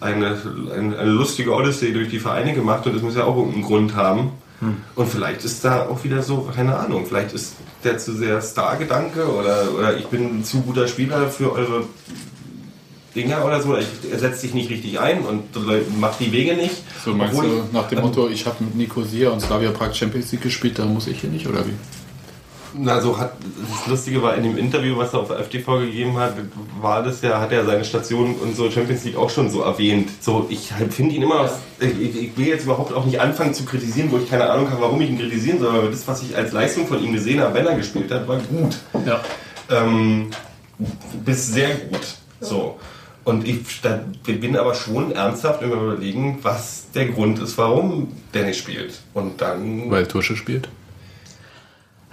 eine, 0.00 0.36
eine, 0.74 0.98
eine 0.98 1.10
lustige 1.10 1.52
Odyssee 1.52 1.92
durch 1.92 2.08
die 2.08 2.18
Vereine 2.18 2.54
gemacht 2.54 2.86
und 2.86 2.94
das 2.94 3.02
muss 3.02 3.14
ja 3.16 3.24
auch 3.24 3.36
irgendeinen 3.36 3.64
Grund 3.64 3.94
haben. 3.94 4.32
Und 4.96 5.06
vielleicht 5.08 5.44
ist 5.44 5.64
da 5.64 5.86
auch 5.86 6.02
wieder 6.02 6.20
so, 6.20 6.50
keine 6.52 6.76
Ahnung, 6.76 7.06
vielleicht 7.06 7.32
ist 7.32 7.54
der 7.84 7.96
zu 7.98 8.12
sehr 8.12 8.40
Star-Gedanke 8.40 9.28
oder, 9.32 9.68
oder 9.72 9.96
ich 9.96 10.06
bin 10.06 10.40
ein 10.40 10.44
zu 10.44 10.62
guter 10.62 10.88
Spieler 10.88 11.28
für 11.28 11.52
eure 11.52 11.84
Dinger 13.14 13.44
oder 13.44 13.60
so. 13.62 13.76
Ich, 13.76 13.86
er 14.10 14.18
setzt 14.18 14.40
sich 14.40 14.54
nicht 14.54 14.70
richtig 14.70 15.00
ein 15.00 15.24
und 15.24 15.44
macht 15.98 16.20
die 16.20 16.32
Wege 16.32 16.54
nicht. 16.54 16.76
So 17.04 17.12
meinst 17.14 17.34
Obwohl 17.34 17.50
du 17.50 17.62
nach 17.72 17.88
dem 17.88 18.00
Motto, 18.00 18.28
ich 18.28 18.46
habe 18.46 18.62
mit 18.64 18.74
Nicosia 18.74 19.30
und 19.30 19.40
Slavia 19.40 19.70
Prag 19.70 19.94
Champions 19.94 20.30
League 20.32 20.42
gespielt, 20.42 20.78
da 20.78 20.84
muss 20.84 21.06
ich 21.06 21.20
hier 21.20 21.30
nicht, 21.30 21.46
oder 21.46 21.66
wie? 21.66 21.72
Na, 22.74 23.00
so 23.00 23.16
hat, 23.16 23.32
das 23.70 23.86
Lustige 23.86 24.22
war, 24.22 24.36
in 24.36 24.42
dem 24.42 24.58
Interview, 24.58 24.96
was 24.96 25.12
er 25.14 25.20
auf 25.20 25.28
der 25.28 25.38
FTV 25.38 25.80
gegeben 25.80 26.16
hat, 26.18 26.34
war 26.80 27.02
das 27.02 27.22
ja, 27.22 27.40
hat 27.40 27.50
er 27.50 27.64
seine 27.64 27.84
Station 27.84 28.34
und 28.34 28.54
so 28.54 28.70
Champions 28.70 29.04
League 29.04 29.16
auch 29.16 29.30
schon 29.30 29.50
so 29.50 29.62
erwähnt. 29.62 30.10
So, 30.20 30.46
ich 30.50 30.72
halt 30.72 30.92
finde 30.92 31.14
ihn 31.14 31.22
immer, 31.22 31.50
ich, 31.80 32.00
ich 32.00 32.22
ich 32.22 32.36
will 32.36 32.46
jetzt 32.46 32.64
überhaupt 32.64 32.92
auch 32.92 33.06
nicht 33.06 33.20
anfangen 33.20 33.54
zu 33.54 33.64
kritisieren, 33.64 34.10
wo 34.10 34.18
ich 34.18 34.28
keine 34.28 34.50
Ahnung 34.50 34.70
habe, 34.70 34.82
warum 34.82 35.00
ich 35.00 35.08
ihn 35.08 35.18
kritisieren 35.18 35.58
soll, 35.58 35.74
aber 35.74 35.88
das, 35.88 36.06
was 36.06 36.22
ich 36.22 36.36
als 36.36 36.52
Leistung 36.52 36.86
von 36.86 37.02
ihm 37.02 37.12
gesehen 37.12 37.40
habe, 37.40 37.54
wenn 37.54 37.66
er 37.66 37.74
gespielt 37.74 38.10
hat, 38.10 38.28
war 38.28 38.38
gut. 38.38 38.76
Ja. 39.06 39.20
Ähm, 39.70 40.30
bis 41.24 41.48
sehr 41.48 41.74
gut. 41.74 42.00
So. 42.40 42.76
Und 43.28 43.46
ich 43.46 43.60
bin 44.40 44.56
aber 44.56 44.74
schon 44.74 45.12
ernsthaft 45.12 45.60
immer 45.60 45.74
überlegen, 45.74 46.38
was 46.40 46.86
der 46.94 47.08
Grund 47.08 47.38
ist, 47.40 47.58
warum 47.58 48.10
der 48.32 48.46
nicht 48.46 48.58
spielt. 48.58 49.02
Und 49.12 49.42
dann. 49.42 49.90
Weil 49.90 50.06
Tusche 50.06 50.34
spielt. 50.34 50.70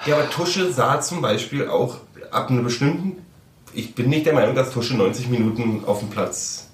Ja, 0.06 0.16
aber 0.18 0.30
Tusche 0.30 0.74
sah 0.74 1.00
zum 1.00 1.22
Beispiel 1.22 1.70
auch 1.70 2.00
ab 2.32 2.50
einem 2.50 2.66
bestimmten. 2.66 3.24
Ich 3.74 3.96
bin 3.96 4.10
nicht 4.10 4.26
der 4.26 4.34
Meinung, 4.34 4.56
dass 4.56 4.72
Tusche 4.72 4.98
90 4.98 5.30
Minuten 5.30 5.84
auf 5.86 6.00
dem 6.00 6.10
Platz 6.10 6.68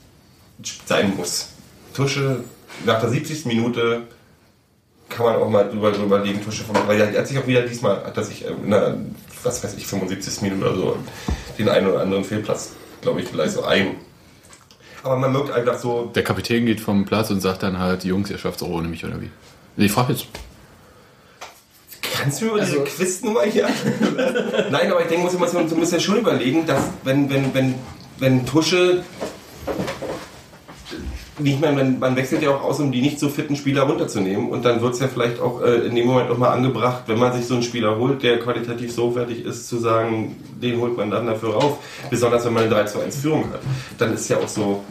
sein 0.86 1.16
muss. 1.16 1.50
Tusche 1.94 2.44
nach 2.84 3.00
der 3.00 3.12
70. 3.12 3.46
Minute 3.46 4.08
kann 5.08 5.28
man 5.28 5.36
auch 5.36 5.52
mal 5.52 5.70
drüber, 5.70 5.92
drüber 5.92 6.18
legen, 6.18 6.44
Tusche 6.44 6.64
vom. 6.64 6.76
Weil 6.88 7.00
er 7.00 7.16
hat 7.16 7.28
sich 7.28 7.38
auch 7.38 7.46
wieder 7.46 7.62
diesmal, 7.62 8.04
hat 8.04 8.18
er 8.18 8.24
sich 8.24 8.44
in 8.44 8.74
einer, 8.74 8.98
was 9.44 9.64
weiß 9.64 9.76
ich, 9.76 9.86
75. 9.86 10.42
Minute 10.42 10.62
oder 10.62 10.76
so 10.76 10.98
den 11.60 11.70
einen 11.70 11.86
oder 11.86 12.02
anderen 12.02 12.24
Fehlplatz, 12.24 12.72
glaube 13.04 13.22
ich, 13.22 13.28
vielleicht 13.28 13.54
so 13.54 13.64
ein. 13.66 13.98
Aber 15.04 15.18
man 15.18 15.32
merkt 15.32 15.52
einfach 15.52 15.78
so, 15.78 16.12
Der 16.16 16.24
Kapitän 16.24 16.66
geht 16.66 16.80
vom 16.80 17.06
Platz 17.06 17.30
und 17.32 17.42
sagt 17.42 17.64
dann 17.64 17.80
halt, 17.80 18.04
Jungs, 18.04 18.30
ihr 18.30 18.38
schafft 18.38 18.58
es 18.58 18.64
auch 18.64 18.70
ohne 18.70 18.88
mich, 18.88 19.04
oder 19.04 19.20
wie? 19.22 19.30
Nee, 19.76 19.86
Ich 19.86 19.92
frage 19.92 20.14
jetzt. 20.14 20.26
Kannst 22.14 22.42
du 22.42 22.46
mir 22.46 22.52
über 22.52 22.60
Also- 22.62 22.74
diese 22.74 22.84
Quiznummer 22.86 23.42
hier? 23.44 23.68
Nein, 24.72 24.92
aber 24.92 25.02
ich 25.02 25.08
denke, 25.08 25.24
muss 25.24 25.34
immer 25.34 25.48
so- 25.48 25.62
du 25.64 25.76
musst 25.76 25.92
ja 25.94 26.00
schon 26.00 26.18
überlegen, 26.18 26.66
dass 26.68 26.84
wenn, 27.04 27.30
wenn, 27.30 27.54
wenn, 27.54 27.76
wenn 28.20 28.46
Tusche 28.46 29.04
nicht 31.44 31.62
mehr, 31.62 31.72
man, 31.72 32.00
man 32.00 32.16
wechselt 32.16 32.42
ja 32.42 32.52
auch 32.52 32.64
aus, 32.64 32.80
um 32.80 32.92
die 32.92 33.02
nicht 33.02 33.20
so 33.20 33.30
fitten 33.30 33.56
Spieler 33.56 33.84
runterzunehmen 33.84 34.50
und 34.50 34.64
dann 34.66 34.82
wird 34.82 34.94
es 34.94 35.00
ja 35.00 35.08
vielleicht 35.08 35.40
auch 35.40 35.62
äh, 35.62 35.86
in 35.88 35.96
dem 35.96 36.08
Moment 36.08 36.30
auch 36.30 36.38
mal 36.38 36.50
angebracht, 36.50 37.04
wenn 37.08 37.20
man 37.20 37.34
sich 37.34 37.46
so 37.46 37.56
einen 37.56 37.64
Spieler 37.64 37.98
holt, 37.98 38.24
der 38.24 38.40
qualitativ 38.40 38.92
so 38.94 39.12
fertig 39.12 39.46
ist, 39.46 39.68
zu 39.68 39.78
sagen, 39.78 40.36
den 40.62 40.80
holt 40.80 40.98
man 40.98 41.12
dann 41.12 41.28
dafür 41.28 41.54
rauf. 41.54 41.78
Besonders 42.10 42.46
wenn 42.46 42.54
man 42.54 42.64
eine 42.64 42.72
3 42.74 42.86
2 42.86 43.04
1 43.04 43.18
Führung 43.18 43.46
hat. 43.52 43.60
Dann 43.98 44.14
ist 44.14 44.30
ja 44.30 44.38
auch 44.38 44.48
so, 44.48 44.84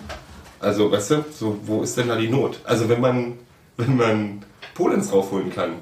also 0.60 0.90
weißt 0.90 1.10
du, 1.12 1.24
so, 1.32 1.58
wo 1.64 1.82
ist 1.82 1.96
denn 1.96 2.08
da 2.08 2.16
die 2.16 2.28
Not? 2.28 2.60
Also 2.64 2.88
wenn 2.88 3.00
man, 3.00 3.34
wenn 3.76 3.96
man 3.96 4.44
Polens 4.74 5.12
raufholen 5.12 5.52
kann, 5.52 5.72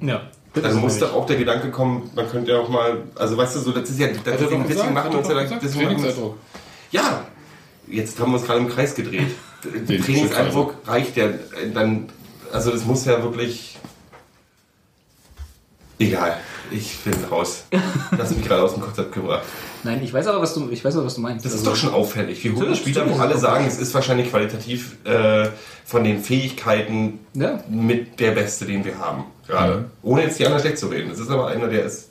Ja. 0.00 0.22
dann 0.54 0.80
muss 0.80 0.98
doch 0.98 1.14
auch 1.14 1.26
der 1.26 1.36
Gedanke 1.36 1.70
kommen, 1.70 2.10
man 2.14 2.28
könnte 2.28 2.52
ja 2.52 2.60
auch 2.60 2.68
mal, 2.68 3.02
also 3.14 3.36
weißt 3.36 3.56
du, 3.56 3.60
so, 3.60 3.72
das 3.72 3.90
ist 3.90 3.98
ja, 3.98 4.08
das, 4.08 4.18
deswegen, 4.24 4.64
deswegen 4.68 4.94
machen 4.94 5.12
wir 5.12 5.18
uns 5.18 5.28
ja, 5.28 5.58
deswegen 5.62 5.92
machen 5.92 6.04
wir 6.04 6.34
ja, 6.90 7.24
jetzt 7.88 8.20
haben 8.20 8.30
wir 8.30 8.38
uns 8.38 8.46
gerade 8.46 8.60
im 8.60 8.68
Kreis 8.68 8.94
gedreht. 8.94 9.34
Der 9.64 10.00
Trainingseindruck 10.00 10.74
reicht 10.86 11.16
ja 11.16 11.28
dann, 11.72 12.08
also 12.52 12.70
das 12.70 12.84
muss 12.84 13.04
ja 13.04 13.22
wirklich, 13.22 13.76
egal, 15.98 16.36
ich 16.70 16.96
bin 16.98 17.14
raus. 17.30 17.64
Das 18.16 18.30
hat 18.30 18.36
mich 18.38 18.46
gerade 18.46 18.62
aus 18.62 18.74
dem 18.74 18.82
Konzept 18.82 19.12
gebracht. 19.12 19.42
Nein, 19.82 20.00
ich 20.02 20.12
weiß 20.12 20.26
aber, 20.28 20.40
was 20.40 20.54
du, 20.54 20.70
ich 20.70 20.84
weiß 20.84 20.94
aber, 20.96 21.06
was 21.06 21.16
du 21.16 21.20
meinst. 21.20 21.44
Das 21.44 21.52
ist 21.52 21.58
Also- 21.60 21.70
doch 21.70 21.76
schon 21.76 21.92
auffällig. 21.92 22.42
Wir 22.44 22.54
holen 22.54 22.74
Spieler, 22.74 23.08
wo 23.10 23.16
alle 23.20 23.36
sagen, 23.36 23.64
es 23.66 23.78
ist 23.78 23.92
wahrscheinlich 23.92 24.30
qualitativ 24.30 24.96
äh, 25.04 25.48
von 25.84 26.04
den 26.04 26.22
Fähigkeiten 26.22 27.18
Ja. 27.34 27.60
mit 27.68 28.18
der 28.20 28.30
Beste, 28.32 28.64
den 28.66 28.84
wir 28.84 28.98
haben. 28.98 29.24
Gerade. 29.46 29.90
Ohne 30.02 30.22
jetzt 30.22 30.38
die 30.38 30.44
anderen 30.46 30.62
schlecht 30.62 30.78
zu 30.78 30.86
reden. 30.86 31.10
Es 31.10 31.18
ist 31.18 31.28
aber 31.28 31.48
einer, 31.48 31.66
der 31.68 31.84
ist, 31.84 32.08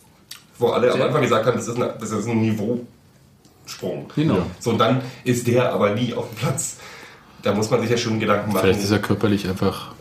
wo 0.59 0.67
alle 0.67 0.91
am 0.91 0.97
Sehr. 0.97 1.07
Anfang 1.07 1.21
gesagt 1.23 1.45
haben, 1.45 1.55
das 1.57 1.67
ist, 1.67 1.75
eine, 1.77 1.95
das 1.99 2.11
ist 2.11 2.27
ein 2.27 2.41
Niveausprung. 2.41 4.07
Genau. 4.15 4.45
So, 4.59 4.71
und 4.71 4.77
dann 4.77 5.01
ist 5.23 5.47
der 5.47 5.71
aber 5.73 5.91
nie 5.95 6.13
auf 6.13 6.27
dem 6.29 6.35
Platz. 6.35 6.77
Da 7.43 7.53
muss 7.53 7.69
man 7.69 7.81
sich 7.81 7.89
ja 7.89 7.97
schon 7.97 8.19
Gedanken 8.19 8.51
machen, 8.51 8.63
Vielleicht 8.63 8.83
ist 8.83 8.91
er 8.91 8.99
körperlich 8.99 9.47
einfach. 9.47 9.91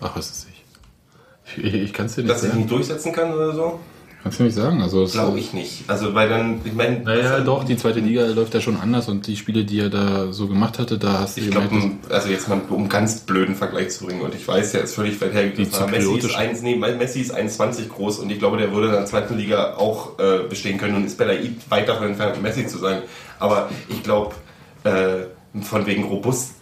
Ach, 0.00 0.16
was 0.16 0.30
ist 0.30 0.48
ich? 0.50 1.64
Ich, 1.64 1.74
ich 1.74 1.92
kann 1.92 2.06
es 2.06 2.14
dir 2.14 2.22
nicht 2.22 2.30
dass 2.30 2.38
er 2.38 2.40
sich 2.40 2.50
sagen. 2.50 2.60
nicht 2.60 2.70
durchsetzen 2.70 3.12
kann 3.12 3.32
oder 3.32 3.54
so. 3.54 3.78
Kannst 4.22 4.40
du 4.40 4.44
nicht 4.44 4.54
sagen. 4.54 4.82
Also 4.82 5.06
Glaube 5.06 5.38
ich 5.38 5.52
nicht. 5.52 5.84
Also, 5.86 6.12
weil 6.14 6.28
dann, 6.28 6.60
ich 6.64 6.72
meine, 6.72 7.00
Naja, 7.00 7.40
doch, 7.40 7.64
die 7.64 7.76
zweite 7.76 8.00
Liga 8.00 8.26
läuft 8.26 8.52
ja 8.52 8.60
schon 8.60 8.76
anders 8.76 9.08
und 9.08 9.26
die 9.26 9.36
Spiele, 9.36 9.64
die 9.64 9.80
er 9.80 9.90
da 9.90 10.32
so 10.32 10.48
gemacht 10.48 10.78
hatte, 10.78 10.98
da 10.98 11.20
hast 11.20 11.36
du 11.36 11.42
Ich 11.42 11.50
glaube, 11.50 11.68
also 12.10 12.28
jetzt 12.28 12.48
mal 12.48 12.60
um 12.68 12.78
einen 12.78 12.88
ganz 12.88 13.20
blöden 13.20 13.54
Vergleich 13.54 13.90
zu 13.90 14.06
bringen 14.06 14.22
und 14.22 14.34
ich 14.34 14.46
weiß, 14.46 14.72
der 14.72 14.82
ist 14.82 14.94
völlig 14.94 15.20
weit 15.20 15.34
hergegriffen. 15.34 15.90
Messi 15.90 15.96
ist, 15.96 16.04
zypriotische. 16.04 16.36
1, 16.38 16.62
nee, 16.62 16.74
Messi 16.74 17.20
ist 17.20 17.34
1,20 17.34 17.88
groß 17.88 18.18
und 18.18 18.30
ich 18.30 18.38
glaube, 18.38 18.56
der 18.56 18.72
würde 18.72 18.88
in 18.88 18.94
der 18.94 19.06
zweiten 19.06 19.36
Liga 19.36 19.74
auch 19.76 20.18
äh, 20.18 20.48
bestehen 20.48 20.78
können 20.78 20.96
und 20.96 21.04
ist 21.04 21.16
Belaid 21.16 21.52
weit 21.68 21.88
davon 21.88 22.08
entfernt, 22.08 22.42
Messi 22.42 22.66
zu 22.66 22.78
sein. 22.78 23.02
Aber 23.38 23.70
ich 23.88 24.02
glaube, 24.02 24.34
äh, 24.82 25.62
von 25.62 25.86
wegen 25.86 26.04
robust 26.04 26.54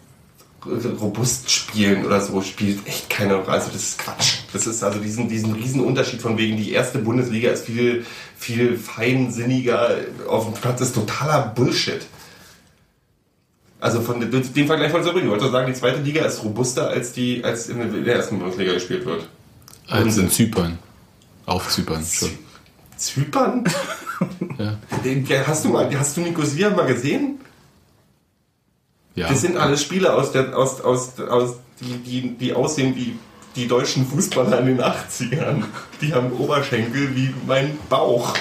robust 1.00 1.50
spielen 1.50 2.04
oder 2.04 2.20
so 2.20 2.40
spielt 2.42 2.86
echt 2.86 3.08
keine 3.10 3.36
Rolle. 3.36 3.48
Also 3.48 3.70
das 3.72 3.82
ist 3.82 3.98
Quatsch. 3.98 4.34
Das 4.52 4.66
ist 4.66 4.82
also 4.82 4.98
diesen, 4.98 5.28
diesen 5.28 5.52
riesen 5.52 5.80
Unterschied 5.80 6.20
von 6.20 6.36
wegen 6.38 6.56
die 6.56 6.72
erste 6.72 6.98
Bundesliga 6.98 7.50
ist 7.50 7.66
viel, 7.66 8.04
viel 8.36 8.76
feinsinniger 8.78 9.96
auf 10.28 10.44
dem 10.44 10.54
Platz 10.54 10.80
ist 10.80 10.94
totaler 10.94 11.52
Bullshit. 11.54 12.06
Also 13.80 14.00
von 14.00 14.20
dem 14.20 14.66
Vergleich 14.66 14.92
wollte 14.92 15.08
ich 15.08 15.12
bringen. 15.12 15.26
Ich 15.26 15.32
wollte 15.32 15.50
sagen, 15.50 15.66
die 15.66 15.78
zweite 15.78 16.00
Liga 16.00 16.24
ist 16.24 16.42
robuster 16.42 16.88
als 16.88 17.12
die, 17.12 17.44
als 17.44 17.68
in 17.68 18.04
der 18.04 18.16
ersten 18.16 18.38
Bundesliga 18.38 18.72
gespielt 18.72 19.04
wird. 19.04 19.28
als 19.88 20.16
in 20.16 20.30
Zypern. 20.30 20.78
Auf 21.44 21.68
Zypern 21.68 22.04
schon. 22.04 22.30
Zypern? 22.96 23.64
Ja. 24.58 24.78
Hast 25.46 25.66
du 25.66 25.68
mal, 25.68 25.94
hast 25.98 26.16
du 26.16 26.22
Nicosia 26.22 26.70
mal 26.70 26.86
gesehen? 26.86 27.38
Ja. 29.16 29.28
Das 29.28 29.40
sind 29.40 29.56
alles 29.56 29.82
Spieler 29.82 30.14
aus 30.14 30.30
der, 30.32 30.56
aus, 30.56 30.80
aus, 30.82 31.18
aus, 31.20 31.56
die, 31.80 31.96
die, 31.98 32.36
die 32.36 32.52
aussehen 32.52 32.94
wie 32.94 33.18
die 33.56 33.66
deutschen 33.66 34.06
Fußballer 34.06 34.60
in 34.60 34.66
den 34.66 34.80
80ern. 34.80 35.64
Die 36.02 36.12
haben 36.12 36.30
Oberschenkel 36.32 37.16
wie 37.16 37.34
mein 37.46 37.78
Bauch. 37.88 38.34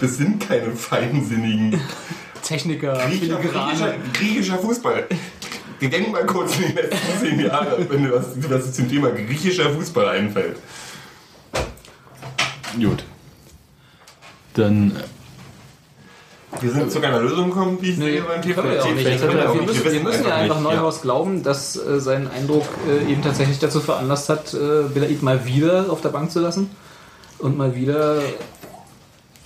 Das 0.00 0.16
sind 0.16 0.40
keine 0.40 0.74
feinsinnigen 0.74 1.80
Techniker, 2.42 2.98
Filigrane. 2.98 3.40
griechischer, 3.40 3.94
griechischer 4.12 4.58
Fußball. 4.58 5.06
Denk 5.80 6.10
mal 6.10 6.26
kurz 6.26 6.56
in 6.56 6.66
die 6.66 6.72
letzten 6.72 7.18
zehn 7.20 7.40
Jahre, 7.40 7.86
wenn 7.88 8.02
dir 8.02 8.12
was, 8.12 8.26
was 8.50 8.72
zum 8.72 8.88
Thema 8.88 9.10
griechischer 9.10 9.70
Fußball 9.70 10.08
einfällt. 10.08 10.56
Gut. 12.76 13.04
Dann 14.54 14.96
Wir 16.60 16.70
sind 16.70 16.92
zu 16.92 17.00
keiner 17.00 17.20
Lösung 17.20 17.50
gekommen, 17.50 17.78
wie 17.80 17.90
ich 17.90 17.96
Nee, 17.98 18.04
sehe 18.12 18.22
beim 18.22 18.42
TV. 18.42 18.62
wir 18.62 18.74
ja 18.74 18.82
auch 18.82 18.94
nicht. 18.94 19.06
Er- 19.06 19.50
auch 19.50 19.54
Wir 19.54 19.62
müssen, 19.62 19.84
wir 19.92 20.00
müssen 20.00 20.24
ja 20.26 20.34
einfach 20.34 20.60
Neuhaus 20.60 21.02
glauben, 21.02 21.42
dass 21.42 21.76
äh, 21.76 21.98
sein 22.00 22.28
Eindruck 22.30 22.64
äh, 22.88 23.10
eben 23.10 23.22
tatsächlich 23.22 23.58
dazu 23.58 23.80
veranlasst 23.80 24.28
hat, 24.28 24.52
äh, 24.54 24.82
Belaid 24.92 25.22
mal 25.22 25.46
wieder 25.46 25.86
auf 25.88 26.00
der 26.02 26.10
Bank 26.10 26.30
zu 26.30 26.40
lassen. 26.40 26.70
Und 27.38 27.56
mal 27.56 27.74
wieder. 27.74 28.20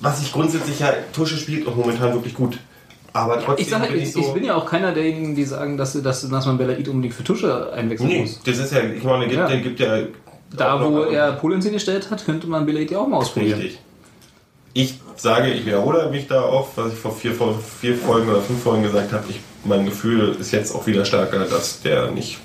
Was 0.00 0.20
ich 0.20 0.32
grundsätzlich 0.32 0.80
ja, 0.80 0.92
Tusche 1.14 1.36
spielt 1.38 1.66
auch 1.66 1.76
momentan 1.76 2.12
wirklich 2.12 2.34
gut. 2.34 2.58
Aber 3.14 3.40
trotzdem 3.42 3.64
Ich, 3.64 3.70
sag, 3.70 3.88
bin 3.88 3.98
ich, 3.98 4.12
so. 4.12 4.20
ich 4.20 4.32
bin 4.34 4.44
ja 4.44 4.54
auch 4.56 4.66
keiner 4.66 4.92
derjenigen, 4.92 5.34
die 5.34 5.44
sagen, 5.44 5.78
dass, 5.78 5.94
dass, 6.02 6.28
dass 6.28 6.46
man 6.46 6.58
Belaid 6.58 6.86
unbedingt 6.88 7.14
für 7.14 7.24
Tusche 7.24 7.72
einwechseln 7.72 8.10
nee, 8.10 8.20
muss. 8.20 8.40
das 8.44 8.58
ist 8.58 8.72
ja, 8.74 8.80
ich 8.80 9.02
meine, 9.04 9.24
gibt, 9.24 9.38
Ja. 9.38 9.46
der 9.46 9.60
gibt 9.60 9.80
ja. 9.80 10.00
Da, 10.54 10.84
wo 10.84 11.00
er 11.04 11.32
Polenz 11.32 11.64
hingestellt 11.64 12.10
hat, 12.10 12.26
könnte 12.26 12.46
man 12.46 12.66
Belaid 12.66 12.90
ja 12.90 12.98
auch 12.98 13.08
mal 13.08 13.16
ausprobieren. 13.16 13.58
Richtig. 13.60 13.80
Ich 14.74 15.00
sage, 15.22 15.51
ich 15.51 15.64
wiederhole 15.66 16.10
mich 16.10 16.26
da 16.26 16.43
auch, 16.43 16.68
was 16.76 16.93
ich 16.93 16.98
vor 16.98 17.14
vier, 17.14 17.32
vor 17.34 17.59
vier 17.80 17.97
Folgen 17.97 18.28
oder 18.28 18.40
fünf 18.40 18.62
Folgen 18.62 18.82
gesagt 18.82 19.12
habe. 19.12 19.24
Ich, 19.28 19.40
mein 19.64 19.84
Gefühl 19.84 20.36
ist 20.38 20.52
jetzt 20.52 20.74
auch 20.74 20.86
wieder 20.86 21.05
stärker, 21.05 21.40
dass 21.44 21.82
der 21.82 22.10
nicht, 22.10 22.38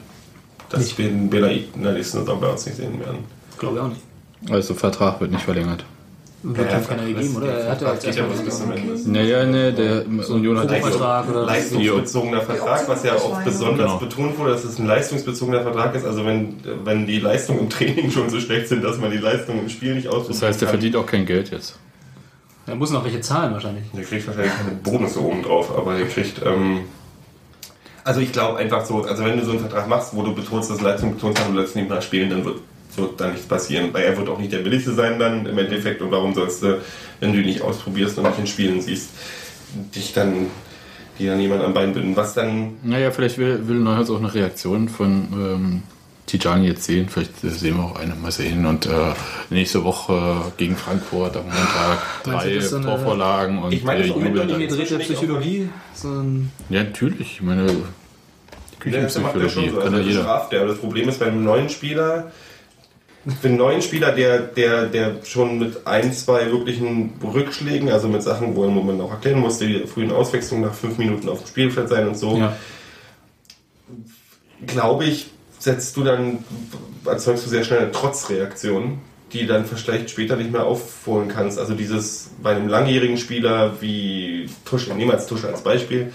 dass 0.69 0.97
wir 0.97 1.07
den 1.07 1.29
Belaid 1.29 1.65
in 1.75 1.83
der 1.83 1.93
nächsten 1.93 2.19
Saison 2.19 2.39
bei 2.39 2.47
uns 2.47 2.65
nicht 2.65 2.77
sehen 2.77 2.99
werden. 2.99 3.19
Glaube 3.59 3.75
ich 3.77 3.81
auch 3.81 3.87
nicht. 3.89 4.01
Also 4.49 4.73
Vertrag 4.73 5.21
wird 5.21 5.31
nicht 5.31 5.43
verlängert. 5.43 5.85
Wird 6.43 6.73
ihm 6.73 6.87
keiner 6.87 7.05
gegeben, 7.05 7.35
oder? 7.35 7.47
Er 7.53 7.71
hat 7.71 7.81
ja 7.83 7.93
jetzt 7.93 8.03
ja 8.03 8.09
erstmal 8.09 8.31
was 8.31 8.41
bis 8.43 8.57
zum 8.57 8.71
Ende. 8.71 9.09
Naja, 9.11 9.45
ne, 9.45 9.71
der 9.73 10.05
Union 10.07 10.57
hat 10.57 10.69
Probevertrag 10.69 11.29
oder 11.29 11.45
Leistungsbezogener 11.45 12.41
Vertrag, 12.41 12.87
was 12.89 13.03
ja 13.03 13.13
auch 13.13 13.41
besonders 13.43 13.85
Genau. 13.85 13.97
betont 13.99 14.39
wurde, 14.39 14.51
dass 14.53 14.63
es 14.63 14.79
ein 14.79 14.87
leistungsbezogener 14.87 15.61
Vertrag 15.61 15.93
ist. 15.93 16.03
Also 16.03 16.25
wenn, 16.25 16.55
wenn 16.83 17.05
die 17.05 17.19
Leistungen 17.19 17.59
im 17.59 17.69
Training 17.69 18.09
schon 18.11 18.31
so 18.31 18.39
schlecht 18.39 18.69
sind, 18.69 18.83
dass 18.83 18.97
man 18.97 19.11
die 19.11 19.17
Leistungen 19.19 19.59
im 19.59 19.69
Spiel 19.69 19.93
nicht 19.93 20.07
ausprobieren 20.07 20.33
Das 20.33 20.41
heißt, 20.41 20.61
der 20.61 20.65
kann. 20.69 20.73
verdient 20.79 20.95
auch 20.95 21.05
kein 21.05 21.27
Geld 21.27 21.51
jetzt. 21.51 21.77
Er 22.71 22.77
muss 22.77 22.89
noch 22.91 23.03
welche 23.03 23.19
zahlen 23.19 23.51
wahrscheinlich. 23.51 23.83
Der 23.93 24.05
kriegt 24.05 24.25
wahrscheinlich 24.25 24.53
keine 24.55 24.71
Bonus 24.71 25.17
oben 25.17 25.43
drauf, 25.43 25.77
aber 25.77 25.97
der 25.97 26.07
kriegt. 26.07 26.41
Ähm, 26.45 26.85
also 28.05 28.21
ich 28.21 28.31
glaube 28.31 28.59
einfach 28.59 28.85
so, 28.85 29.03
also 29.03 29.25
wenn 29.25 29.37
du 29.37 29.43
so 29.43 29.51
einen 29.51 29.59
Vertrag 29.59 29.89
machst, 29.89 30.15
wo 30.15 30.23
du 30.23 30.33
betonst, 30.33 30.71
dass 30.71 30.79
Leistung 30.79 31.15
betont 31.15 31.37
kann, 31.37 31.53
du 31.53 31.59
lässt 31.59 31.75
nicht 31.75 31.89
mal 31.89 32.01
spielen, 32.01 32.29
dann 32.29 32.45
wird, 32.45 32.59
wird 32.95 33.19
da 33.19 33.27
nichts 33.27 33.45
passieren. 33.45 33.89
Weil 33.91 34.03
er 34.05 34.17
wird 34.17 34.29
auch 34.29 34.39
nicht 34.39 34.53
der 34.53 34.59
billigste 34.59 34.93
sein 34.93 35.19
dann 35.19 35.45
im 35.45 35.57
Endeffekt. 35.57 36.01
Und 36.01 36.11
warum 36.11 36.33
sollst 36.33 36.63
du, 36.63 36.79
wenn 37.19 37.33
du 37.33 37.39
ihn 37.39 37.45
nicht 37.45 37.61
ausprobierst 37.61 38.17
und 38.17 38.23
nicht 38.23 38.39
in 38.39 38.47
Spielen 38.47 38.79
siehst, 38.79 39.09
dich 39.93 40.13
dann, 40.13 40.47
die 41.19 41.27
dann 41.27 41.41
jemand 41.41 41.63
am 41.63 41.73
Bein 41.73 41.93
binden. 41.93 42.15
Was 42.15 42.33
dann 42.33 42.77
Naja, 42.83 43.11
vielleicht 43.11 43.37
will, 43.37 43.67
will 43.67 43.79
Neuhaus 43.79 44.09
auch 44.09 44.19
eine 44.19 44.33
Reaktion 44.33 44.87
von 44.87 45.27
ähm, 45.33 45.83
Tijani 46.27 46.67
jetzt 46.67 46.83
sehen. 46.83 47.09
Vielleicht 47.09 47.39
sehen 47.41 47.77
wir 47.77 47.83
auch 47.83 47.95
eine 47.99 48.15
mal 48.15 48.31
sehen. 48.31 48.65
Und 48.65 48.85
äh, 48.85 49.13
nächste 49.49 49.83
Woche 49.83 50.51
gegen 50.57 50.75
Frankfurt 50.77 51.35
am 51.35 51.43
Montag 51.45 52.23
drei 52.23 52.59
so 52.61 52.77
eine- 52.77 52.85
Torvorlagen 52.85 53.59
und 53.63 53.73
Ich 53.73 53.83
meine, 53.83 53.99
äh, 53.99 54.07
das 54.07 54.09
ist 54.11 54.15
auch 54.15 54.25
Jubel. 54.25 54.45
mit 54.45 54.55
Die 54.61 54.67
gedrehte 54.67 54.99
Psychologie. 54.99 55.69
So 55.93 56.07
ein 56.09 56.51
Ja, 56.69 56.83
natürlich. 56.83 57.33
Ich 57.33 57.41
meine, 57.41 57.65
die 57.65 58.89
Ja, 58.89 59.01
das 59.01 59.19
macht 59.19 59.35
er 59.35 59.49
schon 59.49 59.63
Küchenpsychologie 59.65 59.69
so. 59.69 59.75
kann 59.77 59.83
Also 59.87 59.97
ja 59.97 60.03
das 60.03 60.07
jeder. 60.07 60.21
straft 60.21 60.53
er. 60.53 60.59
Aber 60.61 60.69
das 60.69 60.77
Problem 60.79 61.09
ist 61.09 61.19
beim 61.19 61.43
neuen 61.43 61.69
Spieler, 61.69 62.31
für 63.39 63.49
einen 63.49 63.57
neuen 63.57 63.81
Spieler, 63.83 64.13
der, 64.13 64.39
der, 64.39 64.87
der 64.87 65.23
schon 65.25 65.59
mit 65.59 65.85
ein, 65.85 66.11
zwei 66.11 66.47
wirklichen 66.51 67.13
Rückschlägen, 67.23 67.91
also 67.91 68.07
mit 68.07 68.23
Sachen, 68.23 68.55
wo 68.55 68.63
er 68.63 68.69
im 68.69 68.73
Moment 68.73 68.99
auch 69.01 69.11
erklären 69.11 69.39
musste, 69.39 69.67
die 69.67 69.85
frühen 69.85 70.11
Auswechslungen 70.11 70.65
nach 70.65 70.73
fünf 70.73 70.97
Minuten 70.97 71.29
auf 71.29 71.39
dem 71.43 71.47
Spielfeld 71.47 71.87
sein 71.89 72.07
und 72.07 72.17
so, 72.17 72.35
Ja. 72.37 72.55
glaube 74.65 75.05
ich, 75.05 75.27
setzt 75.61 75.95
du 75.95 76.03
dann, 76.03 76.39
erzeugst 77.05 77.45
du 77.45 77.49
sehr 77.49 77.63
schnell 77.63 77.79
eine 77.79 77.91
Trotzreaktion, 77.91 78.99
die 79.31 79.45
dann 79.45 79.65
vielleicht 79.65 80.09
später 80.09 80.35
nicht 80.35 80.51
mehr 80.51 80.65
aufholen 80.65 81.29
kannst. 81.29 81.59
Also 81.59 81.73
dieses 81.73 82.31
bei 82.41 82.55
einem 82.55 82.67
langjährigen 82.67 83.17
Spieler 83.17 83.79
wie 83.79 84.49
Tuschel, 84.65 84.93
nehmen 84.95 85.11
wir 85.11 85.17
als 85.17 85.27
Tuschel 85.27 85.49
als 85.49 85.61
Beispiel, 85.61 86.11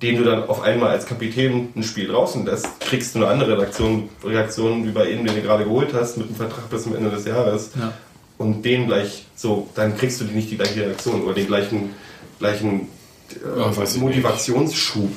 den 0.00 0.16
du 0.16 0.24
dann 0.24 0.48
auf 0.48 0.62
einmal 0.62 0.90
als 0.90 1.06
Kapitän 1.06 1.68
ein 1.74 1.82
Spiel 1.82 2.08
draußen 2.08 2.46
lässt, 2.46 2.80
kriegst 2.80 3.14
du 3.14 3.20
eine 3.20 3.28
andere 3.28 3.58
Reaktion, 3.58 4.08
Reaktion 4.24 4.86
wie 4.86 4.92
bei 4.92 5.10
ihm, 5.10 5.26
den 5.26 5.34
du 5.34 5.42
gerade 5.42 5.64
geholt 5.64 5.92
hast, 5.92 6.16
mit 6.16 6.28
einem 6.28 6.36
Vertrag 6.36 6.70
bis 6.70 6.84
zum 6.84 6.94
Ende 6.94 7.10
des 7.10 7.24
Jahres. 7.26 7.70
Ja. 7.78 7.92
Und 8.38 8.64
den 8.64 8.86
gleich 8.86 9.26
so, 9.36 9.68
dann 9.74 9.96
kriegst 9.96 10.20
du 10.20 10.24
nicht 10.24 10.50
die 10.50 10.56
gleiche 10.56 10.80
Reaktion 10.80 11.22
oder 11.22 11.34
den 11.34 11.46
gleichen, 11.46 11.94
gleichen 12.38 12.88
äh, 13.30 13.98
Motivationsschub. 13.98 15.12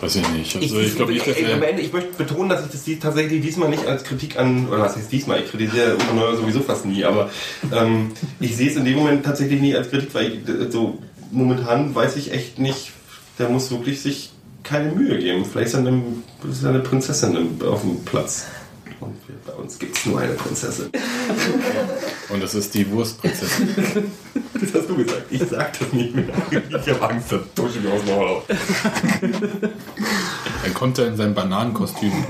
Weiß 0.00 0.14
ich 0.16 0.28
nicht. 0.28 0.54
Ich, 0.54 0.62
Also 0.62 0.78
ich, 0.80 0.94
glaube 0.94 1.12
nicht, 1.12 1.26
dass 1.26 1.36
am 1.38 1.44
er. 1.62 1.68
Ende, 1.70 1.82
ich 1.82 1.92
möchte 1.92 2.12
betonen, 2.12 2.48
dass 2.48 2.64
ich 2.64 2.70
das 2.70 2.84
die- 2.84 2.98
tatsächlich 3.00 3.42
diesmal 3.42 3.68
nicht 3.68 3.84
als 3.84 4.04
Kritik 4.04 4.38
an, 4.38 4.68
oder 4.68 4.78
was 4.80 4.96
heißt 4.96 5.10
diesmal, 5.10 5.40
ich 5.42 5.50
kritisiere 5.50 5.96
Uwe 5.96 6.14
Neuer 6.14 6.36
sowieso 6.36 6.60
fast 6.60 6.86
nie, 6.86 7.04
aber 7.04 7.30
ähm, 7.72 8.12
ich 8.38 8.56
sehe 8.56 8.70
es 8.70 8.76
in 8.76 8.84
dem 8.84 8.94
Moment 8.96 9.24
tatsächlich 9.24 9.60
nie 9.60 9.74
als 9.74 9.90
Kritik, 9.90 10.14
weil 10.14 10.26
ich, 10.34 10.48
äh, 10.48 10.70
so 10.70 10.98
momentan 11.32 11.94
weiß 11.94 12.14
ich 12.16 12.32
echt 12.32 12.58
nicht, 12.60 12.92
der 13.40 13.48
muss 13.48 13.70
wirklich 13.72 14.00
sich 14.00 14.30
keine 14.62 14.92
Mühe 14.92 15.18
geben. 15.18 15.44
Vielleicht 15.44 15.68
ist 15.68 15.74
er 15.74 15.80
eine, 15.80 16.02
ist 16.48 16.62
er 16.62 16.70
eine 16.70 16.80
Prinzessin 16.80 17.60
auf 17.68 17.80
dem 17.82 18.04
Platz. 18.04 18.46
Und 19.00 19.14
wir, 19.26 19.34
bei 19.46 19.52
uns 19.60 19.78
gibt 19.78 19.96
es 19.96 20.06
nur 20.06 20.20
eine 20.20 20.34
Prinzessin. 20.34 20.90
Und 22.30 22.42
das 22.42 22.54
ist 22.54 22.74
die 22.74 22.90
Wurstprinzessin. 22.90 23.74
Das 24.60 24.74
hast 24.74 24.90
du 24.90 24.96
gesagt. 24.96 25.22
Ich 25.30 25.40
sag 25.48 25.78
das 25.78 25.92
nicht 25.92 26.12
mehr. 26.16 26.24
Ich 26.50 26.88
habe 26.92 27.08
Angst, 27.10 27.30
dass 27.30 27.40
Tusche 27.54 27.78
mir 27.78 27.92
aus 27.92 28.02
dem 28.04 28.16
Maul 28.16 28.28
haut. 28.28 28.42
Dann 28.50 29.70
kommt 30.74 30.98
er 30.98 31.06
in 31.06 31.16
sein 31.16 31.32
Bananenkostüm. 31.32 32.12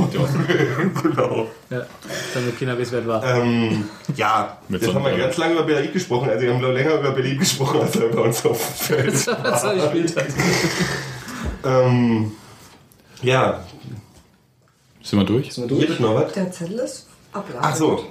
Genau. 1.02 1.48
Ja, 1.70 1.86
damit 2.34 2.58
Kinder 2.58 2.76
wissen, 2.76 2.92
wer 2.98 3.06
war. 3.06 3.24
Ähm, 3.24 3.88
ja, 4.14 4.58
Mit 4.68 4.82
jetzt 4.82 4.94
haben 4.94 5.04
wir 5.04 5.16
ganz 5.16 5.36
lange 5.38 5.54
über 5.54 5.62
Berlin 5.62 5.90
gesprochen. 5.92 6.28
Also 6.28 6.42
wir 6.44 6.52
haben 6.54 6.62
länger 6.62 7.00
über 7.00 7.12
Berlin 7.12 7.38
gesprochen, 7.38 7.80
als 7.80 7.96
er 7.96 8.08
bei 8.08 8.20
uns 8.20 8.44
auf 8.44 8.58
dem 8.58 8.74
Feld 8.96 9.26
Was 9.42 9.64
er 9.64 9.74
gespielt 9.74 10.16
hat. 10.16 10.26
ähm, 11.64 12.32
Ja, 13.22 13.64
Sind 15.02 15.18
wir 15.20 15.24
durch? 15.26 15.48
ist 15.48 15.58
noch 16.00 16.14
was. 16.14 16.32
Der 16.34 16.52
Zettel 16.52 16.78
ist 16.80 17.06
abladen. 17.32 17.60
Ach 17.62 17.74
so, 17.74 18.04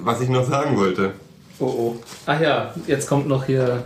was 0.00 0.20
ich 0.20 0.28
noch 0.28 0.48
sagen 0.48 0.76
wollte. 0.76 1.12
Oh 1.58 1.64
oh. 1.66 1.96
Ach 2.26 2.40
ja, 2.40 2.74
jetzt 2.86 3.08
kommt 3.08 3.28
noch 3.28 3.44
hier. 3.44 3.84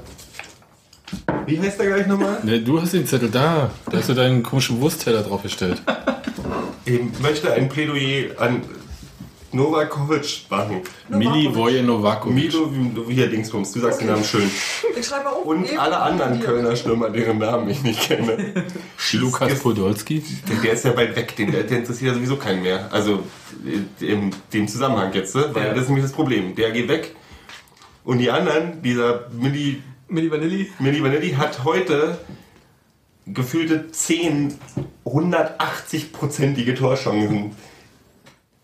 Wie 1.46 1.60
heißt 1.60 1.78
der 1.78 1.86
gleich 1.86 2.06
nochmal? 2.06 2.38
Ne, 2.42 2.60
du 2.60 2.80
hast 2.80 2.94
den 2.94 3.06
Zettel 3.06 3.30
da. 3.30 3.70
Da 3.90 3.98
hast 3.98 4.08
du 4.08 4.14
deinen 4.14 4.42
komischen 4.42 4.80
Wurstteller 4.80 5.22
draufgestellt. 5.22 5.82
Ich 6.86 7.00
möchte 7.22 7.50
ein 7.50 7.70
Plädoyer 7.70 8.38
an 8.38 8.60
Novakovic 9.54 10.46
machen. 10.50 10.82
Mili 11.08 11.48
Voje 11.54 11.82
Novakovic. 11.82 12.34
Milo, 12.34 12.70
wie 13.08 13.14
hier 13.14 13.28
Dingsbums, 13.28 13.72
du 13.72 13.80
sagst 13.80 14.00
den 14.00 14.08
Namen 14.08 14.24
schön. 14.24 14.50
Ich 14.96 15.06
schreibe 15.06 15.28
auf. 15.30 15.44
Und 15.44 15.68
Eben. 15.68 15.78
alle 15.78 15.98
anderen. 15.98 16.40
Kölner 16.40 16.76
Stürmer, 16.76 17.10
deren 17.10 17.38
Namen 17.38 17.68
ich 17.68 17.82
nicht 17.82 18.00
kenne. 18.00 18.54
Lukas 19.12 19.58
Podolski. 19.60 20.22
Der, 20.48 20.56
der 20.56 20.72
ist 20.72 20.84
ja 20.84 20.96
weit 20.96 21.16
weg, 21.16 21.34
den, 21.36 21.50
der, 21.50 21.64
der 21.64 21.78
interessiert 21.78 22.12
ja 22.12 22.14
sowieso 22.14 22.36
keinen 22.36 22.62
mehr. 22.62 22.88
Also 22.92 23.24
äh, 24.00 24.04
in 24.12 24.30
dem 24.52 24.68
Zusammenhang 24.68 25.12
jetzt, 25.12 25.34
ne? 25.34 25.50
weil 25.52 25.66
Ja. 25.66 25.70
das 25.74 25.82
ist 25.82 25.88
nämlich 25.88 26.04
das 26.04 26.12
Problem. 26.12 26.54
Der 26.54 26.70
geht 26.70 26.88
weg 26.88 27.14
und 28.04 28.18
die 28.18 28.30
anderen, 28.30 28.82
dieser 28.82 29.28
Milli, 29.32 29.82
Milli 30.08 30.30
Vanilli. 30.30 30.70
Milli 30.78 31.02
Vanilli 31.02 31.32
hat 31.32 31.64
heute 31.64 32.18
gefühlte 33.26 33.90
10, 33.90 34.54
180-prozentige 35.06 36.74
Torchancen 36.76 37.52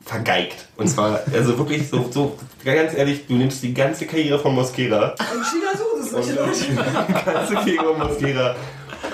vergeigt. 0.04 0.68
Und 0.76 0.88
zwar, 0.88 1.20
also 1.32 1.58
wirklich 1.58 1.88
so, 1.88 2.08
so, 2.10 2.38
ganz 2.64 2.94
ehrlich, 2.94 3.26
du 3.26 3.34
nimmst 3.34 3.62
die 3.62 3.74
ganze 3.74 4.06
Karriere 4.06 4.38
von 4.38 4.54
Mosquera 4.54 5.10
Und 5.10 5.44
China 5.44 5.70
sucht 5.76 6.00
es 6.02 6.12
und 6.12 6.48
nicht. 6.48 6.68
die 6.68 6.74
ganze 7.30 7.54
Karriere 7.54 7.84
von 7.84 7.98
Mosquera 7.98 8.56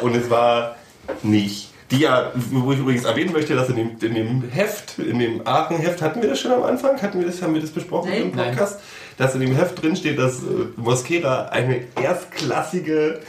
und 0.00 0.14
es 0.14 0.30
war 0.30 0.76
nicht. 1.22 1.70
Die 1.90 1.98
ja, 1.98 2.32
wo 2.34 2.72
ich 2.72 2.80
übrigens 2.80 3.04
erwähnen 3.04 3.32
möchte, 3.32 3.54
dass 3.54 3.68
in 3.68 3.76
dem, 3.76 3.90
in 4.00 4.14
dem 4.14 4.50
Heft, 4.50 4.98
in 4.98 5.20
dem 5.20 5.46
Aachen-Heft, 5.46 6.02
hatten 6.02 6.20
wir 6.20 6.30
das 6.30 6.40
schon 6.40 6.50
am 6.50 6.64
Anfang? 6.64 7.00
Hatten 7.00 7.20
wir 7.20 7.26
das, 7.26 7.40
haben 7.42 7.54
wir 7.54 7.60
das 7.60 7.70
besprochen 7.70 8.10
Nein. 8.10 8.22
im 8.22 8.32
Podcast? 8.32 8.80
Dass 9.18 9.34
in 9.34 9.40
dem 9.40 9.54
Heft 9.54 9.80
drin 9.80 9.94
steht, 9.94 10.18
dass 10.18 10.38
äh, 10.38 10.66
Mosquera 10.76 11.46
eine 11.46 11.84
erstklassige 12.02 13.20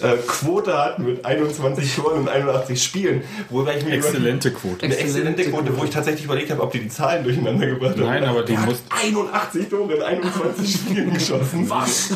äh, 0.00 0.16
Quote 0.26 0.76
hat 0.76 0.98
mit 0.98 1.24
21 1.24 1.96
Toren 1.96 2.22
in 2.22 2.28
81 2.28 2.82
Spielen. 2.82 3.22
Wobei 3.50 3.78
ich 3.78 3.84
mir 3.84 3.92
Exzellente 3.94 4.50
Quote. 4.52 4.84
Eine 4.86 4.96
exzellente 4.96 5.44
Quote, 5.50 5.76
wo 5.78 5.84
ich 5.84 5.90
tatsächlich 5.90 6.24
überlegt 6.24 6.50
habe, 6.50 6.62
ob 6.62 6.72
die 6.72 6.80
die 6.80 6.88
Zahlen 6.88 7.24
durcheinander 7.24 7.66
gebracht 7.66 7.92
haben. 7.96 8.04
Nein, 8.06 8.24
aber 8.24 8.40
hat 8.40 8.66
musst- 8.66 8.82
81 8.90 9.68
Tore 9.68 9.94
in 9.94 10.02
21 10.02 10.72
Spielen 10.72 11.12
geschossen. 11.14 11.68
Was? 11.68 12.10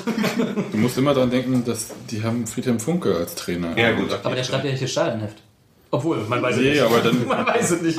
Du 0.72 0.78
musst 0.78 0.96
immer 0.98 1.14
daran 1.14 1.30
denken, 1.30 1.64
dass 1.64 1.88
die 2.10 2.22
haben 2.22 2.46
Friedhelm 2.46 2.80
Funke 2.80 3.14
als 3.16 3.34
Trainer. 3.34 3.76
Ja, 3.78 3.92
gut. 3.92 4.08
Aber 4.22 4.34
der 4.34 4.44
schreibt 4.44 4.64
ja 4.64 4.70
hier 4.70 4.88
Stadionheft. 4.88 5.36
Obwohl, 5.94 6.16
man 6.26 6.40
weiß 6.40 6.56
es 6.56 6.62
Nee, 6.62 6.70
nicht. 6.70 6.80
aber 6.80 7.00
dann- 7.00 7.26
man 7.28 7.46
weiß 7.46 7.70
es 7.72 7.82
nicht. 7.82 7.98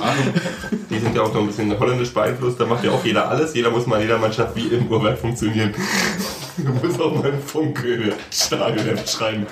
Die 0.89 0.97
sind 0.99 1.15
ja 1.15 1.21
auch 1.21 1.31
noch 1.31 1.41
ein 1.41 1.47
bisschen 1.47 1.79
holländisch 1.79 2.11
beeinflusst. 2.11 2.59
Da 2.59 2.65
macht 2.65 2.83
ja 2.83 2.89
auch 2.91 3.05
jeder 3.05 3.29
alles. 3.29 3.53
Jeder 3.53 3.69
muss 3.69 3.85
mal 3.85 3.97
in 3.97 4.03
jeder 4.03 4.17
Mannschaft 4.17 4.55
wie 4.55 4.67
im 4.67 4.87
Uhrwerk 4.87 5.19
funktionieren. 5.19 5.75
Du 6.57 6.71
musst 6.87 7.01
auch 7.01 7.15
mal 7.15 7.31
einen 7.31 7.41
Funke 7.41 8.13
Stadion 8.31 8.97
schreiben. 9.07 9.47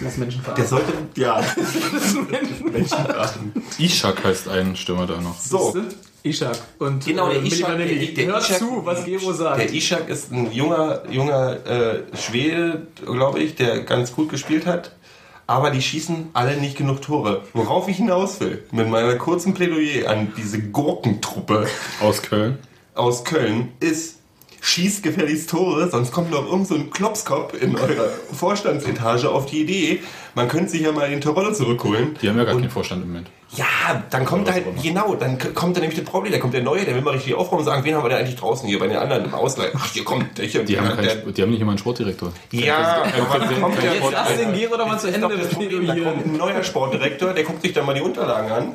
Das 0.00 0.12
ist 0.12 0.18
Menschenveracht. 0.18 0.58
Der 0.58 0.64
sollte, 0.66 0.92
ja, 1.16 1.40
Menschen 2.72 2.98
verachten. 3.04 3.52
Ishak 3.78 4.24
heißt 4.24 4.48
ein 4.48 4.76
Stürmer 4.76 5.06
da 5.06 5.20
noch. 5.20 5.38
So, 5.38 5.76
Ishak. 6.22 6.58
Und 6.78 7.04
Genau, 7.06 7.28
der 7.28 7.42
äh, 7.42 7.46
Ishak- 7.46 7.76
der- 7.76 7.86
der 7.86 8.26
Hört 8.26 8.42
Ishak- 8.42 8.58
zu, 8.58 8.80
was 8.84 9.04
Gero 9.04 9.32
sagt. 9.32 9.60
der 9.60 9.72
Ishak 9.72 10.08
ist 10.08 10.32
ein 10.32 10.50
junger, 10.52 11.02
junger 11.10 11.64
äh, 11.66 12.02
Schwede, 12.16 12.86
glaube 13.04 13.40
ich, 13.40 13.54
der 13.54 13.82
ganz 13.84 14.12
gut 14.12 14.28
gespielt 14.28 14.66
hat. 14.66 14.92
Aber 15.48 15.70
die 15.70 15.80
schießen 15.80 16.30
alle 16.32 16.56
nicht 16.56 16.76
genug 16.76 17.02
Tore. 17.02 17.42
Worauf 17.52 17.86
ich 17.86 17.98
hinaus 17.98 18.40
will, 18.40 18.64
mit 18.72 18.88
meiner 18.88 19.14
kurzen 19.14 19.54
Plädoyer 19.54 20.10
an 20.10 20.32
diese 20.36 20.60
Gurkentruppe 20.60 21.68
Aus 22.02 22.20
Köln. 22.22 22.58
aus 22.96 23.22
Köln, 23.22 23.68
ist, 23.78 24.15
schießt 24.60 25.02
gefälligst 25.02 25.50
Tore, 25.50 25.88
sonst 25.90 26.12
kommt 26.12 26.30
noch 26.30 26.46
irgend 26.46 26.68
so 26.68 26.74
ein 26.74 26.90
Klopskopf 26.90 27.54
in 27.60 27.76
eurer 27.76 28.08
Vorstandsetage 28.32 29.28
auf 29.28 29.46
die 29.46 29.62
Idee, 29.62 30.00
man 30.34 30.48
könnte 30.48 30.70
sich 30.70 30.82
ja 30.82 30.92
mal 30.92 31.08
den 31.08 31.20
Tiroler 31.20 31.52
zurückholen. 31.52 32.16
Die 32.20 32.28
haben 32.28 32.38
ja 32.38 32.44
gar 32.44 32.54
keinen 32.54 32.70
Vorstand 32.70 33.02
im 33.02 33.08
Moment. 33.08 33.30
Ja, 33.50 34.04
dann 34.10 34.24
kommt 34.24 34.48
was 34.48 34.54
halt, 34.54 34.64
genau, 34.82 35.14
dann 35.14 35.38
kommt 35.54 35.76
dann 35.76 35.82
nämlich 35.82 35.98
der 35.98 36.04
Problem, 36.04 36.32
da 36.32 36.38
kommt 36.38 36.52
der 36.52 36.62
Neue, 36.62 36.84
der 36.84 36.94
will 36.94 37.02
mal 37.02 37.14
richtig 37.14 37.34
aufräumen 37.34 37.60
und 37.60 37.64
sagen, 37.64 37.84
wen 37.84 37.94
haben 37.94 38.04
wir 38.04 38.08
denn 38.08 38.18
eigentlich 38.18 38.36
draußen 38.36 38.68
hier 38.68 38.78
bei 38.78 38.88
den 38.88 38.96
anderen 38.96 39.24
im 39.24 39.34
Ausgleich? 39.34 39.70
Ach, 39.74 39.92
hier 39.92 40.04
kommt 40.04 40.36
der 40.36 40.46
hier. 40.46 40.64
Die 40.64 40.78
haben, 40.78 40.96
der, 40.96 41.16
keinen, 41.16 41.32
die 41.32 41.42
haben 41.42 41.50
nicht 41.50 41.60
immer 41.60 41.70
einen 41.70 41.78
Sportdirektor. 41.78 42.32
ja, 42.50 43.04
aber 43.04 43.38
dann 43.38 43.60
kommt 43.60 43.80
der, 43.80 43.94
Jetzt 43.94 44.10
lass 44.10 44.36
den 44.36 44.52
Gero 44.52 44.76
doch 44.76 44.86
mal 44.86 44.98
zu 44.98 45.06
Ende 45.06 45.28
das 45.28 45.48
Problem, 45.48 45.86
da 45.86 45.94
kommt 45.94 46.26
ein 46.26 46.36
neuer 46.36 46.64
Sportdirektor, 46.64 47.32
der 47.32 47.44
guckt 47.44 47.62
sich 47.62 47.72
dann 47.72 47.86
mal 47.86 47.94
die 47.94 48.00
Unterlagen 48.00 48.50
an 48.50 48.72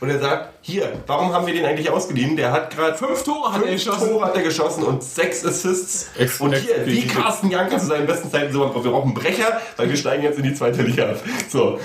und 0.00 0.10
er 0.10 0.20
sagt, 0.20 0.50
hier, 0.60 0.92
warum 1.06 1.32
haben 1.32 1.46
wir 1.46 1.54
den 1.54 1.64
eigentlich 1.64 1.90
ausgeliehen? 1.90 2.36
Der 2.36 2.52
hat 2.52 2.74
gerade 2.74 2.96
Fünf 2.96 3.24
Tore 3.24 3.52
hat 3.52 3.62
er 3.62 3.68
fünf 3.68 3.84
geschossen. 3.84 4.08
Tore 4.10 4.24
hat 4.24 4.36
er 4.36 4.42
geschossen 4.42 4.84
und 4.84 5.02
sechs 5.02 5.44
Assists. 5.44 6.10
Ex- 6.16 6.40
und 6.40 6.54
hier, 6.54 6.86
wie. 6.86 7.06
Carsten 7.06 7.50
Janker 7.50 7.78
zu 7.78 7.86
seinen 7.86 8.06
besten 8.06 8.30
Zeiten 8.30 8.52
so, 8.52 8.60
wir 8.60 8.68
brauchen 8.90 9.08
einen 9.08 9.14
Brecher, 9.14 9.60
weil 9.76 9.88
wir 9.88 9.96
steigen 9.96 10.22
jetzt 10.22 10.38
in 10.38 10.44
die 10.44 10.54
zweite 10.54 10.82
Liga 10.82 11.10
ab. 11.10 11.16
So. 11.48 11.80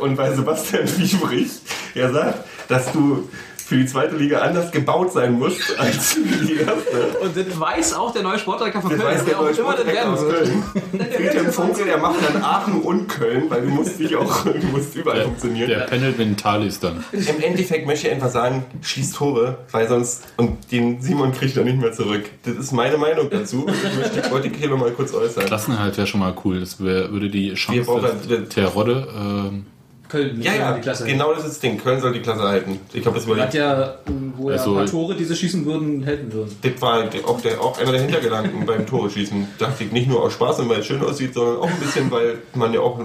Und 0.00 0.16
bei 0.16 0.32
Sebastian 0.32 0.84
Wiebrich, 0.98 1.50
er 1.94 2.12
sagt, 2.12 2.44
dass 2.68 2.92
du 2.92 3.28
für 3.66 3.76
die 3.78 3.86
zweite 3.86 4.14
Liga 4.14 4.38
anders 4.42 4.70
gebaut 4.70 5.12
sein 5.12 5.32
musst 5.32 5.60
als 5.78 6.12
für 6.14 6.20
die 6.46 6.54
erste. 6.54 7.18
Und 7.20 7.36
das 7.36 7.58
weiß 7.60 7.94
auch 7.94 8.12
der 8.12 8.22
neue 8.22 8.38
Sportdirektor 8.38 8.80
von 8.80 8.90
Das 8.92 9.00
Köln, 9.00 9.12
weiß 9.14 9.24
der 9.24 9.32
wer 9.34 9.40
auch 9.40 9.58
immer 9.58 9.76
das 9.76 9.86
werden 9.86 10.18
wird. 10.20 11.14
Friedhelm 11.14 11.52
Funke, 11.52 11.84
der 11.84 11.98
macht 11.98 12.16
dann 12.32 12.42
Aachen 12.42 12.80
und 12.82 13.08
Köln, 13.08 13.44
weil 13.48 13.62
du 13.62 13.68
musst 13.68 13.98
dich 13.98 14.14
auch, 14.14 14.44
du 14.44 14.66
musst 14.72 14.94
überall 14.94 15.16
Der, 15.18 15.24
funktionieren. 15.26 15.68
der 15.68 15.78
Panel 15.80 16.12
Mentalis 16.16 16.78
dann. 16.78 17.02
Im 17.12 17.40
Endeffekt 17.42 17.86
möchte 17.88 18.06
ich 18.06 18.12
einfach 18.14 18.30
sagen, 18.30 18.64
schieß 18.82 19.12
Tore, 19.12 19.58
weil 19.72 19.88
sonst, 19.88 20.22
und 20.36 20.70
den 20.70 21.00
Simon 21.02 21.32
kriegt 21.32 21.56
er 21.56 21.64
nicht 21.64 21.78
mehr 21.80 21.92
zurück. 21.92 22.30
Das 22.44 22.54
ist 22.54 22.70
meine 22.72 22.96
Meinung 22.98 23.28
dazu. 23.30 23.66
Ich 23.68 23.96
möchte 23.98 24.20
die 24.22 24.30
heute 24.30 24.48
hier 24.48 24.68
noch 24.68 24.78
mal 24.78 24.92
kurz 24.92 25.12
äußern. 25.12 25.44
Klassenhalt 25.44 25.96
wäre 25.96 26.06
schon 26.06 26.20
mal 26.20 26.34
cool. 26.44 26.60
Das 26.60 26.82
wär, 26.82 27.10
würde 27.10 27.28
die 27.30 27.52
Chance 27.54 27.82
brauchen- 27.82 28.28
der 28.28 28.48
Terodde 28.48 29.08
ähm, 29.12 29.66
Köln, 30.08 30.40
Ja, 30.40 30.54
ja, 30.54 30.72
genau 31.04 31.30
das 31.34 31.44
ist 31.44 31.48
das 31.54 31.58
Ding. 31.60 31.78
Köln 31.78 32.00
soll 32.00 32.12
die 32.12 32.20
Klasse 32.20 32.42
halten. 32.42 32.78
Ich 32.92 33.02
glaube, 33.02 33.16
das 33.18 33.26
Hat 33.26 33.32
überlegt. 33.32 33.54
ja, 33.54 33.96
wo 34.36 34.50
ja 34.50 34.56
Also- 34.56 34.70
ein 34.72 34.76
paar 34.76 34.86
Tore, 34.86 35.14
die 35.16 35.24
sie 35.24 35.34
schießen 35.36 35.64
würden, 35.66 36.02
helfen 36.04 36.32
würden. 36.32 36.56
Das 36.62 36.80
war 36.80 37.04
auch, 37.26 37.40
der, 37.40 37.60
auch 37.60 37.78
einer 37.78 37.92
der 37.92 38.00
Hintergedanken 38.02 38.64
beim 38.66 38.86
Tore 38.86 39.10
schießen. 39.10 39.48
Dachte 39.58 39.84
ich 39.84 39.92
nicht 39.92 40.08
nur 40.08 40.22
aus 40.22 40.32
Spaß 40.34 40.60
und 40.60 40.68
weil 40.68 40.80
es 40.80 40.86
schön 40.86 41.02
aussieht, 41.02 41.34
sondern 41.34 41.56
auch 41.58 41.68
ein 41.68 41.80
bisschen, 41.80 42.10
weil 42.10 42.38
man 42.54 42.72
ja 42.72 42.80
auch 42.80 43.00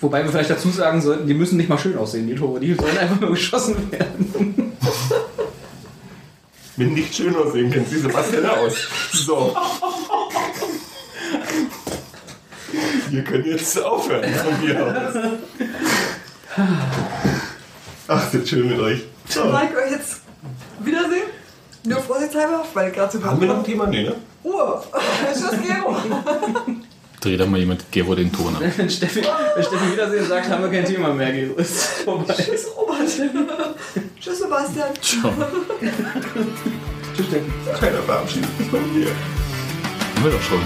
Wobei 0.00 0.24
wir 0.24 0.30
vielleicht 0.30 0.50
dazu 0.50 0.68
sagen 0.70 1.00
sollten, 1.00 1.26
die 1.28 1.34
müssen 1.34 1.56
nicht 1.56 1.68
mal 1.68 1.78
schön 1.78 1.96
aussehen, 1.96 2.26
die 2.26 2.34
Tore. 2.34 2.58
Die 2.58 2.74
sollen 2.74 2.98
einfach 2.98 3.20
nur 3.20 3.30
geschossen 3.30 3.76
werden. 3.92 4.72
mit 6.76 6.90
nicht 6.92 7.14
schön 7.14 7.36
aussehen 7.36 7.70
kennt 7.70 7.88
sie 7.88 7.98
Sebastian 8.00 8.46
aus. 8.46 8.74
So. 9.12 9.54
Wir 13.10 13.24
können 13.24 13.44
jetzt 13.44 13.82
aufhören 13.82 14.24
von 14.34 14.64
mir 14.64 14.86
aus. 14.86 15.14
Ach, 18.08 18.24
das 18.30 18.34
ist 18.34 18.48
schön 18.48 18.68
mit 18.68 18.78
euch. 18.80 19.02
So. 19.28 19.44
Mag 19.46 19.68
ich 19.70 19.76
euch 19.76 19.90
jetzt 19.92 20.20
wiedersehen? 20.80 21.24
Nur 21.84 22.00
vorsichtshalber, 22.00 22.64
weil 22.74 22.90
gerade 22.92 23.18
so 23.18 23.24
Haben 23.24 23.40
wir 23.40 23.48
noch 23.48 23.58
ein 23.58 23.64
Thema? 23.64 23.86
Nee, 23.86 24.04
ne? 24.04 24.14
Ruhe. 24.44 24.82
Tschüss, 25.32 25.50
Gero. 25.66 25.96
dreht 27.20 27.40
da 27.40 27.46
mal 27.46 27.58
jemand 27.58 27.90
Gero 27.90 28.14
den 28.14 28.32
Ton 28.32 28.54
ab. 28.56 28.62
Wenn 28.76 28.90
Steffi, 28.90 29.22
wenn 29.54 29.64
Steffi 29.64 29.92
Wiedersehen 29.92 30.26
sagt, 30.26 30.48
haben 30.48 30.62
wir 30.62 30.70
kein 30.70 30.84
Thema 30.84 31.12
mehr, 31.14 31.32
Gero. 31.32 31.54
Ist 31.54 31.82
vorbei. 32.04 32.34
Tschüss, 32.34 32.66
Robert. 32.76 33.08
Tschüss, 34.20 34.38
Sebastian. 34.38 34.88
Ciao. 35.00 35.32
Tschüss, 37.16 37.26
Steffi. 37.26 37.50
Keiner 37.80 38.02
verabschiedet 38.02 38.48
sich 38.58 38.68
von 38.68 38.98
mir. 38.98 39.06
Haben 40.22 40.30
wir 40.30 40.38
doch 40.38 40.44
schon. 40.44 40.60